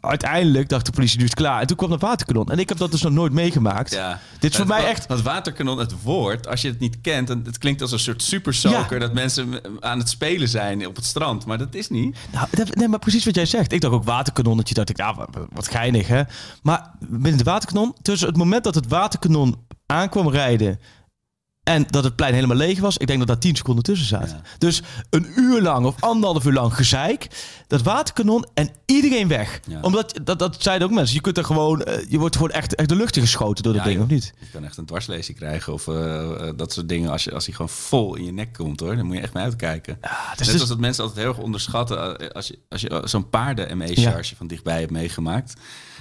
uiteindelijk 0.00 0.68
dacht 0.68 0.86
de 0.86 0.92
politie, 0.92 1.18
nu 1.18 1.24
is 1.24 1.30
het 1.30 1.38
klaar. 1.38 1.60
En 1.60 1.66
toen 1.66 1.76
kwam 1.76 1.90
het 1.90 2.00
waterkanon. 2.00 2.46
En 2.48 2.58
ik 2.58 2.68
heb 2.68 2.78
dat 2.78 2.90
dus 2.90 3.02
nog 3.02 3.12
nooit 3.12 3.32
meegemaakt. 3.32 3.92
Ja. 3.92 4.20
Dit 4.38 4.50
is 4.50 4.56
voor 4.56 4.66
mij 4.66 4.84
echt... 4.86 5.08
Het 5.08 5.22
waterkanon, 5.22 5.78
het 5.78 6.02
woord, 6.02 6.48
als 6.48 6.62
je 6.62 6.68
het 6.68 6.78
niet 6.78 7.00
kent, 7.00 7.26
dan, 7.28 7.42
het 7.44 7.58
klinkt 7.58 7.82
als 7.82 7.92
een 7.92 7.98
soort 7.98 8.22
super 8.22 8.54
soaker 8.54 8.92
Ja. 9.00 9.06
dat 9.06 9.12
mensen 9.14 9.60
aan 9.80 9.98
het 9.98 10.08
spelen 10.08 10.48
zijn 10.48 10.86
op 10.86 10.96
het 10.96 11.04
strand. 11.04 11.46
Maar 11.46 11.58
dat 11.58 11.74
is 11.74 11.88
niet. 11.88 12.16
Nou, 12.32 12.46
dat- 12.50 12.74
nee, 12.74 12.88
maar 12.88 12.98
precies 12.98 13.24
wat 13.24 13.34
jij 13.34 13.46
zegt. 13.46 13.72
Ik 13.72 13.80
dacht 13.80 13.94
ook 13.94 14.04
waterkanonnetje. 14.04 14.74
Dacht 14.74 14.90
ik, 14.90 14.96
ja, 14.96 15.14
wat, 15.52 15.68
geinig, 15.68 16.06
hè? 16.08 16.22
Maar 16.62 16.90
binnen 17.00 17.32
het 17.38 17.42
waterkanon, 17.42 17.94
tussen 18.02 18.28
het 18.28 18.36
moment 18.36 18.64
dat 18.64 18.74
het 18.74 18.88
waterkanon 18.88 19.56
aankwam 19.86 20.28
rijden 20.30 20.80
en 21.68 21.86
dat 21.90 22.04
het 22.04 22.16
plein 22.16 22.34
helemaal 22.34 22.56
leeg 22.56 22.80
was, 22.80 22.96
ik 22.96 23.06
denk 23.06 23.18
dat 23.18 23.28
daar 23.28 23.38
10 23.38 23.56
seconden 23.56 23.84
tussen 23.84 24.06
zaten. 24.06 24.28
Ja. 24.28 24.42
Dus 24.58 24.82
een 25.10 25.26
uur 25.36 25.62
lang 25.62 25.86
of 25.86 25.94
anderhalf 26.00 26.44
uur 26.44 26.52
lang 26.52 26.74
gezeik, 26.74 27.26
dat 27.66 27.82
waterkanon 27.82 28.46
en 28.54 28.70
iedereen 28.86 29.28
weg. 29.28 29.60
Ja. 29.66 29.80
Omdat, 29.80 30.20
dat, 30.24 30.38
dat 30.38 30.56
zeiden 30.62 30.88
ook 30.88 30.94
mensen, 30.94 31.14
je 31.14 31.20
kunt 31.20 31.38
er 31.38 31.44
gewoon, 31.44 31.82
eh, 31.82 32.10
je 32.10 32.18
wordt 32.18 32.36
gewoon 32.36 32.50
echt, 32.50 32.74
echt 32.74 32.88
de 32.88 32.96
lucht 32.96 33.16
in 33.16 33.22
geschoten 33.22 33.62
door 33.62 33.72
dat 33.72 33.82
Ja, 33.82 33.88
ding, 33.88 34.00
of 34.02 34.08
niet? 34.08 34.34
Je 34.38 34.46
kan 34.52 34.64
echt 34.64 34.76
een 34.76 34.84
dwarslezing 34.84 35.36
krijgen 35.36 35.72
of 35.72 35.88
eh, 35.88 36.48
eh, 36.48 36.52
dat 36.56 36.72
soort 36.72 36.88
dingen. 36.88 37.10
Als, 37.10 37.24
je, 37.24 37.32
als 37.32 37.44
hij 37.44 37.54
gewoon 37.54 37.70
vol 37.70 38.16
in 38.16 38.24
je 38.24 38.32
nek 38.32 38.52
komt 38.52 38.80
hoor, 38.80 38.96
dan 38.96 39.06
moet 39.06 39.16
je 39.16 39.22
echt 39.22 39.34
mee 39.34 39.44
uitkijken. 39.44 39.98
dus 40.00 40.10
Net 40.38 40.46
dus- 40.46 40.60
als 40.60 40.68
dat 40.68 40.78
mensen 40.78 41.04
altijd 41.04 41.20
heel 41.20 41.34
erg 41.34 41.42
onderschatten. 41.42 42.32
Als 42.32 42.46
je, 42.46 42.58
als 42.68 42.80
je 42.80 43.02
zo'n 43.04 43.28
paarden-ME-charge 43.28 44.36
van 44.36 44.46
dichtbij 44.46 44.80
hebt 44.80 44.92
meegemaakt, 44.92 45.54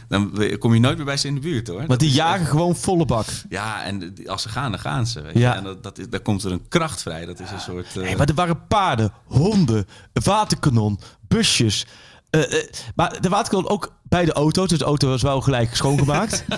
dan 0.08 0.32
kom 0.60 0.74
je 0.74 0.80
nooit 0.80 0.96
meer 0.98 1.06
bij 1.06 1.18
ze 1.18 1.28
in 1.28 1.34
de 1.36 1.42
buurt 1.42 1.68
hoor. 1.68 1.86
Want 1.88 2.00
die 2.00 2.12
jagen 2.12 2.40
echt- 2.42 2.50
gewoon 2.50 2.76
volle 2.76 3.06
bak. 3.06 3.26
Ja, 3.50 3.84
en 3.84 4.14
als 4.26 4.42
ze 4.42 4.50
gaan, 4.50 4.72
dan 4.72 4.80
gaan 4.80 5.08
ze. 5.08 5.22
Weet 5.22 5.34
je? 5.34 5.40
Ja. 5.40 5.56
En 5.56 5.64
dat, 5.64 5.84
dat 5.84 5.98
is, 5.98 6.10
daar 6.10 6.20
komt 6.20 6.44
er 6.44 6.52
een 6.52 6.68
kracht 6.68 7.02
vrij. 7.02 7.26
Dat 7.26 7.40
is 7.40 7.52
een 7.52 7.60
soort. 7.60 7.96
Nee, 7.96 8.16
maar 8.18 8.28
er 8.28 8.34
waren 8.34 8.68
paarden, 8.68 9.12
honden, 9.26 9.86
waterkanon, 10.14 11.00
busjes. 11.28 11.86
Eh, 12.38 12.60
eh, 12.60 12.68
maar 12.96 13.22
de 13.22 13.30
waterkanon 13.30 13.70
ook 13.70 13.96
bij 14.04 14.26
de 14.26 14.34
auto. 14.34 14.66
Dus 14.66 14.78
de 14.78 14.86
auto 14.86 15.10
was 15.10 15.22
wel 15.22 15.42
gelijk 15.42 15.76
schoongemaakt. 15.76 16.46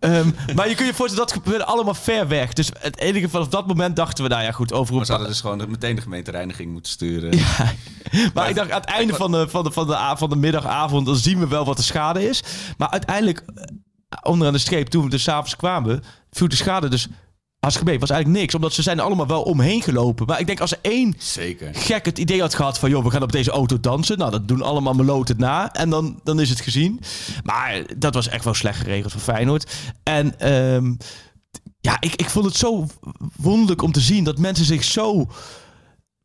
Ehm, 0.00 0.30
maar 0.54 0.68
je 0.68 0.74
kunt 0.74 0.88
je 0.88 0.94
voorstellen, 0.94 1.26
dat 1.26 1.36
gebeurde 1.42 1.64
allemaal 1.64 1.94
ver 1.94 2.28
weg. 2.28 2.52
Dus 2.52 2.70
het 2.78 2.98
enige 2.98 3.28
vanaf 3.28 3.48
dat 3.48 3.66
moment 3.66 3.96
dachten 3.96 4.24
we, 4.24 4.30
nou 4.30 4.42
ja 4.42 4.52
goed, 4.52 4.72
over 4.72 4.94
Maar 4.94 5.04
ze 5.04 5.10
paar... 5.10 5.20
hadden 5.20 5.42
dus 5.42 5.50
gewoon 5.50 5.70
meteen 5.70 5.96
de 5.96 6.02
gemeentereiniging 6.02 6.72
moeten 6.72 6.92
sturen. 6.92 7.36
Ja. 7.36 7.72
Maar 8.34 8.48
ik 8.48 8.54
dacht, 8.54 8.70
aan 8.70 8.80
het 8.80 8.88
einde 8.88 9.14
van 9.14 9.32
de, 9.32 9.48
van, 9.48 9.64
de, 9.64 9.72
van, 9.72 9.86
de, 9.86 10.14
van 10.16 10.30
de 10.30 10.36
middagavond, 10.36 11.06
dan 11.06 11.16
zien 11.16 11.38
we 11.38 11.48
wel 11.48 11.64
wat 11.64 11.76
de 11.76 11.82
schade 11.82 12.28
is. 12.28 12.42
Maar 12.78 12.90
uiteindelijk, 12.90 13.44
eh, 13.54 13.64
onderaan 14.22 14.52
de 14.52 14.58
streep, 14.58 14.88
toen 14.88 15.04
we 15.04 15.10
dus 15.10 15.22
s'avonds 15.22 15.56
kwamen, 15.56 16.02
viel 16.30 16.48
de 16.48 16.56
schade 16.56 16.88
dus 16.88 17.08
hartstikke 17.62 17.98
was 17.98 18.10
eigenlijk 18.10 18.40
niks, 18.40 18.54
omdat 18.54 18.72
ze 18.72 18.82
zijn 18.82 18.98
er 18.98 19.04
allemaal 19.04 19.26
wel 19.26 19.42
omheen 19.42 19.82
gelopen. 19.82 20.26
Maar 20.26 20.40
ik 20.40 20.46
denk, 20.46 20.60
als 20.60 20.72
er 20.72 20.78
één 20.82 21.14
Zeker. 21.18 21.74
gek 21.74 22.04
het 22.04 22.18
idee 22.18 22.40
had 22.40 22.54
gehad 22.54 22.78
van... 22.78 22.90
joh, 22.90 23.04
we 23.04 23.10
gaan 23.10 23.22
op 23.22 23.32
deze 23.32 23.50
auto 23.50 23.80
dansen. 23.80 24.18
Nou, 24.18 24.30
dat 24.30 24.48
doen 24.48 24.62
allemaal 24.62 24.94
meloten 24.94 25.36
na. 25.38 25.72
En 25.72 25.90
dan, 25.90 26.20
dan 26.24 26.40
is 26.40 26.48
het 26.50 26.60
gezien. 26.60 27.00
Maar 27.42 27.82
dat 27.98 28.14
was 28.14 28.28
echt 28.28 28.44
wel 28.44 28.54
slecht 28.54 28.78
geregeld 28.78 29.12
van 29.12 29.20
Feyenoord. 29.20 29.76
En 30.02 30.38
ehm, 30.38 30.94
ja, 31.80 31.96
ik, 32.00 32.14
ik 32.14 32.30
vond 32.30 32.44
het 32.44 32.56
zo 32.56 32.86
wonderlijk 33.36 33.82
om 33.82 33.92
te 33.92 34.00
zien... 34.00 34.24
dat 34.24 34.38
mensen 34.38 34.64
zich 34.64 34.84
zo 34.84 35.30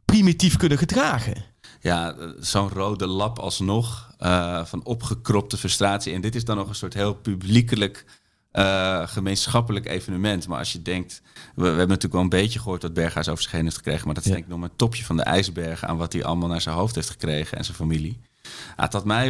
primitief 0.05 0.57
kunnen 0.57 0.77
gedragen. 0.77 1.43
Ja, 1.79 2.15
zo'n 2.39 2.69
rode 2.69 3.07
lap 3.07 3.39
alsnog 3.39 4.13
eh, 4.17 4.65
van 4.65 4.83
opgekropte 4.83 5.57
frustratie. 5.57 6.13
En 6.13 6.21
dit 6.21 6.35
is 6.35 6.45
dan 6.45 6.57
nog 6.57 6.67
een 6.67 6.75
soort 6.75 6.93
heel 6.93 7.13
publiekelijk 7.13 8.05
eh, 8.52 9.08
gemeenschappelijk 9.08 9.86
evenement. 9.88 10.48
Maar 10.48 10.60
als 10.60 10.72
je 10.72 10.82
denkt, 10.82 11.22
we, 11.34 11.62
we 11.62 11.68
hebben 11.68 11.88
natuurlijk 11.88 12.14
wel 12.14 12.22
een 12.22 12.30
beetje 12.30 12.60
gehoord 12.60 12.82
wat 12.82 12.93
Berghuis 12.93 13.30
over 13.30 13.43
zich 13.43 13.52
heen 13.52 13.64
heeft 13.64 13.76
gekregen. 13.76 14.06
Maar 14.06 14.14
dat 14.14 14.24
is 14.24 14.30
Ja. 14.30 14.36
denk 14.36 14.45
ik 14.45 14.52
nog 14.52 14.60
maar 14.62 14.70
het 14.70 14.78
topje 14.78 15.04
van 15.06 15.18
de 15.18 15.24
ijsberg 15.24 15.84
aan 15.86 15.98
wat 15.98 16.14
hij 16.14 16.24
allemaal 16.24 16.50
naar 16.50 16.62
zijn 16.62 16.76
hoofd 16.76 16.95
heeft 16.95 17.10
gekregen 17.10 17.58
en 17.58 17.64
zijn 17.66 17.78
familie. 17.78 18.20
Ja, 18.78 18.84
het, 18.84 18.93
had 18.93 19.06
mij, 19.06 19.26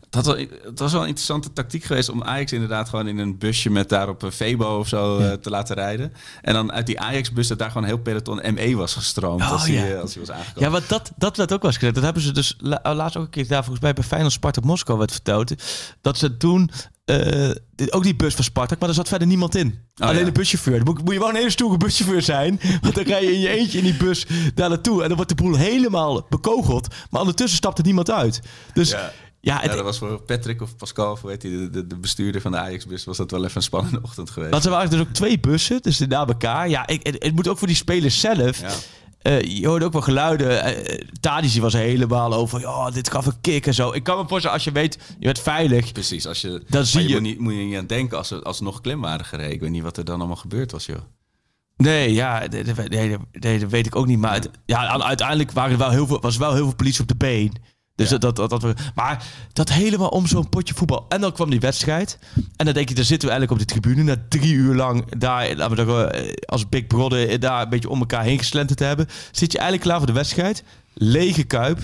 het, 0.00 0.14
had 0.14 0.26
wel, 0.26 0.36
het 0.64 0.78
was 0.78 0.92
wel 0.92 1.00
een 1.00 1.06
interessante 1.06 1.52
tactiek 1.52 1.84
geweest 1.84 2.08
om 2.08 2.22
Ajax 2.22 2.52
inderdaad 2.52 2.88
gewoon 2.88 3.08
in 3.08 3.18
een 3.18 3.38
busje 3.38 3.70
met 3.70 3.88
daarop 3.88 4.22
een 4.22 4.32
Febo 4.32 4.78
of 4.78 4.88
zo 4.88 5.18
eh, 5.18 5.32
te 5.32 5.50
laten 5.50 5.74
rijden. 5.76 6.12
En 6.42 6.54
dan 6.54 6.72
uit 6.72 6.86
die 6.86 7.00
Ajax-bus 7.00 7.48
dat 7.48 7.58
daar 7.58 7.70
gewoon 7.70 7.86
heel 7.86 7.98
peloton 7.98 8.40
ME 8.54 8.74
was 8.76 8.94
gestroomd 8.94 9.40
Oh, 9.42 9.50
als, 9.50 9.66
hij, 9.66 9.74
ja. 9.74 9.86
eh, 9.94 10.00
als 10.00 10.14
hij 10.14 10.24
was 10.26 10.36
aangekomen. 10.36 10.62
Ja, 10.62 10.70
want 10.70 10.88
dat, 10.88 11.12
dat 11.16 11.36
werd 11.36 11.52
ook 11.52 11.60
wel 11.62 11.70
eens 11.70 11.78
gezegd. 11.78 11.94
Dat 11.94 12.04
hebben 12.04 12.22
ze 12.22 12.32
dus 12.32 12.56
la- 12.58 12.94
laatst 12.94 13.16
ook 13.16 13.24
een 13.24 13.30
keer 13.30 13.48
daar 13.48 13.62
volgens 13.64 13.84
mij 13.84 13.92
bij 13.92 14.04
Feyenoord 14.04 14.32
Spartak 14.32 14.64
Moskou 14.64 14.98
werd 14.98 15.12
verteld. 15.12 15.54
Dat 16.00 16.18
ze 16.18 16.36
toen 16.36 16.70
eh, 17.10 17.86
ook 17.90 18.02
die 18.02 18.16
bus 18.16 18.34
van 18.34 18.44
Spartak, 18.44 18.78
maar 18.78 18.88
er 18.88 18.94
zat 18.94 19.08
verder 19.08 19.26
niemand 19.28 19.54
in. 19.54 19.78
Alleen 19.96 20.18
ja. 20.18 20.24
de 20.24 20.32
buschauffeur. 20.32 20.84
Moet, 20.84 21.04
moet 21.04 21.12
je 21.12 21.18
wel 21.18 21.28
een 21.28 21.34
hele 21.34 21.50
stoere 21.50 21.76
buschauffeur 21.76 22.22
zijn. 22.22 22.60
Want 22.80 22.94
dan 22.94 23.04
rij 23.04 23.24
je 23.24 23.32
in 23.32 23.40
je 23.40 23.48
eentje 23.48 23.78
in 23.78 23.84
die 23.84 23.96
bus 23.96 24.26
daar 24.54 24.68
naartoe. 24.68 25.02
En 25.02 25.06
dan 25.06 25.16
wordt 25.16 25.36
de 25.36 25.42
boel 25.42 25.54
helemaal 25.56 26.26
bekogeld. 26.28 26.94
Maar 27.10 27.20
ondertussen 27.20 27.58
stapt 27.58 27.78
er 27.78 27.84
niemand 27.84 28.10
uit. 28.10 28.40
Dus 28.72 28.90
ja, 28.90 29.12
Ja. 29.40 29.56
het, 29.60 29.70
Ja, 29.70 29.76
dat 29.76 29.84
was 29.84 29.98
voor 29.98 30.22
Patrick 30.22 30.62
of 30.62 30.76
Pascal, 30.76 31.12
of 31.12 31.20
weet 31.20 31.42
je, 31.42 31.48
de, 31.48 31.70
de, 31.70 31.86
de 31.86 31.96
bestuurder 31.96 32.40
van 32.40 32.52
de 32.52 32.58
Ajax-bus, 32.58 33.04
was 33.04 33.16
dat 33.16 33.30
wel 33.30 33.44
even 33.44 33.56
een 33.56 33.62
spannende 33.62 34.00
ochtend 34.02 34.30
geweest. 34.30 34.52
want 34.52 34.64
er 34.64 34.70
waren 34.70 34.90
dus 34.90 35.00
ook 35.00 35.12
twee 35.12 35.40
bussen, 35.40 35.82
dus 35.82 35.98
na 35.98 36.26
elkaar. 36.26 36.68
Ja, 36.68 36.86
ik, 36.86 37.06
het, 37.06 37.16
het 37.18 37.34
moet 37.34 37.48
ook 37.48 37.58
voor 37.58 37.66
die 37.66 37.76
spelers 37.76 38.20
zelf. 38.20 38.60
Ja. 38.60 38.70
Eh, 39.22 39.40
je 39.40 39.66
hoorde 39.66 39.84
ook 39.84 39.92
wel 39.92 40.02
geluiden. 40.02 40.50
Uh, 40.50 40.98
Tadic 41.20 41.60
was 41.60 41.72
helemaal 41.72 42.32
over. 42.34 42.60
Ja, 42.60 42.90
dit 42.90 43.10
gaf 43.10 43.26
een 43.26 43.40
kick 43.40 43.66
en 43.66 43.74
zo. 43.74 43.92
Ik 43.92 44.02
kan 44.02 44.18
me 44.18 44.28
voorstellen, 44.28 44.56
als 44.56 44.64
je 44.64 44.72
weet, 44.72 44.98
je 45.18 45.24
bent 45.24 45.40
veilig. 45.40 45.92
Precies, 45.92 46.26
als 46.26 46.40
je, 46.40 46.62
Dan 46.68 46.86
zie 46.86 47.02
je- 47.08 47.12
Moet, 47.14 47.22
niet, 47.22 47.38
moet 47.38 47.52
je 47.54 47.58
niet 47.58 47.76
aan 47.76 47.86
denken 47.86 48.18
als 48.18 48.28
ze 48.28 48.42
als 48.42 48.60
nog 48.60 48.80
klim 48.80 49.00
waren 49.00 49.24
gereden. 49.26 49.52
Ik 49.52 49.60
weet 49.60 49.70
niet 49.70 49.82
wat 49.82 49.96
er 49.96 50.04
dan 50.04 50.18
allemaal 50.18 50.36
gebeurd 50.36 50.72
was, 50.72 50.86
joh. 50.86 50.98
Nee, 51.76 52.12
ja, 52.12 52.46
nee, 52.50 52.62
nee, 52.64 52.88
nee, 52.88 53.16
nee, 53.32 53.58
dat 53.58 53.70
weet 53.70 53.86
ik 53.86 53.96
ook 53.96 54.06
niet. 54.06 54.18
Maar 54.18 54.34
het- 54.34 54.50
ja, 54.66 55.00
uiteindelijk 55.02 55.52
waren 55.52 55.72
er 55.72 55.78
wel 55.78 55.90
heel 55.90 56.06
veel, 56.06 56.20
was 56.20 56.36
wel 56.36 56.54
heel 56.54 56.64
veel 56.64 56.74
politie 56.74 57.00
op 57.02 57.08
de 57.08 57.16
been. 57.16 57.52
Dus 58.00 58.10
Ja. 58.10 58.18
dat, 58.18 58.36
dat, 58.36 58.50
dat, 58.50 58.62
we- 58.62 58.74
maar 58.94 59.24
dat 59.52 59.68
helemaal 59.68 60.08
om 60.08 60.26
zo'n 60.26 60.48
potje 60.48 60.74
voetbal. 60.74 61.06
En 61.08 61.20
dan 61.20 61.32
kwam 61.32 61.50
die 61.50 61.60
wedstrijd. 61.60 62.18
En 62.56 62.64
dan 62.64 62.74
denk 62.74 62.88
je, 62.88 62.94
dan 62.94 63.04
zitten 63.04 63.28
we 63.28 63.34
eigenlijk 63.34 63.62
op 63.62 63.68
de 63.68 63.74
tribune. 63.80 64.02
Na 64.02 64.16
drie 64.28 64.52
uur 64.54 64.74
lang 64.74 65.14
daar, 65.18 65.54
laten 65.56 65.76
we 65.76 65.84
zeggen, 65.84 66.12
eh, 66.14 66.32
als 66.46 66.68
Big 66.68 66.86
Brother 66.86 67.28
eh, 67.28 67.40
daar 67.40 67.62
een 67.62 67.68
beetje 67.68 67.88
om 67.88 67.98
elkaar 68.00 68.22
heen 68.22 68.38
geslenterd 68.38 68.78
te 68.78 68.84
hebben. 68.84 69.06
Zit 69.30 69.52
je 69.52 69.58
eigenlijk 69.58 69.88
klaar 69.88 69.98
voor 69.98 70.06
de 70.06 70.12
wedstrijd. 70.18 70.62
Lege 70.94 71.42
kuip. 71.44 71.78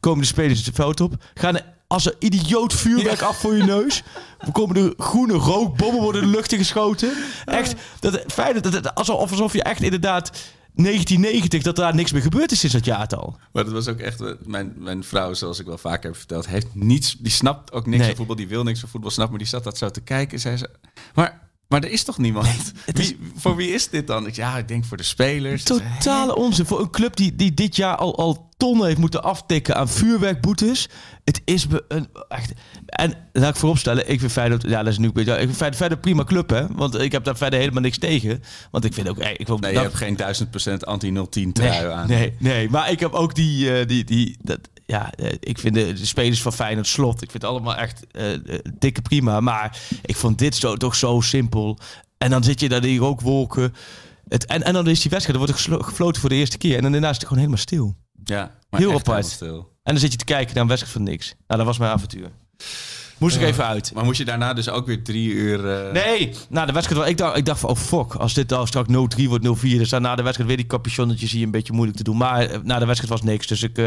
Komen 0.00 0.20
de 0.20 0.26
spelers 0.26 0.66
het 0.66 0.74
veld 0.74 1.00
op. 1.00 1.14
Gaan 1.34 1.56
er 1.56 1.64
als 1.86 2.04
een 2.06 2.14
idioot 2.18 2.72
vuurwerk 2.74 3.22
af 3.22 3.36
voor 3.36 3.54
je 3.56 3.64
neus. 3.64 4.02
We 4.38 4.52
komen 4.58 4.74
de 4.74 4.94
groene 4.98 5.32
rookbommen 5.34 6.02
worden 6.02 6.22
de 6.22 6.28
lucht 6.28 6.52
in 6.52 6.58
geschoten. 6.58 7.12
Echt, 7.44 7.74
dat, 8.00 8.20
feit 8.26 8.62
dat 8.62 8.72
het 8.72 8.94
alsof, 8.94 9.30
alsof 9.30 9.52
je 9.52 9.62
echt 9.62 9.82
inderdaad 9.82 10.30
1990 10.74 11.62
dat 11.62 11.76
daar 11.76 11.94
niks 11.94 12.12
meer 12.12 12.22
gebeurd 12.22 12.52
is 12.52 12.58
sinds 12.60 12.74
dat 12.74 12.84
jaartal. 12.84 13.38
Maar 13.52 13.64
dat 13.64 13.72
was 13.72 13.88
ook 13.88 13.98
echt... 13.98 14.46
Mijn, 14.46 14.74
mijn 14.78 15.04
vrouw, 15.04 15.34
zoals 15.34 15.58
ik 15.58 15.66
wel 15.66 15.78
vaker 15.78 16.04
heb 16.10 16.16
verteld, 16.18 16.46
heeft 16.46 16.74
niets... 16.74 17.16
Die 17.18 17.32
snapt 17.32 17.72
ook 17.72 17.86
niks 17.86 17.98
Nee. 17.98 18.06
van 18.06 18.16
voetbal, 18.16 18.36
die 18.36 18.48
wil 18.48 18.62
niks 18.62 18.80
van 18.80 18.88
voetbal, 18.88 19.10
snapt, 19.10 19.30
maar 19.30 19.38
die 19.38 19.48
zat 19.48 19.64
dat 19.64 19.78
zo 19.78 19.90
te 19.90 20.00
kijken. 20.00 20.32
En 20.34 20.40
zei 20.40 20.56
ze, 20.56 20.70
maar, 21.14 21.50
maar 21.72 21.82
er 21.82 21.90
is 21.90 22.02
toch 22.04 22.18
niemand? 22.18 22.72
Wie, 22.86 23.18
voor 23.36 23.56
wie 23.56 23.68
is 23.68 23.88
dit 23.88 24.06
dan? 24.06 24.26
Ik, 24.26 24.34
ja, 24.34 24.58
ik 24.58 24.68
denk 24.68 24.84
voor 24.84 24.96
de 24.96 25.02
spelers. 25.02 25.62
Totale 25.62 26.36
onzin. 26.36 26.66
Voor 26.66 26.80
een 26.80 26.90
club 26.90 27.16
die, 27.16 27.36
die 27.36 27.54
dit 27.54 27.76
jaar 27.76 27.96
al, 27.96 28.16
al 28.16 28.48
tonnen 28.56 28.86
heeft 28.86 28.98
moeten 28.98 29.22
aftikken 29.22 29.76
aan 29.76 29.88
vuurwerkboetes. 29.88 30.88
Het 31.24 31.42
is 31.44 31.66
een 31.88 32.08
echt. 32.28 32.52
En 32.86 33.14
laat 33.32 33.50
ik 33.50 33.56
vooropstellen, 33.56 34.10
ik 34.10 34.20
vind 34.20 34.32
Feyenoord, 34.32 34.62
ja, 34.62 34.82
dat 34.82 34.92
is 34.92 34.98
nu 34.98 35.06
een 35.06 35.12
beetje. 35.12 35.32
Ik 35.32 35.38
vind 35.38 35.56
Feyenoord 35.56 35.80
verder 35.80 35.98
prima 35.98 36.24
club, 36.24 36.50
hè? 36.50 36.66
Want 36.74 37.00
ik 37.00 37.12
heb 37.12 37.24
daar 37.24 37.36
verder 37.36 37.58
helemaal 37.58 37.82
niks 37.82 37.98
tegen. 37.98 38.42
Want 38.70 38.84
ik 38.84 38.94
vind 38.94 39.08
ook, 39.08 39.18
ik 39.18 39.46
wil 39.46 39.58
Nee, 39.58 39.72
je 39.72 39.78
hebt 39.78 39.94
geen 39.94 40.16
duizend 40.16 40.50
procent 40.50 40.86
anti-010 40.86 41.52
trui 41.52 41.70
nee, 41.70 41.86
aan. 41.86 42.08
Nee, 42.08 42.34
nee, 42.38 42.70
maar 42.70 42.90
ik 42.90 43.00
heb 43.00 43.12
ook 43.12 43.34
die, 43.34 43.78
eh, 43.78 43.86
die, 43.86 44.04
die 44.04 44.36
dat, 44.42 44.58
ja, 44.92 45.12
eh, 45.14 45.32
ik 45.40 45.58
vind 45.58 45.74
de, 45.74 45.92
de 45.92 46.06
spelers 46.06 46.42
van 46.42 46.52
Feyenoord 46.52 46.86
slot, 46.86 47.22
ik 47.22 47.30
vind 47.30 47.42
het 47.42 47.50
allemaal 47.50 47.76
echt 47.76 48.06
eh, 48.10 48.24
dikke 48.78 49.02
prima. 49.02 49.40
Maar 49.40 49.78
ik 50.02 50.16
vond 50.16 50.38
dit 50.38 50.56
zo, 50.56 50.76
toch 50.76 50.94
zo 50.94 51.20
simpel. 51.20 51.78
En 52.18 52.30
dan 52.30 52.44
zit 52.44 52.60
je 52.60 52.68
daar 52.68 52.80
die 52.80 52.98
rookwolken. 52.98 53.74
Het, 54.28 54.46
en, 54.46 54.62
en 54.62 54.72
dan 54.72 54.86
is 54.86 55.00
die 55.00 55.10
wedstrijd, 55.10 55.40
er 55.40 55.46
wordt 55.46 55.84
gefloten 55.84 56.20
voor 56.20 56.30
de 56.30 56.36
eerste 56.36 56.58
keer. 56.58 56.76
En 56.76 56.82
dan 56.82 56.92
daarna 56.92 57.08
is 57.08 57.14
het 57.14 57.22
gewoon 57.22 57.38
helemaal 57.38 57.60
stil. 57.60 57.96
Ja, 58.24 58.58
maar 58.70 58.80
Heel 58.80 58.94
apart. 58.94 59.26
stil. 59.26 59.56
En 59.82 59.92
dan 59.92 59.98
zit 59.98 60.12
je 60.12 60.18
te 60.18 60.24
kijken 60.24 60.54
naar 60.54 60.62
een 60.62 60.68
wedstrijd 60.68 60.96
van 60.96 61.04
niks. 61.04 61.26
Nou, 61.46 61.58
dat 61.58 61.66
was 61.66 61.78
mijn 61.78 61.92
avontuur. 61.92 62.30
Moest 63.18 63.36
ik 63.36 63.42
even 63.42 63.66
uit. 63.66 63.94
Maar 63.94 64.04
moest 64.04 64.18
je 64.18 64.24
daarna 64.24 64.52
dus 64.52 64.68
ook 64.68 64.86
weer 64.86 65.04
drie 65.04 65.30
uur... 65.32 65.92
Nee, 65.92 66.34
na 66.48 66.66
de 66.66 66.72
wedstrijd, 66.72 67.08
ik 67.08 67.16
dacht, 67.16 67.36
ik 67.36 67.44
dacht 67.44 67.60
van, 67.60 67.70
oh 67.70 67.76
fuck, 67.76 68.14
als 68.14 68.34
dit 68.34 68.52
al 68.52 68.66
straks 68.66 68.88
0-3 68.88 68.92
wordt, 69.26 69.46
0-4, 69.46 69.60
dus 69.60 69.88
dan 69.88 70.02
na 70.02 70.14
de 70.14 70.22
wedstrijd 70.22 70.48
weer 70.48 70.58
die 70.58 70.66
capuchonnetjes 70.66 71.32
hier 71.32 71.44
een 71.44 71.50
beetje 71.50 71.72
moeilijk 71.72 71.96
te 71.96 72.04
doen. 72.04 72.16
Maar 72.16 72.48
na 72.64 72.78
de 72.78 72.86
wedstrijd 72.86 73.12
was 73.12 73.22
niks, 73.22 73.46
dus 73.46 73.62
ik 73.62 73.78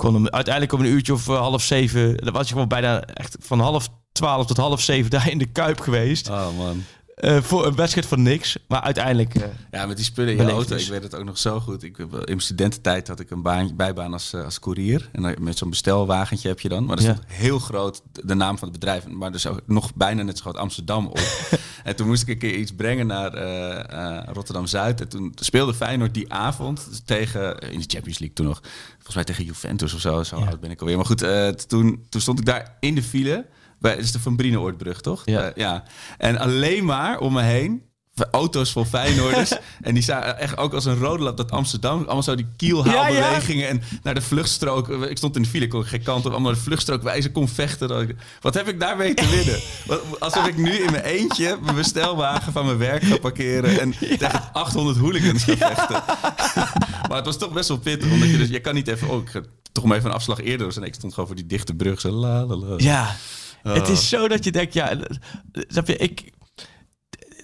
kon 0.00 0.14
hem 0.14 0.28
uiteindelijk 0.28 0.74
om 0.74 0.80
een 0.80 0.92
uurtje 0.92 1.12
of 1.12 1.28
eh, 1.28 1.38
half 1.38 1.62
zeven, 1.62 2.16
dan 2.16 2.32
was 2.32 2.46
je 2.46 2.52
gewoon 2.52 2.68
bijna 2.68 3.02
echt 3.02 3.36
van 3.40 3.60
half 3.60 3.88
twaalf 4.12 4.46
tot 4.46 4.56
half 4.56 4.80
zeven 4.80 5.10
daar 5.16 5.30
in 5.30 5.38
de 5.38 5.46
Kuip 5.46 5.80
geweest. 5.80 6.28
Oh 6.28 6.56
man. 6.56 6.84
Eh, 7.20 7.42
voor 7.42 7.66
een 7.66 7.74
wedstrijd 7.74 8.06
van 8.06 8.22
niks, 8.22 8.56
maar 8.68 8.80
uiteindelijk... 8.80 9.34
eh, 9.34 9.42
Ja, 9.70 9.86
met 9.86 9.96
die 9.96 10.04
spullen 10.04 10.36
in 10.36 10.46
je 10.46 10.52
auto. 10.52 10.76
Ik 10.76 10.86
weet 10.88 11.02
het 11.02 11.14
ook 11.14 11.24
nog 11.24 11.38
zo 11.38 11.60
goed. 11.60 11.82
Ik, 11.82 11.98
eh, 11.98 12.04
in 12.10 12.18
mijn 12.24 12.40
studententijd 12.40 13.08
had 13.08 13.20
ik 13.20 13.30
een 13.30 13.42
baan, 13.42 13.76
bijbaan 13.76 14.12
als, 14.12 14.34
als 14.34 14.58
courier. 14.60 15.08
En 15.12 15.34
met 15.42 15.58
zo'n 15.58 15.70
bestelwagentje 15.70 16.48
heb 16.48 16.60
je 16.60 16.68
dan. 16.68 16.84
Maar 16.84 16.96
er 16.98 17.02
Ja. 17.04 17.12
stond 17.12 17.26
heel 17.32 17.58
groot 17.58 18.02
de, 18.12 18.34
naam 18.34 18.58
van 18.58 18.68
het 18.68 18.78
bedrijf. 18.78 19.06
Maar 19.06 19.32
dus 19.32 19.46
ook 19.46 19.60
nog 19.66 19.94
bijna 19.94 20.22
net 20.22 20.36
zo 20.36 20.42
groot 20.42 20.56
Amsterdam 20.56 21.06
op. 21.06 21.18
en 21.84 21.96
toen 21.96 22.06
moest 22.06 22.22
ik 22.22 22.28
een 22.28 22.38
keer 22.38 22.54
iets 22.54 22.72
brengen 22.72 23.06
naar 23.06 23.34
eh, 23.34 24.32
Rotterdam-Zuid. 24.32 25.00
En 25.00 25.08
toen 25.08 25.32
speelde 25.34 25.74
Feyenoord 25.74 26.14
die 26.14 26.32
avond 26.32 27.02
tegen... 27.04 27.58
In 27.58 27.78
de 27.78 27.84
Champions 27.86 28.18
League 28.18 28.32
toen 28.32 28.46
nog. 28.46 28.60
Volgens 28.94 29.14
mij 29.14 29.24
tegen 29.24 29.44
Juventus 29.44 29.94
of 29.94 30.00
zo. 30.00 30.22
Zo 30.22 30.38
Ja. 30.38 30.46
oud 30.46 30.60
ben 30.60 30.70
ik 30.70 30.80
alweer. 30.80 30.96
Maar 30.96 31.06
goed, 31.06 31.24
toen, 31.68 32.04
toen 32.08 32.20
stond 32.20 32.38
ik 32.38 32.44
daar 32.44 32.76
in 32.80 32.94
de 32.94 33.02
file. 33.02 33.46
Bij, 33.80 33.90
het 33.90 34.00
is 34.04 34.12
de 34.12 34.20
Van 34.20 34.36
Brienenoordbrug, 34.36 35.00
toch? 35.00 35.22
Ja. 35.24 35.40
Eh, 35.42 35.50
ja. 35.54 35.82
En 36.18 36.38
alleen 36.38 36.84
maar 36.84 37.18
om 37.18 37.32
me 37.32 37.42
heen 37.42 37.88
auto's 38.30 38.72
vol 38.72 38.84
Feyenoorders. 38.84 39.52
en 39.80 39.94
die 39.94 40.02
zagen 40.02 40.38
echt 40.38 40.56
ook 40.56 40.74
als 40.74 40.84
een 40.84 40.98
rode 40.98 41.22
lap 41.22 41.36
dat 41.36 41.50
Amsterdam. 41.50 41.98
Allemaal 42.04 42.22
zo 42.22 42.34
die 42.34 42.46
kielhaalbewegingen. 42.56 43.68
En 43.68 43.82
naar 44.02 44.14
de 44.14 44.20
vluchtstrook. 44.22 44.88
Ik 44.88 45.16
stond 45.16 45.36
in 45.36 45.42
de 45.42 45.48
file, 45.48 45.64
ik 45.64 45.70
kon 45.70 45.84
geen 45.84 46.02
kant 46.02 46.26
op. 46.26 46.30
Allemaal 46.32 46.50
naar 46.50 46.58
de 46.58 46.64
vluchtstrook 46.66 47.02
wijzen, 47.02 47.32
kon 47.32 47.48
vechten. 47.48 47.88
Dat 47.88 48.00
ik- 48.02 48.16
Wat 48.40 48.54
heb 48.54 48.68
ik 48.68 48.80
daarmee 48.80 49.14
te 49.14 49.28
winnen? 49.28 49.60
Wat- 49.86 50.20
Alsof 50.20 50.46
ik 50.46 50.56
nu 50.56 50.70
in 50.72 50.90
mijn 50.90 51.04
eentje 51.04 51.58
mijn 51.62 51.76
bestelwagen 51.76 52.52
van 52.52 52.64
mijn 52.66 52.78
werk 52.78 53.02
ga 53.02 53.18
parkeren. 53.18 53.80
En 53.80 53.90
tegen 54.18 54.52
800 54.52 54.96
hooligans 54.98 55.44
ga 55.44 55.56
vechten. 55.56 56.02
maar 57.08 57.16
het 57.16 57.24
was 57.26 57.38
toch 57.38 57.52
best 57.52 57.68
wel 57.68 57.78
pittig. 57.78 58.10
Omdat 58.12 58.28
je 58.30 58.36
dus, 58.36 58.48
je 58.48 58.60
kan 58.60 58.74
niet 58.74 58.88
even... 58.88 59.08
Oh, 59.08 59.28
ga 59.28 59.40
toch 59.72 59.84
maar 59.84 59.96
even 59.96 60.08
een 60.10 60.16
afslag 60.16 60.40
eerder. 60.40 60.66
Dus 60.66 60.76
en 60.76 60.82
ik 60.82 60.94
stond 60.94 61.12
gewoon 61.12 61.28
voor 61.28 61.36
die 61.38 61.46
dichte 61.46 61.74
brug. 61.74 62.00
Zo 62.00 62.10
la 62.10 62.44
la 62.46 62.56
la. 62.56 62.74
Ja, 62.76 63.16
het 63.62 63.88
is 63.88 64.08
zo 64.08 64.28
dat 64.28 64.44
je 64.44 64.52
denkt, 64.52 64.72
ja, 64.72 64.98
snap 65.52 65.86
je, 65.86 65.96
ik, 65.96 66.30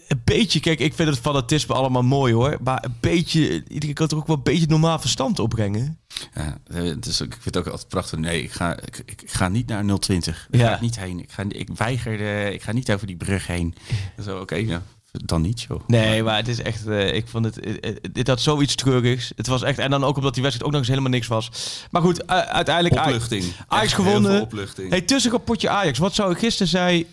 een 0.09 0.21
beetje, 0.25 0.61
kijk, 0.61 0.81
ik 0.81 0.95
vind 0.95 1.09
het 1.09 1.19
fanatisme 1.19 1.75
allemaal 1.75 2.03
mooi 2.03 2.33
hoor, 2.35 2.57
maar 2.62 2.85
een 2.85 2.95
beetje, 3.01 3.64
iedereen 3.69 3.95
kan 3.95 4.07
toch 4.07 4.19
ook 4.19 4.27
wel 4.27 4.37
een 4.37 4.43
beetje 4.43 4.67
normaal 4.67 4.99
verstand 4.99 5.39
opbrengen. 5.39 5.99
Ja, 6.35 6.59
het 6.73 7.07
is, 7.07 7.23
ook- 7.23 7.35
ik 7.35 7.43
vind 7.43 7.55
het 7.55 7.57
ook 7.57 7.67
altijd 7.73 7.89
prachtig. 7.89 8.19
Nee, 8.19 8.43
ik 8.43 8.51
ga, 8.53 8.77
ik, 8.81 9.03
ik 9.07 9.23
ga 9.27 9.49
niet 9.49 9.67
naar 9.69 9.99
020. 9.99 10.49
Ja. 10.51 10.69
Ga 10.69 10.75
ik 10.75 10.81
niet 10.81 10.99
heen. 11.01 11.19
Ik, 11.21 11.33
ga, 11.33 11.45
ik 11.49 11.69
weiger, 11.75 12.17
de, 12.19 12.51
ik 12.53 12.62
ga 12.62 12.73
niet 12.73 12.93
over 12.93 13.07
die 13.07 13.17
brug 13.17 13.47
heen. 13.47 13.75
Zo, 14.23 14.41
oké, 14.41 14.55
ja, 14.55 14.83
dan 15.25 15.41
niet, 15.43 15.62
joh. 15.62 15.81
Nee, 15.87 16.23
maar 16.23 16.37
het 16.37 16.49
is 16.49 16.62
echt, 16.62 16.87
eh, 16.87 17.14
ik 17.14 17.29
vond 17.29 17.45
het, 17.45 17.61
eh, 17.61 17.91
eh, 17.91 17.97
dit 18.12 18.29
had 18.29 18.41
zoiets 18.41 18.75
treurigs. 18.75 19.33
Het 19.37 19.47
was 19.47 19.62
echt, 19.62 19.79
en 19.79 19.91
dan 19.91 20.05
ook 20.05 20.17
omdat 20.17 20.35
die 20.35 20.43
wedstrijd 20.43 20.67
ook 20.69 20.77
nog 20.77 20.81
eens 20.87 20.97
helemaal 20.97 21.19
niks 21.19 21.27
was. 21.27 21.51
Maar 21.91 22.03
goed, 22.03 22.25
eh, 22.25 22.39
uiteindelijk 22.41 22.95
Opluchting. 22.95 23.45
Ajax 23.69 23.93
gewonnen. 23.93 24.41
opluchting. 24.41 24.91
Hey, 24.91 25.01
tussen 25.01 25.35
een 25.35 25.43
potje 25.45 25.69
Ajax, 25.69 25.99
wat 25.99 26.14
zou 26.14 26.33
ik 26.33 26.39
gisteren 26.39 26.69
zei 26.69 27.07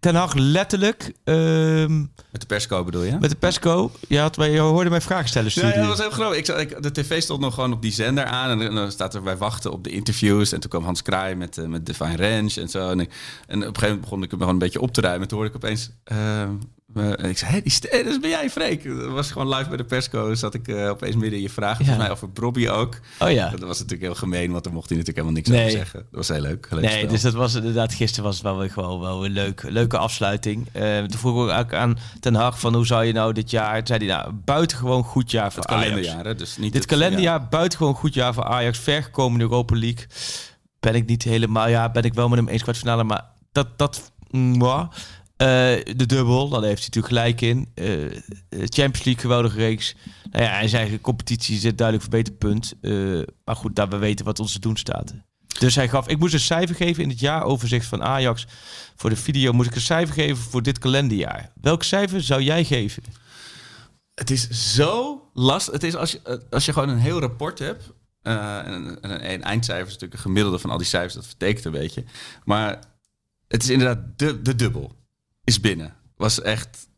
Ten 0.00 0.14
Hag 0.14 0.34
letterlijk 0.34 1.12
ehm, 1.24 1.98
Met 2.30 2.40
de 2.40 2.46
persco 2.46 2.84
bedoel 2.84 3.02
je? 3.02 3.16
met 3.20 3.30
de 3.30 3.36
Pesco. 3.36 3.90
Je, 4.08 4.18
had, 4.18 4.34
je 4.36 4.58
hoorde 4.58 4.90
mij 4.90 5.00
vragen 5.00 5.28
stellen. 5.28 5.50
Ja, 5.54 5.70
dat 5.78 5.86
was 5.86 5.98
heel 5.98 6.10
groot. 6.10 6.36
Ik, 6.36 6.48
ik, 6.48 6.82
de 6.82 6.92
tv 6.92 7.22
stond 7.22 7.40
nog 7.40 7.54
gewoon 7.54 7.72
op 7.72 7.82
die 7.82 7.92
zender 7.92 8.24
aan. 8.24 8.60
En, 8.60 8.74
dan 8.74 8.90
staat 8.90 9.14
er 9.14 9.22
wij 9.22 9.36
wachten 9.36 9.72
op 9.72 9.84
de 9.84 9.90
interviews. 9.90 10.52
En 10.52 10.60
toen 10.60 10.70
kwam 10.70 10.84
Hans 10.84 11.02
Kraai 11.02 11.34
met, 11.34 11.58
eh, 11.58 11.64
met 11.66 11.86
Divine 11.86 12.16
Range 12.16 12.60
en 12.60 12.68
zo. 12.68 12.90
En, 12.90 13.00
ik- 13.00 13.10
en 13.46 13.56
op 13.58 13.62
een 13.62 13.62
gegeven 13.62 13.80
moment 13.82 14.00
begon 14.00 14.22
ik 14.22 14.30
hem 14.30 14.38
gewoon 14.38 14.54
een 14.54 14.60
beetje 14.60 14.80
op 14.80 14.92
te 14.92 15.00
ruimen. 15.00 15.22
En 15.22 15.28
toen 15.28 15.38
hoorde 15.38 15.54
ik 15.54 15.64
opeens... 15.64 15.90
eh, 16.04 16.40
en 16.40 16.60
ik 17.28 17.38
zei, 17.38 17.50
hé, 17.52 17.60
die 17.60 18.04
dat 18.04 18.20
ben 18.20 18.30
jij, 18.30 18.50
Freek. 18.50 18.84
Dat 18.84 19.10
was 19.10 19.30
gewoon 19.30 19.54
live 19.54 19.68
bij 19.68 19.76
de 19.76 19.84
persco. 19.84 20.34
Zat 20.34 20.54
ik 20.54 20.68
eh, 20.68 20.88
opeens 20.88 21.14
midden 21.14 21.32
in 21.38 21.42
je 21.42 21.50
vragen. 21.50 21.76
Volgens 21.76 21.96
Ja. 21.96 22.02
mij 22.02 22.12
over 22.12 22.28
Brobby 22.30 22.68
ook. 22.68 22.98
Oh 23.18 23.30
ja. 23.30 23.48
Dat 23.50 23.60
was 23.60 23.76
natuurlijk 23.78 24.02
heel 24.02 24.14
gemeen, 24.14 24.50
want 24.52 24.64
daar 24.64 24.72
mocht 24.72 24.88
hij 24.88 24.98
natuurlijk 24.98 25.26
helemaal 25.26 25.32
niks 25.32 25.48
Nee. 25.48 25.66
over 25.66 25.76
zeggen. 25.78 25.98
Dat 25.98 26.26
was 26.26 26.28
heel 26.28 26.40
leuk. 26.40 26.66
leuk 26.70 26.80
Nee, 26.82 26.96
spel. 26.98 27.08
dus 27.08 27.20
dat 27.22 27.32
was 27.34 27.54
inderdaad, 27.54 27.94
gisteren 27.94 28.24
was 28.24 28.34
het 28.34 28.44
wel 28.44 28.58
weer 28.58 28.70
gewoon 28.70 29.00
wel 29.00 29.24
een 29.24 29.30
leuk, 29.32 29.62
leuke 29.68 29.98
afsluiting. 29.98 30.68
Eh 30.72 30.98
toen 30.98 31.18
vroeg 31.18 31.48
ik 31.50 31.58
ook 31.58 31.74
aan 31.74 31.98
Ten 32.20 32.34
Hag 32.34 32.60
van 32.60 32.74
hoe 32.74 32.86
zou 32.86 33.04
je 33.04 33.12
nou 33.12 33.32
dit 33.32 33.50
jaar, 33.50 33.76
toen 33.76 33.86
zei 33.86 34.06
hij 34.06 34.16
nou, 34.16 34.32
buitengewoon 34.44 35.02
goed 35.04 35.30
jaar 35.30 35.52
voor 35.52 35.62
het 35.62 35.70
Ajax. 35.72 35.86
kalenderjaar, 35.88 36.24
hè? 36.24 36.34
Dus 36.34 36.56
niet 36.56 36.72
Dit 36.72 36.82
het- 36.82 36.90
kalenderjaar 36.90 37.48
buitengewoon 37.48 37.94
goed 37.94 38.14
jaar 38.14 38.34
voor 38.34 38.44
Ajax, 38.44 38.78
ver 38.78 39.02
gekomen 39.02 39.32
in 39.32 39.46
de 39.46 39.50
Europa 39.52 39.76
League. 39.76 40.06
Ben 40.80 40.94
ik 40.94 41.06
niet 41.06 41.22
helemaal, 41.22 41.68
ja, 41.68 41.90
ben 41.90 42.02
ik 42.02 42.14
wel 42.14 42.28
met 42.28 42.38
hem 42.38 42.48
eens 42.48 42.62
kwartfinale, 42.62 43.04
maar 43.04 43.24
dat, 43.52 43.78
dat, 43.78 44.12
mwah. 44.30 44.90
Eh, 45.36 45.46
de 45.96 46.06
dubbel, 46.06 46.48
daar 46.48 46.62
heeft 46.62 46.84
hij 46.84 46.88
natuurlijk 46.94 47.06
gelijk 47.06 47.40
in. 47.40 47.70
Eh, 47.74 47.88
Champions 48.48 49.04
League, 49.04 49.22
geweldige 49.22 49.58
reeks. 49.58 49.94
Nou 50.30 50.44
ja, 50.44 50.60
en 50.60 50.68
zijn 50.68 51.00
competitie 51.00 51.58
zit 51.58 51.78
duidelijk 51.78 52.08
verbeterpunt. 52.10 52.74
Uh, 52.80 53.22
maar 53.44 53.56
goed, 53.56 53.76
daar 53.76 53.88
we 53.88 53.96
weten 53.96 54.24
wat 54.24 54.40
ons 54.40 54.52
te 54.52 54.58
doen 54.58 54.76
staat. 54.76 55.14
Dus 55.58 55.74
hij 55.74 55.88
gaf, 55.88 56.08
ik 56.08 56.18
moest 56.18 56.34
een 56.34 56.40
cijfer 56.40 56.74
geven 56.74 57.02
in 57.02 57.08
het 57.08 57.20
jaaroverzicht 57.20 57.86
van 57.86 58.02
Ajax. 58.02 58.46
Voor 58.96 59.10
de 59.10 59.16
video 59.16 59.52
moest 59.52 59.68
ik 59.68 59.74
een 59.74 59.80
cijfer 59.80 60.14
geven 60.14 60.36
voor 60.36 60.62
dit 60.62 60.78
kalenderjaar. 60.78 61.52
Welk 61.60 61.82
cijfer 61.82 62.22
zou 62.22 62.42
jij 62.42 62.64
geven? 62.64 63.02
Het 64.14 64.30
is 64.30 64.74
zo 64.74 65.22
lastig. 65.32 65.72
Het 65.72 65.82
is 65.82 65.96
als 65.96 66.12
je, 66.12 66.42
als 66.50 66.64
je 66.64 66.72
gewoon 66.72 66.88
een 66.88 66.98
heel 66.98 67.20
rapport 67.20 67.58
hebt. 67.58 67.92
En, 68.22 68.72
een, 68.74 69.32
een 69.32 69.42
eindcijfer 69.42 69.86
is 69.86 69.92
natuurlijk 69.92 70.14
een 70.14 70.26
gemiddelde 70.26 70.58
van 70.58 70.70
al 70.70 70.78
die 70.78 70.86
cijfers. 70.86 71.14
Dat 71.14 71.26
vertekent 71.26 71.64
een 71.64 71.72
beetje. 71.72 72.04
Maar 72.44 72.78
het 73.48 73.62
is 73.62 73.68
inderdaad 73.68 74.18
de, 74.18 74.42
de 74.42 74.54
dubbel. 74.54 75.04
Is 75.46 75.60
binnen. 75.60 75.94
Was 76.16 76.40
echt 76.40 76.88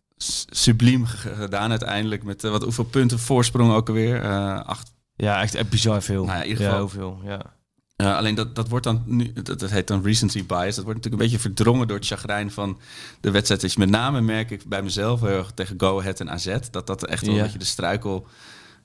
subliem 0.46 1.06
gedaan 1.06 1.70
uiteindelijk. 1.70 2.22
Met 2.22 2.44
uh, 2.44 2.50
wat 2.50 2.62
hoeveel 2.62 2.84
punten 2.84 3.18
voorsprong 3.18 3.72
ook 3.72 3.88
alweer? 3.88 4.24
Uh, 4.24 4.60
acht. 4.60 4.92
Ja, 5.16 5.42
echt, 5.42 5.68
bizar 5.68 6.02
veel. 6.02 6.24
Nou 6.24 6.36
ja, 6.36 6.42
in 6.42 6.48
ieder 6.48 6.64
geval. 6.64 6.82
Ja, 6.82 6.88
veel, 6.88 7.20
ja. 7.24 7.56
Uh, 7.96 8.16
alleen 8.16 8.34
dat, 8.34 8.54
dat 8.54 8.68
wordt 8.68 8.84
dan 8.84 9.02
nu, 9.06 9.32
dat, 9.32 9.58
dat 9.58 9.70
heet 9.70 9.86
dan 9.86 10.02
recency 10.02 10.46
bias. 10.46 10.74
Dat 10.74 10.84
wordt 10.84 11.04
natuurlijk 11.04 11.12
een 11.22 11.28
beetje 11.30 11.38
verdrongen 11.38 11.86
door 11.88 11.96
het 11.96 12.06
chagrijn 12.06 12.50
van 12.50 12.80
de 13.20 13.30
wedstrijd. 13.30 13.60
Dus 13.60 13.76
met 13.76 13.90
name 13.90 14.20
merk 14.20 14.50
ik 14.50 14.68
bij 14.68 14.82
mezelf 14.82 15.20
heel 15.20 15.28
erg 15.28 15.50
tegen 15.54 15.74
Go 15.80 16.00
Ahead 16.00 16.20
en 16.20 16.30
AZ 16.30 16.56
dat 16.70 16.86
dat 16.86 17.06
echt 17.06 17.22
wel 17.26 17.34
ja. 17.34 17.38
een 17.38 17.44
beetje 17.44 17.58
de 17.58 17.64
struikel 17.64 18.26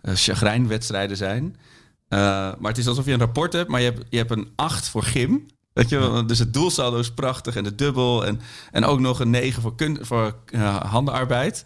chagrijnwedstrijden 0.04 1.18
zijn. 1.18 1.56
Maar 2.10 2.58
het 2.62 2.78
is 2.78 2.88
alsof 2.88 3.06
je 3.06 3.12
een 3.12 3.20
rapport 3.20 3.54
hebt, 3.54 3.70
maar 3.70 3.82
je 3.82 3.92
hebt, 3.92 4.06
je 4.10 4.18
hebt 4.18 4.32
een 4.32 4.52
8 4.56 4.90
voor 4.90 5.04
gym. 5.04 5.46
Weet 5.74 5.90
je, 5.90 6.24
dus 6.28 6.40
het 6.40 6.54
doelsaldo 6.54 7.00
is 7.00 7.12
prachtig 7.12 7.56
en 7.56 7.64
de 7.64 7.76
dubbel 7.76 8.26
en, 8.26 8.42
en 8.72 8.86
ook 8.86 9.00
nog 9.00 9.20
een 9.20 9.30
9 9.30 9.62
voor, 9.62 9.76
kun, 9.76 9.98
voor 10.02 10.36
handenarbeid. 10.86 11.66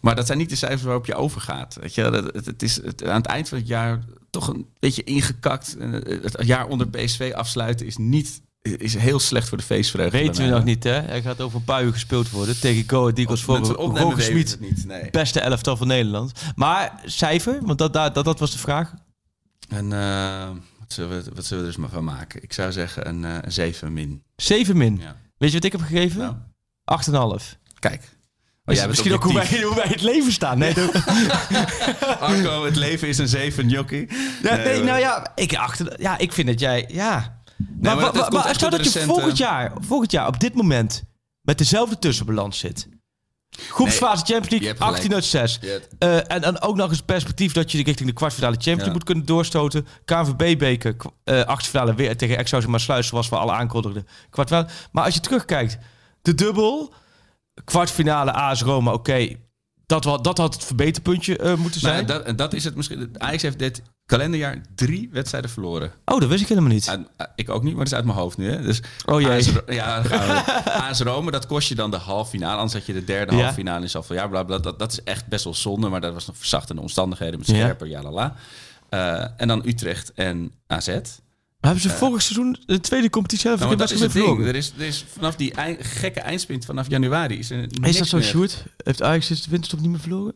Maar 0.00 0.16
dat 0.16 0.26
zijn 0.26 0.38
niet 0.38 0.50
de 0.50 0.56
cijfers 0.56 0.82
waarop 0.82 1.06
je 1.06 1.14
overgaat. 1.14 1.76
Weet 1.80 1.94
je, 1.94 2.02
het, 2.02 2.46
het 2.46 2.62
is 2.62 2.82
het, 2.82 3.04
aan 3.04 3.16
het 3.16 3.26
eind 3.26 3.48
van 3.48 3.58
het 3.58 3.66
jaar 3.66 4.04
toch 4.30 4.48
een 4.48 4.66
beetje 4.78 5.04
ingekakt. 5.04 5.76
Het 5.80 6.36
jaar 6.46 6.66
onder 6.66 6.88
PSV 6.88 7.32
afsluiten 7.34 7.86
is 7.86 7.96
niet 7.96 8.44
is 8.78 8.94
heel 8.94 9.18
slecht 9.18 9.48
voor 9.48 9.58
de 9.58 9.64
feestvreugde. 9.64 10.18
Weten 10.18 10.44
we 10.44 10.50
nog 10.50 10.64
niet, 10.64 10.84
hè? 10.84 11.00
Hij 11.00 11.22
gaat 11.22 11.40
over 11.40 11.58
een 11.58 11.64
paar 11.64 11.82
uur 11.82 11.92
gespeeld 11.92 12.30
worden 12.30 12.60
tegen 12.60 12.84
Go 12.86 13.08
Eagles 13.08 13.42
voor 13.42 13.58
Roger 13.58 14.34
niet. 14.34 14.84
Nee. 14.86 15.10
Beste 15.10 15.40
elftal 15.40 15.76
van 15.76 15.86
Nederland. 15.86 16.32
Maar 16.54 17.00
cijfer, 17.04 17.58
want 17.62 17.78
dat, 17.78 17.92
dat, 17.92 18.14
dat 18.14 18.38
was 18.38 18.50
de 18.50 18.58
vraag. 18.58 18.94
En 19.68 19.90
uh, 19.90 20.48
wat, 20.86 20.94
zullen 20.94 21.24
we, 21.24 21.30
wat 21.34 21.44
zullen 21.44 21.62
we 21.62 21.68
er 21.70 21.74
eens 21.74 21.76
maar 21.76 21.94
van 21.94 22.04
maken? 22.04 22.42
Ik 22.42 22.52
zou 22.52 22.72
zeggen 22.72 23.08
een, 23.08 23.22
uh, 23.22 23.38
een 23.40 23.52
7 23.52 23.92
min. 23.92 24.22
7 24.36 24.76
min? 24.76 24.98
Ja. 25.00 25.16
Weet 25.38 25.50
je 25.50 25.56
wat 25.56 25.64
ik 25.64 25.72
heb 25.72 25.80
gegeven? 25.80 26.20
Nou. 26.84 27.40
8,5. 27.40 27.58
Kijk. 27.78 28.14
Oh, 28.64 28.74
jij 28.74 28.88
misschien 28.88 29.12
ook 29.12 29.22
hoe 29.22 29.34
wij, 29.34 29.62
hoe 29.62 29.74
wij 29.74 29.86
het 29.86 30.02
leven 30.02 30.32
staan. 30.32 30.58
Nee, 30.58 30.74
Arco, 32.20 32.64
het 32.64 32.76
leven 32.76 33.08
is 33.08 33.18
een 33.18 33.28
zeven 33.28 33.68
jockey. 33.68 34.08
Ja, 34.42 34.56
nee, 34.56 34.82
nou 34.82 34.98
ja 34.98 35.32
ik, 35.34 35.54
achter, 35.54 36.00
ja, 36.00 36.18
ik 36.18 36.32
vind 36.32 36.48
dat 36.48 36.60
jij... 36.60 36.84
Ja. 36.88 37.42
Nee, 37.56 37.94
maar, 37.94 37.96
maar, 37.96 38.14
maar, 38.14 38.32
maar 38.32 38.54
stel 38.54 38.70
dat 38.70 38.92
je 38.92 39.00
volgend 39.00 39.36
jaar, 39.36 39.72
volgend 39.80 40.10
jaar 40.10 40.26
op 40.26 40.40
dit 40.40 40.54
moment 40.54 41.02
met 41.40 41.58
dezelfde 41.58 41.98
tussenbalans 41.98 42.58
zit. 42.58 42.88
Groepsfase 43.70 44.22
nee, 44.26 44.34
Champions 44.34 44.64
League, 44.64 44.80
18 44.80 45.14
uit 45.14 45.24
6. 45.24 45.60
Uh, 45.98 46.30
en 46.30 46.40
dan 46.40 46.60
ook 46.60 46.76
nog 46.76 46.90
eens 46.90 47.02
perspectief 47.02 47.52
dat 47.52 47.72
je 47.72 47.82
richting 47.82 48.08
de 48.08 48.14
kwartfinale 48.14 48.54
Champions 48.54 48.76
League 48.76 48.92
ja. 48.92 48.98
moet 48.98 49.04
kunnen 49.04 49.26
doorstoten. 49.26 49.86
KNVB-beker, 50.04 50.96
uh, 51.24 51.44
achtfinale 51.44 51.94
weer 51.94 52.16
tegen 52.16 52.36
Excelsior 52.36 52.70
maar 52.70 52.80
Sluis, 52.80 53.06
zoals 53.06 53.28
we 53.28 53.36
alle 53.36 53.52
aankondigden. 53.52 54.06
Kwartfinale. 54.30 54.68
Maar 54.92 55.04
als 55.04 55.14
je 55.14 55.20
terugkijkt, 55.20 55.78
de 56.22 56.34
dubbel 56.34 56.94
kwartfinale 57.64 58.32
AS 58.32 58.62
Roma, 58.62 58.92
oké. 58.92 59.28
dat, 59.86 60.02
dat 60.02 60.38
had 60.38 60.54
het 60.54 60.64
verbeterpuntje 60.64 61.38
uh, 61.38 61.54
moeten 61.54 61.80
zijn. 61.80 62.06
Nou, 62.06 62.24
dat, 62.24 62.38
dat 62.38 62.52
is 62.52 62.64
het 62.64 62.76
misschien. 62.76 63.14
Ajax 63.18 63.42
heeft 63.42 63.58
dit 63.58 63.82
kalenderjaar 64.06 64.60
drie 64.74 65.08
wedstrijden 65.12 65.50
verloren. 65.50 65.92
Oh, 66.04 66.20
dat 66.20 66.28
wist 66.28 66.42
ik 66.42 66.48
helemaal 66.48 66.70
niet. 66.70 66.86
Uh, 66.86 67.26
ik 67.34 67.50
ook 67.50 67.62
niet, 67.62 67.74
maar 67.74 67.84
dat 67.84 67.92
is 67.92 67.94
uit 67.94 68.04
mijn 68.04 68.18
hoofd 68.18 68.36
nu. 68.36 68.50
Hè. 68.50 68.62
Dus 68.62 68.82
oh 69.04 69.20
jee. 69.20 69.30
AS, 69.30 69.50
ja, 69.68 70.02
AS 70.88 71.00
Rome, 71.00 71.30
dat 71.30 71.46
kost 71.46 71.68
je 71.68 71.74
dan 71.74 71.90
de 71.90 71.96
halve 71.96 72.30
finale. 72.30 72.54
Anders 72.54 72.72
had 72.72 72.86
je 72.86 72.92
de 72.92 73.04
derde 73.04 73.34
ja. 73.34 73.40
halve 73.40 73.54
finale 73.54 73.82
in 73.82 73.90
zoveel 73.90 74.16
jaar. 74.16 74.28
Bla, 74.28 74.42
bla, 74.42 74.58
dat, 74.58 74.78
dat 74.78 74.92
is 74.92 75.02
echt 75.02 75.26
best 75.26 75.44
wel 75.44 75.54
zonde, 75.54 75.88
maar 75.88 76.00
dat 76.00 76.12
was 76.12 76.26
nog 76.26 76.36
verzachtende 76.36 76.82
omstandigheden 76.82 77.38
met 77.38 77.48
scherper, 77.48 77.86
ja, 77.86 78.02
la, 78.02 78.10
la. 78.10 78.34
Uh, 78.90 79.26
en 79.36 79.48
dan 79.48 79.62
Utrecht 79.66 80.12
en 80.12 80.52
AZ. 80.66 80.98
Hebben 81.60 81.80
ze 81.80 81.90
vorig 81.90 82.22
seizoen 82.22 82.56
de 82.66 82.80
tweede 82.80 83.10
competitie 83.10 83.50
nou, 83.56 83.76
dat 83.76 83.90
is 83.90 84.00
het 84.00 84.12
ding. 84.12 84.46
Er 84.46 84.54
is, 84.54 84.72
er 84.78 84.86
is 84.86 85.04
vanaf 85.12 85.36
die 85.36 85.52
gekke 85.78 86.20
eindsprint 86.20 86.64
vanaf 86.64 86.88
januari 86.88 87.38
is 87.38 87.50
er 87.50 87.66
Is 87.82 87.98
dat 87.98 88.06
zo, 88.06 88.20
Sjoerd? 88.20 88.64
Heeft 88.84 89.02
Ajax 89.02 89.28
de 89.28 89.50
winterstop 89.50 89.80
niet 89.80 89.90
meer 89.90 90.00
verloren? 90.00 90.34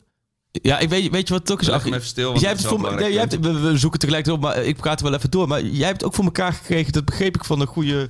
Ja, 0.53 0.79
ik 0.79 0.89
weet, 0.89 1.11
weet 1.11 1.29
je 1.29 1.33
wat 1.33 1.43
het 1.43 1.53
ook 1.53 1.61
is? 1.61 1.71
Ach, 1.71 1.85
even 1.85 2.03
stil, 2.03 2.39
jij 2.39 2.49
hebt 2.49 2.67
voor, 2.67 2.95
nee, 2.95 3.13
jij 3.13 3.21
hebt, 3.21 3.39
we, 3.39 3.61
we, 3.61 3.79
zoeken 3.79 4.01
tegelijk 4.01 4.27
op, 4.27 4.41
maar 4.41 4.57
ik 4.57 4.77
praat 4.77 5.01
er 5.01 5.05
wel 5.05 5.15
even 5.15 5.31
door. 5.31 5.49
Maar 5.49 5.63
jij 5.63 5.87
hebt 5.87 6.05
ook 6.05 6.15
voor 6.15 6.25
elkaar 6.25 6.53
gekregen, 6.53 6.93
dat 6.93 7.05
begreep 7.05 7.35
ik 7.35 7.45
van 7.45 7.61
een 7.61 7.67
goede 7.67 8.09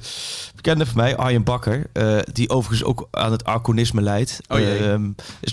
bekende 0.55 0.87
van 0.87 0.97
mij, 0.97 1.17
Arjen 1.17 1.45
Bakker. 1.45 1.87
Uh, 1.93 2.19
die 2.33 2.51
overigens 2.51 2.89
ook 2.89 3.09
aan 3.11 3.33
het 3.33 3.45
arconisme 3.45 4.01
leidt. 4.01 4.41
Oh. 4.49 4.61
Uh, 4.61 4.95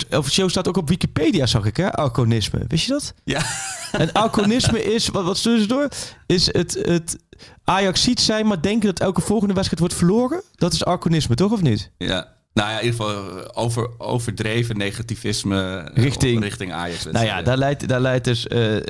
officieel 0.10 0.50
staat 0.50 0.68
ook 0.68 0.78
op 0.78 0.90
Wikipedia, 0.90 1.46
zag 1.46 1.66
ik, 1.66 1.78
hè? 1.78 1.92
Arconisme. 1.92 2.66
Wist 2.68 2.86
je 2.86 2.92
dat? 2.92 3.14
Ja. 3.24 3.46
En 3.92 4.12
arconisme 4.12 4.84
is, 4.84 5.08
wat, 5.08 5.24
wat 5.24 5.38
sturen 5.38 5.62
ze 5.62 5.68
door? 5.68 5.88
Is 6.26 6.54
het, 6.54 6.80
het 6.82 7.18
Ajax 7.64 8.02
ziet 8.02 8.20
zijn, 8.20 8.48
maar 8.48 8.62
denken 8.62 8.88
dat 8.88 9.00
elke 9.00 9.22
volgende 9.22 9.54
wedstrijd 9.54 9.80
wordt 9.80 9.96
verloren? 9.96 10.42
Dat 10.56 10.74
is 10.74 10.86
arconisme, 10.86 11.36
toch 11.36 11.52
of 11.52 11.62
niet? 11.62 11.92
Ja. 11.98 12.37
Nou 12.58 12.70
ja, 12.70 12.80
in 12.80 12.86
ieder 12.86 13.00
geval 13.00 13.40
eh, 13.40 13.46
over, 13.54 13.90
overdreven 13.98 14.78
negativisme 14.78 15.92
richting, 15.94 16.44
richting 16.44 16.72
Ajax. 16.74 17.06
Nou 17.06 17.26
ja, 17.26 17.42
daar 17.42 17.58
leidt, 17.58 17.88
daar 17.88 18.02
leidt 18.02 18.26
dus 18.26 18.46
uh, 18.46 18.76
uh, 18.76 18.82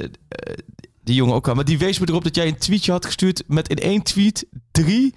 die 1.03 1.15
jongen 1.15 1.35
ook 1.35 1.49
aan. 1.49 1.55
Maar 1.55 1.65
die 1.65 1.77
wees 1.77 1.99
me 1.99 2.07
erop 2.09 2.23
dat 2.23 2.35
jij 2.35 2.47
een 2.47 2.57
tweetje 2.57 2.91
had 2.91 3.05
gestuurd 3.05 3.43
met 3.47 3.69
in 3.69 3.77
één 3.77 4.01
tweet 4.01 4.45
drie 4.71 5.13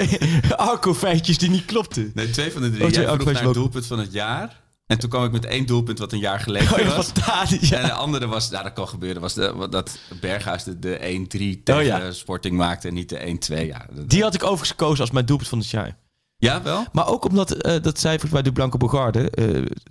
arco-feitjes 0.56 1.38
die 1.38 1.50
niet 1.50 1.64
klopten. 1.64 2.10
Nee, 2.14 2.30
twee 2.30 2.52
van 2.52 2.62
de 2.62 2.70
drie. 2.70 2.84
Oh, 2.84 2.90
jij 2.90 3.04
vroeg 3.04 3.32
naar 3.32 3.42
het 3.42 3.54
doelpunt 3.54 3.86
van 3.86 3.98
het 3.98 4.12
jaar. 4.12 4.60
En 4.86 4.98
toen 4.98 5.10
kwam 5.10 5.24
ik 5.24 5.32
met 5.32 5.44
één 5.44 5.66
doelpunt 5.66 5.98
wat 5.98 6.12
een 6.12 6.18
jaar 6.18 6.40
geleden 6.40 6.80
oh, 6.80 6.96
was. 6.96 7.12
ja. 7.60 7.78
En 7.78 7.86
de 7.86 7.92
andere 7.92 8.26
was, 8.26 8.50
nou 8.50 8.64
dat 8.64 8.72
kan 8.72 8.88
gebeuren, 8.88 9.20
was 9.20 9.34
de, 9.34 9.66
dat 9.70 9.98
Berghuis 10.20 10.64
de, 10.64 10.78
de 10.78 11.26
1-3 11.58 11.62
tegen 11.62 11.80
oh, 11.80 11.82
ja. 11.82 12.12
Sporting 12.12 12.56
maakte 12.56 12.88
en 12.88 12.94
niet 12.94 13.08
de 13.08 13.38
1-2. 13.50 13.66
Ja, 13.66 13.86
die 14.06 14.22
had 14.22 14.34
ik 14.34 14.42
overigens 14.42 14.70
gekozen 14.70 15.00
als 15.00 15.10
mijn 15.10 15.26
doelpunt 15.26 15.48
van 15.48 15.58
het 15.58 15.70
jaar. 15.70 15.96
Ja, 16.40 16.62
wel? 16.62 16.84
Maar 16.92 17.06
ook 17.06 17.24
omdat, 17.24 17.66
uh, 17.66 17.72
dat 17.82 17.98
zei 17.98 18.12
volgens 18.12 18.32
mij 18.32 18.42
de 18.42 18.52
Blanco 18.52 18.78
Bogarde, 18.78 19.20
uh, 19.20 19.28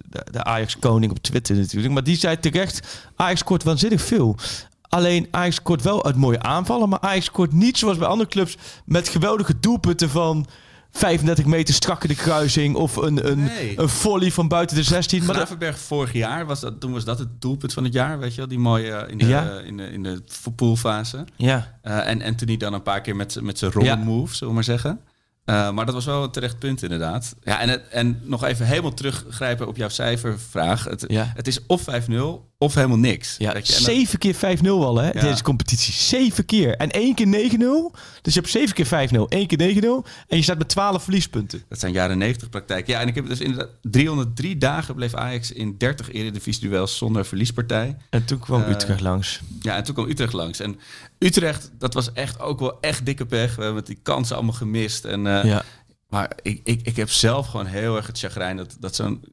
de, 0.10 0.26
de 0.32 0.44
Ajax-koning 0.44 1.12
op 1.12 1.20
Twitter 1.20 1.56
natuurlijk. 1.56 1.94
Maar 1.94 2.04
die 2.04 2.18
zei 2.18 2.40
terecht, 2.40 3.08
Ajax 3.16 3.40
scoort 3.40 3.64
waanzinnig 3.64 4.02
veel. 4.02 4.36
Alleen 4.82 5.28
Ajax 5.32 5.56
scoort 5.56 5.82
wel 5.82 6.06
uit 6.06 6.16
mooie 6.16 6.42
aanvallen, 6.42 6.90
maar 6.90 7.00
Ajax 7.00 7.26
scoort 7.26 7.54
niet 7.54 7.78
zoals 7.78 7.98
bij 7.98 8.08
andere 8.08 8.30
clubs 8.30 8.58
met 8.86 9.10
geweldige 9.10 9.60
doelpunten 9.60 10.10
van 10.10 10.48
35 10.92 11.46
meter 11.46 11.74
strak 11.74 12.04
in 12.04 12.10
de 12.10 12.16
kruising 12.16 12.76
of 12.76 12.96
een, 12.96 13.30
een, 13.32 13.44
nee. 13.44 13.80
een 13.80 13.90
volley 13.90 14.32
van 14.32 14.48
buiten 14.48 14.76
de 14.76 14.84
16. 14.84 15.26
Maar 15.26 15.36
Gravenberg 15.36 15.80
vorig 15.80 16.14
jaar, 16.14 16.46
was 16.46 16.60
dat, 16.60 16.80
toen 16.80 16.92
was 16.92 17.06
dat 17.06 17.20
het 17.20 17.42
doelpunt 17.42 17.74
van 17.74 17.84
het 17.84 17.94
jaar, 17.94 18.20
weet 18.20 18.32
je 18.32 18.38
wel? 18.38 18.48
Die 18.48 18.60
mooie 18.60 19.06
in 19.08 19.18
de, 19.18 19.28
ja. 19.28 19.60
in 19.60 19.78
de, 19.78 19.84
in 19.84 20.04
de 20.04 20.24
poolfase. 20.56 21.26
Ja. 21.36 21.78
Uh, 21.84 22.08
en 22.08 22.22
Anthony 22.22 22.58
dan 22.58 22.74
een 22.74 22.84
paar 22.84 23.02
keer 23.02 23.16
met, 23.16 23.42
met 23.42 23.58
zijn 23.58 23.72
rollen 23.72 23.88
ja. 23.88 23.96
move, 23.96 24.34
zullen 24.34 24.48
we 24.48 24.54
maar 24.54 24.64
zeggen. 24.64 25.00
Uh, 25.50 25.72
maar 25.72 25.86
dat 25.86 25.94
was 25.94 26.06
wel 26.06 26.24
een 26.24 26.32
terecht 26.32 26.60
punt 26.60 26.84
inderdaad. 26.84 27.36
Ja, 27.44 27.60
en, 27.60 27.70
het, 27.70 27.88
en 27.88 28.20
nog 28.24 28.44
even 28.44 28.66
helemaal 28.66 28.94
teruggrijpen 28.94 29.68
op 29.68 29.78
jouw 29.78 29.90
cijfervraag. 29.90 30.84
Het, 30.84 31.06
ja. 31.08 31.32
het 31.36 31.48
is 31.48 31.66
of 31.66 31.86
5-0 32.10 32.49
of 32.62 32.74
helemaal 32.74 32.98
niks. 32.98 33.36
Ja, 33.38 33.56
je, 33.56 33.62
zeven 33.64 34.20
keer 34.20 34.36
5-0 34.36 34.68
al 34.68 34.98
hè, 34.98 35.06
ja. 35.12 35.22
deze 35.22 35.44
competitie. 35.44 35.94
Zeven 35.94 36.46
keer. 36.46 36.76
En 36.76 36.92
één 36.92 37.16
keer 37.16 37.28
9-0. 37.28 37.98
Dus 38.22 38.34
je 38.34 38.40
hebt 38.40 38.52
zeven 38.52 38.76
keer 38.76 39.10
5-0, 39.10 39.22
één 39.28 39.48
keer 39.48 39.84
9-0. 40.04 40.10
En 40.28 40.38
je 40.38 40.44
staat 40.44 40.58
met 40.58 40.70
12 40.70 41.04
verliespunten. 41.04 41.64
Dat 41.70 41.80
zijn 41.80 41.92
jaren 41.92 42.18
90 42.18 42.50
praktijk. 42.50 42.88
Ja, 42.88 43.00
en 43.00 43.08
ik 43.08 43.16
heb 43.16 43.28
dus 43.28 43.40
inderdaad 43.40 43.70
303 43.82 44.58
dagen 44.58 44.96
bleef 44.96 45.14
Ajax 45.14 45.52
in 45.52 45.78
30 45.78 46.12
eredivisie 46.12 46.70
duels 46.70 46.98
zonder 46.98 47.26
verliespartij. 47.26 47.98
En 48.10 48.26
toen 48.26 48.40
kwam 48.40 48.62
uh, 48.62 48.70
Utrecht 48.70 49.02
langs. 49.02 49.40
Ja, 49.60 49.76
en 49.76 49.84
toen 49.84 49.94
kwam 49.94 50.10
Utrecht 50.10 50.34
langs. 50.34 50.60
En 50.60 50.80
Utrecht, 51.18 51.72
dat 51.78 51.94
was 51.94 52.14
echt 52.14 52.40
ook 52.40 52.60
wel 52.60 52.78
echt 52.82 53.06
dikke 53.06 53.26
pech. 53.26 53.56
We 53.56 53.64
hebben 53.64 53.86
die 53.86 54.00
kansen 54.04 54.36
allemaal 54.36 54.54
gemist. 54.54 55.06
En, 55.06 55.26
uh, 55.26 55.44
ja. 55.44 55.64
Maar 56.10 56.32
ik, 56.42 56.62
ik, 56.64 56.82
ik 56.84 56.96
heb 56.96 57.10
zelf 57.10 57.48
gewoon 57.48 57.66
heel 57.66 57.96
erg 57.96 58.08
het 58.08 58.20
chagrijn 58.20 58.58
dat, 58.58 58.78
dat 58.80 58.96
zo'n 58.96 59.24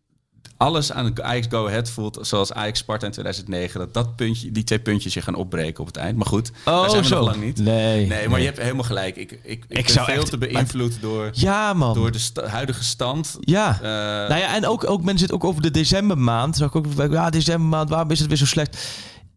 alles 0.56 0.92
aan 0.92 1.22
Ajax 1.22 1.46
Go 1.50 1.66
Ahead 1.66 1.90
voelt 1.90 2.18
zoals 2.20 2.52
Ajax 2.52 2.78
Sparta 2.78 3.06
in 3.06 3.12
2009. 3.12 3.80
Dat, 3.80 3.94
dat 3.94 4.16
puntje, 4.16 4.50
die 4.52 4.64
twee 4.64 4.78
puntjes 4.80 5.14
je 5.14 5.20
gaan 5.22 5.34
opbreken 5.34 5.80
op 5.80 5.86
het 5.86 5.96
eind. 5.96 6.16
Maar 6.16 6.26
goed, 6.26 6.50
oh, 6.64 6.80
daar 6.80 6.90
zijn 6.90 7.02
we 7.02 7.08
zo. 7.08 7.16
nog 7.16 7.24
lang 7.28 7.42
niet. 7.44 7.58
Nee, 7.58 8.06
nee, 8.06 8.08
maar 8.08 8.28
nee. 8.28 8.40
je 8.40 8.46
hebt 8.46 8.58
helemaal 8.60 8.84
gelijk. 8.84 9.16
Ik, 9.16 9.32
ik, 9.32 9.40
ik, 9.42 9.64
Ik 9.68 9.84
ben 9.84 9.92
zou 9.92 10.06
veel 10.06 10.20
echt- 10.20 10.30
te 10.30 10.38
beïnvloed 10.38 11.00
door, 11.00 11.30
Ja, 11.32 11.72
man. 11.72 11.94
door 11.94 12.12
de 12.12 12.20
huidige 12.46 12.84
stand. 12.84 13.36
Ja. 13.40 13.74
Eh, 13.74 13.88
nou 14.28 14.36
ja, 14.40 14.54
en 14.54 14.66
ook, 14.66 14.90
ook 14.90 15.02
men 15.02 15.18
zit 15.18 15.32
ook 15.32 15.44
over 15.44 15.62
de 15.62 15.70
decembermaand. 15.70 16.56
Zag 16.56 16.68
ik 16.68 16.76
ook, 16.76 16.86
ja, 17.10 17.30
decembermaand, 17.30 17.88
waarom 17.90 18.10
is 18.10 18.18
het 18.18 18.28
weer 18.28 18.36
zo 18.36 18.46
slecht? 18.46 18.88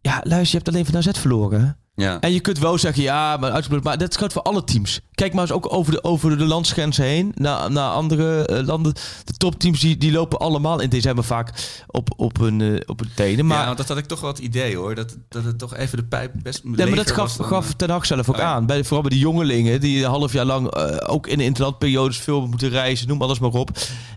Ja, 0.02 0.20
luister, 0.24 0.50
je 0.58 0.64
hebt 0.64 0.68
alleen 0.68 0.86
van 0.86 0.96
AZ 0.96 1.18
verloren. 1.20 1.76
Ja. 2.00 2.20
En 2.20 2.32
je 2.32 2.40
kunt 2.40 2.58
wel 2.58 2.78
zeggen, 2.78 3.02
ja, 3.02 3.36
maar, 3.36 3.50
uitgebreid, 3.50 3.84
maar 3.84 3.98
dat 3.98 4.16
geldt 4.16 4.32
voor 4.32 4.42
alle 4.42 4.64
teams. 4.64 5.00
Kijk 5.14 5.32
maar 5.32 5.42
eens 5.42 5.52
ook 5.52 5.72
over 5.72 5.92
de, 5.92 6.04
over 6.04 6.38
de 6.38 6.44
landsgrenzen 6.44 7.04
heen, 7.04 7.32
naar, 7.34 7.70
naar 7.70 7.90
andere 7.90 8.46
eh, 8.46 8.66
landen. 8.66 8.94
De 9.24 9.32
topteams 9.36 9.80
die, 9.80 9.96
die 9.96 10.12
lopen 10.12 10.38
allemaal 10.38 10.80
in 10.80 10.88
december 10.88 11.24
vaak 11.24 11.52
op, 11.86 12.08
op, 12.16 12.38
hun, 12.38 12.60
eh, 12.60 12.80
op 12.86 12.98
hun 12.98 13.10
tenen. 13.14 13.46
Maar, 13.46 13.58
ja, 13.58 13.64
want 13.64 13.76
dat 13.76 13.88
had 13.88 13.98
ik 13.98 14.04
toch 14.04 14.20
wel 14.20 14.30
het 14.30 14.38
idee 14.38 14.76
hoor. 14.76 14.94
Dat, 14.94 15.16
dat 15.28 15.44
het 15.44 15.58
toch 15.58 15.76
even 15.76 15.98
de 15.98 16.04
pijp 16.04 16.32
best 16.42 16.64
Nee, 16.64 16.86
maar 16.86 16.96
dat 16.96 17.10
gaf, 17.10 17.36
dan, 17.36 17.46
gaf 17.46 17.74
Ten 17.74 17.90
Hag 17.90 18.06
zelf 18.06 18.28
ook 18.28 18.34
Oh 18.34 18.40
ja. 18.40 18.52
aan. 18.52 18.66
Bij, 18.66 18.84
vooral 18.84 19.02
bij 19.02 19.10
de 19.10 19.18
jongelingen 19.18 19.80
die 19.80 20.04
een 20.04 20.10
half 20.10 20.32
jaar 20.32 20.44
lang 20.44 20.70
eh, 20.70 20.96
ook 21.06 21.26
in 21.26 21.38
de 21.38 21.44
interlandperiodes 21.44 22.18
veel 22.18 22.46
moeten 22.46 22.68
reizen, 22.68 23.08
noem 23.08 23.22
alles 23.22 23.38
maar 23.38 23.50
op. 23.50 23.70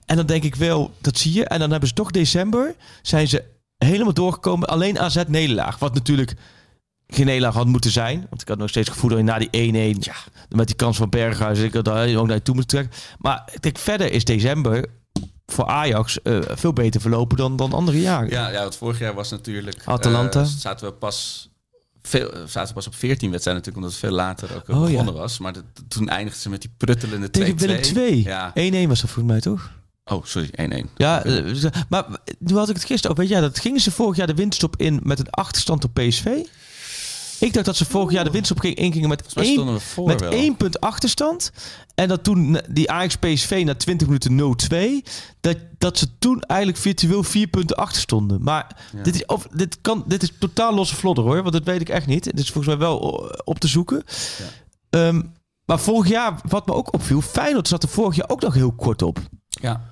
En 0.06 0.16
dan 0.16 0.26
denk 0.26 0.44
ik 0.44 0.56
wel, 0.56 0.92
dat 1.02 1.18
zie 1.18 1.34
je. 1.34 1.46
En 1.46 1.60
dan 1.60 1.72
hebben 1.72 1.90
ze 1.90 1.96
toch 1.96 2.12
december, 2.12 2.76
zijn 3.02 3.28
ze 3.28 3.44
helemaal 3.78 4.14
doorgekomen. 4.14 4.68
Alleen 4.68 5.00
AZ 5.00 5.24
nederlaag, 5.28 5.80
wat 5.80 5.94
natuurlijk 5.94 6.36
geen 7.14 7.26
nederlaag 7.26 7.54
had 7.54 7.68
moeten 7.68 7.92
zijn. 7.92 8.26
Want 8.30 8.42
ik 8.42 8.48
had 8.48 8.58
nog 8.58 8.70
steeds 8.70 8.88
het 8.88 8.96
gevoel 8.96 9.10
dat 9.10 9.20
je 9.20 9.26
na 9.26 9.40
die 9.50 9.96
1-1, 9.98 10.56
met 10.56 10.68
die 10.68 10.76
kans 10.76 10.98
van 10.98 11.10
Berghuis, 11.10 11.60
ik 11.60 11.74
had 11.74 11.86
daar 11.86 12.16
ook 12.16 12.28
naar 12.28 12.36
je 12.36 12.42
toe 12.42 12.56
moeten 12.56 12.78
trekken. 12.78 13.00
Maar 13.18 13.50
ik 13.54 13.62
denk 13.62 13.78
verder 13.78 14.12
is 14.12 14.24
december 14.24 14.86
voor 15.46 15.66
Ajax 15.66 16.22
eh, 16.22 16.40
veel 16.50 16.74
beter 16.74 17.02
verlopen 17.02 17.38
dan, 17.38 17.56
dan 17.56 17.74
andere 17.74 18.02
jaren. 18.02 18.30
Ja, 18.30 18.50
ja, 18.50 18.60
want 18.62 18.76
vorig 18.76 19.00
jaar 19.00 19.14
was 19.14 19.30
natuurlijk... 19.30 19.82
Atalanta. 19.86 20.40
eh, 20.42 20.46
zaten 20.46 20.88
we 20.88 20.94
pas... 20.94 21.50
Veel, 22.02 22.32
eh, 22.34 22.40
zaten 22.48 22.68
we 22.68 22.74
pas 22.74 22.88
op 22.88 22.96
14 22.96 23.32
wedstrijden 23.32 23.64
natuurlijk, 23.64 23.76
omdat 23.76 23.92
het 23.92 24.00
veel 24.00 24.26
later 24.26 24.56
ook 24.56 24.70
Oh, 24.78 24.84
ja. 24.86 24.92
begonnen 24.92 25.14
was. 25.14 25.38
Maar 25.40 25.54
toen 25.88 26.10
eindigden 26.10 26.42
ze 26.42 26.50
met 26.50 26.62
die 26.62 26.72
pruttelende 26.78 27.28
2-2. 27.28 27.30
Tegen 27.32 27.58
Willem 27.58 27.82
2. 27.82 28.22
1-1 28.22 28.28
Ja. 28.82 28.88
was 28.88 29.02
dat 29.02 29.10
volgens 29.10 29.26
mij 29.34 29.40
toch? 29.40 29.72
Oh, 30.06 30.26
sorry, 30.26 30.50
1-1. 30.52 30.90
Ja, 30.96 31.22
ze- 31.56 31.72
maar 31.90 32.06
nu 32.40 32.56
had 32.56 32.70
ik 32.70 32.76
het 32.76 32.84
gisteren 32.86 33.12
over. 33.12 33.24
Weet 33.24 33.32
jij, 33.32 33.42
dat 33.42 33.60
gingen 33.60 33.80
ze 33.80 33.92
vorig 33.92 34.16
jaar 34.18 34.28
de 34.28 34.34
winststop 34.34 34.76
in 34.78 35.00
met 35.04 35.20
een 35.20 35.30
achterstand 35.30 35.84
op 35.84 35.94
PSV? 35.94 36.28
Ik 37.44 37.54
dacht 37.54 37.66
dat 37.66 37.76
ze 37.76 37.86
vorig 37.86 38.12
jaar 38.12 38.24
de 38.24 38.32
winststop 38.32 38.60
ging- 38.60 38.76
ingingen 38.76 39.10
met 39.10 39.34
één, 39.34 39.80
met 40.06 40.20
wel. 40.22 40.32
één 40.32 40.56
punt 40.58 40.80
achterstand. 40.80 41.52
En 41.96 42.08
dat 42.08 42.24
toen 42.24 42.58
die 42.70 42.92
Ajax 42.92 43.16
PSV 43.16 43.62
na 43.66 43.76
20 43.76 44.08
minuten 44.08 44.32
0-2, 45.04 45.08
dat, 45.42 45.58
dat 45.78 45.98
ze 45.98 46.08
toen 46.20 46.42
eigenlijk 46.42 46.82
virtueel 46.82 47.24
vier 47.24 47.48
punten 47.48 47.76
achter 47.78 48.02
stonden. 48.02 48.44
Maar 48.44 48.76
dit, 49.04 49.16
is, 49.16 49.26
of, 49.26 49.48
dit, 49.52 49.78
kan, 49.82 50.04
dit 50.08 50.24
is 50.24 50.32
totaal 50.40 50.74
losse 50.74 50.96
vlodder 50.96 51.24
hoor, 51.24 51.42
want 51.42 51.54
dat 51.54 51.64
weet 51.64 51.82
ik 51.82 51.90
echt 51.90 52.08
niet. 52.08 52.24
Dit 52.24 52.40
is 52.40 52.52
volgens 52.52 52.76
mij 52.76 52.78
wel 52.88 53.30
eh, 53.30 53.40
op 53.44 53.60
te 53.60 53.68
zoeken. 53.68 54.04
Ehm, 54.90 55.22
maar 55.66 55.80
vorig 55.80 56.10
jaar, 56.10 56.40
wat 56.48 56.66
me 56.68 56.74
ook 56.74 56.94
opviel, 56.94 57.22
Feyenoord 57.22 57.68
zat 57.68 57.84
er 57.84 57.90
vorig 57.90 58.16
jaar 58.16 58.30
ook 58.30 58.42
nog 58.42 58.54
heel 58.54 58.72
kort 58.72 59.02
op. 59.02 59.20
Ja. 59.48 59.92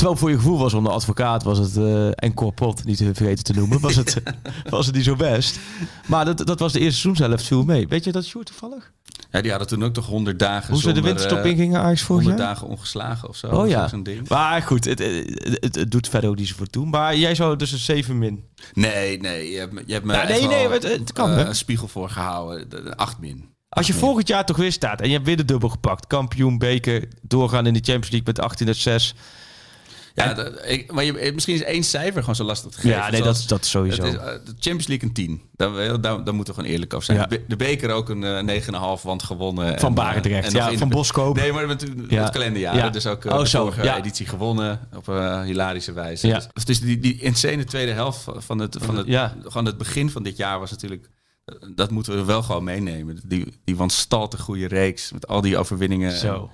Terwijl 0.00 0.18
voor 0.20 0.30
je 0.30 0.36
gevoel 0.36 0.58
was 0.58 0.74
onder 0.74 0.92
advocaat 0.92 1.42
was 1.42 1.58
het 1.58 1.76
eh 1.76 2.06
en 2.14 2.34
Corpot 2.34 2.84
niet 2.84 2.96
te 2.96 3.14
vergeten 3.14 3.44
te 3.44 3.52
noemen, 3.52 3.80
was 3.80 3.96
het, 3.96 4.22
was 4.70 4.86
het 4.86 4.94
niet 4.94 5.04
zo 5.04 5.16
best. 5.16 5.58
Maar 6.06 6.24
dat, 6.24 6.46
dat 6.46 6.58
was 6.58 6.72
de 6.72 6.78
eerste 6.80 7.00
seizoenshelft 7.00 7.46
viel 7.46 7.64
mee. 7.64 7.88
Weet 7.88 8.04
je 8.04 8.12
dat 8.12 8.24
Sjoerd 8.24 8.46
toevallig? 8.46 8.92
ja, 9.30 9.40
die 9.40 9.50
hadden 9.50 9.68
toen 9.68 9.84
ook 9.84 9.92
toch 9.94 10.06
100 10.06 10.38
dagen 10.38 10.72
Hoe 10.72 10.82
ze 10.82 10.92
de 10.92 11.00
winterstop 11.00 11.38
eh, 11.38 11.50
ingingen 11.50 11.80
Ajax 11.80 12.02
vorig 12.02 12.22
100 12.22 12.42
jaar? 12.42 12.54
dagen 12.54 12.68
ongeslagen 12.68 13.28
of 13.28 13.36
zo. 13.36 13.46
Oh 13.46 13.68
ja. 13.68 13.88
Zo'n 13.88 14.02
ding. 14.02 14.28
Maar 14.28 14.62
goed, 14.62 14.84
het, 14.84 14.98
het, 14.98 15.58
het, 15.60 15.74
het 15.74 15.90
doet 15.90 16.08
verder 16.08 16.30
ook 16.30 16.36
niet 16.36 16.48
zoveel 16.48 16.66
toe. 16.66 16.86
Maar 16.86 17.16
jij 17.16 17.34
zou 17.34 17.56
dus 17.56 17.72
een 17.72 17.78
7 17.78 18.18
min. 18.18 18.44
Nee, 18.72 19.18
nee, 19.20 19.50
je 19.50 19.58
hebt, 19.58 19.72
me- 19.72 19.82
je 19.86 19.92
hebt 19.92 20.04
me 20.04 20.16
nee, 20.28 20.46
nee, 20.46 20.68
het- 20.68 20.82
het 20.82 21.12
kan, 21.12 21.30
eh, 21.30 21.46
een 21.46 21.54
spiegel 21.54 21.88
voor 21.88 22.08
gehouden. 22.10 22.68
De- 22.68 22.82
de 22.82 22.96
8 22.96 23.18
min. 23.18 23.48
Als 23.68 23.86
je 23.86 23.92
volgend 23.94 24.28
jaar 24.28 24.46
toch 24.46 24.56
weer 24.56 24.72
staat 24.72 25.00
en 25.00 25.06
je 25.06 25.12
hebt 25.14 25.26
weer 25.26 25.36
de 25.36 25.44
dubbel 25.44 25.68
gepakt. 25.68 26.06
Kampioen, 26.06 26.58
beker, 26.58 27.08
doorgaan 27.22 27.66
in 27.66 27.72
de 27.72 27.80
Champions 27.82 28.10
League 28.10 28.26
met 28.26 28.40
18 28.40 28.66
uit 28.66 28.76
6. 28.76 29.14
Ja, 30.14 30.48
ik, 30.64 30.92
maar 30.92 31.04
je, 31.04 31.30
misschien 31.34 31.54
is 31.54 31.62
één 31.62 31.82
cijfer 31.82 32.20
gewoon 32.20 32.34
zo 32.34 32.44
lastig 32.44 32.70
te 32.70 32.76
geven. 32.76 32.90
Ja, 32.96 33.10
nee, 33.10 33.22
dat, 33.22 33.44
dat 33.46 33.64
sowieso. 33.66 34.02
Het 34.02 34.12
is, 34.14 34.18
eh, 34.20 34.24
de 34.26 34.52
Champions 34.58 34.86
League 34.86 35.08
een 35.08 35.14
10. 35.14 35.42
Daar, 35.56 36.00
daar, 36.00 36.24
daar 36.24 36.34
moeten 36.34 36.54
we 36.54 36.60
gewoon 36.60 36.70
eerlijk 36.74 36.94
over 36.94 37.06
zijn. 37.06 37.18
Ja. 37.18 37.26
De, 37.26 37.38
be- 37.38 37.44
de 37.48 37.56
beker 37.56 37.90
ook 37.90 38.08
een 38.08 38.24
eh, 38.48 38.62
9,5, 38.98 39.02
want 39.02 39.22
gewonnen. 39.22 39.64
Van 39.66 39.74
En, 39.74 39.98
eh, 39.98 40.04
Barendrecht, 40.04 40.52
ja, 40.52 40.72
van 40.72 40.88
Boskoop. 40.88 41.36
Nee, 41.36 41.52
maar 41.52 41.66
met 41.66 41.86
Ja. 42.08 42.22
het 42.22 42.32
kalenderjaar. 42.32 42.76
Ja. 42.76 42.90
Dus 42.90 43.06
ook 43.06 43.24
eh, 43.24 43.32
Oh, 43.32 43.38
de 43.40 43.48
zo, 43.48 43.60
vorige 43.62 43.82
ja. 43.82 43.96
editie 43.98 44.26
gewonnen 44.26 44.80
op 44.96 45.06
een 45.06 45.42
hilarische 45.44 45.92
wijze. 45.92 46.26
Ja. 46.26 46.42
Dus, 46.52 46.64
dus 46.64 46.80
die, 46.80 46.98
die 46.98 47.20
insane 47.20 47.64
tweede 47.64 47.92
helft 47.92 48.24
van 48.36 48.58
het, 48.58 48.76
van 48.80 48.96
het, 48.96 49.06
gewoon 49.42 49.64
het 49.66 49.78
begin 49.78 50.10
van 50.10 50.22
dit 50.22 50.36
jaar 50.36 50.58
was 50.60 50.70
natuurlijk... 50.70 51.08
eh, 51.44 51.54
Dat 51.74 51.90
moeten 51.90 52.16
we 52.16 52.24
wel 52.24 52.42
gewoon 52.42 52.64
meenemen. 52.64 53.20
Die, 53.26 53.60
die 53.64 53.76
wanstalte 53.76 54.38
goede 54.38 54.66
reeks 54.68 55.12
met 55.12 55.26
al 55.28 55.40
die 55.40 55.58
overwinningen. 55.58 56.12
Zo. 56.12 56.50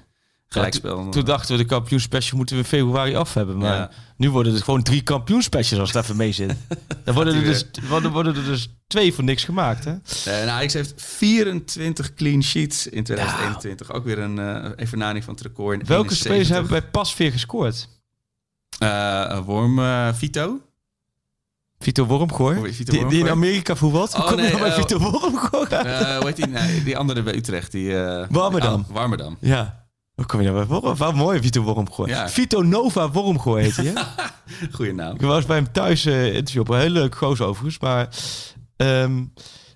Gelijkspel. 0.49 1.09
Toen 1.11 1.25
dachten 1.25 1.57
we 1.57 1.63
de 1.63 1.69
kampioenspecial 1.69 2.37
moeten 2.37 2.57
we 2.57 2.63
in 2.63 2.69
februari 2.69 3.15
af 3.15 3.35
hebben. 3.35 3.59
Maar 3.59 3.77
Ja. 3.77 3.91
nu 4.17 4.31
worden 4.31 4.53
het 4.53 4.63
gewoon 4.63 4.83
drie 4.83 5.03
kampioenspecials 5.03 5.81
als 5.81 5.93
het 5.93 6.05
even 6.05 6.17
mee 6.17 6.33
zit. 6.33 6.55
Dan 7.05 7.15
worden 7.15 7.35
er, 7.35 7.45
dus, 7.45 7.67
worden, 7.89 8.13
worden 8.13 8.37
er 8.37 8.45
dus 8.45 8.69
twee 8.87 9.13
voor 9.15 9.25
niks 9.25 9.45
gemaakt. 9.45 9.85
Hè? 9.85 9.95
Eh, 10.25 10.43
en 10.43 10.49
Ajax 10.51 10.73
heeft 10.73 10.93
24 10.97 12.15
clean 12.15 12.43
sheets 12.43 12.87
in 12.87 13.05
2021. 13.05 13.93
Ook 13.93 14.05
weer 14.05 14.19
een 14.19 14.37
uh, 14.39 14.71
evenaring 14.77 15.25
van 15.25 15.35
het 15.35 15.43
record. 15.43 15.81
In 15.81 15.87
Welke 15.87 16.09
71. 16.11 16.17
spelers 16.17 16.49
hebben 16.49 16.71
bij 16.71 16.83
Pasveer 16.91 17.33
gescoord? 17.33 17.89
Eh, 18.79 19.39
Worm 19.45 19.79
uh, 19.79 20.09
Vito. 20.15 20.61
Vito 21.79 22.05
Wormgoor? 22.07 22.55
Vito 22.73 22.93
die, 22.93 23.07
die 23.07 23.21
in. 23.25 23.29
Amerika 23.31 23.77
voetbalt? 23.77 24.15
Oh, 24.15 24.27
kom 24.27 24.37
je 24.37 24.43
nee, 24.43 24.51
nou 24.51 24.63
bij 24.63 24.71
eh, 24.71 24.77
Vito 24.77 24.99
Wormgoor? 24.99 25.69
Uh, 25.73 26.17
hoe 26.17 26.27
heet 26.27 26.37
die? 26.37 26.47
Nee, 26.47 26.83
die 26.85 26.97
andere 26.97 27.23
bij 27.23 27.35
Utrecht. 27.35 27.73
Die, 27.73 27.89
uh, 27.89 28.25
Warmerdam. 28.31 28.85
Oh, 28.89 28.95
Warmerdam. 28.95 29.37
Ja. 29.41 29.86
Hoe 30.17 30.27
kom 30.27 30.41
je 30.41 30.51
nou 30.51 30.67
bij 30.67 30.81
Worm? 30.81 30.97
Wat 30.97 31.15
mooi, 31.15 31.41
Vito 31.41 31.63
Wormgoor. 31.63 32.09
Ja. 32.09 32.29
Vito 32.29 32.63
Nova 32.63 33.11
Wormgoor 33.11 33.59
heet 33.59 33.77
hij? 33.77 33.93
Goeie 34.75 34.93
naam. 34.93 35.15
Ik 35.15 35.21
was 35.21 35.47
bij 35.47 35.57
hem 35.57 35.73
thuis 35.73 36.07
uh, 36.07 36.35
interview 36.35 36.61
op. 36.61 36.69
Een 36.69 36.81
heel 36.81 36.91
leuk 36.91 37.15
goos 37.15 37.41
overigens. 37.41 37.79
Maar 37.79 38.09
um, 38.77 39.33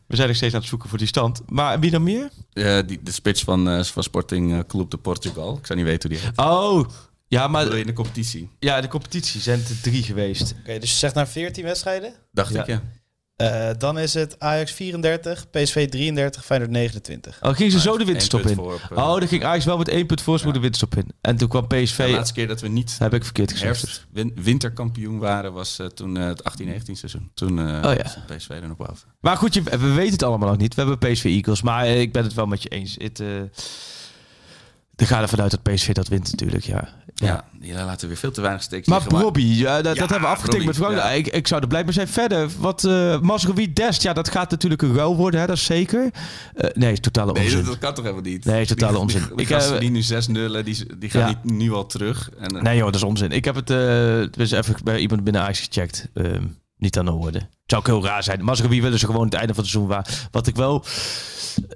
we 0.07 0.17
zijn 0.17 0.29
nog 0.29 0.37
steeds 0.37 0.55
aan 0.55 0.61
het 0.61 0.69
zoeken 0.69 0.89
voor 0.89 0.99
die 0.99 1.07
stand. 1.07 1.43
Maar 1.47 1.81
wie 1.81 1.91
dan 1.91 2.03
meer? 2.03 2.31
Uh, 2.53 2.79
die, 2.87 3.01
de 3.03 3.13
spits 3.13 3.45
van, 3.45 3.69
uh, 3.69 3.83
van 3.83 4.03
Sporting 4.03 4.67
Club 4.67 4.91
de 4.91 4.97
Portugal. 4.97 5.57
Ik 5.57 5.67
zou 5.67 5.79
niet 5.79 5.89
weten 5.89 6.11
hoe 6.11 6.19
die 6.19 6.29
heet. 6.29 6.39
Oh, 6.39 6.89
ja, 7.29 7.49
maar... 7.49 7.77
in 7.77 7.87
de 7.87 7.93
competitie? 7.93 8.49
Ja, 8.59 8.81
de 8.81 8.89
competitie 8.89 9.41
zijn 9.41 9.59
er 9.59 9.81
drie 9.83 10.03
geweest. 10.03 10.51
Oké, 10.51 10.61
okay, 10.61 10.79
dus 10.79 10.91
je 10.91 10.97
zegt 10.97 11.15
naar 11.15 11.29
14 11.29 11.65
wedstrijden? 11.65 12.13
Dacht 12.33 12.53
ja. 12.53 12.61
ik, 12.61 12.67
ja. 12.67 12.83
Uh, 13.41 13.71
dan 13.79 13.99
is 13.99 14.15
het 14.15 14.37
Ajax 14.39 14.73
34, 14.73 15.51
PSV 15.51 15.89
33, 15.89 16.45
Feyenoord 16.45 16.71
29. 16.71 17.39
Oh, 17.43 17.55
ging 17.55 17.73
ze 17.73 17.81
zo 17.81 17.99
de 17.99 18.05
winterstop 18.05 18.41
in? 18.41 18.59
Op, 18.59 18.81
uh, 18.93 18.99
oh, 18.99 19.19
dan 19.19 19.29
ging 19.29 19.45
Ajax 19.45 19.65
wel 19.65 19.79
met 19.79 19.89
één 19.89 20.07
punt 20.07 20.21
voorsprong 20.21 20.55
ja. 20.55 20.61
de 20.61 20.69
winterstop 20.69 21.05
in. 21.05 21.13
En 21.21 21.37
toen 21.37 21.49
kwam 21.49 21.67
PSV... 21.67 22.07
De 22.07 22.13
laatste 22.13 22.35
keer 22.35 22.49
dat 22.49 22.61
we 22.61 22.69
niet 22.69 22.97
heb 22.99 23.15
ik 23.15 23.25
verkeerd 23.25 23.53
gezegd. 23.53 23.81
herfst, 23.81 24.07
win, 24.13 24.33
winterkampioen 24.35 25.19
waren 25.19 25.53
was 25.53 25.79
uh, 25.79 25.87
toen 25.87 26.19
uh, 26.19 26.27
het 26.27 26.43
18-19 26.63 26.93
seizoen. 26.93 27.31
Toen 27.35 27.59
uh, 27.59 27.83
oh, 27.85 27.95
ja. 27.95 28.35
PSV 28.37 28.49
er 28.49 28.69
nog 28.69 28.77
boven. 28.77 29.09
Maar 29.21 29.37
goed, 29.37 29.55
je, 29.55 29.63
we 29.63 29.93
weten 29.93 30.13
het 30.13 30.23
allemaal 30.23 30.49
nog 30.49 30.59
niet. 30.59 30.75
We 30.75 30.81
hebben 30.85 31.11
PSV 31.11 31.25
Eagles, 31.25 31.63
maar 31.63 31.85
eh, 31.85 32.01
ik 32.01 32.13
ben 32.13 32.25
het 32.25 32.35
wel 32.35 32.47
met 32.47 32.63
je 32.63 32.69
eens. 32.69 32.97
Het, 32.99 33.23
er 35.01 35.07
gaat 35.07 35.23
ervan 35.23 35.41
uit 35.41 35.51
dat 35.51 35.63
PSV 35.63 35.93
dat 35.93 36.09
wint 36.09 36.31
natuurlijk, 36.31 36.65
ja. 36.65 36.89
Ja, 37.15 37.27
ja 37.27 37.45
die 37.61 37.75
laten 37.75 38.09
weer 38.09 38.17
veel 38.17 38.31
te 38.31 38.41
weinig 38.41 38.63
steeks 38.63 38.87
Maar 38.87 39.03
Robbie, 39.09 39.57
ja, 39.57 39.83
dat, 39.83 39.95
ja, 39.95 40.01
dat 40.01 40.11
hebben 40.11 40.29
we 40.29 40.35
afgetikt 40.35 40.65
met 40.65 40.77
Frank. 40.77 40.97
ja. 40.97 41.11
Ik, 41.11 41.27
ik 41.27 41.47
zou 41.47 41.61
er 41.61 41.69
blij 41.69 41.85
mee 41.85 41.93
zijn. 41.93 42.09
Verder, 42.09 42.51
wat 42.59 42.85
uh, 42.85 43.21
Masrowi 43.21 43.73
Dest, 43.73 44.03
ja, 44.03 44.13
dat 44.13 44.29
gaat 44.29 44.51
natuurlijk 44.51 44.83
een 44.83 44.95
ruil 44.95 45.17
worden, 45.17 45.41
hè, 45.41 45.47
dat 45.47 45.57
is 45.57 45.65
zeker. 45.65 46.11
Uh, 46.57 46.71
nee, 46.75 46.93
is 46.93 47.01
totale 47.01 47.33
nee, 47.33 47.43
onzin. 47.43 47.59
Dat, 47.59 47.67
dat 47.67 47.79
kan 47.79 47.95
toch 47.95 48.05
helemaal 48.05 48.31
niet? 48.31 48.45
Nee, 48.45 48.61
is 48.61 48.69
totale 48.69 48.93
die, 48.93 49.01
onzin. 49.01 49.21
Die, 49.21 49.29
die 49.29 49.41
ik, 49.41 49.53
gasten 49.53 49.75
uh, 49.75 49.81
die 49.81 49.91
nu 49.91 50.03
6 50.03 50.29
nullen, 50.29 50.65
die, 50.65 50.97
die 50.99 51.11
gaan 51.11 51.21
ja. 51.21 51.27
niet 51.27 51.59
nu 51.59 51.73
al 51.73 51.87
terug. 51.87 52.31
En, 52.39 52.57
uh, 52.57 52.63
nee 52.63 52.77
joh, 52.77 52.87
dat 52.87 52.95
is 52.95 53.03
onzin. 53.03 53.31
Ik 53.31 53.45
heb 53.45 53.55
het 53.55 53.71
uh, 53.71 53.77
dus 54.31 54.51
even 54.51 54.77
bij 54.85 54.99
iemand 54.99 55.25
binnen 55.25 55.43
Ajax 55.43 55.59
gecheckt. 55.59 56.09
Um, 56.15 56.59
niet 56.77 56.99
aan 56.99 57.05
de 57.05 57.13
orde. 57.13 57.39
Het 57.39 57.49
zou 57.67 57.81
ook 57.81 57.87
heel 57.87 58.05
raar 58.05 58.23
zijn. 58.23 58.45
Masrowi 58.45 58.83
willen 58.83 58.99
ze 58.99 59.07
gewoon 59.07 59.25
het 59.25 59.35
einde 59.35 59.55
van 59.55 59.63
het 59.63 59.73
seizoen 59.73 59.93
waar. 59.93 60.29
Wat 60.31 60.47
ik 60.47 60.57
wel... 60.57 60.85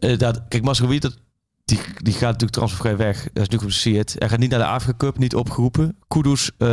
Uh, 0.00 0.18
dat, 0.18 0.42
kijk, 0.48 0.62
Masrowi, 0.62 0.98
dat, 0.98 1.16
die, 1.64 1.80
die 1.96 2.12
gaat 2.12 2.22
natuurlijk 2.22 2.52
transfervrij 2.52 2.96
weg. 2.96 3.28
Dat 3.32 3.42
is 3.42 3.48
nu 3.48 3.58
geblesseerd. 3.58 4.14
Hij 4.18 4.28
gaat 4.28 4.38
niet 4.38 4.50
naar 4.50 4.58
de 4.58 4.66
Afrika 4.66 4.96
Cup, 4.96 5.18
niet 5.18 5.34
opgeroepen. 5.34 5.96
Kudus 6.08 6.50
uh, 6.58 6.68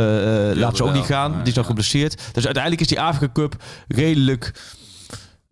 laat 0.54 0.76
ze 0.76 0.82
ook 0.82 0.88
wel, 0.88 0.98
niet 0.98 1.06
gaan. 1.06 1.32
die 1.32 1.40
is 1.40 1.54
nog 1.54 1.64
ja. 1.64 1.70
geblesseerd. 1.70 2.22
Dus 2.32 2.44
uiteindelijk 2.44 2.82
is 2.82 2.88
die 2.88 3.00
Afrika 3.00 3.32
Cup 3.32 3.64
redelijk 3.88 4.52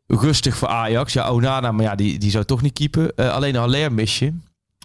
rustig 0.06 0.56
voor 0.56 0.68
Ajax. 0.68 1.12
Ja, 1.12 1.30
Onana, 1.30 1.72
maar 1.72 1.84
ja, 1.84 1.94
die, 1.94 2.18
die 2.18 2.30
zou 2.30 2.44
toch 2.44 2.62
niet 2.62 2.72
keepen. 2.72 3.12
Uh, 3.16 3.32
alleen 3.32 3.54
Haller 3.54 3.92
mis 3.92 4.18
je. 4.18 4.32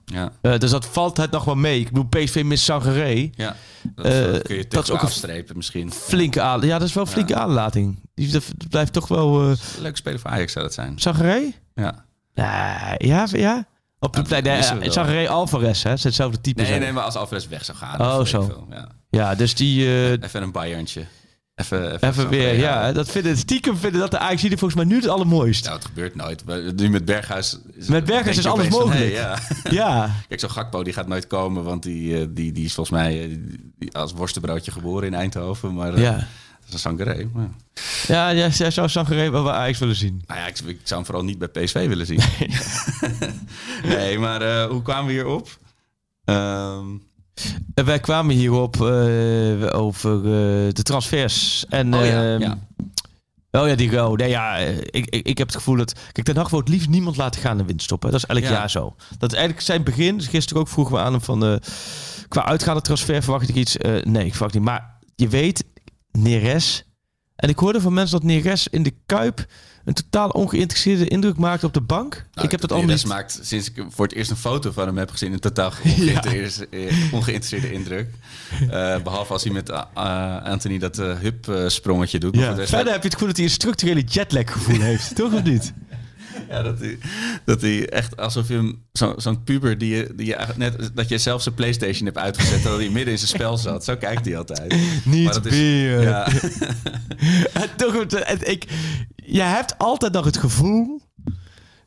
Ja. 0.06 0.32
Uh, 0.42 0.58
dus 0.58 0.70
dat 0.70 0.86
valt 0.86 1.18
het 1.18 1.32
nog 1.32 1.44
wel 1.44 1.56
mee. 1.56 1.80
Ik 1.80 1.92
bedoel, 1.92 2.08
PSV 2.08 2.44
mist 2.46 2.64
Sangaré. 2.64 3.30
Ja, 3.36 3.56
dat, 3.96 4.06
uh, 4.06 4.42
kun 4.42 4.56
je 4.56 4.66
dat 4.68 4.84
is 4.84 4.92
ook 4.92 5.02
afstrepen 5.02 5.56
misschien. 5.58 5.92
Flinke 5.92 6.42
aan, 6.42 6.62
ja, 6.62 6.78
dat 6.80 6.88
is 6.88 6.94
wel 6.94 7.04
een 7.04 7.12
flinke 7.12 7.34
ja. 7.34 7.40
aanlating. 7.40 8.00
Die 8.14 8.32
dat 8.32 8.44
blijft 8.70 8.94
toch 8.94 9.08
wel... 9.08 9.56
Leuk 9.80 9.98
speler 9.98 10.20
voor 10.20 10.30
Ajax 10.30 10.52
zou 10.52 10.66
dat 10.66 10.74
zijn. 10.74 11.00
Sangaré? 11.00 11.52
Ja. 11.74 12.06
Ja, 12.98 13.28
ja. 13.32 13.66
Op 14.06 14.16
de 14.16 14.22
plek, 14.22 14.44
nee, 14.44 14.92
Sangaré 14.92 15.30
Alvarez, 15.30 15.84
hè? 15.84 15.98
Ze 15.98 16.08
hetzelfde 16.08 16.42
type 16.42 16.58
nee, 16.60 16.68
zijn. 16.68 16.82
Nee, 16.82 16.92
maar 16.92 17.04
als 17.04 17.16
Alvarez 17.16 17.48
weg 17.48 17.66
zou 17.66 17.78
gaan. 17.78 18.02
Oh, 18.02 18.26
zo. 18.26 18.42
Veel, 18.42 18.68
ja. 18.70 18.88
ja, 19.10 19.36
dus 19.36 19.56
die... 19.56 19.86
Uh... 19.86 20.12
Even 20.12 20.42
een 20.42 20.52
Bayerntje. 20.52 21.06
Even, 21.56 21.94
even, 21.94 22.10
even 22.10 22.30
weer, 22.30 22.54
ja. 22.54 22.92
Dat 22.92 23.10
vinden, 23.10 23.38
stiekem 23.38 23.78
vinden 23.78 24.00
dat 24.00 24.12
de 24.12 24.20
Ajax 24.20 24.42
volgens 24.42 24.74
mij 24.76 24.84
nu 24.84 24.96
het 24.96 25.08
allermooist. 25.08 25.64
Nou, 25.64 25.76
het 25.76 25.86
gebeurt 25.86 26.16
nooit. 26.16 26.44
Nu 26.76 26.90
met 26.90 27.06
Berghuis... 27.06 27.60
Is, 27.74 27.88
met 27.88 28.06
Berghuis 28.06 28.38
is 28.38 28.46
alles 28.46 28.70
mogelijk. 28.70 29.00
Hey, 29.00 29.12
ja. 29.12 29.40
ja. 29.70 30.16
Kijk, 30.28 30.40
zo'n 30.40 30.50
Gakpo 30.50 30.84
die 30.84 30.94
gaat 30.94 31.08
nooit 31.08 31.28
komen, 31.28 31.64
want 31.64 31.84
die, 31.84 32.34
die, 32.34 32.52
die 32.52 32.66
is 32.66 32.74
volgens 32.74 32.98
mij 32.98 33.40
die, 33.78 33.94
als 33.94 34.14
worstenbroodje 34.14 34.72
geboren 34.72 35.08
in 35.08 35.14
Eindhoven. 35.14 35.74
Maar 35.74 36.00
ja. 36.00 36.28
Dat 36.66 36.74
is 36.74 36.82
Sangaré. 36.82 37.30
maar- 37.34 37.50
Ja, 38.08 38.34
jij, 38.34 38.50
jij 38.50 38.72
zou 38.72 38.90
Sangaré 38.90 39.30
wel 39.30 39.44
bij 39.44 39.54
Ajax 39.54 39.80
willen 39.80 39.96
zien. 39.96 40.24
Nou 40.28 40.40
ja, 40.40 40.48
ik, 40.48 40.60
ik 40.60 40.80
zou 40.84 40.96
hem 41.00 41.06
vooral 41.06 41.24
niet 41.26 41.38
bij 41.38 41.48
PSV 41.48 41.88
willen 41.88 42.06
zien. 42.06 42.20
nee, 43.96 44.20
maar 44.20 44.42
eh, 44.42 44.66
hoe 44.70 44.82
kwamen 44.82 45.06
we 45.06 45.12
hierop? 45.12 45.58
En 47.74 47.86
wij 47.86 48.00
kwamen 48.00 48.36
hierop 48.36 48.76
eh, 48.76 49.76
over 49.80 50.24
de 50.74 50.84
transfers. 50.84 51.66
En, 51.70 51.94
Oh 51.94 52.06
ja, 52.06 52.34
ehm, 52.34 52.42
ja. 52.42 52.58
Oh 53.52 53.68
ja, 53.68 53.76
die 53.76 53.90
go. 53.90 54.16
Nee, 54.16 54.30
ja, 54.30 54.56
ik, 54.58 55.06
ik, 55.06 55.28
ik 55.28 55.38
heb 55.38 55.48
het 55.48 55.56
gevoel 55.56 55.76
dat... 55.76 55.94
Kijk, 56.12 56.26
Ten 56.26 56.38
Hag 56.38 56.50
wil 56.50 56.60
het 56.60 56.68
liefst 56.70 56.90
niemand 56.90 57.18
laten 57.18 57.42
gaan 57.42 57.60
in 57.60 57.66
winst 57.66 57.84
stoppen. 57.86 58.12
Dat 58.12 58.20
is 58.20 58.26
elk 58.26 58.44
Ja. 58.44 58.52
jaar 58.52 58.70
zo. 58.70 58.96
Dat 59.18 59.32
is 59.32 59.38
eigenlijk 59.38 59.66
zijn 59.68 59.84
begin. 59.84 60.18
Dus 60.18 60.28
gisteren 60.28 60.62
ook 60.62 60.68
vroegen 60.68 60.96
we 60.96 61.02
aan 61.02 61.12
hem 61.12 61.22
van... 61.22 61.46
eh, 61.46 61.56
qua 62.28 62.46
uitgaande 62.46 62.82
transfer 62.82 63.24
verwacht 63.24 63.50
ik 63.50 63.56
iets? 63.56 63.76
Nee, 64.04 64.26
ik 64.26 64.32
verwacht 64.32 64.54
niet. 64.54 64.64
Maar 64.64 64.98
je 65.16 65.28
weet, 65.28 65.64
Neres... 66.18 66.86
En 67.36 67.50
ik 67.50 67.60
hoorde 67.60 67.82
van 67.82 67.94
mensen 67.94 68.20
dat 68.20 68.28
Neres 68.28 68.68
in 68.68 68.84
de 68.84 68.94
Kuip... 69.06 69.46
een 69.86 69.94
totaal 69.94 70.30
ongeïnteresseerde 70.30 71.08
indruk 71.08 71.38
maakte 71.38 71.66
op 71.66 71.74
de 71.74 71.82
bank. 71.82 72.14
Nou, 72.14 72.46
ik 72.46 72.52
heb 72.52 72.62
dat 72.62 72.72
allemaal 72.72 72.90
rest 72.90 73.04
niet... 73.04 73.14
maakt 73.14 73.40
sinds 73.42 73.72
ik 73.72 73.86
voor 73.90 74.06
het 74.06 74.16
eerst 74.16 74.30
een 74.30 74.38
foto 74.38 74.72
van 74.72 74.86
hem 74.86 74.98
heb 74.98 75.12
gezien 75.12 75.34
een 75.34 75.40
totaal 75.40 75.72
ongeïnteresseerde, 75.84 76.78
eh, 76.78 77.14
ongeïnteresseerde 77.14 77.72
indruk. 77.72 78.10
Eh, 78.70 79.02
behalve 79.02 79.34
als 79.34 79.44
hij 79.44 79.54
met 79.54 79.70
eh, 79.70 80.44
Anthony 80.44 80.78
dat 80.78 81.00
eh 81.00 81.20
hup 81.20 81.48
eh, 81.48 81.68
sprongetje 81.68 82.20
doet. 82.20 82.36
Ja. 82.36 82.56
Verder 82.56 82.94
heb 82.94 83.02
je 83.02 83.08
het 83.08 83.14
gevoel 83.14 83.28
dat 83.28 83.38
hij 83.38 83.46
een 83.46 83.52
structurele 83.52 84.02
jetlag 84.02 84.52
gevoel 84.52 84.80
heeft. 84.80 85.16
Toch 85.16 85.34
of 85.34 85.44
niet? 85.44 85.74
Ja, 86.50 86.62
dat 86.62 86.80
hij, 86.80 86.98
dat 87.46 87.62
hij 87.62 87.90
echt 87.90 88.18
alsof 88.18 88.48
je 88.48 88.76
zo, 88.94 89.14
zo'n 89.18 89.44
puber 89.44 89.78
die 89.78 89.96
je, 89.96 90.12
die 90.16 90.26
je 90.26 90.38
net, 90.56 90.92
dat 90.94 91.10
je 91.10 91.18
zelf 91.18 91.42
zijn 91.42 91.56
Playstation 91.56 92.06
hebt 92.06 92.18
uitgezet, 92.18 92.64
dat 92.64 92.78
hij 92.78 92.90
midden 92.90 93.12
in 93.14 93.18
zijn 93.20 93.30
spel 93.30 93.58
zat. 93.58 93.84
Zo 93.84 93.96
kijkt 93.96 94.26
hij 94.26 94.38
altijd. 94.38 94.76
Niet 95.06 95.44
meer. 95.44 96.02
Ja, 97.54 97.68
toch, 97.78 97.94
het- 98.10 98.48
ik, 98.48 98.66
je 99.16 99.42
hebt 99.42 99.78
altijd 99.78 100.14
nog 100.14 100.26
het 100.26 100.38
gevoel 100.38 101.02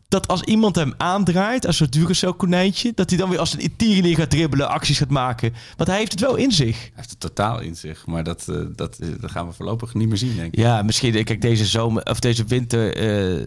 dat 0.09 0.29
als 0.29 0.43
iemand 0.43 0.77
hem 0.77 0.95
aandraait, 0.97 1.67
als 1.67 1.77
zo'n 1.77 1.87
Duracell 1.91 2.33
konijntje, 2.33 2.93
dat 2.95 3.11
hij 3.11 3.19
dan 3.19 3.31
weer 3.31 3.39
als 3.39 3.59
een 3.59 3.77
tierenleer 3.77 4.17
gaat 4.17 4.31
dribbelen, 4.31 4.69
acties 4.69 4.99
gaat 4.99 5.11
maken. 5.11 5.53
Want 5.77 5.89
hij 5.89 5.99
heeft 5.99 6.13
het 6.13 6.21
wel 6.21 6.37
in 6.37 6.53
zich. 6.53 6.79
hij 6.81 6.93
heeft 6.95 7.11
het 7.11 7.21
totaal 7.21 7.61
in 7.61 7.77
zich, 7.77 8.07
maar 8.07 8.25
dat, 8.25 8.49
eh, 8.49 8.61
dat, 8.77 8.99
eh, 8.99 9.09
dat 9.21 9.31
gaan 9.31 9.47
we 9.47 9.53
voorlopig 9.53 9.95
niet 9.95 10.09
meer 10.09 10.17
zien, 10.17 10.37
denk 10.37 10.53
ik. 10.55 10.59
Ja, 10.59 10.83
misschien, 10.83 11.25
kijk, 11.25 11.41
deze 11.41 11.67
zomer 11.67 12.03
of 12.03 12.21
deze 12.21 12.45
winter 12.45 12.97
eh, 12.97 13.41
eh, 13.41 13.47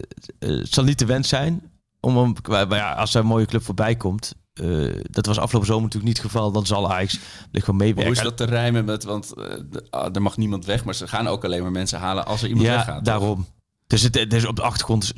zal 0.62 0.84
niet 0.84 0.98
de 0.98 1.06
wens 1.06 1.28
zijn. 1.28 1.70
Om 2.00 2.16
hem, 2.16 2.34
maar 2.48 2.74
ja, 2.74 2.92
als 2.92 3.14
er 3.14 3.20
een 3.20 3.26
mooie 3.26 3.46
club 3.46 3.64
voorbij 3.64 3.96
komt, 3.96 4.34
eh, 4.52 4.88
dat 5.10 5.26
was 5.26 5.38
afgelopen 5.38 5.68
zomer 5.68 5.82
natuurlijk 5.82 6.12
niet 6.12 6.22
het 6.22 6.32
geval, 6.32 6.52
dan 6.52 6.66
zal 6.66 6.92
Ajax 6.92 7.18
er 7.52 7.60
gewoon 7.60 7.76
meewerken. 7.76 8.04
hoe 8.04 8.16
is 8.16 8.22
dat 8.22 8.36
te 8.36 8.44
rijmen 8.44 8.84
met, 8.84 9.04
want 9.04 9.34
eh, 9.34 9.44
ah, 9.90 10.14
er 10.14 10.22
mag 10.22 10.36
niemand 10.36 10.64
weg, 10.64 10.84
maar 10.84 10.94
ze 10.94 11.08
gaan 11.08 11.26
ook 11.26 11.44
alleen 11.44 11.62
maar 11.62 11.70
mensen 11.70 11.98
halen 11.98 12.26
als 12.26 12.42
er 12.42 12.48
iemand 12.48 12.66
ja, 12.66 12.74
weggaat. 12.74 12.94
toch? 12.94 13.04
daarom. 13.04 13.46
Dus, 13.92 14.02
het, 14.02 14.30
dus 14.30 14.46
op 14.46 14.56
de 14.56 14.62
achtergrond 14.62 15.12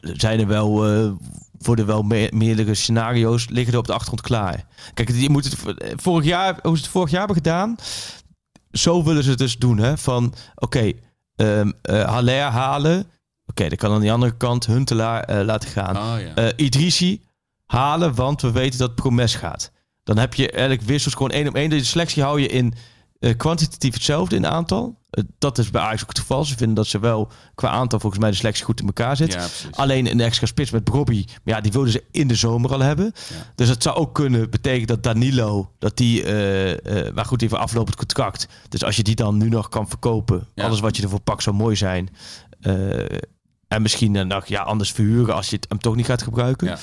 zijn 0.00 0.40
er 0.40 0.46
wel, 0.46 0.86
eh, 0.86 1.10
worden 1.58 1.86
wel 1.86 2.02
me- 2.02 2.30
meerdere 2.32 2.74
scenario's 2.74 3.48
liggen 3.48 3.72
er 3.72 3.78
op 3.78 3.86
de 3.86 3.92
achtergrond 3.92 4.20
klaar. 4.20 4.64
Kijk, 4.94 5.10
je 5.10 5.30
moet 5.30 5.44
het 5.44 5.56
vorig 6.02 6.24
jaar, 6.24 6.58
hoe 6.62 6.76
ze 6.76 6.82
het 6.82 6.90
vorig 6.92 7.10
jaar 7.10 7.18
hebben 7.18 7.36
gedaan, 7.36 7.76
zo 8.72 9.04
willen 9.04 9.22
ze 9.22 9.30
het 9.30 9.38
dus 9.38 9.58
doen, 9.58 9.78
hè? 9.78 9.98
Van, 9.98 10.34
oké, 10.54 10.92
ehm 11.36 11.70
eh, 11.82 12.04
Haller 12.04 12.42
halen, 12.42 13.06
oké, 13.46 13.68
dan 13.68 13.76
kan 13.76 13.92
aan 13.92 14.00
die 14.00 14.12
andere 14.12 14.36
kant 14.36 14.66
Huntelaar 14.66 15.22
eh, 15.22 15.44
laten 15.44 15.68
gaan. 15.68 15.96
Oh 15.96 16.20
ja. 16.20 16.34
Eh 16.34 16.52
Idrissi 16.66 17.22
halen, 17.66 18.14
want 18.14 18.40
we 18.42 18.50
weten 18.50 18.78
dat 18.78 18.94
Promes 18.94 19.34
gaat. 19.34 19.72
Dan 20.04 20.18
heb 20.18 20.34
je 20.34 20.50
eigenlijk 20.50 20.82
wissels 20.82 21.14
gewoon 21.14 21.30
één 21.30 21.48
op 21.48 21.54
één. 21.54 21.70
De 21.70 21.84
selectie 21.84 22.22
hou 22.22 22.40
je 22.40 22.48
in 22.48 22.74
eh, 23.18 23.36
kwantitatief 23.36 23.94
hetzelfde 23.94 24.36
in 24.36 24.46
aantal. 24.46 24.98
Eh, 25.16 25.24
dat 25.38 25.58
is 25.58 25.70
bij 25.70 25.82
Ajax 25.82 26.02
ook 26.02 26.08
het 26.08 26.18
geval. 26.18 26.44
Ze 26.44 26.56
vinden 26.56 26.74
dat 26.76 26.86
ze 26.86 26.98
wel 26.98 27.28
qua 27.54 27.68
aantal 27.68 28.00
volgens 28.00 28.20
mij 28.22 28.30
de 28.30 28.36
selectie 28.36 28.64
goed 28.64 28.80
in 28.80 28.86
elkaar 28.86 29.16
zit. 29.16 29.32
ja. 29.32 29.46
Alleen 29.70 30.10
een 30.10 30.20
extra 30.20 30.46
spits 30.46 30.70
met 30.70 30.84
Bobby. 30.84 31.24
Ja, 31.44 31.60
die 31.60 31.72
wilden 31.72 31.92
ze 31.92 32.04
in 32.10 32.28
de 32.28 32.34
zomer 32.34 32.72
al 32.72 32.80
hebben. 32.80 33.04
Ja. 33.04 33.52
Dus 33.54 33.68
het 33.68 33.82
zou 33.82 33.96
ook 33.96 34.14
kunnen 34.14 34.50
betekenen 34.50 34.86
dat 34.86 35.02
Danilo, 35.02 35.70
dat 35.78 35.96
die, 35.96 36.22
eh, 36.24 37.12
maar 37.14 37.24
goed, 37.24 37.42
even 37.42 37.58
aflopend 37.58 37.96
contract. 37.96 38.48
Dus 38.68 38.84
als 38.84 38.96
je 38.96 39.02
die 39.02 39.14
dan 39.14 39.36
nu 39.36 39.48
nog 39.48 39.68
kan 39.68 39.88
verkopen, 39.88 40.46
Ja. 40.54 40.64
alles 40.64 40.80
wat 40.80 40.96
je 40.96 41.02
ervoor 41.02 41.20
pakt 41.20 41.42
zou 41.42 41.56
mooi 41.56 41.76
zijn. 41.76 42.08
En 43.68 43.82
misschien 43.82 44.26
nog 44.26 44.46
ja, 44.46 44.62
anders 44.62 44.92
verhuren 44.92 45.34
als 45.34 45.50
je 45.50 45.56
het 45.56 45.66
hem 45.68 45.78
toch 45.78 45.96
niet 45.96 46.06
gaat 46.06 46.22
gebruiken. 46.22 46.66
Ja. 46.68 46.78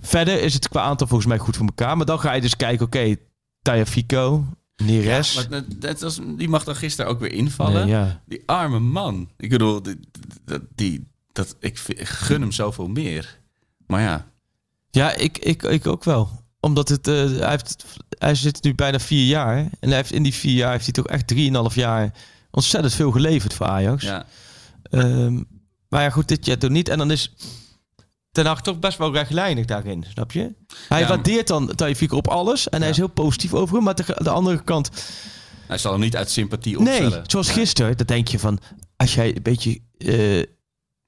Verder 0.00 0.42
is 0.42 0.54
het 0.54 0.68
qua 0.68 0.82
aantal 0.82 1.06
volgens 1.06 1.28
mij 1.28 1.38
goed 1.38 1.56
voor 1.56 1.66
elkaar. 1.66 1.96
Maar 1.96 2.06
dan 2.06 2.20
ga 2.20 2.32
je 2.32 2.40
dus 2.40 2.56
kijken, 2.56 2.86
oké, 2.86 3.16
Taya 3.62 3.86
Fico, 3.86 4.44
Neres. 4.84 5.34
Maar 5.48 5.62
dat- 5.78 6.00
was, 6.00 6.18
die 6.36 6.48
mag 6.48 6.64
dan 6.64 6.76
gisteren 6.76 7.10
ook 7.10 7.20
weer 7.20 7.32
invallen. 7.32 7.80
Nee, 7.86 7.94
ja. 7.94 8.22
Die 8.26 8.42
arme 8.46 8.78
man. 8.78 9.30
Ik 9.36 9.50
bedoel, 9.50 9.82
die, 10.74 11.08
dat, 11.32 11.56
ik 11.60 11.78
gun 11.98 12.40
hem 12.40 12.52
zoveel 12.52 12.88
meer. 12.88 13.38
Maar 13.86 14.00
ja, 14.00 14.26
Ja, 14.90 15.14
ik, 15.14 15.38
ik, 15.38 15.62
ik 15.62 15.86
ook 15.86 16.04
wel. 16.04 16.46
Omdat 16.60 16.88
het, 16.88 17.08
eh, 17.08 17.14
hij, 17.14 17.50
heeft, 17.50 17.84
hij 18.18 18.34
zit 18.34 18.62
nu 18.62 18.74
bijna 18.74 18.98
vier 18.98 19.26
jaar. 19.26 19.56
En 19.58 19.88
hij 19.88 19.96
heeft, 19.96 20.12
in 20.12 20.22
die 20.22 20.34
vier 20.34 20.54
jaar 20.54 20.70
heeft 20.72 20.84
hij 20.84 20.92
toch 20.92 21.06
echt 21.06 21.26
drieënhalf 21.26 21.74
jaar 21.74 22.12
ontzettend 22.50 22.94
veel 22.94 23.10
geleverd 23.10 23.54
voor 23.54 23.66
Ajax. 23.66 24.02
ja. 24.04 24.26
Ehm, 24.82 25.42
maar 25.88 26.02
ja, 26.02 26.10
goed, 26.10 26.28
dit 26.28 26.46
jaar 26.46 26.58
toch 26.58 26.70
niet. 26.70 26.88
En 26.88 26.98
dan 26.98 27.10
is 27.10 27.34
Ten 28.30 28.46
Hag 28.46 28.62
toch 28.62 28.78
best 28.78 28.98
wel 28.98 29.12
rechtlijnig 29.12 29.64
daarin, 29.64 30.04
snap 30.08 30.32
je? 30.32 30.54
Hij 30.88 31.00
Ja, 31.00 31.08
waardeert 31.08 31.46
dan 31.46 31.74
Taifik 31.74 32.12
op 32.12 32.28
alles. 32.28 32.68
En 32.68 32.80
hij 32.80 32.90
is 32.90 32.96
heel 32.96 33.08
positief 33.08 33.54
over 33.54 33.74
hem. 33.74 33.84
Maar 33.84 33.94
de, 33.94 34.04
de 34.18 34.30
andere 34.30 34.62
kant... 34.62 34.90
hij 35.66 35.78
zal 35.78 35.92
hem 35.92 36.00
niet 36.00 36.16
uit 36.16 36.30
sympathie 36.30 36.78
opstellen. 36.78 37.10
Nee, 37.10 37.20
zoals 37.26 37.50
gisteren. 37.50 37.96
Dan 37.96 38.06
denk 38.06 38.28
je 38.28 38.38
van... 38.38 38.58
Als 38.96 39.14
jij 39.14 39.36
een 39.36 39.42
beetje... 39.42 39.80
eh 39.98 40.42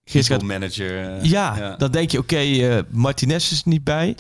gisteren 0.05 0.47
manager. 0.47 1.25
ja, 1.25 1.77
dan 1.77 1.91
denk 1.91 2.11
je, 2.11 2.19
oké, 2.19 2.37
eh, 2.37 2.79
Martinez 2.91 3.53
is 3.53 3.65
niet 3.65 3.85
bij. 3.85 4.17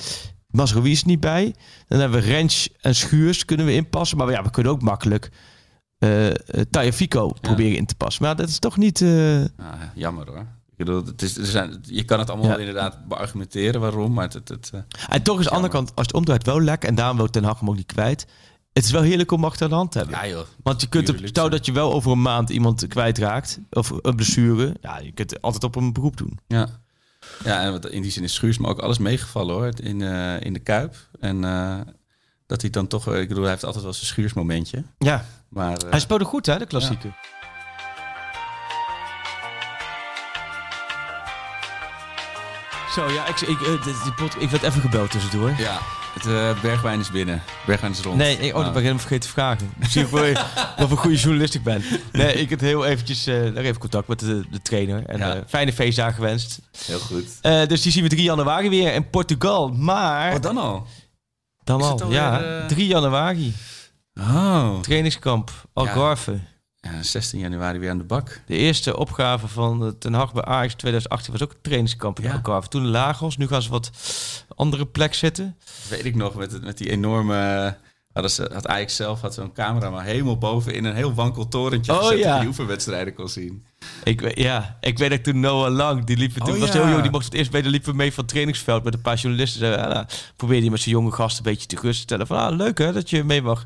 Masrowi 0.47 0.91
is 0.91 1.05
niet 1.05 1.21
bij. 1.21 1.55
Dan 1.89 2.01
hebben 2.01 2.21
we 2.21 2.27
Rens 2.27 2.69
en 2.81 2.95
Schuurs 2.95 3.45
kunnen 3.45 3.67
we 3.67 3.73
inpassen. 3.73 4.19
Maar 4.19 4.31
ja, 4.31 4.43
we 4.43 4.51
kunnen 4.51 4.73
ook 4.73 4.83
makkelijk 4.83 5.31
uh, 5.99 6.29
proberen 7.41 7.77
in 7.77 7.87
te 7.87 7.95
passen. 7.95 8.23
Maar 8.23 8.37
dat 8.37 8.49
is 8.49 8.59
toch 8.59 8.77
niet... 8.77 9.03
Ah, 9.57 9.81
jammer 9.95 10.27
hoor. 10.27 10.47
Ik 10.81 10.87
bedoel, 10.87 11.05
het 11.05 11.22
is, 11.22 11.37
er 11.37 11.47
zijn, 11.47 11.78
je 11.83 12.05
kan 12.05 12.18
het 12.18 12.31
allemaal 12.31 12.51
Ja. 12.51 12.57
inderdaad 12.57 13.09
beargumenteren 13.09 13.81
waarom, 13.81 14.12
maar 14.12 14.24
het... 14.24 14.33
het, 14.33 14.49
het, 14.49 14.70
eh, 14.74 14.81
En 15.09 15.22
toch 15.22 15.39
is 15.39 15.45
aan 15.45 15.51
de 15.51 15.57
andere 15.57 15.72
kant, 15.72 15.95
als 15.95 16.07
het 16.07 16.14
omdraait, 16.16 16.47
wel 16.47 16.61
lekker. 16.61 16.89
En 16.89 16.95
daarom 16.95 17.16
wil 17.16 17.31
Ten 17.31 17.45
Hag 17.45 17.59
hem 17.59 17.68
ook 17.68 17.76
niet 17.76 17.93
kwijt. 17.93 18.26
Het 18.72 18.85
is 18.85 18.91
wel 18.91 19.03
heerlijk 19.03 19.31
om 19.31 19.45
achter 19.45 19.68
de 19.68 19.74
hand 19.74 19.93
te 19.93 19.99
hebben. 19.99 20.16
ja 20.16 20.28
joh. 20.28 20.47
Want 20.62 20.81
je 20.81 20.89
kunt 20.89 21.09
op, 21.09 21.16
zo. 21.33 21.49
dat 21.49 21.66
je 21.66 21.72
wel 21.72 21.93
over 21.93 22.12
een 22.12 22.22
maand 22.22 22.51
iemand 22.51 22.87
kwijtraakt. 22.87 23.61
Of 23.70 23.93
een 24.03 24.16
blessure. 24.16 24.76
Ja, 24.81 24.99
je 24.99 25.12
kunt 25.12 25.43
altijd 25.43 25.64
op 25.64 25.76
een 25.76 25.93
beroep 25.93 26.16
doen. 26.16 26.39
Ja. 26.47 26.68
Ja, 27.45 27.61
en 27.62 27.81
in 27.93 28.03
die 28.03 28.11
zin 28.11 28.22
is 28.22 28.35
Schuurs 28.35 28.59
me 28.59 28.66
ook 28.66 28.78
alles 28.81 28.99
meegevallen 28.99 29.55
hoor, 29.55 29.72
in, 29.83 30.03
eh, 30.03 30.41
in 30.41 30.53
de 30.53 30.59
Kuip. 30.61 30.95
En 31.20 31.45
eh, 31.45 31.81
dat 32.47 32.61
hij 32.61 32.70
dan 32.70 32.87
toch, 32.87 33.14
ik 33.14 33.28
bedoel, 33.28 33.43
hij 33.43 33.53
heeft 33.53 33.64
altijd 33.64 33.85
wel 33.85 33.93
zijn 33.93 34.07
Schuursmomentje. 34.07 34.85
Ja, 34.99 35.24
Maar 35.49 35.78
hij 35.91 36.01
speelde 36.01 36.24
goed 36.24 36.47
hè, 36.47 36.59
de 36.59 36.66
klassieker. 36.66 37.14
Zo, 42.95 43.11
ja, 43.11 43.26
ik, 43.26 43.41
ik, 43.41 43.61
eh, 43.61 43.84
die 44.03 44.12
pot, 44.16 44.43
ik 44.43 44.51
werd 44.51 44.62
even 44.62 44.80
gebeld 44.80 45.11
tussendoor. 45.11 45.55
ja, 45.59 45.78
het 46.14 46.26
eh, 46.26 46.61
bergwijn 46.62 47.01
is 47.01 47.11
binnen. 47.11 47.43
Bergwijn 47.66 47.93
is 47.93 48.01
rond. 48.01 48.16
Nee, 48.16 48.38
ik, 48.38 48.38
oh, 48.38 48.45
dat 48.45 48.53
Nou, 48.53 48.64
ben 48.64 48.70
ik 48.72 48.74
helemaal 48.78 48.99
vergeten 48.99 49.28
te 49.28 49.34
vragen. 49.34 49.72
Zie 49.88 50.03
ik 50.05 50.09
wel 50.09 50.32
wat 50.32 50.43
voor 50.76 50.91
een 50.91 50.97
goede 50.97 51.16
journalist 51.16 51.55
ik 51.55 51.62
ben. 51.62 51.82
Nee, 52.12 52.34
ik 52.34 52.51
heb 52.51 52.61
heel 52.61 52.84
eventjes 52.86 53.26
eh, 53.26 53.34
nog 53.43 53.57
even 53.64 53.78
contact 53.80 54.09
met 54.09 54.18
de, 54.18 54.45
de 54.51 54.62
trainer. 54.62 55.05
En 55.07 55.18
Ja. 55.18 55.34
eh, 55.34 55.41
fijne 55.49 55.72
feestdagen 55.72 56.14
gewenst. 56.14 56.61
Heel 56.86 56.99
goed. 56.99 57.24
Eh, 57.41 57.66
dus 57.66 57.82
die 57.82 57.93
zien 57.93 58.03
we 58.03 58.09
3 58.09 58.22
januari 58.22 58.68
weer 58.68 58.93
in 58.95 59.11
Portugal. 59.11 59.68
Maar 59.68 60.32
Wat 60.32 60.43
dan 60.43 60.57
al? 60.59 60.86
dan 61.64 61.80
is 61.80 61.86
al, 61.86 62.01
alweer, 62.01 62.11
ja, 62.18 62.43
eh, 62.61 62.66
3 62.66 62.86
januari. 62.86 63.55
Oh. 64.20 64.80
Trainingskamp 64.80 65.51
Algarve. 65.72 66.38
Ja, 66.81 67.03
16 67.03 67.39
januari 67.39 67.78
weer 67.78 67.91
aan 67.91 67.99
de 67.99 68.05
bak. 68.05 68.41
De 68.47 68.57
eerste 68.57 68.97
opgave 68.97 69.49
van 69.49 69.85
eh, 69.85 69.89
Ten 69.99 70.12
Hag 70.14 70.33
bij 70.33 70.45
Ajax 70.45 70.74
2018 70.74 71.33
was 71.33 71.43
ook 71.43 71.51
een 71.51 71.57
trainingskamp 71.62 72.18
in 72.20 72.41
Ja. 72.45 72.61
Toen 72.61 72.87
Lagos, 72.89 73.37
nu 73.37 73.47
gaan 73.47 73.62
ze 73.62 73.70
wat 73.70 73.91
andere 74.57 74.87
plek 74.87 75.14
zitten. 75.14 75.57
Weet 75.89 76.05
ik 76.05 76.14
nog, 76.14 76.35
met, 76.35 76.53
het- 76.53 76.62
met 76.64 76.78
die 76.78 76.91
enorme... 76.91 77.76
Hadden 78.12 78.31
ze, 78.31 78.51
had 78.53 78.66
Ajax 78.66 78.97
zelf 78.97 79.20
had 79.20 79.35
zo'n 79.35 79.53
camera 79.53 79.91
maar 79.91 80.05
helemaal 80.05 80.39
boven 80.39 80.74
in 80.74 80.85
een 80.85 80.95
heel 80.95 81.14
wankel 81.14 81.49
torentje 81.49 81.93
Oh, 81.93 81.99
gezet 81.99 82.18
ja. 82.18 82.33
je 82.35 82.39
die 82.39 82.49
oefenwedstrijden 82.49 83.14
kon 83.14 83.28
zien. 83.28 83.64
Ik, 84.05 84.20
weet- 84.20 84.39
ja, 84.39 84.76
ik 84.81 84.99
weet 84.99 85.11
dat 85.11 85.24
toen 85.24 85.41
Noah 85.41 85.72
Lang, 85.74 86.05
die 86.05 86.16
liep, 86.16 86.33
toen 86.37 86.55
Oh, 86.55 86.59
was 86.61 86.72
ja. 86.72 86.74
heel 86.83 86.89
jong, 86.91 87.03
die 87.03 87.11
mocht 87.11 87.24
het 87.24 87.35
eerst 87.35 87.51
bij 87.51 87.62
de 87.62 87.68
liepen 87.68 87.97
mee 87.97 88.09
van 88.12 88.18
het 88.22 88.28
trainingsveld 88.33 88.85
met 88.85 88.95
een 88.95 89.01
paar 89.01 89.16
journalisten. 89.16 89.78
Ah, 89.78 89.93
nou, 89.93 90.07
probeerde 90.37 90.62
hij 90.62 90.70
met 90.70 90.81
zijn 90.81 90.95
jonge 90.95 91.12
gast 91.12 91.37
een 91.37 91.43
beetje 91.43 91.66
te 91.66 91.93
stellen 91.93 92.26
van, 92.26 92.39
ah, 92.39 92.57
leuk 92.57 92.78
hè, 92.78 92.93
dat 92.93 93.11
je 93.11 93.24
mee 93.24 93.43
mag. 93.43 93.64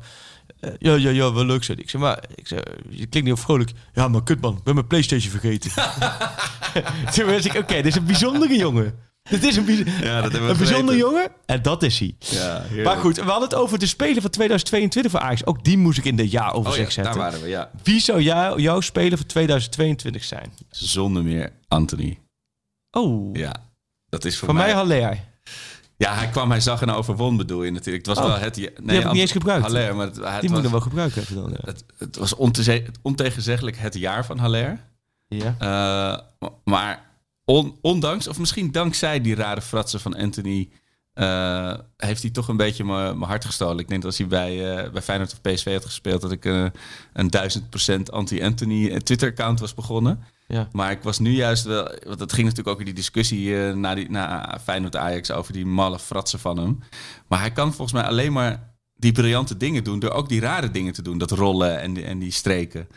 Eh, 0.59 0.71
ja, 0.79 0.93
ja, 0.95 1.09
ja, 1.09 1.33
wel 1.33 1.45
leuk, 1.45 1.63
hij. 1.63 1.75
Ik 1.75 1.89
zei, 1.89 2.03
maar, 2.03 2.23
ik 2.35 2.47
zei, 2.47 2.61
je 2.89 3.05
klinkt 3.05 3.23
niet 3.29 3.31
op 3.37 3.39
vrolijk. 3.39 3.71
Ja, 3.93 4.07
maar 4.07 4.23
kut 4.23 4.41
man, 4.41 4.57
ik 4.57 4.63
ben 4.63 4.73
mijn 4.75 4.87
Playstation 4.87 5.31
vergeten. 5.31 5.71
toen 7.13 7.25
was 7.25 7.45
ik, 7.45 7.53
oké, 7.53 7.73
dit 7.75 7.85
is 7.85 7.95
een 7.95 8.05
bijzondere 8.05 8.55
jongen. 8.57 8.95
Dit 9.29 9.43
is 9.43 9.55
een, 9.55 9.65
bijz- 9.65 9.99
Ja, 10.01 10.21
dat 10.21 10.31
hebben 10.31 10.45
we 10.45 10.51
een 10.51 10.57
bijzonder 10.57 10.95
jongen. 10.97 11.31
En 11.45 11.61
dat 11.61 11.83
is 11.83 11.99
hij. 11.99 12.15
Ja. 12.19 12.63
Maar 12.83 12.97
goed, 12.97 13.15
we 13.15 13.21
hadden 13.23 13.49
het 13.49 13.55
over 13.57 13.79
de 13.79 13.85
Spelen 13.85 14.21
van 14.21 14.31
2022 14.31 15.11
voor 15.11 15.21
Ajax. 15.21 15.45
Ook 15.45 15.63
die 15.63 15.77
moest 15.77 15.97
ik 15.97 16.05
in 16.05 16.15
de 16.15 16.23
Oh 16.23 16.29
jaaroverzicht 16.31 16.93
ja, 16.93 17.03
daar 17.03 17.13
zetten. 17.13 17.21
waren 17.31 17.41
we, 17.41 17.47
ja. 17.47 17.71
Wie 17.83 17.99
zou 17.99 18.21
jou, 18.21 18.61
jouw 18.61 18.81
Spelen 18.81 19.17
voor 19.17 19.27
2022 19.27 20.23
zijn? 20.23 20.53
Zonder 20.69 21.23
meer 21.23 21.51
Anthony. 21.67 22.19
Oh, 22.91 23.35
Ja, 23.35 23.55
dat 24.09 24.25
is 24.25 24.37
voor 24.37 24.45
van 24.47 24.55
mij 24.55 24.65
mij... 24.65 24.73
Haller. 24.75 25.19
Ja, 25.97 26.13
hij 26.13 26.27
kwam, 26.29 26.49
hij 26.49 26.59
zag 26.59 26.81
en 26.81 26.89
overwon 26.89 27.37
bedoel 27.37 27.63
je 27.63 27.71
natuurlijk. 27.71 28.05
Het 28.05 28.15
was 28.15 28.25
Oh, 28.25 28.31
wel 28.31 28.41
het... 28.43 28.55
Nee, 28.55 28.95
heb 28.95 29.05
ik 29.05 29.11
niet 29.11 29.21
eens 29.21 29.31
gebruikt. 29.31 29.63
Haller, 29.65 29.95
maar 29.95 30.05
het, 30.05 30.15
het 30.15 30.41
Die 30.41 30.49
moet 30.49 30.57
was, 30.57 30.65
ik 30.65 30.71
wel 30.71 30.81
gebruiken 30.81 31.21
even 31.21 31.35
dan. 31.35 31.49
Ja. 31.49 31.57
het, 31.61 31.85
het 31.97 32.15
was 32.15 32.35
ontegenzeggelijk 33.01 33.77
het 33.77 33.93
jaar 33.93 34.25
van 34.25 34.37
Haller. 34.37 34.79
Ja. 35.27 35.55
Eh, 35.59 36.47
maar 36.63 37.05
on- 37.45 37.77
ondanks, 37.81 38.27
of 38.27 38.39
misschien 38.39 38.71
dankzij 38.71 39.21
die 39.21 39.35
rare 39.35 39.61
fratsen 39.61 39.99
van 39.99 40.15
Anthony... 40.15 40.69
eh, 41.15 41.73
heeft 41.97 42.21
hij 42.21 42.31
toch 42.31 42.47
een 42.47 42.57
beetje 42.57 42.83
mijn 42.83 43.21
hart 43.21 43.45
gestolen. 43.45 43.79
Ik 43.79 43.87
denk 43.87 44.01
dat 44.01 44.11
als 44.11 44.19
hij 44.19 44.27
bij, 44.27 44.75
eh, 44.75 44.91
bij 44.91 45.01
Feyenoord 45.01 45.31
of 45.31 45.41
PSV 45.41 45.73
had 45.73 45.85
gespeeld... 45.85 46.21
dat 46.21 46.31
ik 46.31 46.45
eh, 46.45 46.65
een 47.13 47.29
duizend 47.29 47.69
procent 47.69 48.11
anti-Anthony 48.11 48.99
Twitter-account 48.99 49.59
was 49.59 49.73
begonnen. 49.73 50.23
Ja. 50.47 50.67
Maar 50.71 50.91
ik 50.91 51.03
was 51.03 51.19
nu 51.19 51.31
juist 51.31 51.63
wel... 51.63 51.83
Want 52.05 52.19
het 52.19 52.33
ging 52.33 52.47
natuurlijk 52.47 52.73
ook 52.73 52.79
in 52.79 52.85
die 52.85 52.93
discussie 52.93 53.55
na, 53.55 53.95
die, 53.95 54.09
na 54.09 54.57
Feyenoord-Ajax... 54.63 55.31
over 55.31 55.53
die 55.53 55.65
malle 55.65 55.99
fratsen 55.99 56.39
van 56.39 56.57
hem. 56.57 56.79
Maar 57.27 57.39
hij 57.39 57.51
kan 57.51 57.73
volgens 57.73 58.01
mij 58.01 58.09
alleen 58.09 58.33
maar 58.33 58.75
die 58.95 59.11
briljante 59.11 59.57
dingen 59.57 59.83
doen... 59.83 59.99
door 59.99 60.11
ook 60.11 60.29
die 60.29 60.39
rare 60.39 60.71
dingen 60.71 60.93
te 60.93 61.01
doen. 61.01 61.17
Dat 61.17 61.31
rollen 61.31 61.79
en 61.79 61.93
die, 61.93 62.03
en 62.03 62.19
die 62.19 62.31
streken. 62.31 62.87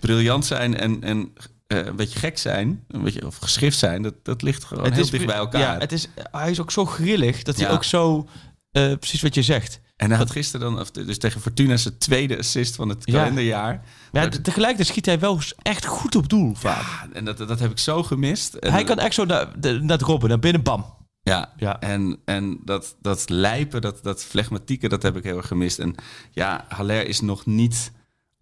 Briljant 0.00 0.46
zijn 0.46 0.76
en, 0.76 1.02
en 1.02 1.32
eh, 1.66 1.78
een 1.86 1.96
beetje 1.96 2.18
gek 2.18 2.38
zijn... 2.38 2.84
Een 2.88 3.02
beetje, 3.02 3.26
of 3.26 3.36
geschift 3.36 3.78
zijn, 3.78 4.02
dat, 4.02 4.14
dat 4.22 4.42
ligt 4.42 4.64
gewoon 4.64 4.92
heel 4.92 5.10
dicht 5.10 5.26
bij 5.26 5.34
elkaar. 5.36 5.60
Ja, 5.60 5.78
het 5.78 5.92
is, 5.92 6.08
hij 6.30 6.50
is 6.50 6.60
ook 6.60 6.70
zo 6.70 6.84
grillig 6.84 7.42
dat 7.42 7.56
hij 7.56 7.70
ook 7.70 7.84
zo... 7.84 8.28
eh, 8.70 8.92
precies 8.98 9.22
wat 9.22 9.34
je 9.34 9.42
zegt. 9.42 9.80
En 9.96 10.08
hij 10.08 10.18
had 10.18 10.30
gisteren 10.30 10.66
dan, 10.72 10.80
of 10.80 10.90
dus 10.90 11.18
tegen 11.18 11.40
Fortuna, 11.40 11.76
zijn 11.76 11.98
tweede 11.98 12.38
assist 12.38 12.74
van 12.76 12.88
het 12.88 13.02
Ja. 13.04 13.12
kalenderjaar. 13.18 13.82
Ja, 14.12 14.28
tegelijkertijd 14.28 14.88
schiet 14.88 15.06
hij 15.06 15.18
wel 15.18 15.40
echt 15.62 15.86
goed 15.86 16.14
op 16.14 16.28
doel 16.28 16.54
vaak. 16.54 16.80
Ja, 16.82 17.08
en 17.12 17.24
dat, 17.24 17.38
dat 17.38 17.60
heb 17.60 17.70
ik 17.70 17.78
zo 17.78 18.02
gemist. 18.02 18.54
En, 18.54 18.72
hij 18.72 18.84
kan 18.84 18.98
echt 18.98 19.14
zo 19.14 19.24
naar, 19.24 19.60
de- 19.60 19.78
naar 19.80 19.98
het 19.98 20.06
robben, 20.06 20.28
naar 20.28 20.38
binnen, 20.38 20.62
bam. 20.62 20.94
Ja, 21.22 21.52
Ja. 21.56 21.80
en, 21.80 22.18
en 22.24 22.58
dat, 22.64 22.96
dat 23.00 23.28
lijpen, 23.28 23.80
dat, 23.80 23.98
dat 24.02 24.24
flegmatieke, 24.24 24.88
dat 24.88 25.02
heb 25.02 25.16
ik 25.16 25.24
heel 25.24 25.36
erg 25.36 25.46
gemist. 25.46 25.78
En 25.78 25.94
ja, 26.30 26.64
Haller 26.68 27.06
is 27.08 27.20
nog 27.20 27.46
niet, 27.46 27.92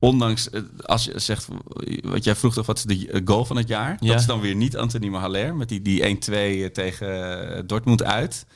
ondanks, 0.03 0.51
eh, 0.51 0.61
als 0.83 1.05
je 1.05 1.19
zegt, 1.19 1.49
wat 2.03 2.25
jij 2.25 2.37
vroeg 2.37 2.55
toch, 2.55 2.67
wat 2.67 2.77
is 2.77 2.85
de 2.85 3.09
eh, 3.09 3.21
goal 3.25 3.45
van 3.45 3.57
het 3.57 3.69
jaar? 3.69 3.97
Ja. 4.01 4.09
Dat 4.11 4.21
is 4.21 4.27
dan 4.27 4.41
weer 4.41 4.55
niet 4.55 4.77
Anthony 4.77 5.09
maar 5.09 5.21
Haller, 5.21 5.55
met 5.57 5.69
die, 5.69 5.83
die 5.83 6.03
1-2 6.69 6.73
tegen 6.73 7.49
eh, 7.57 7.63
Dortmund 7.67 8.03
uit. 8.05 8.47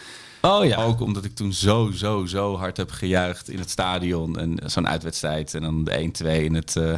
Oh 0.43 0.65
ja. 0.65 0.85
Ook 0.85 1.01
omdat 1.01 1.25
ik 1.25 1.35
toen 1.35 1.53
zo, 1.53 1.91
zo, 1.95 2.25
zo 2.25 2.57
hard 2.57 2.77
heb 2.77 2.91
gejuicht 2.91 3.49
in 3.49 3.59
het 3.59 3.71
stadion. 3.71 4.39
En 4.39 4.59
zo'n 4.71 4.89
uitwedstrijd 4.89 5.55
en 5.55 5.63
dan 5.63 5.85
de 5.85 6.11
1-2 6.23 6.27
in 6.27 6.55
het... 6.55 6.77
eh, 6.77 6.95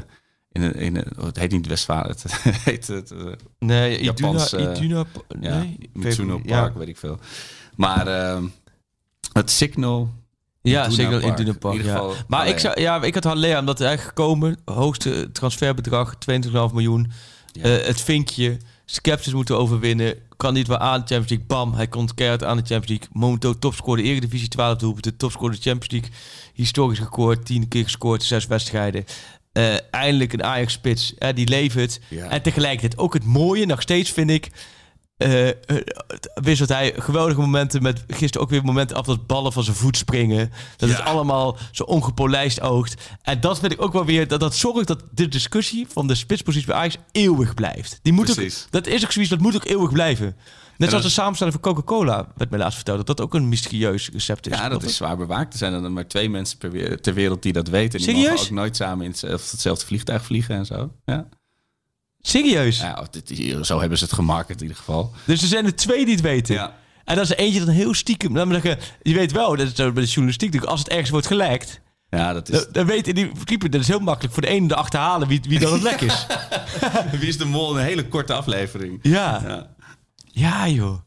in 0.53 0.63
het, 0.63 0.77
in 0.77 0.97
het, 0.97 1.19
oh, 1.19 1.25
het 1.25 1.39
heet 1.39 1.51
niet 1.51 1.67
Westfalen, 1.67 2.11
het 2.11 2.25
heet 2.65 2.87
het... 2.87 3.11
eh, 3.11 3.19
nee, 3.59 3.99
Iduna, 3.99 4.13
Japans, 4.13 4.55
Iduna, 4.55 5.05
ja, 5.41 5.59
nee, 5.59 5.91
Mitsuno 5.93 6.41
ja. 6.45 6.61
Park, 6.61 6.77
weet 6.77 6.89
ik 6.89 6.97
veel. 6.97 7.19
Maar 7.77 8.07
ehm, 8.07 8.47
het 9.33 9.51
Signal... 9.51 10.11
Ja, 10.69 10.91
zeker 10.91 11.23
in. 11.23 11.33
Iduna 11.33 11.53
Park. 11.53 11.75
In 11.75 11.81
ieder 11.81 11.97
ja. 11.97 11.99
geval 11.99 12.15
Maar 12.27 12.49
ik, 12.49 12.59
zou, 12.59 12.81
ja, 12.81 13.03
ik 13.03 13.15
had 13.15 13.25
Haller, 13.25 13.59
omdat 13.59 13.79
hij 13.79 13.99
gekomen, 13.99 14.59
hoogste 14.65 15.33
transferbedrag, 15.33 16.15
22,5 16.15 16.51
miljoen. 16.73 17.11
Ja. 17.53 17.63
Eh, 17.63 17.87
het 17.87 18.01
vinkje, 18.01 18.57
sceptisch 18.85 19.33
moeten 19.33 19.59
overwinnen. 19.59 20.15
Kan 20.37 20.55
niet 20.55 20.67
wel 20.67 20.79
aan 20.79 21.01
de 21.01 21.07
Champions 21.07 21.29
League. 21.29 21.47
Bam, 21.47 21.75
hij 21.75 21.87
komt 21.87 22.15
keihard 22.15 22.45
aan 22.45 22.57
de 22.57 22.63
Champions 22.67 22.89
League. 22.89 23.09
Momenteel 23.13 23.59
topscorer 23.59 24.03
de 24.03 24.09
Eredivisie, 24.09 24.49
12 24.49 24.77
doelpunten. 24.77 25.17
Topscorer 25.17 25.55
de 25.55 25.61
Champions 25.63 25.93
League. 25.93 26.11
Historisch 26.55 26.99
record, 26.99 27.47
10 27.47 27.69
keer 27.69 27.83
gescoord, 27.83 28.23
6 28.23 28.47
wedstrijden. 28.47 29.05
Eh, 29.53 29.75
eindelijk 29.91 30.33
een 30.33 30.45
Ajax-spits, 30.45 31.15
eh, 31.15 31.35
die 31.35 31.49
levert. 31.49 32.01
Ja. 32.09 32.29
En 32.29 32.43
tegelijkertijd 32.43 32.99
ook 32.99 33.15
het 33.15 33.25
mooie, 33.25 33.67
nog 33.67 33.83
steeds 33.83 34.11
vind 34.11 34.31
ik... 34.31 34.51
eh, 35.19 35.49
eh, 35.49 35.55
wisselt 36.35 36.69
hij 36.69 36.95
geweldige 36.97 37.41
momenten 37.41 37.83
met 37.83 38.05
gisteren 38.07 38.41
ook 38.41 38.51
weer 38.51 38.65
momenten 38.65 38.97
af 38.97 39.07
dat 39.07 39.27
ballen 39.27 39.53
van 39.53 39.65
zijn 39.65 39.77
voet 39.77 39.97
springen. 39.97 40.53
Dat 40.77 40.89
het 40.89 41.01
allemaal 41.01 41.57
zo 41.73 41.83
ongepolijst 41.83 42.61
oogt. 42.61 42.95
En 43.23 43.41
dat 43.41 43.59
vind 43.59 43.73
ik 43.73 43.83
ook 43.83 43.93
wel 43.93 44.05
weer 44.05 44.29
dat 44.29 44.41
dat 44.41 44.57
zorgt 44.57 44.87
dat 44.87 45.03
de 45.11 45.29
discussie 45.29 45.87
van 45.89 46.07
de 46.07 46.15
spitspositie 46.15 46.67
bij 46.67 46.77
Ajax 46.77 46.97
eeuwig 47.13 47.55
blijft. 47.55 47.99
Die 48.03 48.13
moet 48.13 48.31
ook, 48.31 48.51
dat 48.71 48.87
is 48.87 49.05
ook 49.05 49.13
zoiets 49.13 49.31
dat 49.31 49.41
moet 49.41 49.55
ook 49.55 49.65
eeuwig 49.65 49.93
blijven. 49.93 50.37
Net 50.77 50.89
zoals 50.89 51.05
de 51.05 51.11
samenstelling 51.11 51.57
van 51.61 51.73
Coca-Cola 51.73 52.27
werd 52.37 52.51
mij 52.51 52.59
laatst 52.59 52.77
verteld 52.77 52.97
dat 52.97 53.07
dat 53.07 53.21
ook 53.21 53.35
een 53.35 53.49
mysterieus 53.49 54.11
recept 54.13 54.47
is. 54.47 54.59
Ja, 54.59 54.69
dat 54.69 54.83
is 54.83 54.97
zwaar 54.97 55.17
bewaakt. 55.17 55.53
Er 55.53 55.59
zijn 55.59 55.73
er 55.73 55.93
maar 55.93 56.07
twee 56.07 56.31
mensen 56.31 56.59
per 56.59 57.01
ter 57.01 57.15
wereld 57.15 57.43
die 57.43 57.53
dat 57.53 57.69
weten. 57.69 57.99
En 57.99 58.07
die 58.07 58.15
Serieus? 58.15 58.31
mogen 58.31 58.45
ook 58.47 58.59
nooit 58.59 58.77
samen 58.77 59.05
in 59.05 59.11
hetzelfde, 59.11 59.51
hetzelfde 59.51 59.87
vliegtuig 59.87 60.25
vliegen 60.25 60.55
en 60.55 60.67
zo. 60.67 60.93
Ja. 61.05 61.29
Serieus? 62.21 62.79
Ja, 62.81 63.07
dit- 63.11 63.67
zo 63.67 63.81
hebben 63.81 63.99
ze 63.99 64.05
het 64.05 64.13
gemarket 64.13 64.57
in 64.57 64.63
ieder 64.63 64.77
geval. 64.77 65.13
Dus 65.25 65.43
er 65.43 65.49
zijn 65.49 65.65
er 65.65 65.77
twee 65.77 66.05
die 66.05 66.15
het 66.15 66.23
weten. 66.23 66.55
Ja. 66.55 66.77
En 67.05 67.17
dat 67.17 67.25
is 67.25 67.37
eentje 67.37 67.59
dan 67.65 67.69
heel 67.75 67.95
stiekem. 67.95 68.37
Zeggen, 68.53 68.79
je 69.03 69.15
weet 69.15 69.33
wel, 69.33 69.57
dat 69.57 69.67
is 69.67 69.75
zo 69.75 69.93
bij 69.93 70.03
de 70.03 70.09
journalistiek, 70.09 70.65
als 70.65 70.79
het 70.81 70.89
ergens 70.89 71.11
wordt 71.11 71.27
gelekt, 71.27 71.81
Ja, 72.11 72.33
dat 72.33 72.49
is... 72.49 72.67
dan, 72.73 72.87
weet 72.87 73.15
die 73.15 73.31
keeper, 73.45 73.71
dat 73.71 73.81
is 73.81 73.89
heel 73.89 73.99
makkelijk 74.01 74.33
voor 74.35 74.43
de 74.43 74.49
ene 74.49 74.69
te 74.69 74.75
achterhalen 74.75 75.29
wie, 75.29 75.41
wie 75.49 75.59
dan 75.59 75.73
het 75.73 75.83
lek 75.83 76.01
is. 76.01 76.27
Wie 77.21 77.29
is 77.29 77.39
de 77.39 77.45
mol? 77.45 77.79
Een 77.79 77.85
hele 77.85 78.09
korte 78.09 78.33
aflevering. 78.33 78.99
Ja. 79.03 79.43
Ja. 79.47 79.75
Ja, 80.27 80.69
joh. 80.69 80.99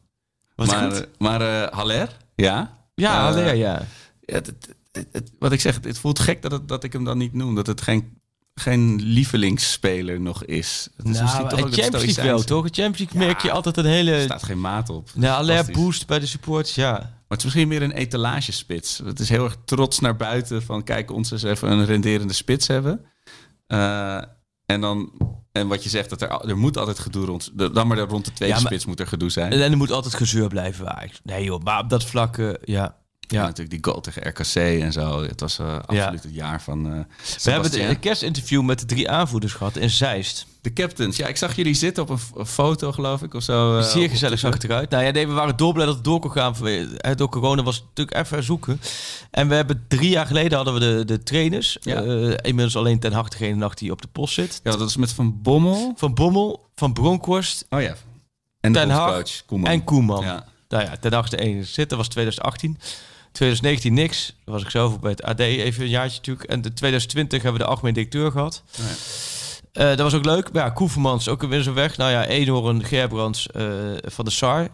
Maar 0.56 0.66
goed. 0.66 1.00
eh, 1.00 1.06
maar 1.18 1.40
eh, 1.62 1.72
Haller? 1.76 2.16
Ja? 2.34 2.78
Ja, 2.94 3.12
Eh, 3.14 3.20
Haller, 3.20 3.54
ja. 3.54 3.82
Ja, 4.20 4.34
het, 4.34 4.46
het- 4.46 4.74
het- 4.92 5.08
het- 5.12 5.32
wat 5.38 5.52
ik 5.52 5.60
zeg, 5.60 5.78
het 5.82 5.98
voelt 5.98 6.18
gek 6.18 6.42
dat, 6.42 6.52
het, 6.52 6.68
dat 6.68 6.84
ik 6.84 6.92
hem 6.92 7.04
dan 7.04 7.18
niet 7.18 7.32
noem. 7.32 7.54
Dat 7.54 7.66
het 7.66 7.80
geen, 7.80 8.20
geen 8.54 9.02
lievelingsspeler 9.02 10.20
nog 10.20 10.44
is. 10.44 10.88
Het 10.96 11.06
is 11.06 11.12
Nou, 11.12 11.22
misschien 11.24 11.48
toch 11.48 11.58
het 11.58 11.60
ook 11.66 11.70
het 11.70 11.80
Champions 11.80 12.04
League 12.16 12.24
wel, 12.32 12.42
toch? 12.42 12.64
Het 12.64 12.74
Champions 12.76 12.98
League 13.12 13.28
merk 13.28 13.42
je 13.42 13.50
altijd 13.52 13.76
een 13.76 13.84
hele... 13.84 14.10
Er 14.12 14.22
staat 14.22 14.42
geen 14.42 14.60
maat 14.60 14.88
op. 14.88 15.08
Ja, 15.14 15.28
Haller 15.34 15.46
Fantastisch. 15.54 15.76
boost 15.76 16.06
bij 16.06 16.18
de 16.18 16.26
supporters, 16.26 16.74
ja. 16.74 16.90
Maar 16.92 17.10
het 17.28 17.38
is 17.38 17.44
misschien 17.44 17.68
meer 17.68 17.82
een 17.82 17.92
etalagespits. 17.92 18.98
Het 19.04 19.20
is 19.20 19.28
heel 19.28 19.44
erg 19.44 19.56
trots 19.64 19.98
naar 20.00 20.16
buiten 20.16 20.62
van 20.62 20.84
kijk, 20.84 21.10
ons 21.10 21.30
eens 21.30 21.42
even 21.42 21.70
een 21.70 21.84
renderende 21.84 22.32
spits 22.32 22.66
hebben. 22.66 23.04
Eh, 23.66 24.22
en 24.66 24.80
dan, 24.80 25.12
en 25.52 25.68
wat 25.68 25.82
je 25.82 25.88
zegt, 25.88 26.10
dat 26.10 26.22
er, 26.22 26.30
er 26.48 26.58
moet 26.58 26.78
altijd 26.78 26.98
gedoe 26.98 27.26
rond, 27.26 27.50
de- 27.54 27.70
dan 27.70 27.86
maar 27.86 27.98
rond 27.98 28.24
de 28.24 28.32
tweede 28.32 28.54
Ja, 28.54 28.60
maar- 28.60 28.70
spits 28.70 28.86
moet 28.86 29.00
er 29.00 29.06
gedoe 29.06 29.30
zijn. 29.30 29.52
En, 29.52 29.60
er 29.60 29.76
moet 29.76 29.90
altijd 29.90 30.14
gezeur 30.14 30.48
blijven. 30.48 31.10
Nee 31.22 31.44
joh, 31.44 31.62
maar 31.62 31.78
op 31.80 31.88
dat 31.90 32.04
vlak, 32.04 32.38
eh, 32.38 32.50
ja. 32.64 32.96
Ja, 33.28 33.42
natuurlijk 33.42 33.70
die 33.70 33.92
goal 33.92 34.00
tegen 34.00 34.28
RKC 34.28 34.54
en 34.82 34.92
zo. 34.92 35.22
Het 35.22 35.40
was 35.40 35.58
eh, 35.58 35.78
absoluut 35.86 36.22
het 36.22 36.34
jaar 36.34 36.62
van. 36.62 36.86
eh 36.92 37.00
We 37.44 37.50
hebben 37.50 37.88
een 37.88 37.98
kerstinterview 37.98 38.62
met 38.62 38.78
de 38.78 38.86
drie 38.86 39.10
aanvoerders 39.10 39.52
gehad 39.52 39.76
in 39.76 39.90
Zeist. 39.90 40.46
De 40.60 40.72
captains. 40.72 41.16
Ja, 41.16 41.26
ik 41.26 41.36
zag 41.36 41.56
jullie 41.56 41.74
zitten 41.74 42.02
op 42.02 42.08
een, 42.36 42.46
foto, 42.46 42.92
geloof 42.92 43.22
ik, 43.22 43.34
of 43.34 43.42
zo. 43.42 43.78
eh, 43.78 43.84
Zeer 43.84 44.08
gezellig 44.08 44.38
zag 44.38 44.52
het 44.54 44.64
eruit. 44.64 44.90
Nou 44.90 45.04
ja, 45.04 45.10
nee, 45.10 45.26
we 45.26 45.32
waren 45.32 45.56
dolblij 45.56 45.86
dat 45.86 45.94
het 45.94 46.04
door 46.04 46.20
kon 46.20 46.30
gaan. 46.30 46.54
Door 47.16 47.28
corona 47.28 47.62
was 47.62 47.74
het 47.76 47.84
natuurlijk 47.84 48.16
even 48.26 48.42
zoeken. 48.42 48.80
En 49.30 49.48
we 49.48 49.54
hebben 49.54 49.84
drie 49.88 50.10
jaar 50.10 50.26
geleden 50.26 50.56
hadden 50.56 50.74
we 50.74 50.80
de, 50.80 51.04
de 51.04 51.22
trainers. 51.22 51.76
Ja. 51.80 52.00
Inmiddels 52.42 52.76
alleen 52.76 52.98
ten 52.98 53.12
harte 53.12 53.38
degene 53.38 53.54
nacht 53.56 53.78
die 53.78 53.90
op 53.92 54.02
de 54.02 54.08
post 54.12 54.34
zit. 54.34 54.60
Ja, 54.62 54.70
dat 54.76 54.88
is 54.88 54.96
met 54.96 55.12
Van 55.12 55.42
Bommel. 55.42 55.92
Van 55.96 56.14
Bommel, 56.14 56.68
Van 56.74 56.92
Bronkhorst 56.92 57.66
Oh 57.70 57.80
ja. 57.82 57.94
En 58.60 58.72
Ten 58.72 58.90
Hag 58.90 59.22
en 59.62 59.84
Koeman. 59.84 60.24
Ja. 60.24 60.44
Nou 60.68 60.84
ja, 60.84 60.96
ten 61.00 61.12
harte 61.12 61.36
ene 61.36 61.64
zit. 61.64 61.88
Dat 61.88 61.98
was 61.98 62.08
2018. 62.08 62.78
2019 63.32 63.94
niks. 63.94 64.26
Daar 64.44 64.54
was 64.54 64.62
ik 64.62 64.70
zelf 64.70 64.92
ook 64.92 65.00
bij 65.00 65.10
het 65.10 65.22
AD 65.22 65.38
even 65.38 65.82
een 65.82 65.88
jaartje 65.88 66.16
natuurlijk. 66.16 66.48
En 66.48 66.62
in 66.62 66.74
2020 66.74 67.42
hebben 67.42 67.60
we 67.60 67.66
de 67.66 67.70
algemeen 67.70 67.94
directeur 67.94 68.30
gehad. 68.30 68.62
Oh. 68.80 68.84
Eh, 69.72 69.88
dat 69.88 69.98
was 69.98 70.14
ook 70.14 70.24
leuk. 70.24 70.52
Maar 70.52 70.64
ja, 70.64 70.70
Koevermans 70.70 71.28
ook 71.28 71.42
weer 71.42 71.62
zo 71.62 71.72
weg. 71.72 71.96
Nou 71.96 72.10
ja, 72.10 72.26
Eenhoorn, 72.26 72.84
Gerbrands 72.84 73.46
eh, 73.46 73.64
van 74.04 74.24
de 74.24 74.30
SAR. 74.30 74.68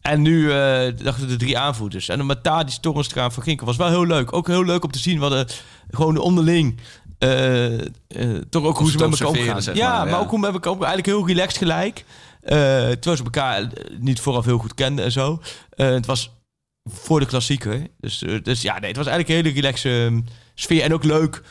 En 0.00 0.22
nu 0.22 0.52
eh, 0.52 0.92
dachten 0.96 1.20
we 1.20 1.26
de 1.26 1.36
drie 1.36 1.58
aanvoerders. 1.58 2.08
En 2.08 2.18
dan 2.18 2.26
met 2.26 2.42
Tadis, 2.42 2.78
Torrenstra 2.78 3.24
en 3.24 3.32
Van 3.32 3.42
Ginkel 3.42 3.66
was 3.66 3.76
wel 3.76 3.88
heel 3.88 4.06
leuk. 4.06 4.32
Ook 4.32 4.46
heel 4.46 4.64
leuk 4.64 4.84
om 4.84 4.90
te 4.90 4.98
zien. 4.98 5.14
We 5.14 5.20
hadden 5.20 5.46
gewoon 5.90 6.16
onderling... 6.16 6.78
toch 8.50 8.64
ook 8.64 8.78
hoe 8.78 8.90
ze 8.90 8.98
met 8.98 9.20
elkaar 9.20 9.38
omgaan. 9.38 9.62
zeg 9.62 9.76
ja, 9.76 10.04
maar, 10.04 10.20
ook 10.20 10.30
hoe 10.30 10.38
met 10.38 10.52
elkaar 10.52 10.72
omgaan. 10.72 10.88
Eigenlijk 10.88 11.18
heel 11.18 11.26
relaxed 11.26 11.58
gelijk. 11.58 12.04
Terwijl 12.40 13.16
ze 13.16 13.24
elkaar 13.24 13.68
niet 13.98 14.20
vooraf 14.20 14.44
heel 14.44 14.58
goed 14.58 14.74
kenden 14.74 15.04
en 15.04 15.12
zo. 15.12 15.40
Het 15.76 16.06
was 16.06 16.30
voor 16.84 17.20
de 17.20 17.26
klassieker. 17.26 17.86
Dus, 18.00 18.22
eh, 18.22 18.42
dus 18.42 18.62
ja, 18.62 18.78
nee, 18.78 18.88
het 18.88 18.96
was 18.96 19.06
eigenlijk 19.06 19.38
een 19.38 19.44
hele 19.44 19.60
relaxe 19.60 20.04
ehm, 20.04 20.20
sfeer. 20.54 20.82
En 20.82 20.92
ook 20.94 21.04
leuk 21.04 21.42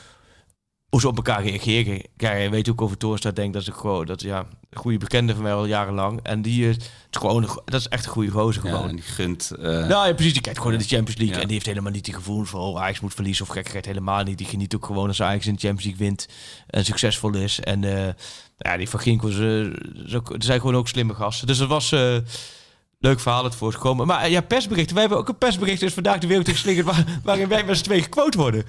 hoe 0.89 0.99
ze 1.01 1.07
op 1.07 1.15
elkaar 1.17 1.43
reageren. 1.43 2.01
Kijk, 2.17 2.41
je 2.43 2.49
weet 2.49 2.69
ook 2.69 2.82
over 2.82 2.97
Toornstra 2.97 3.32
denkt 3.32 3.53
dat 3.53 3.61
is 3.61 3.69
gewoon 3.73 4.05
dat 4.05 4.21
ja, 4.21 4.39
een 4.69 4.79
goede 4.79 4.97
bekende 4.97 5.34
van 5.34 5.43
mij 5.43 5.53
al 5.53 5.65
jarenlang. 5.65 6.19
En 6.23 6.41
die 6.41 6.67
is, 6.69 6.75
het 6.75 6.84
is 7.11 7.17
gewoon 7.19 7.41
dat 7.65 7.79
is 7.79 7.88
echt 7.88 8.05
een 8.05 8.11
goede 8.11 8.32
gozer 8.32 8.65
Ja, 8.65 8.71
gewoon. 8.71 8.89
en 8.89 8.95
die 8.95 9.05
gunt. 9.05 9.51
eh, 9.51 9.63
Nou 9.63 10.07
ja, 10.07 10.13
precies. 10.13 10.34
Die 10.34 10.41
kijkt 10.41 10.57
gewoon 10.57 10.73
in 10.73 10.79
de 10.79 10.86
Champions 10.88 11.15
League. 11.19 11.36
Ja. 11.36 11.41
En 11.41 11.47
die 11.47 11.55
heeft 11.55 11.65
helemaal 11.69 11.91
niet 11.91 12.05
die 12.05 12.13
gevoel 12.13 12.43
van... 12.43 12.59
Oh, 12.59 12.82
Ajax 12.82 12.99
moet 12.99 13.13
verliezen 13.13 13.45
of 13.45 13.51
gekkigheid. 13.51 13.86
Helemaal 13.86 14.23
niet. 14.23 14.38
Die 14.38 14.47
geniet 14.47 14.75
ook 14.75 14.86
gewoon 14.86 15.07
als 15.07 15.21
Ajax 15.21 15.47
in 15.47 15.53
de 15.53 15.59
Champions 15.59 15.86
League 15.86 16.05
wint. 16.07 16.27
En 16.67 16.86
succesvol 16.86 17.34
is. 17.36 17.59
En 17.59 17.84
eh, 17.84 18.13
ja, 18.57 18.77
die 18.77 18.89
Van 18.89 18.99
Ginkel, 18.99 19.29
ze, 19.29 19.75
ze, 20.07 20.21
ze 20.25 20.36
zijn 20.45 20.59
gewoon 20.59 20.75
ook 20.75 20.88
slimme 20.88 21.13
gasten. 21.13 21.47
Dus 21.47 21.57
het 21.57 21.69
was... 21.69 21.91
eh, 21.91 22.17
leuk 23.02 23.20
verhaal 23.20 23.43
het 23.43 23.56
voortgekomen. 23.56 24.08
Maar 24.08 24.22
eh, 24.22 24.32
ja, 24.32 24.41
persberichten. 24.41 24.93
Wij 24.93 25.04
hebben 25.04 25.22
ook 25.22 25.28
een 25.30 25.38
persbericht. 25.38 25.80
Dus 25.80 25.93
vandaag 25.93 26.18
de 26.18 26.28
wereld 26.28 26.49
geslingerd 26.49 26.86
waar, 26.86 27.04
waarin 27.24 27.47
wij 27.47 27.64
met 27.64 27.78
z'n 27.78 27.84
twee 27.84 28.02
gequote 28.02 28.38
worden. 28.38 28.64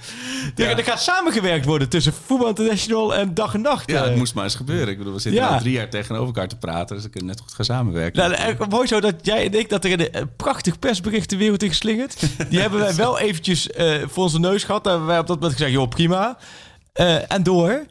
Er, 0.57 0.68
Ja. 0.68 0.76
er 0.76 0.85
gaat 0.85 1.03
samengewerkt 1.03 1.64
worden 1.64 1.89
tussen 1.89 2.12
Voetbal 2.26 2.49
International 2.49 3.14
en 3.14 3.35
Dag 3.35 3.55
en 3.55 3.61
Nacht. 3.61 3.91
Ja, 3.91 3.97
eh. 4.03 4.05
het 4.09 4.16
moest 4.16 4.35
maar 4.35 4.45
eens 4.45 4.55
gebeuren. 4.55 4.89
Ik 4.89 4.99
bedoel, 4.99 5.12
we 5.12 5.18
zitten 5.20 5.43
Ja. 5.43 5.49
al 5.49 5.59
drie 5.59 5.72
jaar 5.72 5.89
tegenover 5.89 6.26
elkaar 6.26 6.49
te 6.49 6.57
praten, 6.59 6.95
dus 6.97 7.05
we 7.05 7.11
kunnen 7.11 7.30
net 7.30 7.41
goed 7.41 7.53
gaan 7.53 7.64
samenwerken. 7.64 8.20
Nou, 8.20 8.33
echt 8.35 8.68
mooi 8.68 8.87
zo 8.87 9.01
dat 9.01 9.14
jij 9.22 9.47
en 9.47 9.59
ik, 9.59 9.68
dat 9.68 9.85
er 9.85 9.93
een, 10.01 10.09
een 10.20 10.37
prachtig 10.37 10.78
persbericht 10.78 11.30
de 11.30 11.37
wereld 11.37 11.62
in 11.62 11.68
geslingerd. 11.68 12.20
Die 12.51 12.61
hebben 12.61 12.80
wij 12.80 12.95
wel 13.05 13.18
eventjes 13.18 13.70
eh, 13.70 13.95
voor 14.07 14.22
onze 14.22 14.39
neus 14.41 14.64
gehad. 14.64 14.85
Daar 14.85 14.93
hebben 14.93 15.11
wij 15.11 15.18
op 15.20 15.26
dat 15.26 15.37
moment 15.37 15.55
gezegd, 15.55 15.72
joh, 15.74 15.89
prima. 15.89 16.37
Eh, 16.93 17.33
en 17.33 17.43
door. 17.43 17.85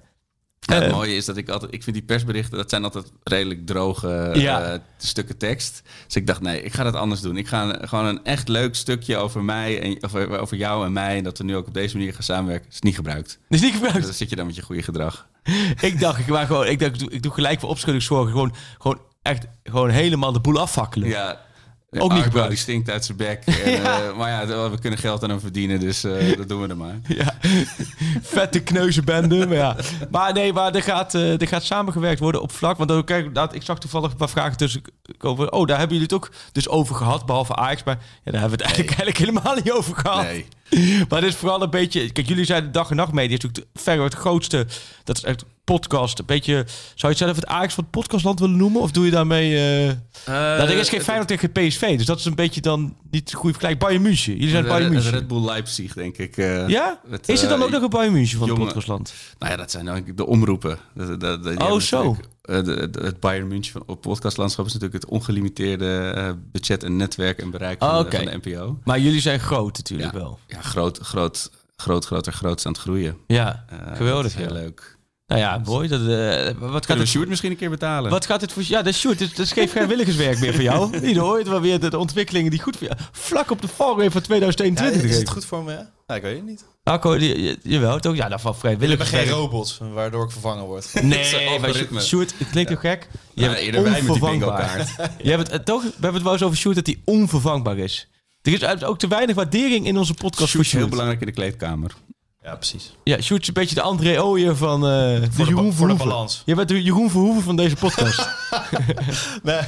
Ja, 0.67 0.73
het 0.75 0.83
Eh, 0.83 0.91
mooie 0.91 1.15
is 1.15 1.25
dat 1.25 1.37
ik 1.37 1.49
altijd, 1.49 1.73
ik 1.73 1.83
vind 1.83 1.95
die 1.95 2.05
persberichten, 2.05 2.57
dat 2.57 2.69
zijn 2.69 2.83
altijd 2.83 3.11
redelijk 3.23 3.65
droge 3.65 4.31
Ja. 4.33 4.63
eh, 4.73 4.79
stukken 4.97 5.37
tekst. 5.37 5.81
Dus 6.05 6.15
ik 6.15 6.27
dacht, 6.27 6.41
nee, 6.41 6.63
ik 6.63 6.73
ga 6.73 6.83
dat 6.83 6.95
anders 6.95 7.21
doen. 7.21 7.37
Ik 7.37 7.47
ga 7.47 7.77
gewoon 7.81 8.05
een 8.05 8.23
echt 8.23 8.47
leuk 8.47 8.75
stukje 8.75 9.17
over 9.17 9.43
mij 9.43 9.81
en 9.81 10.03
over, 10.03 10.39
over 10.39 10.57
jou 10.57 10.85
en 10.85 10.93
mij. 10.93 11.17
En 11.17 11.23
dat 11.23 11.37
we 11.37 11.43
nu 11.43 11.55
ook 11.55 11.67
op 11.67 11.73
deze 11.73 11.97
manier 11.97 12.13
gaan 12.13 12.23
samenwerken, 12.23 12.69
is 12.71 12.79
niet 12.81 12.95
gebruikt. 12.95 13.39
Is 13.49 13.61
niet 13.61 13.71
Dus 13.71 13.79
gebruikt. 13.81 14.05
dan 14.05 14.13
zit 14.15 14.29
je 14.29 14.35
dan 14.35 14.45
met 14.45 14.55
je 14.55 14.61
goede 14.61 14.83
gedrag. 14.83 15.27
ik 15.81 15.99
dacht, 15.99 16.19
ik, 16.19 16.27
maar 16.27 16.45
gewoon, 16.45 16.67
ik, 16.67 16.79
dacht, 16.79 16.93
ik, 16.93 16.99
doe, 16.99 17.11
ik 17.11 17.23
doe 17.23 17.31
gelijk 17.31 17.59
voor 17.59 17.69
opschuddingszorgen. 17.69 18.31
Gewoon, 18.31 18.53
gewoon 18.79 18.99
echt 19.21 19.45
gewoon 19.63 19.89
helemaal 19.89 20.31
de 20.31 20.39
boel 20.39 20.59
afvakkelen. 20.59 21.07
Ja, 21.09 21.41
Ook 21.99 22.13
niet 22.13 22.23
gebruikt. 22.23 22.49
Die 22.49 22.57
stinkt 22.57 22.89
uit 22.89 23.05
zijn 23.05 23.17
bek. 23.17 23.43
En, 23.45 23.71
Ja. 23.71 24.01
eh, 24.01 24.15
maar 24.17 24.29
ja, 24.29 24.69
we 24.69 24.79
kunnen 24.79 24.99
geld 24.99 25.23
aan 25.23 25.29
hem 25.29 25.39
verdienen, 25.39 25.79
dus 25.79 26.03
eh, 26.03 26.37
dat 26.37 26.49
doen 26.49 26.61
we 26.61 26.67
er 26.67 26.77
maar. 26.77 26.99
Ja, 27.07 27.33
vette 28.21 28.59
kneuzenbende. 28.59 29.47
Maar, 29.47 29.55
ja. 29.55 29.75
maar 30.11 30.33
nee, 30.33 30.53
maar 30.53 30.75
er 30.75 30.83
gaat, 30.83 31.15
eh, 31.15 31.41
er 31.41 31.47
gaat 31.47 31.63
samengewerkt 31.63 32.19
worden 32.19 32.41
op 32.41 32.51
vlak. 32.51 32.77
Want 32.77 32.91
ook, 32.91 33.05
kijk, 33.07 33.35
dat, 33.35 33.55
ik 33.55 33.61
zag 33.63 33.79
toevallig 33.79 34.11
een 34.11 34.17
paar 34.17 34.29
vragen 34.29 34.57
tussen 34.57 34.81
over. 35.19 35.51
Oh, 35.51 35.67
daar 35.67 35.77
hebben 35.79 35.97
jullie 35.97 36.13
het 36.13 36.25
ook 36.25 36.31
dus 36.51 36.69
over 36.69 36.95
gehad, 36.95 37.25
behalve 37.25 37.55
Ajax. 37.55 37.83
Maar 37.83 37.97
ja, 38.23 38.31
daar 38.31 38.41
hebben 38.41 38.59
we 38.59 38.65
het 38.65 38.73
eigenlijk, 38.75 38.89
eigenlijk 38.99 39.17
helemaal 39.17 39.55
niet 39.55 39.71
over 39.71 39.95
gehad. 39.95 40.23
Nee. 40.23 40.45
Maar 41.09 41.19
het 41.21 41.29
is 41.29 41.35
vooral 41.35 41.61
een 41.61 41.69
beetje... 41.69 42.11
Kijk, 42.11 42.27
jullie 42.27 42.45
zijn 42.45 42.63
de 42.63 42.71
dag 42.71 42.89
en 42.89 42.95
nacht 42.95 43.11
media. 43.11 43.37
is 43.37 43.43
natuurlijk 43.43 44.03
het 44.03 44.13
grootste. 44.13 44.65
Dat 45.03 45.17
is 45.17 45.23
echt 45.23 45.45
podcast. 45.63 46.19
Een 46.19 46.25
beetje... 46.25 46.53
Zou 46.53 46.67
je 46.95 47.07
het 47.07 47.17
zelf 47.17 47.35
het 47.35 47.45
Ajax 47.45 47.73
van 47.73 47.83
het 47.83 47.91
podcastland 47.91 48.39
willen 48.39 48.55
noemen? 48.57 48.81
Of 48.81 48.91
doe 48.91 49.05
je 49.05 49.11
daarmee... 49.11 49.57
eh 49.87 49.91
nou, 50.25 50.69
er 50.69 50.77
is 50.77 50.89
geen 50.89 51.01
Feyenoord 51.01 51.27
tegen 51.27 51.51
PSV. 51.51 51.97
Dus 51.97 52.05
dat 52.05 52.19
is 52.19 52.25
een 52.25 52.35
beetje 52.35 52.61
dan 52.61 52.95
niet 53.11 53.29
de 53.31 53.35
goede 53.35 53.51
vergelijk. 53.53 53.79
Bayern 53.79 54.01
München. 54.01 54.33
Jullie 54.33 54.49
zijn 54.49 54.63
Het 54.63 54.71
Bayern 54.71 54.93
Red 54.93 55.03
München. 55.03 55.27
Bull 55.27 55.45
Leipzig, 55.45 55.93
denk 55.93 56.17
ik. 56.17 56.37
eh, 56.37 56.67
Ja? 56.67 56.99
het, 57.09 57.29
Is 57.29 57.41
er 57.43 57.49
dan 57.49 57.63
ook 57.63 57.69
nog 57.69 57.81
een 57.81 57.89
Bayern 57.89 58.13
München 58.13 58.37
van 58.39 58.49
het 58.49 58.57
podcastland? 58.57 59.13
Nou 59.39 59.51
ja, 59.51 59.57
dat 59.57 59.71
zijn 59.71 59.85
dan 59.85 60.03
de 60.15 60.25
omroepen. 60.27 60.77
Oh, 61.57 61.79
zo. 61.79 62.03
natuurlijk, 62.03 62.27
de- 62.41 62.89
de- 62.89 63.01
het 63.03 63.19
Bayern 63.19 63.47
München 63.47 63.71
van 63.71 63.83
op 63.85 64.01
podcastlandschap 64.01 64.65
is 64.65 64.73
natuurlijk 64.73 65.03
het 65.03 65.11
ongelimiteerde 65.11 66.11
eh, 66.15 66.31
budget 66.51 66.83
en 66.83 66.95
netwerk 66.95 67.39
en 67.39 67.51
bereik 67.51 67.79
van, 67.79 67.89
Oh, 67.89 68.09
de- 68.09 68.17
van 68.17 68.25
de 68.25 68.39
NPO. 68.43 68.79
Maar 68.83 68.99
jullie 68.99 69.21
zijn 69.21 69.39
groot 69.39 69.77
natuurlijk 69.77 70.13
Ja. 70.13 70.19
wel. 70.19 70.39
Ja, 70.47 70.61
groot, 70.61 70.97
groot, 70.97 71.51
groot, 71.75 72.05
groter, 72.05 72.33
groot 72.33 72.65
aan 72.65 72.71
het 72.71 72.81
groeien. 72.81 73.17
Ja, 73.27 73.65
Eh, 73.69 73.95
geweldig. 73.95 74.25
is 74.25 74.35
heel 74.35 74.47
Ja. 74.47 74.53
leuk. 74.61 74.99
Nou 75.27 75.43
ja, 75.43 75.61
mooi. 75.65 75.87
Dat, 75.87 75.99
eh, 75.99 76.07
wat, 76.59 76.85
gaat 76.85 76.97
het, 76.97 77.27
misschien 77.27 77.51
een 77.51 77.57
keer 77.57 77.69
betalen? 77.69 78.11
wat 78.11 78.25
gaat 78.25 78.41
het 78.41 78.51
voor... 78.51 78.63
Ja, 78.65 78.77
dat 78.81 78.93
is 78.93 78.99
Sjoerd. 78.99 79.19
Dat, 79.19 79.29
dat 79.29 79.45
is 79.45 79.51
geen 79.51 79.69
vrijwilligerswerk 79.75 80.39
meer 80.39 80.53
voor 80.53 80.63
jou. 80.63 80.99
Niet 81.01 81.17
hoor. 81.17 81.37
Het 81.37 81.47
wel 81.47 81.61
weer 81.61 81.79
de, 81.79 81.97
ontwikkelingen 81.97 82.51
die 82.51 82.61
goed 82.61 82.77
voor 82.77 82.87
jou... 82.87 82.99
Vlak 83.11 83.51
op 83.51 83.61
de 83.61 83.67
valreep 83.67 84.11
van 84.11 84.21
Ja, 84.21 84.27
2021. 84.27 85.03
is 85.09 85.15
te 85.15 85.19
het 85.21 85.29
goed 85.29 85.45
voor 85.45 85.63
me? 85.63 85.85
Ja, 86.07 86.15
ik 86.15 86.21
weet 86.21 86.35
het 86.35 86.45
niet. 86.45 86.65
Je, 86.83 87.41
je, 87.41 87.57
jawel, 87.63 87.99
toch? 87.99 88.15
Ja, 88.15 88.29
dat 88.29 88.41
van 88.41 88.55
Ik 88.69 88.77
ben 88.77 88.97
geen 89.05 89.27
robots, 89.27 89.79
waardoor 89.93 90.23
ik 90.23 90.31
vervangen 90.31 90.65
word. 90.65 90.93
Nee, 91.01 91.59
maar. 91.89 92.01
Sjoerd, 92.01 92.33
het 92.37 92.49
klinkt 92.49 92.71
toch 92.71 92.79
gek? 92.79 93.07
Je 93.33 93.41
Ja, 93.41 93.51
bent 93.51 93.73
met 93.73 93.83
die 93.83 93.99
onvervangbaar. 93.99 94.77
Je 95.23 95.29
hebt 95.29 95.51
het, 95.51 95.59
eh, 95.59 95.65
toch? 95.65 95.83
We 95.83 95.89
hebben 95.91 96.13
het 96.13 96.23
wel 96.23 96.33
eens 96.33 96.43
over 96.43 96.57
Sjoerd 96.57 96.75
dat 96.75 96.85
hij 96.85 97.01
onvervangbaar 97.05 97.77
is. 97.77 98.07
Er 98.41 98.53
is 98.53 98.83
ook 98.83 98.99
te 98.99 99.07
weinig 99.07 99.35
waardering 99.35 99.85
in 99.85 99.97
onze 99.97 100.13
podcast 100.13 100.49
Sjoerd 100.49 100.51
voor 100.51 100.61
is 100.61 100.71
heel 100.71 100.87
belangrijk 100.89 101.19
in 101.19 101.27
de 101.27 101.33
kleedkamer. 101.33 101.91
Ja, 102.43 102.55
precies. 102.55 102.95
Ja, 103.03 103.21
Sjoerd 103.21 103.41
is 103.41 103.47
een 103.47 103.53
beetje 103.53 103.75
de 103.75 103.81
André 103.81 104.21
Ooyer 104.23 104.55
van 104.55 104.83
eh 104.85 104.89
de, 104.89 105.27
Voor 105.31 105.45
de, 105.45 105.51
Jeroen 105.51 105.69
ba- 105.69 105.75
voor 105.75 105.87
de 105.87 105.93
Verhoeven. 105.93 106.07
balans. 106.07 106.41
Je 106.45 106.55
bent 106.55 106.67
de 106.67 106.83
Jeroen 106.83 107.09
Verhoeven 107.09 107.43
van 107.43 107.55
deze 107.55 107.75
podcast. 107.75 108.27
Nee, 109.43 109.59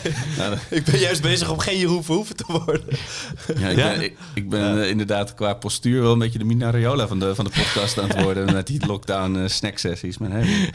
ik 0.69 0.83
ben 0.85 0.99
juist 0.99 1.21
bezig 1.21 1.49
om 1.49 1.59
geen 1.59 1.77
Jeroen 1.77 2.03
Verhoeven 2.03 2.35
te 2.35 2.43
worden. 2.47 2.81
Ja, 3.57 3.67
ik 3.69 3.75
ben, 3.75 4.03
ik, 4.03 4.17
ik 4.33 4.49
ben 4.49 4.81
eh, 4.81 4.89
inderdaad 4.89 5.33
qua 5.33 5.53
postuur 5.53 6.01
wel 6.01 6.11
een 6.11 6.19
beetje 6.19 6.39
de 6.39 6.45
Mina 6.45 6.71
Raiola 6.71 7.07
van 7.07 7.19
de, 7.19 7.35
van 7.35 7.45
de 7.45 7.51
podcast 7.51 7.99
aan 7.99 8.07
het 8.09 8.21
worden. 8.23 8.53
Met 8.53 8.67
die 8.67 8.85
lockdown 8.87 9.35
eh, 9.35 9.47
snacksessies. 9.47 10.17
Maar 10.17 10.31
hey, 10.31 10.71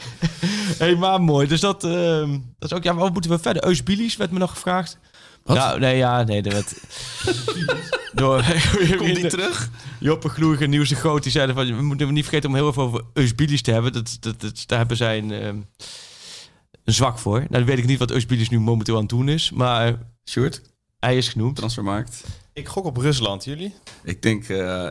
hey, 0.77 0.95
maar 0.95 1.21
mooi. 1.21 1.47
Dus 1.47 1.59
dat, 1.59 1.83
ehm, 1.83 2.29
dat 2.59 2.71
is 2.71 2.77
ook... 2.77 2.83
Ja, 2.83 2.95
wat 2.95 3.13
moeten 3.13 3.31
we 3.31 3.39
verder? 3.39 3.65
Eus 3.65 3.83
Bilies 3.83 4.17
werd 4.17 4.31
me 4.31 4.39
nog 4.39 4.51
gevraagd. 4.51 4.97
Wat? 5.43 5.57
Nou, 5.57 5.79
nee, 5.79 5.97
ja, 5.97 6.23
nee, 6.23 6.41
dat 6.41 6.53
werd... 6.53 6.73
Door, 8.13 8.43
komt 8.97 9.15
die 9.15 9.27
terug? 9.37 9.69
Joppe 9.99 10.29
Gloeg 10.29 10.59
en 10.61 10.69
Nieuws 10.69 10.89
de 10.89 10.95
Groot, 10.95 11.23
die 11.23 11.31
zeiden 11.31 11.55
van... 11.55 11.75
We 11.75 11.81
moeten 11.81 12.13
niet 12.13 12.23
vergeten 12.23 12.49
om 12.49 12.55
heel 12.55 12.69
even 12.69 12.81
over 12.81 13.03
Eusbilis 13.13 13.61
te 13.61 13.71
hebben. 13.71 13.93
Dat, 13.93 14.17
dat, 14.19 14.41
dat, 14.41 14.63
daar 14.65 14.77
hebben 14.77 14.97
zij 14.97 15.17
een, 15.17 15.31
ehm, 15.31 15.57
een 16.83 16.93
zwak 16.93 17.19
voor. 17.19 17.37
Nou, 17.37 17.47
dan 17.49 17.65
weet 17.65 17.77
ik 17.77 17.85
niet 17.85 17.99
wat 17.99 18.11
Eusbilis 18.11 18.49
nu 18.49 18.59
momenteel 18.59 18.95
aan 18.95 18.99
het 19.01 19.09
doen 19.09 19.29
is. 19.29 19.51
Maar 19.51 19.97
Sjoerd, 20.29 20.61
hij 20.99 21.17
is 21.17 21.29
genoemd. 21.29 21.55
transfermarkt. 21.55 22.23
Ik 22.53 22.67
gok 22.67 22.85
op 22.85 22.97
Rusland, 22.97 23.43
jullie? 23.45 23.73
Ik 24.03 24.21
denk 24.21 24.49
eh, 24.49 24.87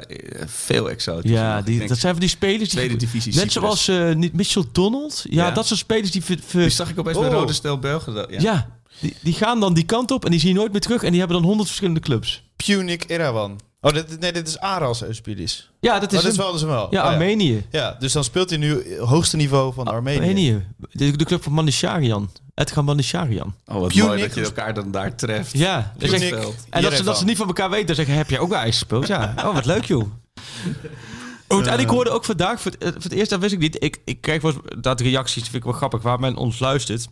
veel 0.47 0.91
exotisch. 0.91 1.31
Ja, 1.31 1.63
die, 1.63 1.87
dat 1.87 1.99
zijn 1.99 2.13
van 2.13 2.21
die 2.21 2.29
spelers 2.31 2.59
die... 2.69 2.79
tweede 2.79 2.97
divisie 2.97 3.35
Net 3.35 3.53
Cyprus. 3.53 3.85
zoals 3.85 3.89
eh, 3.89 4.15
niet 4.15 4.33
Mitchell 4.33 4.65
Donald. 4.73 5.25
Ja, 5.31 5.47
Ja. 5.47 5.51
dat 5.55 5.67
soort 5.67 5.81
spelers 5.81 6.11
die... 6.11 6.23
ver- 6.25 6.39
ver- 6.47 6.61
Die 6.61 6.71
zag 6.71 6.91
ik 6.91 6.99
opeens 6.99 7.19
bij 7.19 7.27
Oh. 7.29 7.33
Rode 7.35 7.53
Stel 7.53 7.79
Belgen. 7.79 8.41
ja, 8.41 8.78
die, 9.01 9.17
die 9.21 9.33
gaan 9.35 9.61
dan 9.61 9.75
die 9.75 9.85
kant 9.85 10.11
op 10.11 10.25
en 10.25 10.31
die 10.31 10.41
zie 10.41 10.49
je 10.49 10.55
nooit 10.55 10.73
meer 10.73 10.81
terug. 10.81 11.03
En 11.03 11.11
die 11.11 11.19
hebben 11.19 11.37
dan 11.37 11.47
honderd 11.47 11.69
verschillende 11.69 12.01
clubs. 12.01 12.43
Punic 12.57 13.05
Erawan. 13.07 13.61
Oh, 13.81 13.93
dit, 13.93 14.21
nee, 14.21 14.33
dit 14.33 14.49
is 14.49 14.59
Aras 14.59 15.03
Euspilis. 15.03 15.71
Ja, 15.81 15.99
dat 15.99 16.13
Oh, 16.13 16.19
is, 16.19 16.23
dat 16.25 16.33
is 16.33 16.37
hem. 16.37 16.45
wel, 16.47 16.53
dat 16.53 16.61
is 16.61 16.67
wel. 16.67 16.87
Ja, 16.91 17.03
Oh, 17.03 17.09
Armenië. 17.11 17.67
Ja, 17.71 17.97
dus 17.99 18.13
dan 18.13 18.25
speelt 18.25 18.49
hij 18.51 18.59
nu 18.59 18.99
hoogste 19.01 19.37
niveau 19.37 19.73
van 19.75 19.87
Armenië. 19.87 20.19
Armenië. 20.19 20.67
De, 20.93 21.17
de 21.17 21.25
club 21.25 21.43
van 21.43 21.53
Manisharian. 21.53 22.31
Edgar 22.55 22.85
Manisharian. 22.85 23.55
Oh, 23.67 23.75
wat 23.81 23.89
Punic- 23.89 24.05
mooi 24.07 24.21
dat 24.21 24.35
je 24.35 24.41
elkaar 24.43 24.75
dan 24.75 24.91
daar 24.91 25.15
treft. 25.17 25.53
Ja, 25.59 25.93
dat 25.99 26.13
is 26.13 26.31
echt-. 26.31 26.67
En 26.71 26.83
dat 26.83 26.93
ze, 26.93 27.03
dat 27.03 27.19
ze 27.19 27.25
niet 27.25 27.37
van 27.37 27.47
elkaar 27.47 27.71
weten, 27.71 27.87
dan 27.87 27.95
zeggen, 27.97 28.15
heb 28.15 28.31
jij 28.31 28.39
ook 28.39 28.49
bij 28.49 28.59
IJs 28.59 28.75
gespeeld? 28.79 29.07
Ja, 29.07 29.35
oh 29.45 29.55
wat 29.55 29.65
leuk 29.65 29.85
joh. 29.85 30.05
Goed, 31.49 31.67
en 31.67 31.79
ik 31.81 31.89
hoorde 31.89 32.11
ook 32.11 32.25
vandaag, 32.25 32.61
voor 32.61 32.71
het, 32.71 32.83
eh, 32.83 32.89
voor 32.93 33.03
het 33.03 33.13
eerst, 33.13 33.31
dat 33.31 33.41
wist 33.41 33.53
ik 33.53 33.59
niet, 33.59 33.83
ik, 33.83 33.99
ik 34.05 34.21
krijg 34.21 34.43
wel 34.43 34.53
dat 34.79 35.01
reacties, 35.01 35.43
vind 35.43 35.55
ik 35.55 35.65
wel 35.65 35.73
grappig, 35.73 36.03
waar 36.03 36.21
men 36.21 36.37
ons 36.37 36.59
luistert. 36.59 37.09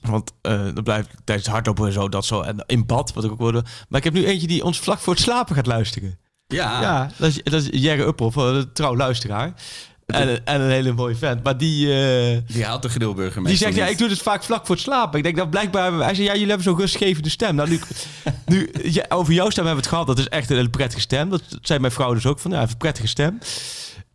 Want 0.00 0.32
eh 0.40 0.64
dan 0.74 0.84
blijft 0.84 1.08
tijdens 1.24 1.48
hardlopen 1.48 1.86
en 1.86 1.92
zo, 1.92 2.08
dat 2.08 2.24
zo, 2.24 2.40
en 2.40 2.64
in 2.66 2.86
bad, 2.86 3.12
wat 3.12 3.24
ik 3.24 3.30
ook 3.30 3.38
hoorde. 3.38 3.64
Maar 3.88 3.98
ik 3.98 4.04
heb 4.04 4.12
nu 4.12 4.26
eentje 4.26 4.46
die 4.46 4.64
ons 4.64 4.78
vlak 4.78 4.98
voor 4.98 5.12
het 5.12 5.22
slapen 5.22 5.54
gaat 5.54 5.66
luisteren. 5.66 6.18
Ja. 6.46 6.80
Ja, 6.82 7.10
dat 7.16 7.28
is, 7.28 7.42
dat 7.42 7.62
is 7.62 7.68
Jerry 7.82 8.02
Uphoff, 8.02 8.36
een 8.36 8.72
trouw 8.72 8.96
luisteraar. 8.96 9.54
En, 10.06 10.44
en 10.46 10.60
een 10.60 10.70
hele 10.70 10.92
mooie 10.92 11.16
vent. 11.16 11.42
Maar 11.42 11.58
die, 11.58 11.86
eh, 11.86 12.38
Die 12.46 12.64
haalt 12.64 12.82
de 12.82 12.88
grillburger 12.88 13.44
die 13.44 13.56
zegt, 13.56 13.74
ja, 13.74 13.86
ik 13.86 13.98
doe 13.98 14.08
het 14.08 14.18
vaak 14.18 14.42
vlak 14.42 14.66
voor 14.66 14.74
het 14.74 14.84
slapen. 14.84 15.18
Ik 15.18 15.24
denk 15.24 15.36
dat 15.36 15.50
blijkbaar... 15.50 15.92
Hij 15.92 16.14
zei, 16.14 16.26
ja, 16.26 16.32
jullie 16.32 16.48
hebben 16.48 16.64
zo'n 16.64 16.78
rustgevende 16.78 17.28
stem. 17.28 17.54
Nou, 17.54 17.68
nu, 17.68 17.80
nu 18.46 18.70
ja, 18.82 19.04
over 19.08 19.32
jouw 19.32 19.50
stem 19.50 19.64
hebben 19.64 19.84
we 19.84 19.88
het 19.88 19.98
gehad. 19.98 20.06
Dat 20.06 20.18
is 20.18 20.28
echt 20.28 20.50
een 20.50 20.56
hele 20.56 20.70
prettige 20.70 21.00
stem. 21.00 21.30
Dat 21.30 21.42
zei 21.62 21.78
mijn 21.78 21.92
vrouw 21.92 22.14
dus 22.14 22.26
ook. 22.26 22.38
Van, 22.38 22.50
ja, 22.50 22.56
hij 22.56 22.64
heeft 22.64 22.72
een 22.72 22.78
prettige 22.78 23.08
stem. 23.08 23.38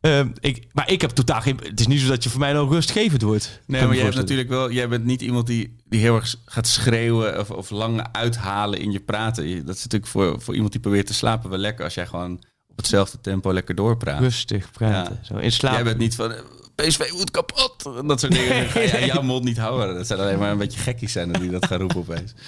Ehm, 0.03 0.27
ik, 0.39 0.67
maar 0.71 0.89
ik 0.91 1.01
heb 1.01 1.09
totaal 1.09 1.41
geen... 1.41 1.59
Het 1.63 1.79
is 1.79 1.87
niet 1.87 1.99
zo 2.01 2.07
dat 2.07 2.23
je 2.23 2.29
voor 2.29 2.39
mij 2.39 2.53
nou 2.53 2.69
rustgevend 2.69 3.21
wordt. 3.21 3.59
Nee, 3.67 3.85
maar 3.85 3.95
jij 3.95 4.03
hebt 4.03 4.15
natuurlijk 4.15 4.49
wel. 4.49 4.71
Jij 4.71 4.87
bent 4.89 5.05
niet 5.05 5.21
iemand 5.21 5.47
die, 5.47 5.75
die 5.85 5.99
heel 5.99 6.15
erg 6.15 6.35
gaat 6.45 6.67
schreeuwen 6.67 7.39
of, 7.39 7.49
of 7.51 7.69
lang 7.69 8.07
uithalen 8.11 8.79
in 8.79 8.91
je 8.91 8.99
praten. 8.99 9.65
Dat 9.65 9.75
is 9.75 9.83
natuurlijk 9.83 10.11
voor, 10.11 10.41
voor 10.41 10.53
iemand 10.53 10.71
die 10.71 10.81
probeert 10.81 11.07
te 11.07 11.13
slapen 11.13 11.49
wel 11.49 11.59
lekker 11.59 11.83
als 11.83 11.93
jij 11.93 12.05
gewoon 12.07 12.33
op 12.67 12.77
hetzelfde 12.77 13.21
tempo 13.21 13.53
lekker 13.53 13.75
doorpraat. 13.75 14.19
Rustig 14.19 14.71
praten. 14.71 15.19
Zo 15.21 15.35
in 15.37 15.51
slaap. 15.51 15.73
Jij 15.73 15.83
bent 15.83 15.97
niet 15.97 16.15
van. 16.15 16.31
eh, 16.33 16.39
PSV 16.75 17.11
moet 17.11 17.31
kapot. 17.31 17.85
En 17.97 18.07
dat 18.07 18.19
soort 18.19 18.31
dingen. 18.33 18.65
Ga 18.69 18.79
jij 18.83 19.05
jouw 19.05 19.21
mond 19.21 19.43
niet 19.43 19.57
houden. 19.57 19.95
Dat 19.95 20.07
zijn 20.07 20.19
alleen 20.19 20.39
maar 20.39 20.51
een 20.51 20.57
beetje 20.57 20.79
gekkies 20.79 21.11
zijn 21.11 21.31
die 21.31 21.49
dat 21.49 21.65
gaan 21.65 21.79
roepen 21.79 21.97
opeens. 21.97 22.33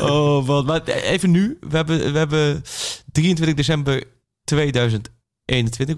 Oh, 0.00 0.46
wat. 0.46 0.66
Maar 0.66 0.82
even 0.84 1.30
nu. 1.30 1.56
We 1.60 1.76
hebben, 1.76 2.12
we 2.12 2.18
hebben 2.18 2.62
23 3.12 3.56
december 3.56 4.04
2021. 4.44 5.96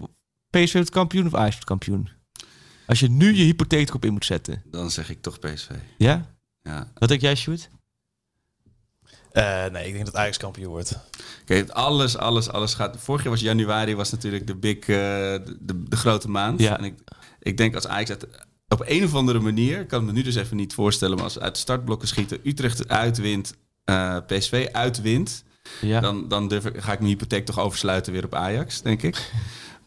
PSV 0.65 0.73
wordt 0.73 0.91
kampioen 0.91 1.27
of 1.27 1.35
Ajax 1.35 1.51
wordt 1.51 1.65
kampioen? 1.65 2.09
Als 2.87 3.01
je 3.01 3.09
nu 3.11 3.35
je 3.35 3.45
hypotheek 3.45 3.89
erop 3.89 4.05
in 4.05 4.13
moet 4.13 4.25
zetten. 4.25 4.63
Dan 4.71 4.91
zeg 4.91 5.11
ik 5.11 5.23
toch 5.23 5.39
PSV. 5.39 5.69
Ja? 5.99 6.27
Ja. 6.63 6.93
Wat 6.95 7.09
denk 7.09 7.21
jij, 7.21 7.35
Sjoerd? 7.35 7.71
Eh, 9.33 9.67
nee, 9.67 9.87
ik 9.87 9.93
denk 9.93 10.05
dat 10.05 10.17
Ajax 10.17 10.37
kampioen 10.37 10.71
wordt. 10.71 10.99
Kijk, 11.45 11.71
alles, 11.71 12.17
alles, 12.17 12.49
alles 12.51 12.75
gaat. 12.75 12.97
Vorig 12.99 13.23
jaar 13.23 13.33
was 13.33 13.41
januari 13.41 13.95
was 13.95 14.11
natuurlijk 14.11 14.47
de 14.47 14.55
big, 14.57 14.79
eh, 14.79 14.87
de, 14.87 15.57
de, 15.61 15.83
de 15.83 15.97
grote 15.97 16.31
maand. 16.31 16.61
Ja. 16.61 16.79
En 16.79 16.85
ik, 16.85 16.95
ik 17.41 17.57
denk 17.57 17.75
als 17.75 17.87
Ajax 17.87 18.09
het 18.09 18.27
op 18.69 18.83
een 18.87 19.05
of 19.05 19.15
andere 19.15 19.39
manier, 19.41 19.81
ik 19.81 19.89
kan 19.89 20.05
me 20.05 20.13
nu 20.13 20.23
dus 20.23 20.35
even 20.35 20.57
niet 20.57 20.75
voorstellen, 20.75 21.15
maar 21.15 21.25
als 21.25 21.33
ze 21.33 21.41
uit 21.41 21.55
de 21.55 21.61
startblokken 21.61 22.09
schieten, 22.09 22.39
Utrecht 22.45 22.89
uitwint, 22.89 23.55
eh, 23.85 24.17
PSV 24.27 24.69
uitwint, 24.73 25.45
Ja. 25.81 26.01
dan, 26.01 26.29
dan 26.29 26.49
durf 26.49 26.65
ik, 26.67 26.81
ga 26.81 26.93
ik 26.93 26.99
mijn 26.99 27.11
hypotheek 27.11 27.47
toch 27.47 27.59
oversluiten 27.59 28.13
weer 28.13 28.25
op 28.25 28.35
Ajax, 28.35 28.83
denk 28.83 29.03
ik. 29.03 29.33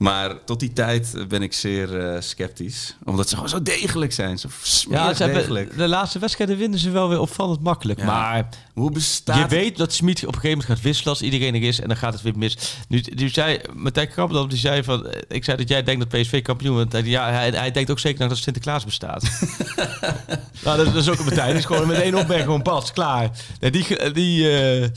Maar 0.02 0.44
tot 0.46 0.60
die 0.60 0.74
tijd 0.74 1.14
eh, 1.16 1.26
ben 1.26 1.42
ik 1.42 1.54
zeer 1.54 2.00
eh, 2.14 2.22
sceptisch. 2.22 2.96
Omdat 3.06 3.30
ze 3.30 3.34
gewoon 3.36 3.50
zo 3.50 3.62
degelijk 3.62 4.14
zijn. 4.14 4.38
Zo 4.40 4.48
Ja, 4.90 5.14
ze 5.14 5.24
hebben, 5.24 5.40
degelijk. 5.40 5.78
de 5.78 5.88
laatste 5.88 6.20
wedstrijden 6.20 6.58
winnen 6.58 6.80
ze 6.80 6.90
wel 6.90 7.10
weer 7.10 7.20
opvallend 7.20 7.62
makkelijk. 7.64 8.00
Ja. 8.00 8.06
Maar 8.06 8.48
Hoe 8.74 8.92
bestaat 8.92 9.38
je 9.38 9.56
weet 9.56 9.78
dat 9.78 9.94
Smit 9.94 10.18
op 10.18 10.28
een 10.28 10.34
gegeven 10.34 10.50
moment 10.58 10.68
gaat 10.70 10.82
wisselen 10.82 11.10
als 11.10 11.22
iedereen 11.22 11.56
er 11.56 11.64
is. 11.64 11.80
En 11.80 11.88
dan 11.88 11.98
gaat 11.98 12.14
het 12.14 12.22
weer 12.22 12.38
mis. 12.38 12.58
Nu, 12.88 13.04
nu 13.16 13.30
zei 13.30 13.60
Martijn 13.74 14.08
Krabbeldam, 14.10 14.50
die 14.50 14.58
zei 14.58 14.84
van... 14.84 15.08
eh, 15.08 15.22
Ik 15.28 15.44
zei 15.44 15.58
dat 15.58 15.68
jij 15.70 15.84
denkt 15.84 16.10
dat 16.12 16.22
PSV 16.22 16.42
kampioen 16.42 16.74
wordt. 16.74 16.92
Hij- 16.92 17.04
Ja, 17.04 17.30
hij, 17.32 17.50
hij 17.50 17.72
denkt 17.72 17.92
ook 17.92 18.00
zeker 18.00 18.28
dat 18.30 18.38
Sinterklaas 18.38 18.86
bestaat. 18.86 19.24
nou, 20.64 20.78
dat, 20.78 20.86
dat 20.86 20.96
is 20.96 21.10
ook 21.10 21.18
een 21.20 21.26
Martijn. 21.26 21.50
Die 21.50 21.58
is 21.58 21.66
gewoon 21.66 21.88
met 21.88 22.02
één 22.02 22.16
opmerking 22.16 22.44
gewoon 22.46 22.62
pas. 22.62 22.92
Klaar. 22.92 23.30
Nee, 23.60 23.72
die... 23.72 23.84
ge- 23.84 24.12
die 24.14 24.60
eh, 24.60 24.90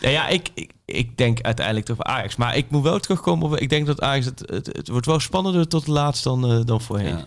ja, 0.00 0.08
ja 0.08 0.28
ik, 0.28 0.50
ik, 0.54 0.72
ik 0.84 1.16
denk 1.16 1.40
uiteindelijk 1.40 1.86
toch 1.86 2.02
Ajax. 2.02 2.36
Maar 2.36 2.56
ik 2.56 2.70
moet 2.70 2.82
wel 2.82 2.98
terugkomen 2.98 3.46
op... 3.46 3.56
Ik 3.56 3.68
denk 3.68 3.86
dat 3.86 4.00
Ajax... 4.00 4.24
Het, 4.24 4.42
het, 4.46 4.66
het 4.66 4.88
wordt 4.88 5.06
wel 5.06 5.20
spannender 5.20 5.68
tot 5.68 5.86
laatst 5.86 6.24
dan, 6.24 6.50
eh, 6.50 6.60
dan 6.64 6.80
voorheen. 6.80 7.16
Ja. 7.16 7.24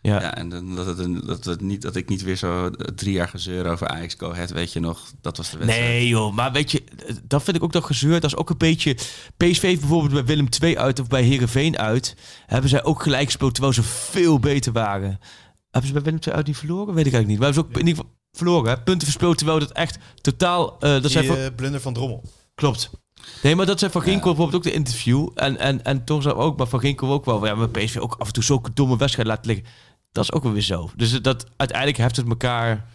Ja. 0.00 0.20
Ja, 0.20 0.34
en 0.34 0.48
dat, 0.74 0.86
het, 0.86 0.98
een- 0.98 1.22
dat, 1.26 1.44
het 1.44 1.60
niet, 1.60 1.82
dat 1.82 1.96
ik 1.96 2.08
niet 2.08 2.22
weer 2.22 2.36
zo 2.36 2.70
drie 2.70 3.12
jaar 3.12 3.28
gezeur 3.28 3.66
over 3.70 3.88
Ajax 3.88 4.14
Go 4.18 4.30
Ahead, 4.30 4.50
weet 4.50 4.72
je 4.72 4.80
nog. 4.80 5.00
Dat 5.20 5.36
was 5.36 5.50
de 5.50 5.58
wedstrijd. 5.58 5.88
Nee 5.88 6.08
joh, 6.08 6.34
maar 6.34 6.52
weet 6.52 6.70
je, 6.70 6.82
dat 7.24 7.42
vind 7.42 7.56
ik 7.56 7.62
ook 7.62 7.72
nog 7.72 7.86
gezeur. 7.86 8.20
Dat 8.20 8.24
is 8.30 8.36
ook 8.36 8.50
een 8.50 8.58
beetje... 8.58 8.94
PSV 9.36 9.60
heeft 9.62 9.80
bijvoorbeeld 9.80 10.12
bij 10.12 10.24
Willem 10.24 10.48
II 10.62 10.78
uit 10.78 11.00
of 11.00 11.06
bij 11.06 11.22
Herenveen 11.22 11.78
uit... 11.78 12.16
hebben 12.46 12.70
zij 12.70 12.84
ook 12.84 13.02
gelijk 13.02 13.24
gespeeld 13.24 13.52
terwijl 13.54 13.74
ze 13.74 13.82
veel 13.82 14.38
beter 14.38 14.72
waren. 14.72 15.18
Hebben 15.70 15.86
ze 15.86 15.92
bij 15.92 16.02
Willem 16.02 16.20
II 16.26 16.36
uit 16.36 16.46
niet 16.46 16.56
verloren? 16.56 16.94
Weet 16.94 17.06
ik 17.06 17.12
eigenlijk 17.12 17.28
niet. 17.28 17.38
Maar 17.38 17.46
hebben 17.52 17.64
ze 17.64 17.68
ook 17.70 17.80
in 17.80 17.86
ieder 17.86 18.02
geval 18.04 18.15
verloren. 18.36 18.70
Hè? 18.70 18.80
Punten 18.80 19.06
verspeeld 19.06 19.38
terwijl 19.38 19.58
dat 19.58 19.72
echt 19.72 19.98
totaal... 20.20 20.76
eh, 20.80 21.02
dat 21.02 21.10
zijn 21.10 21.24
van, 21.24 21.36
eh, 21.36 21.46
blunder 21.56 21.80
van 21.80 21.94
Drommel. 21.94 22.22
klopt. 22.54 22.90
Nee, 23.42 23.56
maar 23.56 23.66
dat 23.66 23.78
zijn 23.78 23.90
Van 23.90 24.02
Ginkel 24.02 24.34
bijvoorbeeld 24.34 24.54
ook 24.56 24.72
de 24.72 24.78
interview. 24.78 25.28
En, 25.34 25.58
en, 25.58 25.84
en 25.84 26.04
toch 26.04 26.22
zou 26.22 26.34
ook, 26.34 26.58
maar 26.58 26.66
Van 26.66 26.80
Ginkel 26.80 27.12
ook 27.12 27.24
wel... 27.24 27.46
Ja, 27.46 27.54
maar 27.54 27.68
PSV 27.68 27.96
ook 27.96 28.14
af 28.18 28.26
en 28.26 28.32
toe 28.32 28.42
zulke 28.42 28.72
domme 28.74 28.96
wedstrijden 28.96 29.34
laten 29.34 29.50
liggen. 29.50 29.66
Dat 30.12 30.24
is 30.24 30.32
ook 30.32 30.42
wel 30.42 30.52
weer 30.52 30.62
zo. 30.62 30.90
Dus 30.96 31.22
dat, 31.22 31.46
uiteindelijk 31.56 31.98
heft 31.98 32.16
het 32.16 32.28
elkaar... 32.28 32.88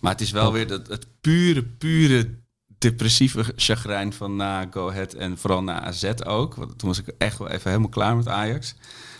Maar 0.00 0.12
het 0.12 0.20
is 0.20 0.30
wel 0.30 0.52
weer 0.52 0.66
dat, 0.66 0.86
het 0.86 1.06
pure, 1.20 1.62
pure 1.62 2.42
depressieve 2.78 3.52
chagrijn 3.56 4.12
van 4.12 4.36
na 4.36 4.66
Go 4.70 4.90
Ahead 4.90 5.12
en 5.12 5.38
vooral 5.38 5.62
na 5.62 5.80
AZ 5.80 6.10
ook. 6.24 6.54
Want 6.54 6.78
toen 6.78 6.88
was 6.88 6.98
ik 6.98 7.14
echt 7.18 7.38
wel 7.38 7.48
even 7.48 7.70
helemaal 7.70 7.90
klaar 7.90 8.16
met 8.16 8.28
Ajax. 8.28 8.74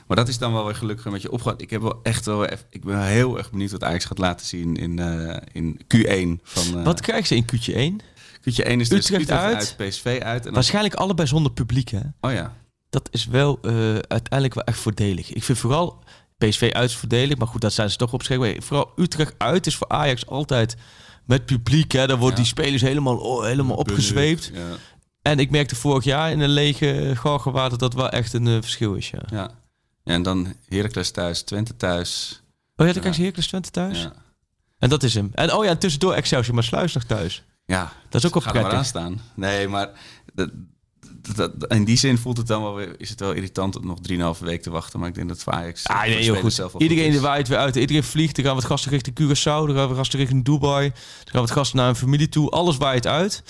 Maar 0.06 0.16
dat 0.16 0.28
is 0.28 0.38
dan 0.38 0.52
wel 0.52 0.64
weer 0.64 0.74
gelukkig 0.74 1.04
een 1.04 1.12
beetje 1.12 1.30
opgegaan. 1.30 1.58
Ik, 1.58 1.70
heb 1.70 1.82
wel 1.82 2.00
echt 2.02 2.26
wel 2.26 2.44
even, 2.44 2.66
ik 2.70 2.84
ben 2.84 3.02
heel 3.02 3.38
erg 3.38 3.50
benieuwd 3.50 3.70
wat 3.70 3.84
Ajax 3.84 4.04
gaat 4.04 4.18
laten 4.18 4.46
zien 4.46 4.76
in, 4.76 4.98
eh, 4.98 5.36
in 5.52 5.80
Q1. 5.94 6.40
Van, 6.42 6.78
eh, 6.78 6.84
Wat 6.84 7.00
krijgen 7.00 7.26
ze 7.26 7.36
in 7.36 7.44
Q1? 7.44 8.00
Q1 8.40 8.80
is 8.80 8.88
dus 8.88 9.10
Utrecht 9.10 9.30
uit? 9.30 9.56
uit, 9.56 9.74
PSV 9.76 10.20
uit. 10.22 10.38
En 10.38 10.44
dan, 10.44 10.52
Waarschijnlijk 10.52 10.94
allebei 10.94 11.28
zonder 11.28 11.52
publiek, 11.52 11.88
hè? 11.88 12.00
oh 12.20 12.32
ja, 12.32 12.56
dat 12.90 13.08
is 13.12 13.26
wel 13.26 13.58
eh, 13.62 13.72
uiteindelijk 13.94 14.54
wel 14.54 14.64
echt 14.64 14.78
voordelig. 14.78 15.32
Ik 15.32 15.44
vind 15.44 15.58
vooral 15.58 16.02
PSV 16.38 16.70
uit 16.72 16.90
is 16.90 16.96
voordelig, 16.96 17.36
maar 17.38 17.46
goed, 17.48 17.60
dat 17.60 17.72
zijn 17.72 17.90
ze 17.90 17.96
toch 17.96 18.12
op 18.12 18.22
Vooral 18.58 18.92
Utrecht 18.96 19.34
uit 19.38 19.66
is 19.66 19.76
voor 19.76 19.88
Ajax 19.88 20.26
altijd 20.26 20.76
met 21.24 21.46
publiek. 21.46 21.92
Hè, 21.92 22.06
dan 22.06 22.18
worden 22.18 22.38
Ja. 22.38 22.42
die 22.42 22.52
spelers 22.52 22.82
helemaal, 22.82 23.16
oh, 23.16 23.44
helemaal 23.44 23.76
opgezweept. 23.76 24.50
Ja, 24.54 24.76
En 25.22 25.38
ik 25.38 25.50
merkte 25.50 25.76
vorig 25.76 26.04
jaar 26.04 26.30
in 26.30 26.40
een 26.40 26.50
lege 26.50 27.12
Galgenwaard 27.14 27.78
dat 27.78 27.94
wel 27.94 28.08
echt 28.08 28.32
een 28.32 28.62
verschil 28.62 28.94
is. 28.94 29.10
Ja. 29.10 29.22
ja. 29.30 29.50
En 30.04 30.22
dan 30.22 30.54
Heracles 30.68 31.10
thuis, 31.10 31.42
Twente 31.42 31.76
thuis. 31.76 32.42
Oh 32.76 32.86
ja, 32.86 32.92
dan 32.92 33.00
krijg 33.00 33.16
je 33.16 33.22
Heracles 33.22 33.46
Twente 33.46 33.70
thuis. 33.70 34.00
Ja, 34.02 34.12
En 34.78 34.88
dat 34.88 35.02
is 35.02 35.14
hem. 35.14 35.30
En 35.34 35.52
oh 35.52 35.64
ja, 35.64 35.70
en 35.70 35.78
tussendoor 35.78 36.12
Excelsior 36.14 36.54
maar 36.54 36.64
Sluis 36.64 36.92
nog 36.92 37.02
thuis. 37.04 37.42
ja 37.66 37.92
Dat 38.08 38.24
is 38.24 38.32
ook 38.34 38.42
Ga 38.42 38.48
er 38.48 38.54
maar 38.54 38.62
aan 38.64 38.68
prettig. 38.68 38.88
staan. 38.88 39.20
Nee, 39.34 39.68
maar 39.68 39.90
dat, 40.34 40.50
dat, 41.36 41.60
dat- 41.60 41.72
in 41.72 41.84
die 41.84 41.96
zin 41.96 42.18
voelt 42.18 42.36
het 42.36 42.46
dan 42.46 42.62
wel 42.62 42.74
weer, 42.74 43.00
is 43.00 43.10
het 43.10 43.20
wel 43.20 43.32
irritant 43.32 43.76
om 43.76 43.86
nog 43.86 43.98
3,5 44.36 44.40
week 44.44 44.62
te 44.62 44.70
wachten. 44.70 44.98
Maar 45.00 45.08
ik 45.08 45.14
denk 45.14 45.28
dat 45.28 45.42
voor 45.42 45.52
Ajax. 45.52 45.86
Ah, 45.86 46.02
de 46.02 46.08
nee, 46.08 46.18
heel 46.22 46.34
goed. 46.36 46.62
Iedereen 46.78 47.08
er 47.08 47.14
is. 47.14 47.20
waait 47.20 47.48
weer 47.48 47.58
uit. 47.58 47.76
Iedereen 47.76 48.04
vliegt. 48.04 48.36
Dan 48.36 48.44
gaan 48.44 48.54
wat 48.54 48.64
gasten 48.64 48.90
richting 48.90 49.20
Curaçao. 49.20 49.66
Dan 49.66 49.74
gaan 49.74 49.88
we 49.88 49.94
gasten 49.94 50.18
richting 50.18 50.44
Dubai. 50.44 50.88
Dan 50.88 50.98
gaan 51.32 51.40
wat 51.40 51.50
gasten 51.50 51.76
naar 51.78 51.88
een 51.88 51.96
familie 51.96 52.28
toe. 52.28 52.50
Alles 52.50 52.76
waait 52.76 53.06
uit. 53.06 53.42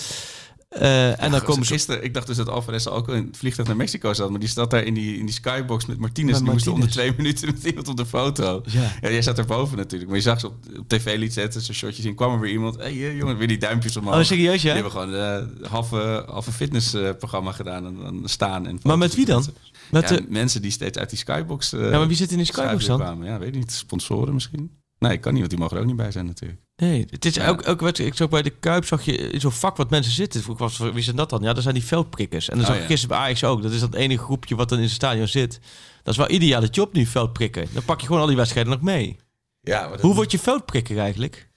Eh, 0.75 1.23
en 1.23 1.31
dan 1.31 1.43
komen 1.43 1.67
ze... 1.67 1.73
Gisteren, 1.73 2.05
ik 2.05 2.15
dacht 2.15 2.27
dus 2.27 2.37
dat 2.37 2.49
Alvarez 2.49 2.87
ook 2.87 3.09
in 3.09 3.27
het 3.27 3.37
vliegtuig 3.37 3.69
naar 3.69 3.77
Mexico 3.77 4.13
zat. 4.13 4.31
Maar 4.31 4.39
die 4.41 4.49
zat 4.49 4.71
daar 4.71 4.83
in 4.83 4.95
die, 4.95 5.19
in 5.19 5.25
die 5.25 5.35
skybox 5.35 5.87
met 5.87 5.99
Martinez. 5.99 6.39
Die 6.39 6.51
moest 6.51 6.67
om 6.67 6.73
de 6.75 6.79
Martinez. 6.81 6.93
twee 7.07 7.15
minuten 7.17 7.49
met 7.55 7.65
iemand 7.65 7.89
op 7.89 7.97
de 7.97 8.07
foto. 8.07 8.63
Ja. 8.67 8.93
Ja, 9.01 9.11
jij 9.11 9.23
zat 9.23 9.39
erboven 9.39 9.77
natuurlijk. 9.77 10.11
Maar 10.11 10.19
je 10.19 10.25
zag 10.25 10.41
ze 10.41 10.47
op, 10.47 10.55
op 10.79 10.89
tv 10.89 11.17
liet 11.19 11.33
zetten, 11.33 11.61
zo'n 11.61 11.75
shotjes 11.75 12.05
in. 12.05 12.15
kwam 12.15 12.33
er 12.33 12.41
weer 12.41 12.51
iemand. 12.53 12.77
Hé 12.77 12.83
hey, 12.83 13.17
jongen, 13.17 13.37
weer 13.37 13.49
die 13.49 13.59
duimpjes 13.59 13.97
omhoog. 13.97 14.15
Oh, 14.15 14.23
serieus, 14.23 14.61
Die 14.61 14.69
ja? 14.69 14.75
hebben 14.75 14.93
gewoon 14.93 15.13
een 15.13 15.49
halve, 15.69 16.25
halve 16.29 16.53
fitnessprogramma 16.53 17.53
gedaan. 17.53 17.87
En 17.87 17.97
dan 18.03 18.23
staan. 18.25 18.67
En 18.67 18.79
Maar 18.83 18.99
met 18.99 19.15
wie 19.15 19.25
dan? 19.27 19.45
Met 19.91 20.09
ja, 20.09 20.17
de... 20.17 20.27
mensen 20.29 20.63
die 20.63 20.71
steeds 20.71 20.99
uit 20.99 21.11
die 21.11 21.19
skybox. 21.19 21.73
eh, 21.73 21.81
Ja, 21.91 21.99
maar 21.99 22.07
wie 22.09 22.17
zit 22.17 22.31
in 22.31 22.37
die 22.37 22.47
skybox 22.47 22.85
dan? 22.87 22.99
kwamen. 22.99 23.27
Ja, 23.27 23.39
weet 23.39 23.49
ik 23.49 23.55
niet. 23.55 23.73
Sponsoren 23.73 24.35
misschien. 24.35 24.71
Nee, 24.99 25.19
kan 25.19 25.31
niet, 25.31 25.39
want 25.41 25.51
die 25.53 25.61
mogen 25.61 25.77
er 25.77 25.83
ook 25.83 25.89
niet 25.89 25.97
bij 25.97 26.11
zijn 26.11 26.27
natuurlijk. 26.27 26.61
Nee, 26.77 27.07
het 27.11 27.25
is 27.25 27.35
Ja. 27.35 27.49
ook, 27.49 27.69
ook 27.69 27.81
wat 27.81 27.99
ik 27.99 28.15
zag 28.15 28.29
bij 28.29 28.43
de 28.43 28.51
Kuip 28.51 28.85
zag 28.85 29.05
je 29.05 29.13
in 29.17 29.41
zo'n 29.41 29.53
vak 29.53 29.77
wat 29.77 29.91
mensen 29.91 30.13
zitten. 30.13 30.43
Vroeg 30.43 30.59
was 30.59 30.79
wie 30.79 31.03
zijn 31.03 31.17
dat 31.17 31.31
dan? 31.31 31.43
Ja, 31.43 31.53
dat 31.53 31.63
zijn 31.63 31.75
die 31.75 31.85
veldprikkers. 31.85 32.49
En 32.49 32.55
dan 32.57 32.65
Oh, 32.65 32.67
zag 32.71 32.77
ik 32.77 32.83
ja. 32.83 32.89
gisteren 32.89 33.17
bij 33.17 33.25
Ajax 33.27 33.45
ook. 33.45 33.63
Dat 33.63 33.73
is 33.73 33.81
dat 33.81 33.95
enige 33.95 34.23
groepje 34.23 34.55
wat 34.57 34.69
dan 34.69 34.79
in 34.79 34.85
het 34.85 34.93
stadion 34.93 35.29
zit. 35.29 35.61
Dat 36.03 36.13
is 36.13 36.17
wel 36.21 36.31
ideale 36.31 36.67
job 36.67 36.93
nu 36.93 37.07
veldprikken. 37.07 37.69
Dan 37.73 37.85
pak 37.85 38.01
je 38.01 38.07
gewoon 38.07 38.21
al 38.21 38.27
die 38.29 38.37
wedstrijden 38.37 38.73
nog 38.73 38.83
mee. 38.83 39.17
Ja, 39.61 39.91
Hoe 40.01 40.15
word 40.15 40.31
je 40.31 40.39
veldprikker 40.39 40.99
eigenlijk? 40.99 41.49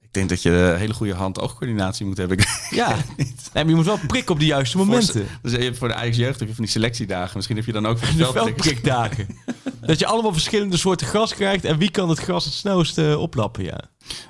ik 0.00 0.12
denk 0.22 0.28
dat 0.28 0.42
je 0.42 0.50
een 0.50 0.78
hele 0.78 0.94
goede 0.94 1.14
hand-oogcoördinatie 1.14 2.06
moet 2.06 2.16
hebben. 2.16 2.38
Ja, 2.70 2.96
nee, 3.16 3.34
maar 3.52 3.68
je 3.68 3.74
moet 3.74 3.84
wel 3.84 3.98
prikken 4.06 4.32
op 4.34 4.40
de 4.40 4.46
juiste 4.46 4.76
momenten. 4.76 5.26
Dus 5.42 5.52
je 5.52 5.58
hebt 5.58 5.78
voor 5.78 5.88
de 5.88 5.94
Ajax 5.94 6.16
jeugd 6.16 6.38
heb 6.38 6.48
je 6.48 6.54
van 6.54 6.64
die 6.64 6.72
selectiedagen. 6.72 7.32
Misschien 7.34 7.56
heb 7.56 7.66
je 7.66 7.72
dan 7.72 7.86
ook 7.86 7.98
voor 7.98 8.06
de 8.06 8.16
De 8.16 8.24
veldprikkers. 8.24 8.66
veldprikdagen. 8.68 9.26
dat 9.86 9.98
je 9.98 10.06
allemaal 10.06 10.32
verschillende 10.32 10.76
soorten 10.76 11.06
gras 11.06 11.34
krijgt. 11.34 11.64
En 11.64 11.78
wie 11.78 11.90
kan 11.90 12.08
het 12.08 12.18
gras 12.18 12.44
het 12.44 12.54
snelst 12.54 12.98
eh, 12.98 13.20
oplappen, 13.20 13.64
ja. 13.64 13.80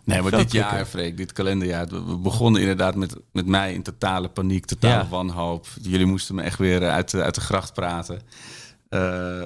Nee, 0.05 0.23
maar 0.23 0.31
dit 0.31 0.53
jaar, 0.53 0.87
Freek, 0.87 1.17
dit 1.17 1.33
kalenderjaar. 1.33 1.87
We 1.89 2.17
begonnen 2.17 2.61
inderdaad 2.61 2.95
met, 2.95 3.17
met 3.33 3.47
mij 3.47 3.73
in 3.75 3.83
totale 3.83 4.29
paniek, 4.29 4.65
totale 4.67 5.03
Ja. 5.03 5.09
wanhoop. 5.09 5.67
Jullie 5.83 6.07
moesten 6.07 6.35
me 6.35 6.43
echt 6.43 6.59
weer 6.59 6.89
uit 6.91 7.11
de, 7.11 7.23
uit 7.23 7.35
de 7.35 7.41
gracht 7.41 7.73
praten. 7.75 8.21
Eh, 8.89 9.43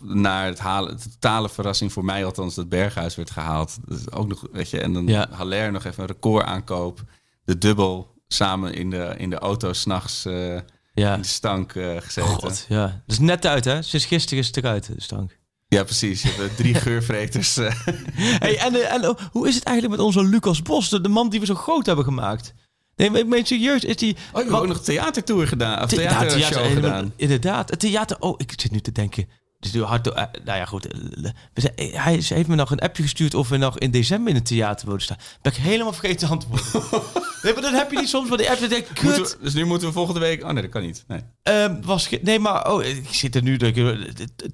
naar 0.00 0.46
het 0.46 0.58
halen, 0.58 0.96
de 0.96 1.10
totale 1.10 1.48
verrassing 1.48 1.92
voor 1.92 2.04
mij 2.04 2.24
althans, 2.24 2.54
dat 2.54 2.68
Berghuis 2.68 3.14
werd 3.16 3.30
gehaald. 3.30 3.76
Dus 3.88 4.10
ook 4.10 4.28
nog, 4.28 4.46
weet 4.52 4.70
je, 4.70 4.80
en 4.80 4.92
dan 4.92 5.06
Ja. 5.06 5.26
Haller 5.30 5.72
nog 5.72 5.84
even 5.84 6.02
een 6.02 6.08
record 6.08 6.44
aankoop. 6.44 7.02
De 7.44 7.58
dubbel 7.58 8.14
samen 8.28 8.74
in 8.74 8.90
de, 8.90 9.14
in 9.16 9.30
de 9.30 9.38
auto 9.38 9.72
s'nachts 9.72 10.24
eh 10.24 10.58
Ja. 10.94 11.14
in 11.14 11.20
de 11.20 11.26
stank 11.28 11.72
eh, 11.74 11.96
gezeten. 12.00 12.30
God, 12.30 12.64
ja. 12.68 12.86
Dat 12.86 12.92
is 13.06 13.18
net 13.18 13.46
uit, 13.46 13.64
hè? 13.64 13.82
Sinds 13.82 14.06
gisteren 14.06 14.38
is 14.38 14.46
het 14.46 14.56
eruit, 14.56 14.86
de 14.86 14.94
stank. 15.02 15.38
Ja, 15.72 15.84
precies. 15.84 16.22
Je 16.22 16.28
hebt 16.28 16.50
eh, 16.50 16.56
drie 16.56 16.74
geurvreters. 16.84 17.56
eh. 17.56 17.72
Hey, 18.14 18.58
en 18.58 18.74
eh, 18.74 18.92
en 18.94 19.08
oh, 19.08 19.18
hoe 19.32 19.48
is 19.48 19.54
het 19.54 19.64
eigenlijk 19.64 19.96
met 19.96 20.06
onze 20.06 20.24
Lucas 20.24 20.62
Bos, 20.62 20.88
de, 20.88 21.00
de 21.00 21.08
man 21.08 21.28
die 21.28 21.40
we 21.40 21.46
zo 21.46 21.54
groot 21.54 21.86
hebben 21.86 22.04
gemaakt? 22.04 22.54
Nee, 22.96 23.10
maar 23.10 23.20
ik 23.20 23.26
meen 23.26 23.46
serieus, 23.46 23.84
is 23.84 23.96
die... 23.96 24.16
Oh, 24.32 24.44
je 24.44 24.50
ook 24.50 24.66
nog 24.66 24.80
theatertour 24.82 25.46
gedaan. 25.46 25.82
Of 25.82 25.88
theater- 25.90 26.70
gedaan. 26.70 27.12
Inderdaad, 27.16 27.70
het 27.70 27.80
theater... 27.80 28.16
Oh, 28.20 28.34
ik 28.36 28.52
zit 28.56 28.70
nu 28.70 28.80
te 28.80 28.92
denken... 28.92 29.28
Dus 29.62 29.72
nu 29.72 29.82
hard, 29.82 30.06
eh, 30.12 30.24
nou 30.44 30.58
ja, 30.58 30.64
goed. 30.64 30.86
eh, 30.86 31.64
eh, 31.74 32.04
hij 32.04 32.12
heeft 32.24 32.46
me 32.48 32.54
nog 32.54 32.70
een 32.70 32.78
appje 32.78 33.02
gestuurd 33.02 33.34
of 33.34 33.48
we 33.48 33.56
nog 33.56 33.78
in 33.78 33.90
december 33.90 34.28
in 34.28 34.34
het 34.34 34.46
theater 34.46 34.84
wilden 34.86 35.02
staan. 35.04 35.16
Ben 35.42 35.52
ik 35.52 35.58
helemaal 35.58 35.92
vergeten 35.92 36.26
te 36.26 36.32
antwoorden. 36.32 36.64
nee, 37.42 37.52
maar 37.52 37.62
dan 37.62 37.74
heb 37.74 37.90
je 37.90 37.98
niet 37.98 38.08
soms 38.08 38.28
van 38.28 38.36
die 38.36 38.50
app 38.50 38.60
dat 38.60 38.70
denk 38.70 38.86
kut. 38.94 39.16
we- 39.16 39.36
dus 39.42 39.54
nu 39.54 39.64
moeten 39.64 39.88
we 39.88 39.94
volgende 39.94 40.20
week... 40.20 40.42
Oh 40.44 40.50
nee, 40.50 40.62
dat 40.62 40.70
kan 40.70 40.82
niet. 40.82 41.04
Nee. 41.06 41.20
ehm, 41.42 41.80
was 41.82 42.08
nee, 42.22 42.38
maar 42.38 42.72
oh, 42.72 42.84
ik 42.84 43.08
zit 43.14 43.34
er 43.34 43.42
nu. 43.42 43.58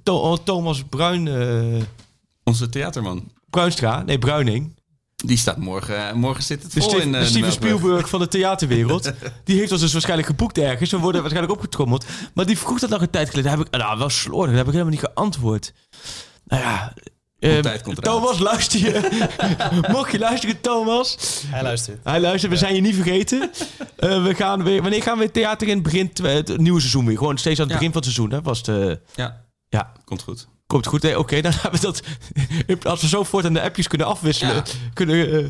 To- 0.02 0.36
Thomas 0.36 0.82
Bruin, 0.90 1.28
Onze 2.44 2.68
theaterman. 2.68 3.30
Bruinstra, 3.50 4.02
nee, 4.02 4.18
Bruining. 4.18 4.77
Die 5.24 5.36
staat 5.36 5.56
morgen... 5.56 6.18
Morgen 6.18 6.42
zit 6.42 6.62
het 6.62 6.72
De, 6.72 6.80
vol 6.80 6.88
Steve- 6.88 7.04
in 7.04 7.12
de 7.12 7.18
eh, 7.18 7.24
de 7.24 7.28
Steven. 7.30 7.52
Spielberg 7.52 8.08
van 8.08 8.20
de 8.20 8.28
theaterwereld. 8.28 9.12
die 9.44 9.58
heeft 9.58 9.72
ons 9.72 9.80
dus 9.80 9.92
waarschijnlijk 9.92 10.28
geboekt 10.28 10.58
ergens. 10.58 10.90
We 10.90 10.96
worden 10.98 11.20
waarschijnlijk 11.20 11.56
opgetrommeld. 11.56 12.04
Maar 12.34 12.46
die 12.46 12.58
vroeg 12.58 12.78
dat 12.78 12.90
nog 12.90 13.00
een 13.02 13.10
tijd 13.10 13.30
geleden. 13.30 13.50
Heb 13.50 13.60
ik, 13.60 13.70
nou, 13.70 13.98
wel 13.98 14.08
slordig. 14.10 14.46
Dat 14.48 14.56
heb 14.56 14.66
ik 14.66 14.72
helemaal 14.72 14.92
niet 14.92 15.10
geantwoord. 15.14 15.72
Nou 16.44 16.62
ja... 16.62 16.92
ehm. 17.38 17.94
Thomas, 17.94 18.38
luister 18.38 18.80
je. 18.80 19.26
Mocht 19.92 20.12
je 20.12 20.18
luisteren, 20.18 20.60
Thomas. 20.60 21.16
Hij 21.46 21.62
luistert. 21.62 22.00
Hij 22.04 22.20
luistert, 22.20 22.52
we 22.52 22.58
zijn 22.58 22.74
je 22.74 22.80
niet 22.80 22.94
vergeten. 22.94 23.50
Eh, 23.96 24.24
we 24.24 24.34
gaan 24.34 24.62
weer, 24.64 24.82
wanneer 24.82 25.02
gaan 25.02 25.18
we 25.18 25.24
het 25.24 25.32
theater 25.32 25.68
in? 25.68 25.82
Begin 25.82 26.10
het 26.22 26.58
nieuwe 26.58 26.80
seizoen 26.80 27.06
weer. 27.06 27.18
Gewoon 27.18 27.38
steeds 27.38 27.60
aan 27.60 27.64
het 27.68 27.72
Ja. 27.74 27.78
begin 27.78 27.92
van 27.92 28.02
het 28.02 28.12
seizoen. 28.12 28.32
Hè? 28.36 28.42
Was 28.42 28.62
eh, 28.62 28.94
Ja, 29.14 29.44
ja, 29.68 29.92
komt 30.04 30.22
goed. 30.22 30.48
Komt 30.68 30.86
goed. 30.86 31.02
hè? 31.02 31.16
Oké, 31.16 31.40
dan 31.40 31.52
hebben 31.52 31.80
we 31.80 31.86
dat. 31.86 32.02
Als 32.92 33.00
we 33.00 33.08
zo 33.08 33.22
voort 33.24 33.44
aan 33.44 33.52
de 33.52 33.62
appjes 33.62 33.88
kunnen 33.88 34.06
afwisselen, 34.06 34.54
Ja. 34.54 34.62
kunnen, 34.94 35.32
eh, 35.32 35.44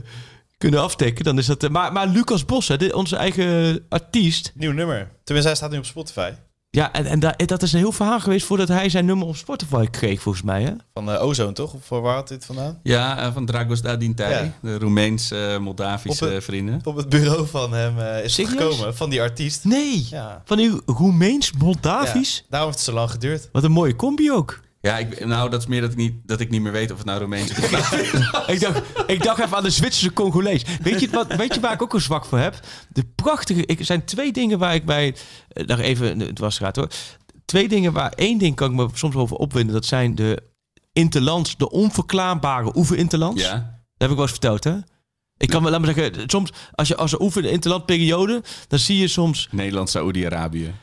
kunnen 0.58 0.80
afdekken, 0.82 1.24
dan 1.24 1.38
is 1.38 1.46
dat. 1.46 1.62
eh, 1.62 1.70
maar, 1.70 1.92
maar 1.92 2.06
Lucas 2.08 2.44
Bos, 2.44 2.68
hè, 2.68 2.86
onze 2.92 3.16
eigen 3.16 3.84
artiest. 3.88 4.52
Nieuw 4.54 4.72
nummer. 4.72 5.10
Tenminste, 5.24 5.50
hij 5.52 5.54
staat 5.60 5.70
nu 5.70 5.78
op 5.78 5.84
Spotify. 5.84 6.30
Ja, 6.70 6.92
en, 6.92 7.06
en 7.06 7.20
da- 7.20 7.34
dat 7.46 7.62
is 7.62 7.72
een 7.72 7.78
heel 7.78 7.92
verhaal 7.92 8.20
geweest 8.20 8.46
voordat 8.46 8.68
hij 8.68 8.88
zijn 8.88 9.04
nummer 9.04 9.26
op 9.26 9.36
Spotify 9.36 9.86
kreeg, 9.90 10.20
volgens 10.22 10.44
mij. 10.44 10.62
Hè? 10.62 10.72
Van 10.94 11.08
uh, 11.10 11.22
Ozone, 11.22 11.52
toch? 11.52 11.74
Of 11.74 11.88
waar 11.88 12.14
had 12.14 12.28
dit 12.28 12.44
vandaan? 12.44 12.78
Ja, 12.82 13.18
eh, 13.18 13.32
van 13.32 13.46
Dragos 13.46 13.82
Dadintai, 13.82 14.32
Ja. 14.44 14.52
de 14.62 14.78
Roemeens-Moldavische 14.78 16.24
Op 16.24 16.30
het- 16.32 16.44
vrienden. 16.44 16.80
Op 16.84 16.96
het 16.96 17.08
bureau 17.08 17.46
van 17.46 17.72
hem 17.72 17.98
eh, 17.98 18.24
is 18.24 18.36
het 18.36 18.48
gekomen, 18.48 18.96
van 18.96 19.10
die 19.10 19.20
artiest. 19.22 19.64
Nee, 19.64 20.06
Ja. 20.10 20.42
van 20.44 20.56
die 20.56 20.80
Roemeens-Moldavisch. 20.86 22.36
Ja, 22.36 22.42
daarom 22.48 22.68
heeft 22.70 22.80
het 22.80 22.88
zo 22.88 22.94
lang 23.00 23.10
geduurd. 23.10 23.48
Wat 23.52 23.64
een 23.64 23.70
mooie 23.72 23.96
combi 23.96 24.32
ook. 24.32 24.60
Ja, 24.80 24.98
ik, 24.98 25.24
nou, 25.26 25.50
dat 25.50 25.60
is 25.60 25.66
meer 25.66 25.80
dat 25.80 25.90
ik 25.90 25.96
niet, 25.96 26.14
dat 26.24 26.40
ik 26.40 26.50
niet 26.50 26.60
meer 26.60 26.72
weet 26.72 26.90
of 26.90 26.96
het 26.96 27.06
nou 27.06 27.18
Roemeens 27.18 27.50
is. 27.50 27.56
ik, 28.54 28.60
dacht, 28.60 28.82
ik 29.06 29.22
dacht 29.22 29.40
even 29.40 29.56
aan 29.56 29.62
de 29.62 29.70
Zwitserse 29.70 30.12
Congolees. 30.12 30.64
Weet 30.82 31.00
je, 31.00 31.08
wat, 31.10 31.34
weet 31.36 31.54
je 31.54 31.60
waar 31.60 31.72
ik 31.72 31.82
ook 31.82 31.94
een 31.94 32.00
zwak 32.00 32.24
voor 32.24 32.38
heb? 32.38 32.60
De 32.88 33.04
prachtige... 33.14 33.66
Ik, 33.66 33.78
er 33.78 33.84
zijn 33.84 34.04
twee 34.04 34.32
dingen 34.32 34.58
waar 34.58 34.74
ik 34.74 34.84
bij... 34.84 35.14
eh, 35.48 35.64
Nog 35.66 35.78
even, 35.78 36.20
het 36.20 36.38
was 36.38 36.58
eruit 36.58 36.76
hoor. 36.76 36.88
Twee 37.44 37.68
dingen 37.68 37.92
waar... 37.92 38.12
één 38.12 38.38
ding 38.38 38.56
kan 38.56 38.70
ik 38.70 38.76
me 38.76 38.88
soms 38.94 39.14
over 39.14 39.36
opwinden. 39.36 39.74
Dat 39.74 39.84
zijn 39.84 40.14
de 40.14 40.42
interlands, 40.92 41.56
de 41.56 41.70
onverklaarbare 41.70 42.72
oefeninterlands. 42.76 43.42
ja. 43.42 43.52
Dat 43.52 44.08
heb 44.08 44.10
ik 44.10 44.14
wel 44.16 44.22
eens 44.24 44.30
verteld, 44.30 44.64
hè? 44.64 44.76
Ik 45.36 45.48
kan 45.48 45.62
wel, 45.62 45.70
laat 45.70 45.80
maar 45.80 45.94
zeggen, 45.94 46.22
soms 46.30 46.50
als 46.74 46.88
je 46.88 46.96
als 46.96 47.12
een 47.12 47.20
oefen 47.22 47.40
in 47.42 47.46
de 47.46 47.52
interlandperiode, 47.54 48.42
dan 48.68 48.78
zie 48.78 48.98
je 48.98 49.08
soms... 49.08 49.48
Nederland, 49.50 49.90
Saoedi-Arabië. 49.90 50.74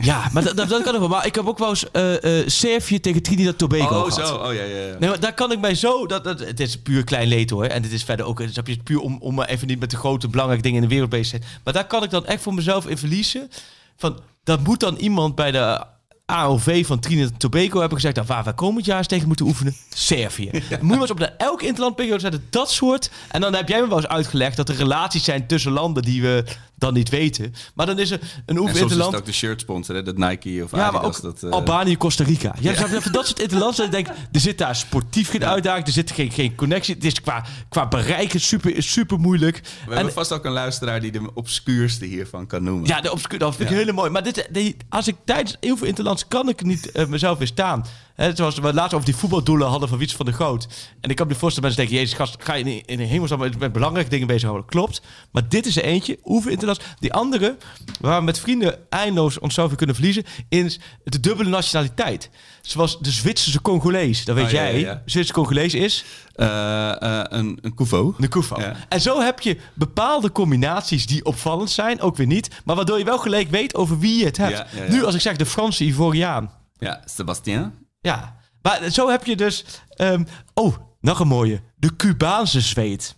Ja, 0.00 0.28
maar 0.32 0.44
dat, 0.44 0.56
dat, 0.56 0.68
dat 0.68 0.82
kan 0.82 0.94
ook 0.94 1.00
wel. 1.00 1.08
Maar 1.08 1.26
ik 1.26 1.34
heb 1.34 1.46
ook 1.46 1.58
wel 1.58 1.68
eens 1.68 1.90
eh, 1.90 2.42
Servië 2.46 3.00
tegen 3.00 3.22
Trinidad 3.22 3.58
Tobago 3.58 3.84
Oh, 4.00 4.12
gehad. 4.12 4.28
zo. 4.28 4.34
Oh, 4.34 4.54
ja, 4.54 4.62
ja, 4.62 4.76
ja. 4.76 4.96
Nee, 4.98 5.08
maar 5.08 5.20
daar 5.20 5.34
kan 5.34 5.52
ik 5.52 5.60
mij 5.60 5.74
zo... 5.74 6.06
Dat, 6.06 6.24
dat, 6.24 6.38
het 6.38 6.60
is 6.60 6.78
puur 6.78 7.04
klein 7.04 7.28
leed 7.28 7.50
hoor. 7.50 7.64
En 7.64 7.82
het 7.82 7.92
is 7.92 8.04
verder 8.04 8.26
ook... 8.26 8.42
Snap 8.50 8.66
je, 8.66 8.72
het 8.72 8.80
is 8.80 8.84
puur 8.84 9.00
om, 9.00 9.18
om 9.20 9.42
even 9.42 9.66
niet 9.66 9.80
met 9.80 9.90
de 9.90 9.96
grote 9.96 10.28
belangrijke 10.28 10.62
dingen 10.64 10.82
in 10.82 10.88
de 10.88 10.94
wereld 10.94 11.10
bezig 11.10 11.30
te 11.30 11.36
zijn. 11.46 11.60
Maar 11.64 11.72
daar 11.72 11.86
kan 11.86 12.02
ik 12.02 12.10
dan 12.10 12.26
echt 12.26 12.42
voor 12.42 12.54
mezelf 12.54 12.86
in 12.86 12.98
verliezen. 12.98 13.50
Van, 13.96 14.20
dat 14.44 14.60
moet 14.64 14.80
dan 14.80 14.96
iemand 14.96 15.34
bij 15.34 15.50
de 15.50 15.84
AOV 16.26 16.86
van 16.86 17.00
Trinidad 17.00 17.40
Tobago 17.40 17.78
hebben 17.78 17.98
gezegd... 17.98 18.14
Nou, 18.14 18.26
waar 18.26 18.44
we 18.44 18.52
komend 18.52 18.84
jaar 18.84 18.98
eens 18.98 19.06
tegen 19.06 19.26
moeten 19.26 19.46
oefenen? 19.46 19.76
Servië. 19.94 20.50
Moet 20.52 20.62
je 20.70 20.76
maar 20.86 21.00
eens 21.00 21.10
op 21.10 21.18
de 21.18 21.26
elke 21.26 21.66
interlandperiode 21.66 22.20
zetten 22.20 22.46
dat 22.50 22.70
soort... 22.70 23.10
En 23.28 23.40
dan 23.40 23.54
heb 23.54 23.68
jij 23.68 23.80
me 23.80 23.88
wel 23.88 23.96
eens 23.96 24.06
uitgelegd 24.06 24.56
dat 24.56 24.68
er 24.68 24.74
relaties 24.74 25.24
zijn 25.24 25.46
tussen 25.46 25.72
landen 25.72 26.02
die 26.02 26.22
we 26.22 26.44
dan 26.80 26.94
niet 26.94 27.08
weten. 27.08 27.54
Maar 27.74 27.86
dan 27.86 27.98
is 27.98 28.10
er 28.10 28.20
een 28.46 28.56
En 28.56 28.62
soms 28.76 28.92
is 28.92 28.96
het 28.96 29.14
ook 29.14 29.24
de 29.24 29.32
shirt 29.32 29.60
sponsor, 29.60 29.94
hè? 29.94 30.02
dat 30.02 30.16
Nike 30.16 30.60
of 30.64 30.70
Ja, 30.70 30.76
maar 30.76 30.86
Adidas. 30.86 31.16
ook 31.16 31.22
dat, 31.22 31.42
eh, 31.42 31.50
Albanië, 31.50 31.96
Costa 31.96 32.24
Rica. 32.24 32.54
Ja? 32.60 32.74
Van 32.74 33.12
dat 33.12 33.26
soort 33.26 33.40
interlands. 33.40 33.76
dat 33.76 33.86
ik 33.86 33.92
denk, 33.92 34.06
er 34.32 34.40
zit 34.40 34.58
daar 34.58 34.76
sportief 34.76 35.30
geen 35.30 35.44
uitdaging. 35.44 35.86
Er 35.86 35.92
zit 35.92 36.10
geen, 36.10 36.30
geen 36.30 36.54
connectie. 36.54 36.94
Het 36.94 37.04
is 37.04 37.20
qua, 37.20 37.44
qua 37.68 37.88
bereiken 37.88 38.40
super, 38.40 38.82
super 38.82 39.18
moeilijk. 39.18 39.60
We 39.88 39.94
hebben 39.94 40.12
vast 40.12 40.32
ook 40.32 40.44
een 40.44 40.52
luisteraar 40.52 41.00
die 41.00 41.12
de 41.12 41.30
obscuurste 41.34 42.04
hiervan 42.04 42.46
kan 42.46 42.62
noemen. 42.62 42.86
Ja, 42.86 43.00
de 43.00 43.12
obscure, 43.12 43.38
dat 43.38 43.56
vind 43.56 43.70
ik 43.70 43.76
Ja. 43.78 43.84
heel 43.84 43.94
mooi. 43.94 44.10
Maar 44.10 44.22
dit, 44.22 44.48
die, 44.50 44.76
als 44.88 45.08
ik 45.08 45.16
tijdens 45.24 45.56
heel 45.60 45.76
veel 45.76 45.86
interlands 45.86 46.28
kan 46.28 46.48
ik 46.48 46.62
niet 46.62 46.90
eh, 46.90 47.06
mezelf 47.06 47.38
weer 47.38 47.46
staan. 47.46 47.84
Hè, 48.20 48.36
zoals 48.36 48.58
we 48.58 48.74
laatst 48.74 48.94
over 48.94 49.06
die 49.06 49.16
voetbaldoelen 49.16 49.68
hadden 49.68 49.88
van 49.88 49.98
Wiets 49.98 50.14
van 50.14 50.26
de 50.26 50.32
Groot. 50.32 50.66
En 51.00 51.10
ik 51.10 51.16
kan 51.16 51.26
me 51.26 51.34
voorstellen, 51.34 51.68
mensen 51.68 51.86
denken, 51.88 52.04
jezus 52.04 52.18
gast, 52.18 52.44
ga 52.44 52.54
je 52.54 52.64
in, 52.64 52.82
in 52.86 52.96
de 52.96 53.04
hemelsnaam 53.04 53.40
met, 53.40 53.58
met 53.58 53.72
belangrijke 53.72 54.10
dingen 54.10 54.26
bezighouden. 54.26 54.68
Klopt. 54.68 55.02
Maar 55.30 55.48
dit 55.48 55.66
is 55.66 55.76
er 55.76 55.84
eentje, 55.84 56.18
oefen 56.24 56.50
interlands. 56.50 56.80
Die 56.98 57.12
andere, 57.12 57.56
waar 58.00 58.18
we 58.18 58.24
met 58.24 58.38
vrienden 58.40 58.78
eindeloos 58.90 59.38
weer 59.68 59.76
kunnen 59.76 59.94
verliezen, 59.94 60.24
is 60.48 60.80
de 61.04 61.20
dubbele 61.20 61.48
nationaliteit. 61.50 62.30
Zoals 62.60 62.98
de 62.98 63.10
Zwitserse 63.10 63.62
Congolees. 63.62 64.24
Dat 64.24 64.34
weet 64.34 64.44
Oh, 64.44 64.50
ja, 64.50 64.62
jij. 64.62 64.80
ja, 64.80 64.86
ja. 64.86 64.94
Zwitserse 64.94 65.32
Congolees 65.32 65.74
is 65.74 66.04
Eh, 66.34 67.02
eh, 67.02 67.24
een, 67.28 67.58
een 67.62 67.74
de 68.18 68.28
Koevo. 68.28 68.60
Ja. 68.60 68.76
En 68.88 69.00
zo 69.00 69.20
heb 69.20 69.40
je 69.40 69.56
bepaalde 69.74 70.32
combinaties 70.32 71.06
die 71.06 71.24
opvallend 71.24 71.70
zijn, 71.70 72.00
ook 72.00 72.16
weer 72.16 72.26
niet. 72.26 72.48
Maar 72.64 72.76
waardoor 72.76 72.98
je 72.98 73.04
wel 73.04 73.18
gelijk 73.18 73.50
weet 73.50 73.74
over 73.74 73.98
wie 73.98 74.18
je 74.18 74.24
het 74.24 74.36
hebt. 74.36 74.56
Ja, 74.56 74.66
ja, 74.74 74.84
ja. 74.84 74.90
Nu 74.90 75.04
als 75.04 75.14
ik 75.14 75.20
zeg 75.20 75.36
de 75.36 75.46
Franse 75.46 75.84
Ivoriaan. 75.84 76.50
Ja, 76.78 77.02
Sebastien. 77.04 77.72
Ja, 78.00 78.36
maar 78.62 78.90
zo 78.90 79.08
heb 79.08 79.24
je 79.24 79.36
dus... 79.36 79.64
ehm, 79.88 80.24
oh, 80.54 80.76
nog 81.00 81.20
een 81.20 81.28
mooie. 81.28 81.62
De 81.76 81.96
Cubaanse 81.96 82.60
zweet. 82.60 83.16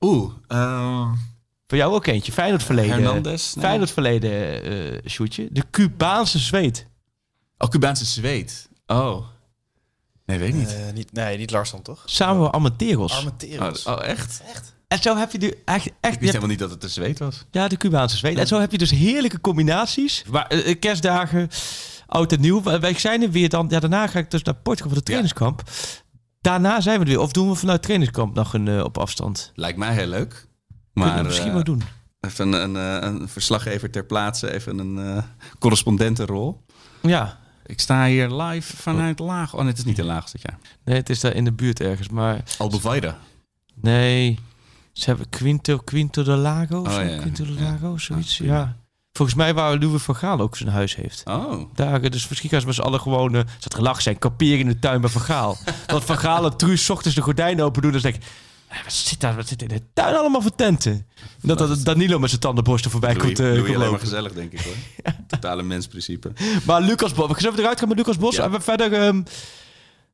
Oeh. 0.00 0.32
eh, 0.48 1.12
Voor 1.66 1.78
jou 1.78 1.94
ook 1.94 2.06
eentje. 2.06 2.32
Feyenoord 2.32 2.62
verleden. 2.62 2.92
Hernandez? 2.92 3.54
Nee. 3.54 3.64
Feyenoord 3.64 3.90
verleden, 3.90 4.62
eh 5.02 5.10
shootje. 5.10 5.48
De 5.50 5.64
Cubaanse 5.70 6.38
zweet. 6.38 6.86
oh, 7.58 7.68
Cubaanse 7.68 8.04
zweet. 8.04 8.68
Oh. 8.86 9.26
Nee, 10.26 10.38
weet 10.38 10.48
ik 10.48 10.54
niet. 10.54 10.74
Eh, 10.74 10.92
niet, 10.94 11.12
nee, 11.12 11.38
niet 11.38 11.50
Larsson, 11.50 11.82
toch? 11.82 12.02
Samen 12.04 12.52
Armenteros. 12.52 13.12
Armenteros. 13.16 13.86
Oh, 13.86 13.92
oh, 13.92 14.04
echt? 14.06 14.42
En 14.88 14.98
zo 15.02 15.16
heb 15.16 15.32
je 15.32 15.38
de, 15.38 15.58
echt... 15.64 15.90
echt 16.00 16.14
Ik 16.14 16.20
wist 16.20 16.32
helemaal 16.32 16.48
niet 16.48 16.58
dat 16.58 16.70
het 16.70 16.82
een 16.82 16.90
zweet 16.90 17.18
was. 17.18 17.44
Ja, 17.50 17.68
de 17.68 17.76
Cubaanse 17.76 18.16
zweet. 18.16 18.38
En 18.38 18.46
zo 18.46 18.60
heb 18.60 18.72
je 18.72 18.78
dus 18.78 18.90
heerlijke 18.90 19.40
combinaties. 19.40 20.24
Maar 20.30 20.46
eh, 20.46 20.78
kerstdagen, 20.78 21.48
oud 22.10 22.32
en 22.32 22.40
nieuw. 22.40 22.62
Wij 22.62 22.98
zijn 22.98 23.22
er 23.22 23.30
weer 23.30 23.48
dan. 23.48 23.66
Ja, 23.70 23.80
daarna 23.80 24.06
ga 24.06 24.18
ik 24.18 24.30
dus 24.30 24.42
naar 24.42 24.54
Portugal 24.54 24.88
voor 24.90 24.98
de 24.98 25.04
trainingskamp. 25.04 25.62
Daarna 26.40 26.80
zijn 26.80 26.98
we 26.98 27.04
er 27.04 27.10
weer. 27.10 27.20
Of 27.20 27.32
doen 27.32 27.48
we 27.48 27.54
vanuit 27.54 27.82
trainingskamp 27.82 28.34
nog 28.34 28.54
een 28.54 28.68
eh, 28.68 28.84
op 28.84 28.98
afstand? 28.98 29.52
Lijkt 29.54 29.78
mij 29.78 29.94
heel 29.94 30.06
leuk. 30.06 30.28
Kunnen 30.28 30.46
Maar 30.92 31.16
we 31.16 31.22
misschien 31.22 31.46
eh, 31.48 31.54
wel 31.54 31.64
doen. 31.64 31.82
even 32.20 32.52
een, 32.52 32.74
een, 32.76 33.00
eh, 33.02 33.08
een 33.08 33.28
verslaggever 33.28 33.90
ter 33.90 34.04
plaatse, 34.04 34.52
even 34.52 34.78
een 34.78 35.22
correspondentenrol. 35.58 36.64
Ja. 37.02 37.38
Ik 37.66 37.80
sta 37.80 38.06
hier 38.06 38.30
live 38.30 38.76
vanuit 38.76 39.18
Laag. 39.18 39.52
Oh, 39.52 39.58
nee, 39.60 39.68
het 39.68 39.78
is 39.78 39.84
niet 39.84 39.98
in 39.98 40.04
Laag 40.04 40.32
jaar. 40.32 40.58
Nee, 40.84 40.96
het 40.96 41.10
is 41.10 41.20
daar 41.20 41.34
in 41.34 41.44
de 41.44 41.52
buurt 41.52 41.80
ergens. 41.80 42.08
Maar 42.08 42.42
Albufeira. 42.58 43.18
nee. 43.74 44.38
Ze 44.92 45.04
hebben 45.04 45.28
Quinto, 45.28 45.76
Quinto 45.78 46.22
de 46.22 46.36
Lago. 46.36 46.78
Oh, 46.80 46.92
ja. 46.92 47.18
Quinto 47.18 47.44
de 47.44 47.52
Ja. 47.52 47.60
Lago, 47.62 47.96
zoiets. 47.98 48.40
Ah, 48.40 48.46
ja. 48.46 48.76
Volgens 49.12 49.36
mij 49.36 49.54
waar 49.54 49.78
Louis 49.78 50.02
van 50.02 50.16
Gaal 50.16 50.40
ook 50.40 50.56
zijn 50.56 50.68
huis 50.68 50.96
heeft. 50.96 51.22
Oh. 51.24 51.62
Daar, 51.74 52.10
dus 52.10 52.28
misschien 52.28 52.50
gaan 52.50 52.60
ze 52.60 52.66
met 52.66 52.74
z'n 52.74 52.80
allen 52.80 53.00
gewoon... 53.00 53.34
eh 53.34 53.42
zat 53.58 53.74
gelach 53.74 54.02
zijn, 54.02 54.18
kamperen 54.18 54.58
in 54.58 54.66
de 54.66 54.78
tuin 54.78 55.00
bij 55.00 55.10
Van 55.10 55.20
Gaal. 55.20 55.58
Want 55.86 56.04
Van 56.04 56.18
Gaal 56.18 56.44
en 56.44 56.56
Truus 56.56 56.84
's 56.84 56.90
ochtends 56.90 57.16
de 57.16 57.22
gordijnen 57.22 57.64
open 57.64 57.82
doen. 57.82 57.92
Dan 57.92 58.00
denk 58.00 58.14
ik, 58.14 58.22
eh, 58.68 58.82
wat 58.82 58.92
zit 58.92 59.20
daar? 59.20 59.36
Wat 59.36 59.48
zit 59.48 59.62
in 59.62 59.68
de 59.68 59.82
tuin 59.94 60.16
allemaal 60.16 60.42
voor 60.42 60.54
tenten? 60.54 60.92
En 60.92 61.48
dat, 61.48 61.58
dat 61.58 61.84
Danilo 61.84 62.18
met 62.18 62.28
zijn 62.28 62.40
tandenborstel 62.40 62.90
voorbij 62.90 63.14
komt, 63.14 63.38
eh, 63.38 63.46
alleen 63.46 63.64
maar 63.64 63.78
lopen. 63.78 64.00
gezellig, 64.00 64.32
denk 64.32 64.52
ik 64.52 64.60
hoor. 64.60 64.74
Totale 65.26 65.62
mensprincipe. 65.62 66.32
Maar 66.66 66.80
Lucas 66.80 67.14
Bos, 67.14 67.26
we 67.42 67.50
we 67.50 67.60
eruit 67.60 67.78
gaan 67.78 67.88
met 67.88 67.96
Lucas 67.96 68.18
Bos? 68.18 68.36
Ja. 68.36 68.44
En 68.44 68.50
we 68.50 68.60
verder... 68.60 68.92
ehm, 68.92 69.22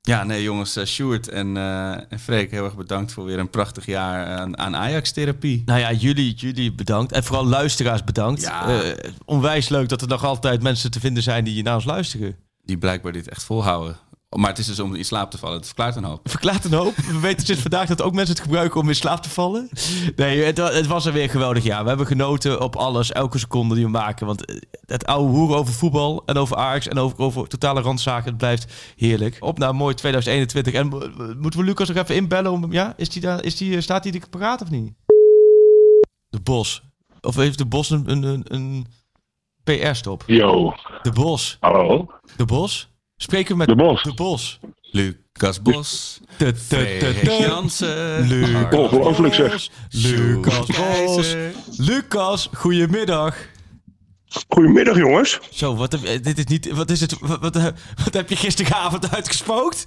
Ja, 0.06 0.24
nee 0.24 0.42
jongens, 0.42 0.76
uh, 0.76 0.84
Sjoerd 0.84 1.28
en, 1.28 1.56
eh 1.56 2.12
en 2.12 2.18
Freek, 2.18 2.50
heel 2.50 2.64
erg 2.64 2.76
bedankt 2.76 3.12
voor 3.12 3.24
weer 3.24 3.38
een 3.38 3.50
prachtig 3.50 3.86
jaar 3.86 4.26
aan, 4.26 4.58
aan 4.58 4.76
Ajax-therapie. 4.76 5.62
nou 5.64 5.80
ja, 5.80 5.92
jullie, 5.92 6.34
jullie 6.34 6.72
bedankt. 6.72 7.12
En 7.12 7.24
vooral 7.24 7.46
luisteraars 7.46 8.04
bedankt. 8.04 8.42
Ja. 8.42 8.82
Eh, 8.82 9.10
onwijs 9.24 9.68
leuk 9.68 9.88
dat 9.88 10.02
er 10.02 10.08
nog 10.08 10.24
altijd 10.24 10.62
mensen 10.62 10.90
te 10.90 11.00
vinden 11.00 11.22
zijn 11.22 11.44
die 11.44 11.62
naar 11.62 11.74
ons 11.74 11.84
luisteren. 11.84 12.36
Die 12.64 12.78
blijkbaar 12.78 13.12
dit 13.12 13.28
echt 13.28 13.44
volhouden. 13.44 13.96
Maar 14.36 14.50
het 14.50 14.58
is 14.58 14.66
dus 14.66 14.80
om 14.80 14.94
in 14.94 15.04
slaap 15.04 15.30
te 15.30 15.38
vallen. 15.38 15.56
Het 15.56 15.66
verklaart 15.66 15.96
een 15.96 16.04
hoop. 16.04 16.20
Verklaart 16.30 16.64
een 16.64 16.72
hoop. 16.72 16.96
We 16.96 17.20
weten 17.20 17.46
sinds 17.46 17.62
vandaag 17.62 17.88
dat 17.88 18.02
ook 18.02 18.14
mensen 18.14 18.34
het 18.34 18.44
gebruiken 18.44 18.80
om 18.80 18.88
in 18.88 18.94
slaap 18.94 19.22
te 19.22 19.30
vallen. 19.30 19.68
Nee, 20.16 20.42
het, 20.42 20.56
het 20.56 20.86
was 20.86 21.06
er 21.06 21.12
weer 21.12 21.22
een 21.22 21.28
geweldig 21.28 21.64
jaar. 21.64 21.82
We 21.82 21.88
hebben 21.88 22.06
genoten 22.06 22.60
op 22.60 22.76
alles, 22.76 23.12
elke 23.12 23.38
seconde 23.38 23.74
die 23.74 23.84
we 23.84 23.90
maken. 23.90 24.26
Want 24.26 24.44
eh, 24.44 24.56
het 24.86 25.06
oude 25.06 25.32
hoeren 25.32 25.56
over 25.56 25.74
voetbal 25.74 26.22
en 26.26 26.36
over 26.36 26.56
Ajax 26.56 26.88
en 26.88 26.98
over, 26.98 27.18
over 27.18 27.48
totale 27.48 27.80
randzaken, 27.80 28.28
het 28.28 28.36
blijft 28.38 28.72
heerlijk. 28.96 29.36
Op 29.40 29.58
naar 29.58 29.68
een 29.68 29.76
mooi 29.76 29.94
2021. 29.94 30.72
En 30.72 30.92
eh, 30.92 31.34
moeten 31.40 31.60
we 31.60 31.66
Lucas 31.66 31.88
nog 31.88 31.96
even 31.96 32.14
inbellen? 32.14 32.52
Om, 32.52 32.72
ja, 32.72 32.94
is 32.96 33.08
die 33.08 33.22
daar, 33.22 33.44
is 33.44 33.56
die, 33.56 33.76
eh, 33.76 33.82
staat 33.82 34.04
hij 34.04 34.22
paraat 34.30 34.62
of 34.62 34.70
niet? 34.70 34.92
De 36.28 36.40
Bos. 36.42 36.82
Of 37.20 37.36
heeft 37.36 37.58
de 37.58 37.66
Bos 37.66 37.90
een, 37.90 38.10
een, 38.10 38.22
een, 38.22 38.44
een 38.48 38.86
PR-stop? 39.64 40.22
Yo, 40.26 40.74
De 41.02 41.12
Bos. 41.12 41.56
hallo. 41.60 42.06
De 42.36 42.44
Bos? 42.44 42.94
Spreken 43.16 43.52
we 43.52 43.56
met 43.56 43.68
De 43.68 43.74
Bos. 43.74 44.02
De 44.02 44.14
Bos. 44.14 44.58
Lucas 44.80 45.62
Bos, 45.62 46.20
Freek 46.36 46.98
te. 46.98 47.36
Jansen, 47.40 48.26
Lucas 48.26 48.78
Ongelooflijk, 48.78 49.34
zeg. 49.34 49.68
Lucas 49.90 50.66
Bos. 50.66 51.34
Lucas, 51.76 52.48
goedemiddag. 52.52 53.36
Goedemiddag 54.48 54.96
jongens. 54.96 55.40
Zo, 55.50 55.76
wat 55.76 55.92
heb, 55.92 56.02
eh, 56.02 56.22
dit 56.22 56.38
is 56.38 56.44
niet, 56.44 56.70
wat 56.72 56.90
is 56.90 57.00
het, 57.00 57.18
wat, 57.20 57.40
wat, 57.40 57.56
eh, 57.56 57.64
wat 58.04 58.14
heb 58.14 58.28
je 58.28 58.36
gisteravond 58.36 59.14
uitgespookt? 59.14 59.86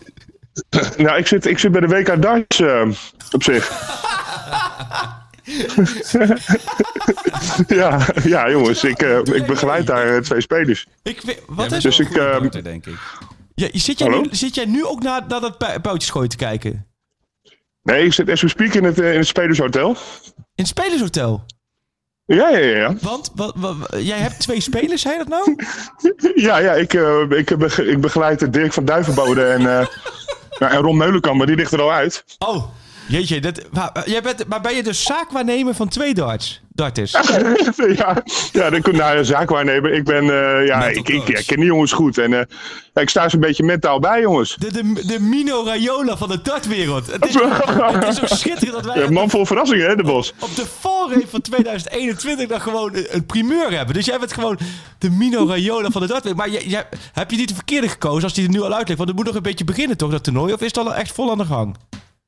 Nou, 0.98 1.18
ik 1.18 1.28
zit, 1.28 1.46
ik 1.46 1.60
zit 1.60 1.72
bij 1.72 1.82
de 1.82 1.88
WK 1.88 2.22
darts 2.22 2.60
eh, 2.60 2.90
op 3.32 3.44
zich. 3.44 3.68
ja, 7.68 8.06
ja, 8.24 8.50
jongens, 8.50 8.84
ik, 8.84 9.02
eh, 9.02 9.18
ik 9.18 9.46
begeleid 9.46 9.88
daar 9.88 10.16
eh, 10.16 10.22
twee 10.22 10.42
spelers. 10.42 10.88
Ik, 11.04 11.22
weet- 11.22 11.42
wat 11.48 11.72
is, 11.72 11.84
Dus 11.84 12.00
ik, 12.00 12.08
goede 12.08 12.22
ehm, 12.30 12.64
denk 12.64 12.86
ik. 12.86 12.98
ja, 13.56 13.68
zit, 13.74 14.00
jij 14.00 14.08
Hallo? 14.10 14.22
nu, 14.24 14.28
zit 14.32 14.56
jij 14.56 14.66
nu 14.66 14.86
ook 14.86 15.04
naar, 15.04 15.22
naar 15.28 15.42
dat 15.42 15.58
pu- 15.58 15.80
puitjesgooi 15.80 16.28
te 16.28 16.36
kijken? 16.36 16.72
In 16.72 16.88
Nee, 17.84 18.06
ik 18.06 18.14
zit 18.14 18.30
as 18.30 18.42
we 18.42 18.48
speak 18.48 18.74
in 18.74 18.84
het, 18.84 19.00
eh, 19.00 19.12
in 19.12 19.18
het 19.18 19.28
Spelershotel. 19.28 19.96
het 20.56 20.68
spelershotel? 20.68 21.44
Ja, 22.26 22.50
ja, 22.50 22.58
ja. 22.58 22.96
Want, 23.02 23.32
wat, 23.36 23.54
wat, 23.56 23.76
jij 23.98 24.18
hebt 24.18 24.40
twee 24.40 24.62
spelers, 24.62 25.02
zei 25.02 25.18
dat 25.18 25.28
nou? 25.28 25.56
ja, 26.48 26.58
ja 26.58 26.74
ik, 26.74 26.94
ik, 27.30 27.58
bege- 27.58 27.86
ik 27.86 28.02
begeleid 28.02 28.54
Dirk 28.54 28.74
van 28.74 28.86
Duivenbode 28.86 29.46
en, 29.46 29.62
nou, 30.60 30.70
en 30.74 30.78
Ron 30.78 30.98
Meulenkamp, 30.98 31.38
maar 31.38 31.48
die 31.48 31.56
ligt 31.56 31.72
er 31.72 31.82
al 31.82 31.92
uit. 31.92 32.24
Oh, 32.38 32.64
Jeetje, 33.10 33.40
dat, 33.42 33.62
maar, 33.72 34.02
jij 34.10 34.22
bent, 34.22 34.48
maar 34.48 34.62
ben 34.62 34.76
je 34.76 34.84
dus 34.84 35.04
zaakwaarnemer 35.04 35.76
van 35.76 35.88
twee 35.88 36.14
darts? 36.14 36.62
Darters. 36.70 37.12
ja, 37.98 38.24
ja, 38.52 38.70
dan 38.70 38.82
kun 38.82 38.96
nou, 38.96 39.18
ja, 39.18 39.24
zaakwaarnemer. 39.24 39.94
Ik 39.94 40.04
ben, 40.04 40.24
eh, 40.24 40.66
ja, 40.68 40.78
Mental 40.78 41.02
ik, 41.04 41.10
ik, 41.10 41.28
ja, 41.28 41.42
ken 41.46 41.58
die 41.58 41.66
jongens 41.66 41.92
goed. 41.92 42.18
En 42.18 42.34
eh, 42.34 43.02
ik 43.02 43.10
sta 43.10 43.30
ze 43.30 43.36
een 43.36 43.42
beetje 43.42 43.64
mentaal 43.64 44.00
bij, 44.00 44.22
jongens. 44.22 44.56
De, 44.56 44.72
de, 44.72 45.04
de 45.08 45.20
Mino 45.20 45.64
Raiola 45.66 46.18
van 46.18 46.30
de 46.30 46.42
dartwereld. 46.42 47.12
Het 47.12 47.26
is, 47.28 47.34
het 47.34 48.08
is 48.08 48.22
ook 48.22 48.28
schitterend 48.28 48.84
dat 48.84 48.94
wij 48.94 49.04
Ja, 49.04 49.10
man 49.12 49.30
vol 49.30 49.46
verrassingen, 49.46 49.88
hè, 49.88 49.96
de 49.96 50.04
bos. 50.04 50.34
op 50.40 50.56
de 50.56 50.66
valreep 50.80 51.30
van 51.30 51.42
2021 51.42 52.48
dan 52.48 52.62
gewoon 52.62 52.96
een, 52.96 53.06
een 53.10 53.26
primeur 53.26 53.72
hebben. 53.72 53.96
Dus 53.96 54.06
jij 54.06 54.20
bent 54.20 54.34
gewoon 54.34 54.60
de 54.98 55.10
Mino 55.10 55.48
Raiola 55.48 55.90
van 55.90 56.02
de 56.02 56.08
dartwereld. 56.08 56.42
Maar 56.42 56.50
jij, 56.50 56.64
jij- 56.66 56.88
heb 57.14 57.32
je 57.32 57.38
niet 57.38 57.50
de 57.50 57.56
verkeerde 57.56 57.90
gekozen 57.90 58.24
als 58.24 58.34
die 58.34 58.44
er 58.44 58.50
nu 58.52 58.62
al 58.62 58.74
uitlegt? 58.74 58.98
Want 58.98 59.10
het 59.10 59.18
moet 59.18 59.26
nog 59.28 59.36
een 59.36 59.42
beetje 59.42 59.66
beginnen 59.66 59.98
toch, 59.98 60.12
dat 60.12 60.24
toernooi? 60.24 60.54
Of 60.54 60.60
is 60.62 60.68
het 60.68 60.78
al 60.78 60.96
echt 60.96 61.12
vol 61.14 61.32
aan 61.32 61.38
de 61.38 61.46
gang? 61.46 61.76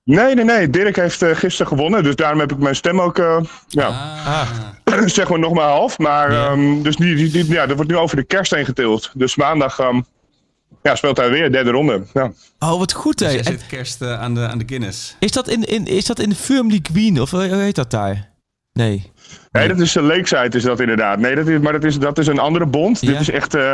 Nee, 0.04 0.36
nee, 0.36 0.46
nee. 0.46 0.70
Dirk 0.70 0.96
heeft 0.96 1.22
eh, 1.22 1.36
gisteren 1.36 1.68
gewonnen. 1.72 2.04
Dus 2.04 2.16
daarom 2.16 2.40
heb 2.40 2.52
ik 2.52 2.58
mijn 2.58 2.76
stem 2.76 3.02
ook, 3.02 3.18
eh, 3.18 3.38
ja, 3.68 3.88
Ah. 4.26 4.48
zeg 5.06 5.30
maar 5.30 5.40
nog 5.40 5.54
maar 5.54 5.70
half. 5.70 5.98
Maar, 5.98 6.32
ehm, 6.32 6.82
dus 6.82 6.96
die, 6.96 7.16
die, 7.16 7.30
die- 7.32 7.50
ja, 7.52 7.66
dat 7.66 7.76
wordt 7.76 7.92
nu 7.92 7.98
over 7.98 8.16
de 8.16 8.24
kerst 8.24 8.56
heen 8.56 8.66
getild. 8.66 9.12
Dus 9.14 9.36
maandag 9.36 9.80
ehm, 9.80 10.02
ja, 10.84 10.96
speelt 10.96 11.18
hij 11.18 11.30
weer, 11.30 11.52
derde 11.52 11.72
ronde. 11.72 12.04
Ja. 12.14 12.32
Oh, 12.60 12.78
wat 12.80 12.94
goed 12.94 13.18
Dus 13.18 13.32
hè. 13.32 13.38
En 13.38 13.44
zit 13.44 13.66
kerst 13.68 14.02
eh, 14.02 14.20
aan, 14.22 14.34
de, 14.36 14.48
aan 14.48 14.58
de 14.58 14.64
Guinness. 14.68 15.16
Is 15.20 15.32
dat 15.32 15.48
in, 15.48 15.64
in, 15.64 15.86
is 15.86 16.06
dat 16.06 16.20
in 16.20 16.30
de 16.30 16.36
Firmly 16.36 16.80
Queen? 16.80 17.22
Of 17.22 17.32
hoe 17.32 17.42
heet 17.42 17.76
dat 17.76 17.92
daar? 17.92 18.30
Nee. 18.74 19.12
Nee, 19.52 19.68
dat 19.68 19.80
is 19.80 19.96
een 19.96 20.04
Lakeside 20.04 20.58
is 20.58 20.64
dat 20.64 20.80
inderdaad. 20.80 21.20
Nee, 21.20 21.36
dat 21.36 21.48
is, 21.48 21.60
maar 21.60 21.72
dat 21.74 21.84
is, 21.84 22.00
dat 22.00 22.18
is 22.18 22.28
een 22.28 22.40
andere 22.40 22.66
bond. 22.66 23.02
Ja. 23.02 23.12
Dit 23.12 23.20
is 23.20 23.30
echt, 23.30 23.56
eh, 23.56 23.74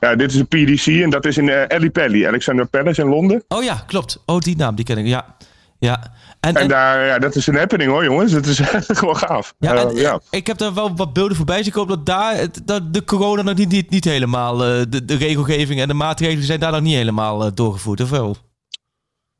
ja, 0.00 0.14
dit 0.16 0.30
is 0.34 0.36
een 0.38 0.46
PDC 0.46 0.86
en 0.86 1.10
dat 1.10 1.24
is 1.24 1.36
in 1.36 1.48
eh 1.48 1.64
Ellie 1.70 1.90
Pelly, 1.90 2.26
Alexander 2.26 2.66
Palace 2.66 3.00
in 3.02 3.08
Londen. 3.08 3.44
Oh 3.48 3.62
ja, 3.64 3.82
klopt. 3.86 4.22
Oh, 4.26 4.38
die 4.38 4.56
naam, 4.56 4.74
die 4.74 4.84
ken 4.84 4.98
ik. 4.98 5.06
Ja. 5.06 5.36
Ja. 5.78 6.02
En, 6.40 6.54
En 6.54 6.62
en- 6.62 6.68
daar, 6.68 7.06
ja, 7.06 7.18
dat 7.18 7.34
is 7.34 7.46
een 7.46 7.56
happening 7.56 7.90
hoor 7.90 8.04
jongens. 8.04 8.32
Dat 8.32 8.46
is 8.46 8.60
gewoon 8.98 9.16
gaaf. 9.16 9.54
ja, 9.58 9.74
Eh, 9.74 9.96
ja. 9.96 10.20
ik 10.30 10.46
heb 10.46 10.58
daar 10.58 10.74
wel 10.74 10.96
wat 10.96 11.12
beelden 11.12 11.36
voorbij 11.36 11.62
zien 11.62 11.72
komen 11.72 11.96
dat 11.96 12.06
daar 12.06 12.36
het- 12.36 12.60
dat 12.64 12.94
de 12.94 13.04
corona 13.04 13.42
nog 13.42 13.54
niet, 13.54 13.68
niet, 13.70 13.90
niet 13.90 14.04
helemaal, 14.04 14.64
eh, 14.64 14.82
de, 14.88 15.04
de 15.04 15.14
regelgeving 15.16 15.80
en 15.80 15.88
de 15.88 15.94
maatregelen 15.94 16.44
zijn 16.44 16.60
daar 16.60 16.72
nog 16.72 16.80
niet 16.80 16.94
helemaal 16.94 17.44
eh, 17.44 17.50
doorgevoerd, 17.54 18.00
of 18.00 18.10
wel? 18.10 18.36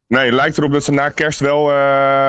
Nee, 0.07 0.25
het 0.25 0.35
lijkt 0.35 0.59
erop 0.59 0.73
dat 0.73 0.85
ze 0.85 0.93
na 0.93 1.09
kerst 1.09 1.41
wel, 1.41 1.65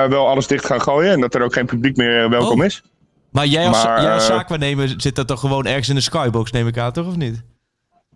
wel 0.08 0.28
alles 0.28 0.46
dicht 0.46 0.66
gaan 0.66 0.80
gooien. 0.82 1.12
En 1.12 1.20
dat 1.20 1.34
er 1.34 1.42
ook 1.42 1.52
geen 1.52 1.66
publiek 1.66 1.96
meer 1.96 2.30
welkom 2.30 2.58
Oh. 2.60 2.64
is. 2.66 2.82
Maar 3.30 3.46
jij 3.46 3.66
als, 3.66 3.84
Maar, 3.84 4.02
jij 4.02 4.12
als 4.12 4.26
zaakwaarnemer 4.26 4.94
zit 4.96 5.16
dat 5.16 5.26
toch 5.26 5.40
gewoon 5.40 5.66
ergens 5.66 5.88
in 5.88 5.94
de 5.94 6.00
skybox, 6.00 6.50
neem 6.50 6.66
ik 6.66 6.78
aan, 6.78 6.92
toch, 6.92 7.06
of 7.06 7.16
niet? 7.16 7.42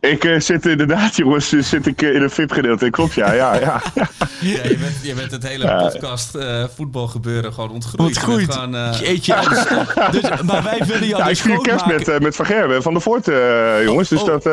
Ik 0.00 0.24
eh, 0.24 0.40
zit 0.40 0.66
inderdaad, 0.66 1.16
jongens, 1.22 1.52
eh, 1.52 1.62
zit 1.62 1.86
ik 1.86 2.02
eh, 2.02 2.14
in 2.14 2.22
een 2.22 2.30
VIP-gedeelte. 2.30 2.90
Klopt, 2.90 3.14
ja, 3.14 3.32
ja, 3.32 3.54
ja. 3.54 3.82
Ja, 3.94 4.06
je, 4.40 4.76
bent, 4.80 4.94
je 5.02 5.14
bent 5.14 5.30
het 5.30 5.42
hele 5.42 5.76
podcast 5.76 6.34
eh, 6.34 6.64
voetbalgebeuren 6.74 7.52
gewoon 7.52 7.70
ontgroeid. 7.70 8.08
Ontgroeid. 8.08 8.52
Gewoon, 8.52 8.76
eh, 8.76 9.00
Jeetje. 9.00 9.34
dus, 10.12 10.42
maar 10.42 10.62
wij 10.62 10.78
willen 10.86 11.06
jou 11.08 11.22
ja 11.22 11.22
ik 11.22 11.28
dus 11.28 11.40
vier 11.40 11.58
kerst 11.60 11.86
met, 11.86 12.20
met 12.20 12.36
Van 12.36 12.46
Gerwen 12.46 12.82
van 12.82 12.94
de 12.94 13.00
Voort, 13.00 13.28
eh, 13.28 13.84
jongens. 13.84 14.08
Dus 14.08 14.20
oh. 14.20 14.26
dat... 14.26 14.46
eh, 14.46 14.52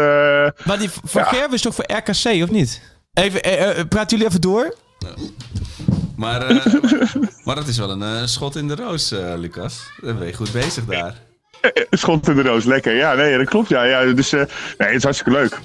Maar 0.65 0.77
die 0.79 0.89
Van 1.03 1.21
Ja. 1.21 1.27
Gerwen 1.27 1.53
is 1.53 1.61
toch 1.61 1.75
voor 1.75 1.85
RKC, 1.87 2.43
of 2.43 2.49
niet? 2.49 2.81
Even, 3.13 3.41
praten 3.87 4.17
jullie 4.17 4.25
even 4.27 4.41
door? 4.41 4.75
maar, 6.15 6.41
eh, 6.47 6.65
maar 7.45 7.55
dat 7.55 7.67
is 7.67 7.77
wel 7.77 8.01
een 8.01 8.27
schot 8.29 8.55
in 8.55 8.67
de 8.67 8.75
roos, 8.75 9.11
eh, 9.11 9.33
Lucas. 9.35 9.79
Dan 10.01 10.17
ben 10.17 10.27
je 10.27 10.33
goed 10.33 10.51
bezig 10.51 10.85
daar. 10.85 11.15
Schot 11.89 12.27
in 12.27 12.35
de 12.35 12.41
roos, 12.41 12.63
lekker. 12.65 12.95
Ja, 12.95 13.13
nee, 13.13 13.37
dat 13.37 13.49
klopt. 13.49 13.69
Ja, 13.69 13.83
ja, 13.83 14.05
dus, 14.13 14.33
eh, 14.33 14.39
nee, 14.77 14.87
het 14.87 14.95
is 14.97 15.03
hartstikke 15.03 15.31
leuk. 15.39 15.59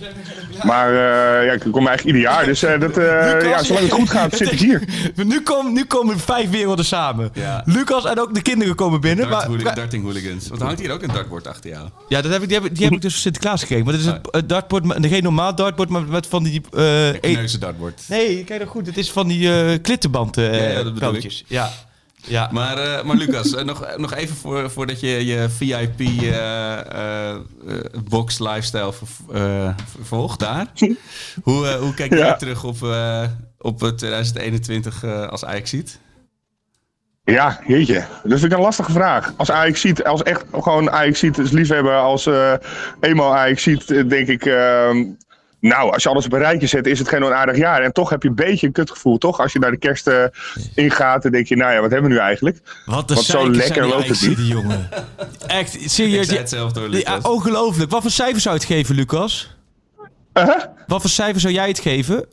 Maar 0.63 0.89
eh, 0.89 1.47
ja, 1.47 1.53
ik 1.53 1.61
kom 1.61 1.87
eigenlijk 1.87 2.05
ieder 2.05 2.21
jaar. 2.21 2.45
Dus 2.45 2.63
eh, 2.63 2.81
dat, 2.81 2.97
eh, 2.99 3.43
ja, 3.43 3.63
zolang 3.63 3.85
het 3.85 3.95
goed 3.95 4.11
gaat, 4.11 4.37
zit 4.37 4.53
ik 4.53 4.59
hier. 4.59 4.83
Nu, 5.17 5.41
komen 5.41 5.73
nu 5.73 5.85
komen 5.85 6.19
vijf 6.19 6.51
werelden 6.51 6.85
samen. 6.85 7.31
Ja. 7.35 7.63
Lucas 7.67 8.05
en 8.05 8.21
ook 8.21 8.35
de 8.35 8.43
kinderen 8.43 8.75
komen 8.75 9.01
binnen. 9.01 9.29
Dart 9.29 9.39
Maar, 9.49 9.57
hooli- 9.59 9.75
darting 9.75 10.05
hooligans. 10.05 10.49
Want 10.49 10.61
er 10.61 10.67
hangt 10.67 10.81
hier 10.81 10.93
ook 10.93 11.03
een 11.03 11.13
dartbord 11.13 11.47
achter 11.47 11.71
jou. 11.71 11.89
ja, 12.09 12.21
dat 12.23 12.33
heb 12.33 12.43
ik, 12.43 12.49
die, 12.49 12.57
heb, 12.57 12.67
ik- 12.67 12.75
die 12.77 12.85
heb 12.85 12.95
ik 12.95 13.01
dus 13.03 13.13
voor 13.13 13.21
Sinterklaas 13.23 13.61
gekregen. 13.61 13.85
Maar 13.85 13.93
dat 13.95 14.03
is 14.03 14.09
het, 14.09 14.19
het 14.31 14.49
dartboard, 14.49 14.85
met- 14.85 15.07
geen 15.07 15.23
normaal 15.23 15.55
dartboard, 15.55 15.89
maar 15.89 16.03
met 16.03 16.27
van 16.27 16.43
die... 16.43 16.61
eh, 16.73 17.07
Een 17.07 17.19
e- 17.21 17.59
dartbord. 17.59 18.03
nee, 18.09 18.45
kijk 18.45 18.59
dan 18.61 18.69
goed. 18.69 18.87
Het 18.87 18.97
is 18.99 19.11
van 19.11 19.29
die 19.29 19.53
eh 19.55 19.79
klittenband 19.83 20.37
eh 20.37 20.45
Ja, 20.45 20.69
ja, 20.69 20.75
dat 20.83 20.95
bedoel 20.95 20.95
ik. 20.95 20.99
pijltjes. 21.21 21.45
Ja. 21.47 21.71
Ja. 22.27 22.49
Maar, 22.53 22.79
eh, 22.79 23.05
maar 23.05 23.17
Lucas, 23.17 23.55
eh, 23.55 23.65
nog, 23.65 23.87
nog 23.97 24.15
even 24.15 24.37
voor, 24.37 24.71
voordat 24.71 25.01
je 25.01 25.27
je 25.27 25.49
VIP 25.51 26.01
eh, 26.01 26.79
eh, 26.79 27.31
eh, 27.31 27.41
box 28.09 28.39
lifestyle 28.39 28.93
ver- 28.93 29.37
eh, 29.37 29.75
vervolgt 29.97 30.39
daar. 30.41 30.67
hoe, 31.43 31.67
eh, 31.69 31.75
hoe 31.75 31.95
kijk 31.95 32.11
jij 32.11 32.19
Ja. 32.27 32.37
terug 32.37 32.65
op, 32.65 32.83
eh, 32.83 33.23
op 33.59 33.83
eh, 33.83 33.89
2021 33.89 35.05
eh, 35.05 35.27
als 35.29 35.45
Ajax 35.45 35.71
ziet? 35.71 36.01
Ja, 37.25 37.61
jeetje. 37.67 38.05
Dat 38.23 38.39
vind 38.39 38.45
ik 38.53 38.59
een 38.59 38.65
lastige 38.65 38.93
vraag. 38.93 39.33
Als 39.37 39.51
Ajax 39.51 39.81
ziet, 39.81 40.05
als 40.05 40.23
echt 40.23 40.45
gewoon 40.53 40.91
Ajax 40.91 41.19
ziet, 41.19 41.39
is 41.39 41.51
liefhebber, 41.51 41.95
als 41.97 42.27
eh 42.27 42.53
eenmaal 43.01 43.35
Ajax 43.37 43.63
ziet, 43.63 43.91
eh, 43.91 44.09
denk 44.09 44.29
ik... 44.29 44.45
nou, 45.63 45.93
als 45.93 46.03
je 46.03 46.09
alles 46.09 46.25
op 46.25 46.33
een 46.33 46.39
rijtje 46.39 46.67
zet, 46.67 46.87
is 46.87 46.99
het 46.99 47.09
geen 47.09 47.25
onaardig 47.25 47.57
jaar. 47.57 47.83
En 47.83 47.93
toch 47.93 48.11
heb 48.11 48.23
je 48.23 48.29
een 48.29 48.35
beetje 48.35 48.67
een 48.67 48.73
kutgevoel, 48.73 49.19
toch? 49.19 49.41
Als 49.41 49.53
je 49.53 49.59
naar 49.59 49.71
de 49.71 49.77
kerst 49.77 50.07
eh, 50.07 50.25
ingaat, 50.75 51.23
dan 51.23 51.33
denk 51.33 51.47
je, 51.47 51.57
nou 51.57 51.73
ja, 51.73 51.81
wat 51.81 51.91
hebben 51.91 52.09
we 52.11 52.17
nu 52.17 52.21
eigenlijk? 52.23 52.59
Wat 52.87 53.11
Want 53.11 53.25
zo 53.27 53.51
lekker 53.51 53.67
zijn 53.75 53.81
die 53.83 53.93
loopt 53.95 54.09
het 54.09 54.21
niet. 54.29 54.37
die 54.37 54.47
jongen. 54.47 54.89
Echt, 55.47 55.75
Ik 55.81 55.89
serieus. 55.91 56.15
zei 56.27 56.29
Die, 56.29 56.39
het 56.39 56.49
zelf 56.49 56.73
door, 56.73 56.91
die- 56.91 56.97
Lucas. 56.97 57.25
ongelooflijk. 57.25 57.91
Wat 57.91 58.03
voor 58.03 58.11
cijfers 58.11 58.43
zou 58.43 58.55
je 58.55 58.61
het 58.61 58.71
geven, 58.71 58.95
Lucas? 58.95 59.57
Uh 60.35 60.49
Wat 60.87 61.01
voor 61.01 61.11
cijfers 61.11 61.43
zou 61.43 61.55
jij 61.55 61.69
het 61.69 61.79
geven? 61.81 62.27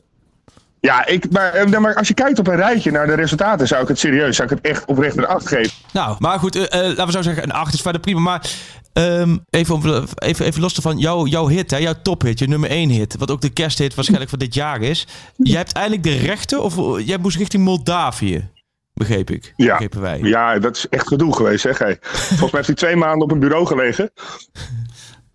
Ja, 0.80 1.06
ik, 1.06 1.30
maar, 1.30 1.52
eh, 1.52 1.78
maar 1.78 1.94
als 1.94 2.08
je 2.08 2.14
kijkt 2.14 2.38
op 2.38 2.46
een 2.46 2.56
rijtje 2.56 2.90
naar 2.90 3.06
de 3.06 3.14
resultaten, 3.14 3.66
zou 3.66 3.82
ik 3.82 3.88
het 3.88 3.98
serieus, 3.98 4.36
zou 4.36 4.48
ik 4.50 4.56
het 4.62 4.66
echt 4.72 4.84
oprecht 4.84 5.16
een 5.16 5.26
8 5.26 5.48
geven. 5.48 5.72
Nou, 5.92 6.16
maar 6.18 6.38
goed, 6.38 6.56
eh, 6.56 6.62
eh, 6.80 6.86
laten 6.88 7.06
we 7.06 7.12
zo 7.12 7.22
zeggen, 7.22 7.42
een 7.42 7.52
8 7.52 7.74
is 7.74 7.80
verder 7.80 8.00
prima. 8.00 8.20
Maar 8.20 8.50
ehm, 8.92 9.36
even, 9.50 10.04
even, 10.18 10.46
even 10.46 10.60
los 10.60 10.74
van 10.74 10.98
jouw, 10.98 11.26
jouw 11.26 11.46
hit, 11.46 11.70
hè, 11.70 11.76
jouw 11.76 11.94
tophit, 12.02 12.38
je 12.38 12.48
nummer 12.48 12.70
1 12.70 12.88
hit, 12.88 13.16
wat 13.18 13.30
ook 13.30 13.40
de 13.40 13.52
kersthit 13.52 13.94
waarschijnlijk 13.94 14.30
van 14.30 14.38
dit 14.38 14.54
jaar 14.54 14.82
is. 14.82 15.06
Jij 15.36 15.56
hebt 15.56 15.72
eindelijk 15.72 16.02
de 16.02 16.16
rechten, 16.16 16.62
of 16.62 16.78
eh, 16.78 17.06
jij 17.06 17.18
moest 17.18 17.36
richting 17.36 17.64
Moldavië, 17.64 18.48
begreep 18.94 19.30
ik. 19.30 19.52
Ja. 19.56 19.72
Begrepen 19.72 20.00
wij. 20.00 20.18
Ja, 20.22 20.58
dat 20.58 20.76
is 20.76 20.88
echt 20.88 21.08
gedoe 21.08 21.36
geweest, 21.36 21.60
zeg. 21.60 21.78
Hey. 21.78 21.98
Volgens 22.00 22.38
mij 22.40 22.50
heeft 22.52 22.66
hij 22.66 22.74
twee 22.74 22.96
maanden 22.96 23.22
op 23.22 23.30
een 23.30 23.38
bureau 23.38 23.66
gelegen. 23.66 24.10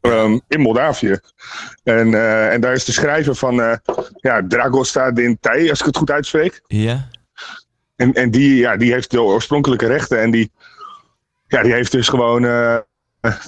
Ehm, 0.01 0.39
in 0.47 0.59
Moldavië. 0.59 1.19
En, 1.83 2.13
eh, 2.13 2.53
en 2.53 2.61
daar 2.61 2.73
is 2.73 2.85
de 2.85 2.91
schrijver 2.91 3.35
van 3.35 3.61
eh 3.61 3.77
ja, 4.15 4.45
Dragosta 4.47 5.11
Dintei, 5.11 5.69
als 5.69 5.79
ik 5.79 5.85
het 5.85 5.97
goed 5.97 6.11
uitspreek. 6.11 6.61
Ja. 6.67 7.07
En, 7.95 8.13
en 8.13 8.31
die, 8.31 8.55
ja, 8.55 8.77
die 8.77 8.91
heeft 8.91 9.11
de 9.11 9.21
oorspronkelijke 9.21 9.87
rechten. 9.87 10.21
En 10.21 10.31
die, 10.31 10.51
ja, 11.47 11.63
die 11.63 11.73
heeft 11.73 11.91
dus 11.91 12.07
gewoon 12.07 12.43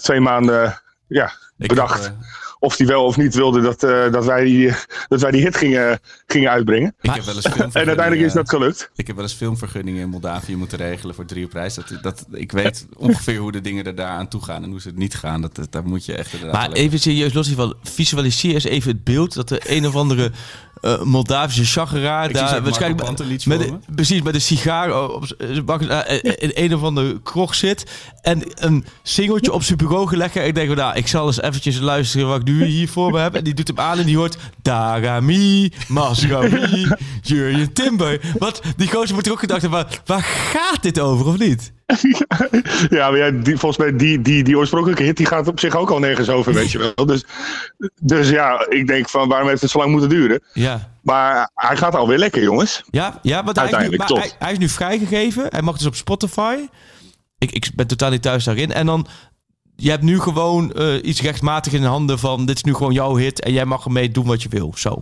twee 0.02 0.20
maanden 0.20 0.82
ja, 1.08 1.32
Ik 1.58 1.68
bedacht. 1.68 2.04
heb, 2.04 2.14
eh, 2.14 2.28
of 2.60 2.78
hij 2.78 2.88
wel 2.88 3.06
of 3.06 3.18
niet 3.18 3.36
wilde 3.36 3.62
dat, 3.62 3.84
eh, 3.84 4.12
dat, 4.12 4.26
wij, 4.26 4.44
die, 4.44 4.72
dat 5.08 5.22
wij 5.22 5.32
die 5.32 5.42
hit 5.42 5.58
gingen, 5.58 6.00
gingen 6.28 6.50
uitbrengen. 6.50 6.96
ik 7.02 7.12
heb 7.12 7.24
wel 7.24 7.36
eens 7.36 7.46
En 7.56 7.88
uiteindelijk 7.88 8.22
is 8.22 8.34
dat 8.34 8.50
gelukt. 8.50 8.92
Ik 8.96 9.08
heb 9.08 9.16
wel 9.16 9.26
eens 9.26 9.34
filmvergunningen 9.34 10.02
in 10.02 10.10
Moldavië 10.10 10.56
moeten 10.56 10.78
regelen 10.78 11.16
voor 11.16 11.26
drie 11.26 11.44
op 11.46 11.50
prijs. 11.50 11.74
Dat, 11.74 11.94
dat, 12.02 12.26
ik 12.32 12.52
weet 12.52 12.88
ongeveer 12.98 13.38
hoe 13.38 13.52
de 13.52 13.62
dingen 13.62 13.86
er 13.86 13.96
daar 13.96 14.10
aan 14.10 14.28
toe 14.28 14.44
gaan 14.44 14.64
en 14.64 14.70
hoe 14.70 14.82
ze 14.82 14.88
het 14.88 14.98
niet 14.98 15.16
gaan. 15.16 15.42
Dat, 15.42 15.56
dat, 15.56 15.72
daar 15.72 15.86
moet 15.86 16.06
je 16.06 16.16
echt 16.16 16.34
inderdaad 16.34 16.68
Maar 16.68 16.72
even 16.72 17.00
serieus 17.00 17.34
los 17.34 17.48
hiervan, 17.48 17.76
visualiseer 17.84 18.54
eens 18.54 18.64
even 18.64 18.92
het 18.92 19.04
beeld 19.04 19.34
dat 19.34 19.50
er 19.50 19.60
een 19.66 19.88
of 19.88 19.96
andere 19.96 20.32
eh, 20.82 21.02
Moldavische 21.02 21.66
chageraar 21.66 22.32
daar 22.32 22.64
waarschijnlijk 22.64 23.08
met, 23.08 23.44
voor 23.44 23.58
de- 23.58 23.72
me. 23.72 23.78
precies 23.96 24.22
met 24.22 24.34
een 24.34 24.42
sigaar 24.42 25.10
op 25.10 25.26
eh, 25.26 26.24
in 26.24 26.52
een 26.54 26.76
of 26.76 26.84
andere 26.84 27.22
kroeg 27.22 27.56
zit 27.56 27.86
en 28.22 28.44
een 28.56 28.86
singeltje 29.04 29.52
op 29.52 29.64
zijn 29.64 29.78
bureau 29.78 30.08
gelegd. 30.08 30.36
En 30.36 30.46
ik 30.46 30.56
denk, 30.56 30.76
nou, 30.76 30.96
ik 30.96 31.08
zal 31.08 31.28
eens 31.28 31.42
eventjes 31.42 31.80
luisteren 31.80 32.28
wat 32.28 32.40
ik 32.40 32.46
nu 32.48 32.66
hier 32.66 32.90
voor 32.90 33.12
me 33.12 33.20
heb. 33.20 33.36
En 33.36 33.44
die 33.44 33.54
doet 33.54 33.68
hem 33.68 33.80
aan 33.80 33.98
en 33.98 34.06
die 34.06 34.18
hoort 34.18 34.38
Darami, 34.62 35.72
Masrami, 35.88 36.88
Jurjen 37.22 37.74
Timber. 37.74 38.22
Wat 38.40 38.62
die 38.76 38.92
gozer 38.92 39.16
moet 39.16 39.26
er 39.26 39.32
ook 39.32 39.40
gedacht 39.40 39.62
hebben, 39.62 39.80
waar, 39.80 40.02
waar 40.06 40.24
gaat 40.24 40.84
dit 40.84 41.00
over 41.00 41.26
of 41.26 41.38
niet? 41.38 41.72
Ja, 42.90 43.10
maar 43.10 43.18
ja, 43.18 43.32
die, 43.32 43.58
volgens 43.58 43.78
mij 43.78 43.98
die, 43.98 44.22
die, 44.22 44.44
die 44.44 44.58
oorspronkelijke 44.58 45.04
hit 45.04 45.18
die 45.18 45.26
gaat 45.26 45.48
op 45.48 45.60
zich 45.60 45.76
ook 45.76 45.90
al 45.90 46.00
nergens 46.00 46.30
over, 46.30 46.54
weet 46.54 46.72
je 46.72 46.94
wel. 46.96 47.06
Dus, 47.06 47.26
dus 48.02 48.30
ja, 48.30 48.66
ik 48.70 48.88
denk 48.88 49.10
van 49.10 49.28
waarom 49.30 49.48
heeft 49.48 49.62
het 49.62 49.72
zo 49.72 49.78
lang 49.78 49.92
moeten 49.92 50.10
duren? 50.10 50.42
Ja. 50.54 50.92
Maar 51.02 51.50
hij 51.54 51.78
gaat 51.78 51.96
alweer 51.96 52.18
lekker, 52.18 52.44
jongens. 52.44 52.84
Ja, 52.90 53.20
ja 53.22 53.44
want 53.44 53.56
hij 53.56 53.66
is, 53.66 53.72
nu, 53.72 53.78
Uiteindelijk, 53.78 54.10
maar 54.10 54.20
hij, 54.20 54.32
hij 54.40 54.52
is 54.52 54.58
nu 54.58 54.70
vrijgegeven. 54.70 55.46
Hij 55.50 55.62
mag 55.62 55.78
dus 55.78 55.88
op 55.88 55.96
Spotify. 55.96 56.56
Ik, 57.38 57.52
ik 57.52 57.72
ben 57.76 57.88
totaal 57.88 58.10
niet 58.10 58.22
thuis 58.22 58.44
daarin. 58.44 58.72
En 58.72 58.86
dan, 58.86 59.08
je 59.80 59.90
hebt 59.90 60.04
nu 60.04 60.20
gewoon 60.20 60.74
eh, 60.74 61.04
iets 61.04 61.22
rechtmatig 61.22 61.74
in 61.74 61.82
de 61.82 61.88
handen 61.88 62.20
van... 62.20 62.46
dit 62.46 62.56
is 62.56 62.64
nu 62.64 62.74
gewoon 62.74 62.94
jouw 62.94 63.16
hit 63.16 63.42
en 63.42 63.54
jij 63.54 63.66
mag 63.66 63.86
ermee 63.86 64.12
doen 64.12 64.26
wat 64.26 64.44
je 64.44 64.50
wil. 64.50 64.74
Zo. 64.76 65.02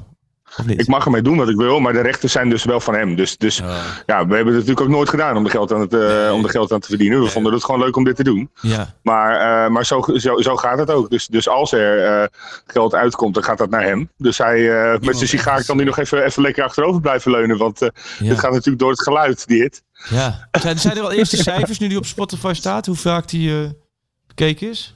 Ik 0.66 0.88
mag 0.88 1.06
ermee 1.06 1.22
doen 1.22 1.38
wat 1.38 1.50
ik 1.50 1.56
wil, 1.56 1.80
maar 1.80 1.94
de 1.94 2.02
rechten 2.02 2.30
zijn 2.30 2.50
dus 2.50 2.64
wel 2.64 2.80
van 2.80 2.94
hem. 2.94 3.16
Dus, 3.16 3.38
dus 3.38 3.58
ja, 4.06 4.28
we 4.28 4.36
hebben 4.36 4.46
het 4.46 4.54
natuurlijk 4.54 4.82
ook 4.82 4.88
nooit 4.88 5.10
gedaan 5.10 5.38
om 5.38 5.46
er 5.46 5.52
geld 5.52 5.74
aan, 5.74 5.80
het, 5.80 5.94
eh, 5.94 6.32
om 6.34 6.44
er 6.44 6.50
geld 6.50 6.72
aan 6.72 6.80
te 6.80 6.88
verdienen. 6.88 7.22
We 7.22 7.30
vonden 7.30 7.54
het 7.54 7.64
gewoon 7.64 7.80
leuk 7.82 7.96
om 7.96 8.04
dit 8.04 8.16
te 8.16 8.24
doen. 8.24 8.50
Ja. 8.62 8.94
Maar, 9.04 9.64
eh, 9.66 9.72
maar 9.72 9.86
zo, 9.86 10.02
zo, 10.16 10.38
zo 10.42 10.56
gaat 10.56 10.78
het 10.78 10.92
ook. 10.92 11.10
Dus, 11.10 11.28
dus 11.28 11.50
als 11.50 11.72
er 11.72 12.30
geld 12.66 12.94
uitkomt, 12.96 13.34
dan 13.34 13.44
gaat 13.44 13.58
dat 13.58 13.70
naar 13.70 13.84
hem. 13.84 14.10
Dus 14.18 14.38
hij, 14.38 14.60
met 15.02 15.18
zijn 15.18 15.30
sigaar 15.30 15.66
kan 15.66 15.76
hij 15.76 15.86
nog 15.86 15.98
even, 15.98 16.26
even 16.26 16.42
lekker 16.42 16.64
achterover 16.64 17.02
blijven 17.02 17.32
leunen. 17.32 17.58
Want 17.58 17.80
Ja. 17.80 17.90
dit 18.20 18.40
gaat 18.40 18.52
natuurlijk 18.52 18.80
door 18.80 18.92
het 18.92 19.02
geluid, 19.02 19.48
die 19.48 19.62
hit. 19.62 19.84
Ja. 20.10 20.48
Zijn, 20.52 20.80
zijn 20.80 20.98
er 20.98 21.04
al 21.04 21.12
eerste 21.12 21.38
cijfers 21.52 21.80
nu 21.80 21.88
die 21.88 21.98
op 21.98 22.06
Spotify 22.06 22.54
staat? 22.54 22.86
Hoe 22.86 22.96
vaak 22.96 23.30
die 23.30 23.74
bekeken 24.36 24.70
is? 24.70 24.96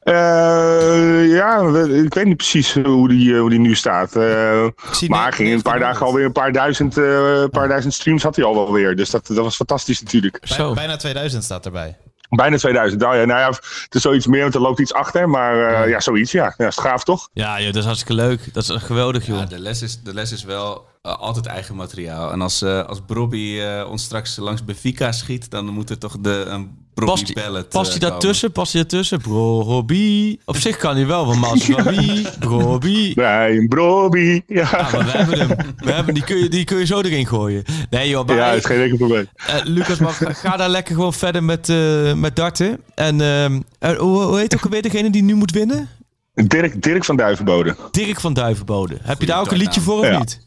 Eh, 0.00 1.30
ja, 1.30 1.58
ik 2.04 2.14
weet 2.14 2.24
niet 2.24 2.36
precies 2.36 2.74
hoe 2.74 3.08
die, 3.08 3.34
eh, 3.34 3.40
hoe 3.40 3.50
die 3.50 3.58
nu 3.58 3.74
staat. 3.74 4.16
Eh, 4.16 4.66
maar 5.08 5.32
ging 5.32 5.48
in 5.48 5.54
een 5.54 5.62
paar 5.62 5.78
dagen 5.78 6.06
alweer 6.06 6.24
een 6.24 6.32
paar 6.32 6.52
duizend, 6.52 6.96
eh, 6.96 7.44
paar 7.50 7.68
duizend 7.68 7.94
streams 7.94 8.22
had 8.22 8.36
hij 8.36 8.44
al 8.44 8.54
wel 8.54 8.72
weer. 8.72 8.96
Dus 8.96 9.10
dat, 9.10 9.26
dat 9.26 9.36
was 9.36 9.56
fantastisch 9.56 10.00
natuurlijk. 10.02 10.40
Bij- 10.40 10.56
Zo. 10.56 10.74
bijna 10.74 10.96
2000 10.96 11.44
staat 11.44 11.64
erbij. 11.66 11.96
Bijna 12.30 12.56
2000. 12.56 13.00
Nou 13.00 13.16
ja, 13.16 13.24
nou 13.24 13.40
ja, 13.40 13.46
het 13.84 13.94
is 13.94 14.02
zoiets 14.02 14.26
meer, 14.26 14.42
want 14.42 14.54
er 14.54 14.60
loopt 14.60 14.80
iets 14.80 14.92
achter. 14.92 15.28
Maar 15.28 15.82
eh, 15.82 15.88
ja, 15.90 16.00
zoiets, 16.00 16.32
ja. 16.32 16.54
ja. 16.56 16.66
Is 16.66 16.76
het 16.76 16.84
gaaf 16.84 17.04
toch? 17.04 17.28
Ja, 17.32 17.56
joh, 17.58 17.66
dat 17.66 17.76
is 17.76 17.84
hartstikke 17.84 18.14
leuk. 18.22 18.54
Dat 18.54 18.62
is 18.62 18.70
geweldig, 18.70 19.26
joh. 19.26 19.38
Ja, 19.38 19.44
de, 19.44 19.58
les 19.58 19.82
is, 19.82 20.02
de 20.02 20.14
les 20.14 20.32
is 20.32 20.44
wel 20.44 20.86
altijd 21.02 21.46
eigen 21.46 21.74
materiaal. 21.76 22.32
En 22.32 22.40
als, 22.40 22.62
eh 22.62 22.84
als 22.84 23.00
Brobby 23.06 23.58
eh, 23.60 23.90
ons 23.90 24.02
straks 24.02 24.36
langs 24.36 24.64
Benfica 24.64 25.12
schiet, 25.12 25.50
dan 25.50 25.66
moet 25.66 25.90
er 25.90 25.98
toch 25.98 26.16
de, 26.20 26.66
Past 27.06 27.30
hij- 27.34 27.44
ballet 27.44 27.68
Past 27.68 27.84
eh, 27.86 27.90
hij 27.90 28.00
komen. 28.00 28.08
daartussen? 28.10 28.52
Past 28.52 28.72
hij 28.72 28.80
daartussen? 28.82 29.20
Bro, 29.20 29.60
Robbie. 29.62 30.40
Op 30.44 30.56
zich 30.56 30.76
kan 30.76 30.96
hij 30.96 31.06
wel, 31.06 31.24
van 31.26 31.38
Masrabi. 31.48 32.26
Robbie. 32.40 33.12
Nee, 33.16 33.58
een 33.58 33.68
Broby. 33.68 34.42
Ja, 34.46 34.68
Ja, 34.72 34.88
maar 34.92 35.04
we 35.04 35.10
hebben 35.10 35.38
hem. 35.38 35.48
We 35.76 35.92
hebben, 35.92 36.14
die, 36.14 36.24
kun 36.24 36.36
je, 36.36 36.48
die 36.48 36.64
kun 36.64 36.78
je 36.78 36.86
zo 36.86 37.00
erin 37.00 37.26
gooien. 37.26 37.64
Nee 37.90 38.08
joh, 38.08 38.26
maar 38.26 38.36
ja 38.36 38.44
hey, 38.46 38.56
is 38.56 38.64
geen 38.64 38.80
enkel 38.80 38.96
probleem. 38.96 39.28
eh, 39.46 39.54
Lucas, 39.64 39.98
maar 39.98 40.12
ga, 40.12 40.32
ga 40.32 40.56
daar 40.56 40.68
lekker 40.68 40.94
gewoon 40.94 41.12
verder 41.14 41.42
met, 41.44 41.68
eh, 41.68 42.12
met 42.14 42.36
darten. 42.36 42.80
En 42.94 43.20
ehm, 43.20 43.60
eh, 43.78 43.90
hoe, 43.98 44.22
hoe 44.22 44.38
heet 44.38 44.54
ook 44.54 44.64
alweer 44.64 44.82
degene 44.82 45.10
die 45.10 45.22
nu 45.22 45.34
moet 45.34 45.50
winnen? 45.50 45.88
Dirk, 46.34 46.82
Dirk 46.82 47.04
van 47.04 47.16
Duivenbode. 47.16 47.76
Dirk 47.90 48.20
van 48.20 48.32
Duivenbode. 48.34 48.98
Heb 49.02 49.20
je 49.20 49.26
daar 49.26 49.40
ook 49.40 49.50
een 49.50 49.58
liedje 49.58 49.80
voor 49.80 49.98
of 49.98 50.06
Ja. 50.06 50.18
niet? 50.18 50.40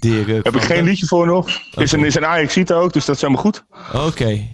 Dirk 0.00 0.44
Heb 0.44 0.56
ik 0.56 0.62
geen 0.62 0.84
liedje 0.84 1.06
voor 1.06 1.26
nog. 1.26 1.48
Is 1.74 1.92
een, 1.92 2.04
is 2.04 2.14
een 2.14 2.26
ajax 2.26 2.70
ook, 2.72 2.92
dus 2.92 3.04
dat 3.04 3.14
is 3.14 3.20
helemaal 3.20 3.42
goed. 3.42 3.64
Oké. 3.94 4.48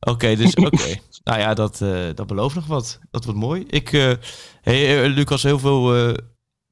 Oké, 0.00 0.36
dus 0.36 0.54
oké. 0.54 0.94
nou 1.24 1.38
ja, 1.40 1.54
dat, 1.54 1.80
eh, 1.80 1.90
dat 2.14 2.26
belooft 2.26 2.54
nog 2.54 2.66
wat. 2.66 2.98
Dat 3.10 3.24
wordt 3.24 3.40
mooi. 3.40 3.64
Ik, 3.68 3.92
eh 3.92 4.12
hey, 4.62 5.02
eh, 5.04 5.14
Lucas, 5.14 5.42
heel 5.42 5.58
veel 5.58 5.96
eh, 6.08 6.14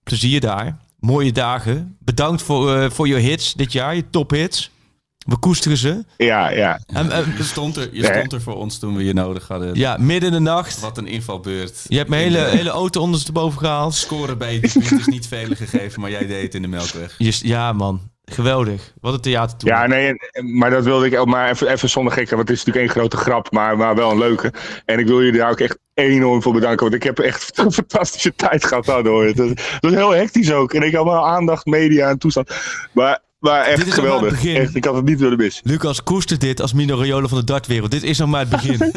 plezier 0.02 0.40
daar. 0.40 0.78
Mooie 0.98 1.32
dagen. 1.32 1.96
Bedankt 2.00 2.42
voor, 2.42 2.74
eh, 2.76 2.90
voor 2.90 3.08
je 3.08 3.14
hits 3.16 3.54
dit 3.54 3.72
jaar, 3.72 3.94
je 3.96 4.10
tophits. 4.10 4.70
We 5.18 5.38
koesteren 5.38 5.76
ze. 5.78 6.04
Ja, 6.16 6.50
ja. 6.50 6.80
En, 6.86 7.10
en- 7.10 7.34
Je 7.36 7.42
stond, 7.42 7.76
er, 7.76 7.88
je 7.94 8.00
Nee. 8.02 8.12
stond 8.14 8.32
er 8.32 8.42
voor 8.42 8.56
ons 8.56 8.78
toen 8.78 8.96
we 8.96 9.04
je 9.04 9.12
nodig 9.12 9.48
hadden. 9.48 9.74
ja, 9.74 9.96
midden 9.96 10.28
in 10.28 10.34
de 10.44 10.50
nacht. 10.50 10.80
Wat 10.80 10.98
een 10.98 11.06
invalbeurt. 11.06 11.84
Je 11.88 11.96
hebt 11.96 12.08
mijn 12.08 12.22
hele, 12.22 12.38
hele 12.44 12.70
auto 12.70 13.00
ondersteboven 13.00 13.58
gehaald. 13.58 13.94
Scoren 13.94 14.38
bij 14.38 14.54
het 14.54 14.76
is 14.76 15.06
niet 15.06 15.26
velen 15.28 15.56
gegeven, 15.56 16.00
maar 16.00 16.10
jij 16.10 16.26
deed 16.26 16.42
het 16.42 16.54
in 16.54 16.62
de 16.62 16.68
Melkweg. 16.68 17.14
Je- 17.18 17.38
ja, 17.48 17.72
man. 17.72 18.00
Geweldig. 18.30 18.92
Wat 19.00 19.14
een 19.14 19.20
theatertour. 19.20 19.74
Ja, 19.74 19.86
nee, 19.86 20.12
maar 20.54 20.70
dat 20.70 20.84
wilde 20.84 21.06
ik 21.06 21.18
ook 21.18 21.26
maar 21.26 21.50
even, 21.50 21.68
even 21.68 21.88
zonder 21.90 22.12
gekken, 22.12 22.36
want 22.36 22.48
het 22.48 22.56
is 22.58 22.64
natuurlijk 22.64 22.94
één 22.94 23.00
grote 23.02 23.16
grap, 23.16 23.50
maar, 23.52 23.76
maar 23.76 23.94
wel 23.94 24.10
een 24.10 24.18
leuke. 24.18 24.52
En 24.84 24.98
ik 24.98 25.06
wil 25.06 25.22
jullie 25.22 25.38
daar 25.40 25.50
ook 25.50 25.60
echt 25.60 25.78
enorm 25.94 26.42
voor 26.42 26.52
bedanken, 26.52 26.80
want 26.80 26.94
ik 26.94 27.02
heb 27.02 27.18
echt 27.18 27.50
een 27.58 27.72
fantastische 27.72 28.34
tijd 28.34 28.64
gehad 28.66 28.84
daardoor. 28.84 29.12
hoor. 29.12 29.24
Het 29.26 29.38
was, 29.38 29.48
het 29.48 29.78
was 29.80 29.92
heel 29.92 30.10
hectisch 30.10 30.52
ook. 30.52 30.72
En 30.74 30.82
ik 30.82 30.94
had 30.94 31.04
wel 31.04 31.26
aandacht, 31.28 31.66
media 31.66 32.08
en 32.08 32.18
toestand. 32.18 32.50
Maar, 32.92 33.18
maar 33.38 33.58
Dit 33.64 33.68
echt 33.68 33.78
is 33.78 33.84
het 33.84 33.94
geweldig. 33.94 34.30
begin. 34.30 34.56
Echt, 34.56 34.74
ik 34.74 34.84
had 34.84 34.94
het 34.94 35.04
niet 35.04 35.20
willen 35.20 35.38
missen. 35.38 35.70
Lucas 35.70 36.02
koestert 36.02 36.40
dit 36.40 36.60
als 36.60 36.72
Mino 36.72 36.96
Raiola 36.96 37.28
van 37.28 37.38
de 37.38 37.44
dartwereld. 37.44 37.90
Dit 37.90 38.02
is 38.02 38.18
nog 38.18 38.28
maar 38.28 38.40
het 38.40 38.48
begin. 38.48 38.78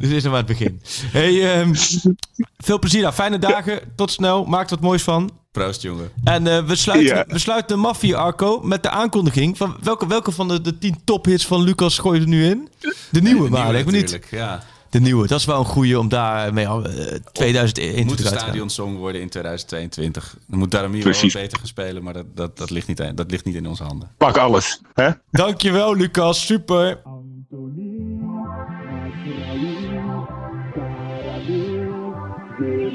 dit 0.00 0.10
is 0.10 0.22
nog 0.22 0.32
maar 0.32 0.42
het 0.46 0.58
begin. 0.58 0.80
Hey, 1.12 1.60
ehm, 1.60 1.74
veel 2.56 2.78
plezier 2.78 3.02
daar. 3.02 3.12
Fijne 3.12 3.38
dagen. 3.38 3.80
Tot 3.96 4.10
snel. 4.10 4.44
Maak 4.44 4.64
er 4.64 4.70
wat 4.70 4.80
moois 4.80 5.02
van. 5.02 5.30
Proost, 5.54 5.82
jongen. 5.82 6.10
En 6.24 6.46
eh, 6.46 6.64
we, 6.64 6.76
sluiten, 6.76 7.16
Ja. 7.16 7.24
we 7.28 7.38
sluiten 7.38 7.76
de 7.76 7.82
Mafia 7.82 8.16
Arco 8.16 8.60
met 8.62 8.82
de 8.82 8.90
aankondiging 8.90 9.56
van 9.56 9.76
welke, 9.82 10.06
welke 10.06 10.32
van 10.32 10.48
de, 10.48 10.60
de 10.60 10.78
tien 10.78 10.96
tophits 11.04 11.46
van 11.46 11.62
Lucas 11.62 11.98
gooi 11.98 12.18
je 12.18 12.24
er 12.24 12.30
nu 12.30 12.44
in? 12.44 12.68
De 13.10 13.20
nieuwe, 13.22 13.48
maar 13.48 13.72
Nieuwe 13.72 13.78
ik 13.78 14.10
niet. 14.10 14.20
Ja. 14.30 14.62
De 14.90 15.00
nieuwe, 15.00 15.26
dat 15.26 15.38
is 15.38 15.44
wel 15.44 15.58
een 15.58 15.64
goeie 15.64 15.98
om 15.98 16.08
daar 16.08 16.54
mee 16.54 16.64
uh, 16.64 16.72
2021 17.32 18.04
moet 18.04 18.20
een 18.20 18.26
stadionsong 18.40 18.96
worden 18.96 19.20
in 19.20 19.28
2022. 19.28 20.36
Dan 20.46 20.58
moet 20.58 20.70
Daramir 20.70 21.02
wel 21.02 21.06
wat 21.12 21.20
Precies. 21.20 21.40
beter 21.40 21.58
gaan 21.58 21.66
spelen, 21.66 22.02
maar 22.02 22.12
dat, 22.12 22.36
dat, 22.36 22.58
dat, 22.58 22.70
ligt 22.70 22.86
niet, 22.86 23.02
dat 23.14 23.30
ligt 23.30 23.44
niet 23.44 23.54
in 23.54 23.66
onze 23.66 23.82
handen. 23.82 24.10
Pak 24.16 24.36
alles. 24.36 24.80
Hè? 24.94 25.10
Dankjewel 25.30 25.96
Lucas, 25.96 26.46
super. 26.46 27.00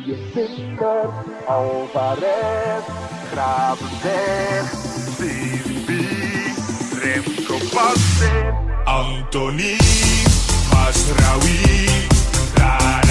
je 0.09 0.15
vinger 0.33 1.09
Alvarez, 1.47 2.83
Gravenberg, 3.31 4.67
Silvi, 5.17 6.07
Remco 7.01 7.57
Passer, 7.73 8.53
Anthony, 8.85 9.77
Masraoui, 10.71 12.07
Rara. 12.57 13.08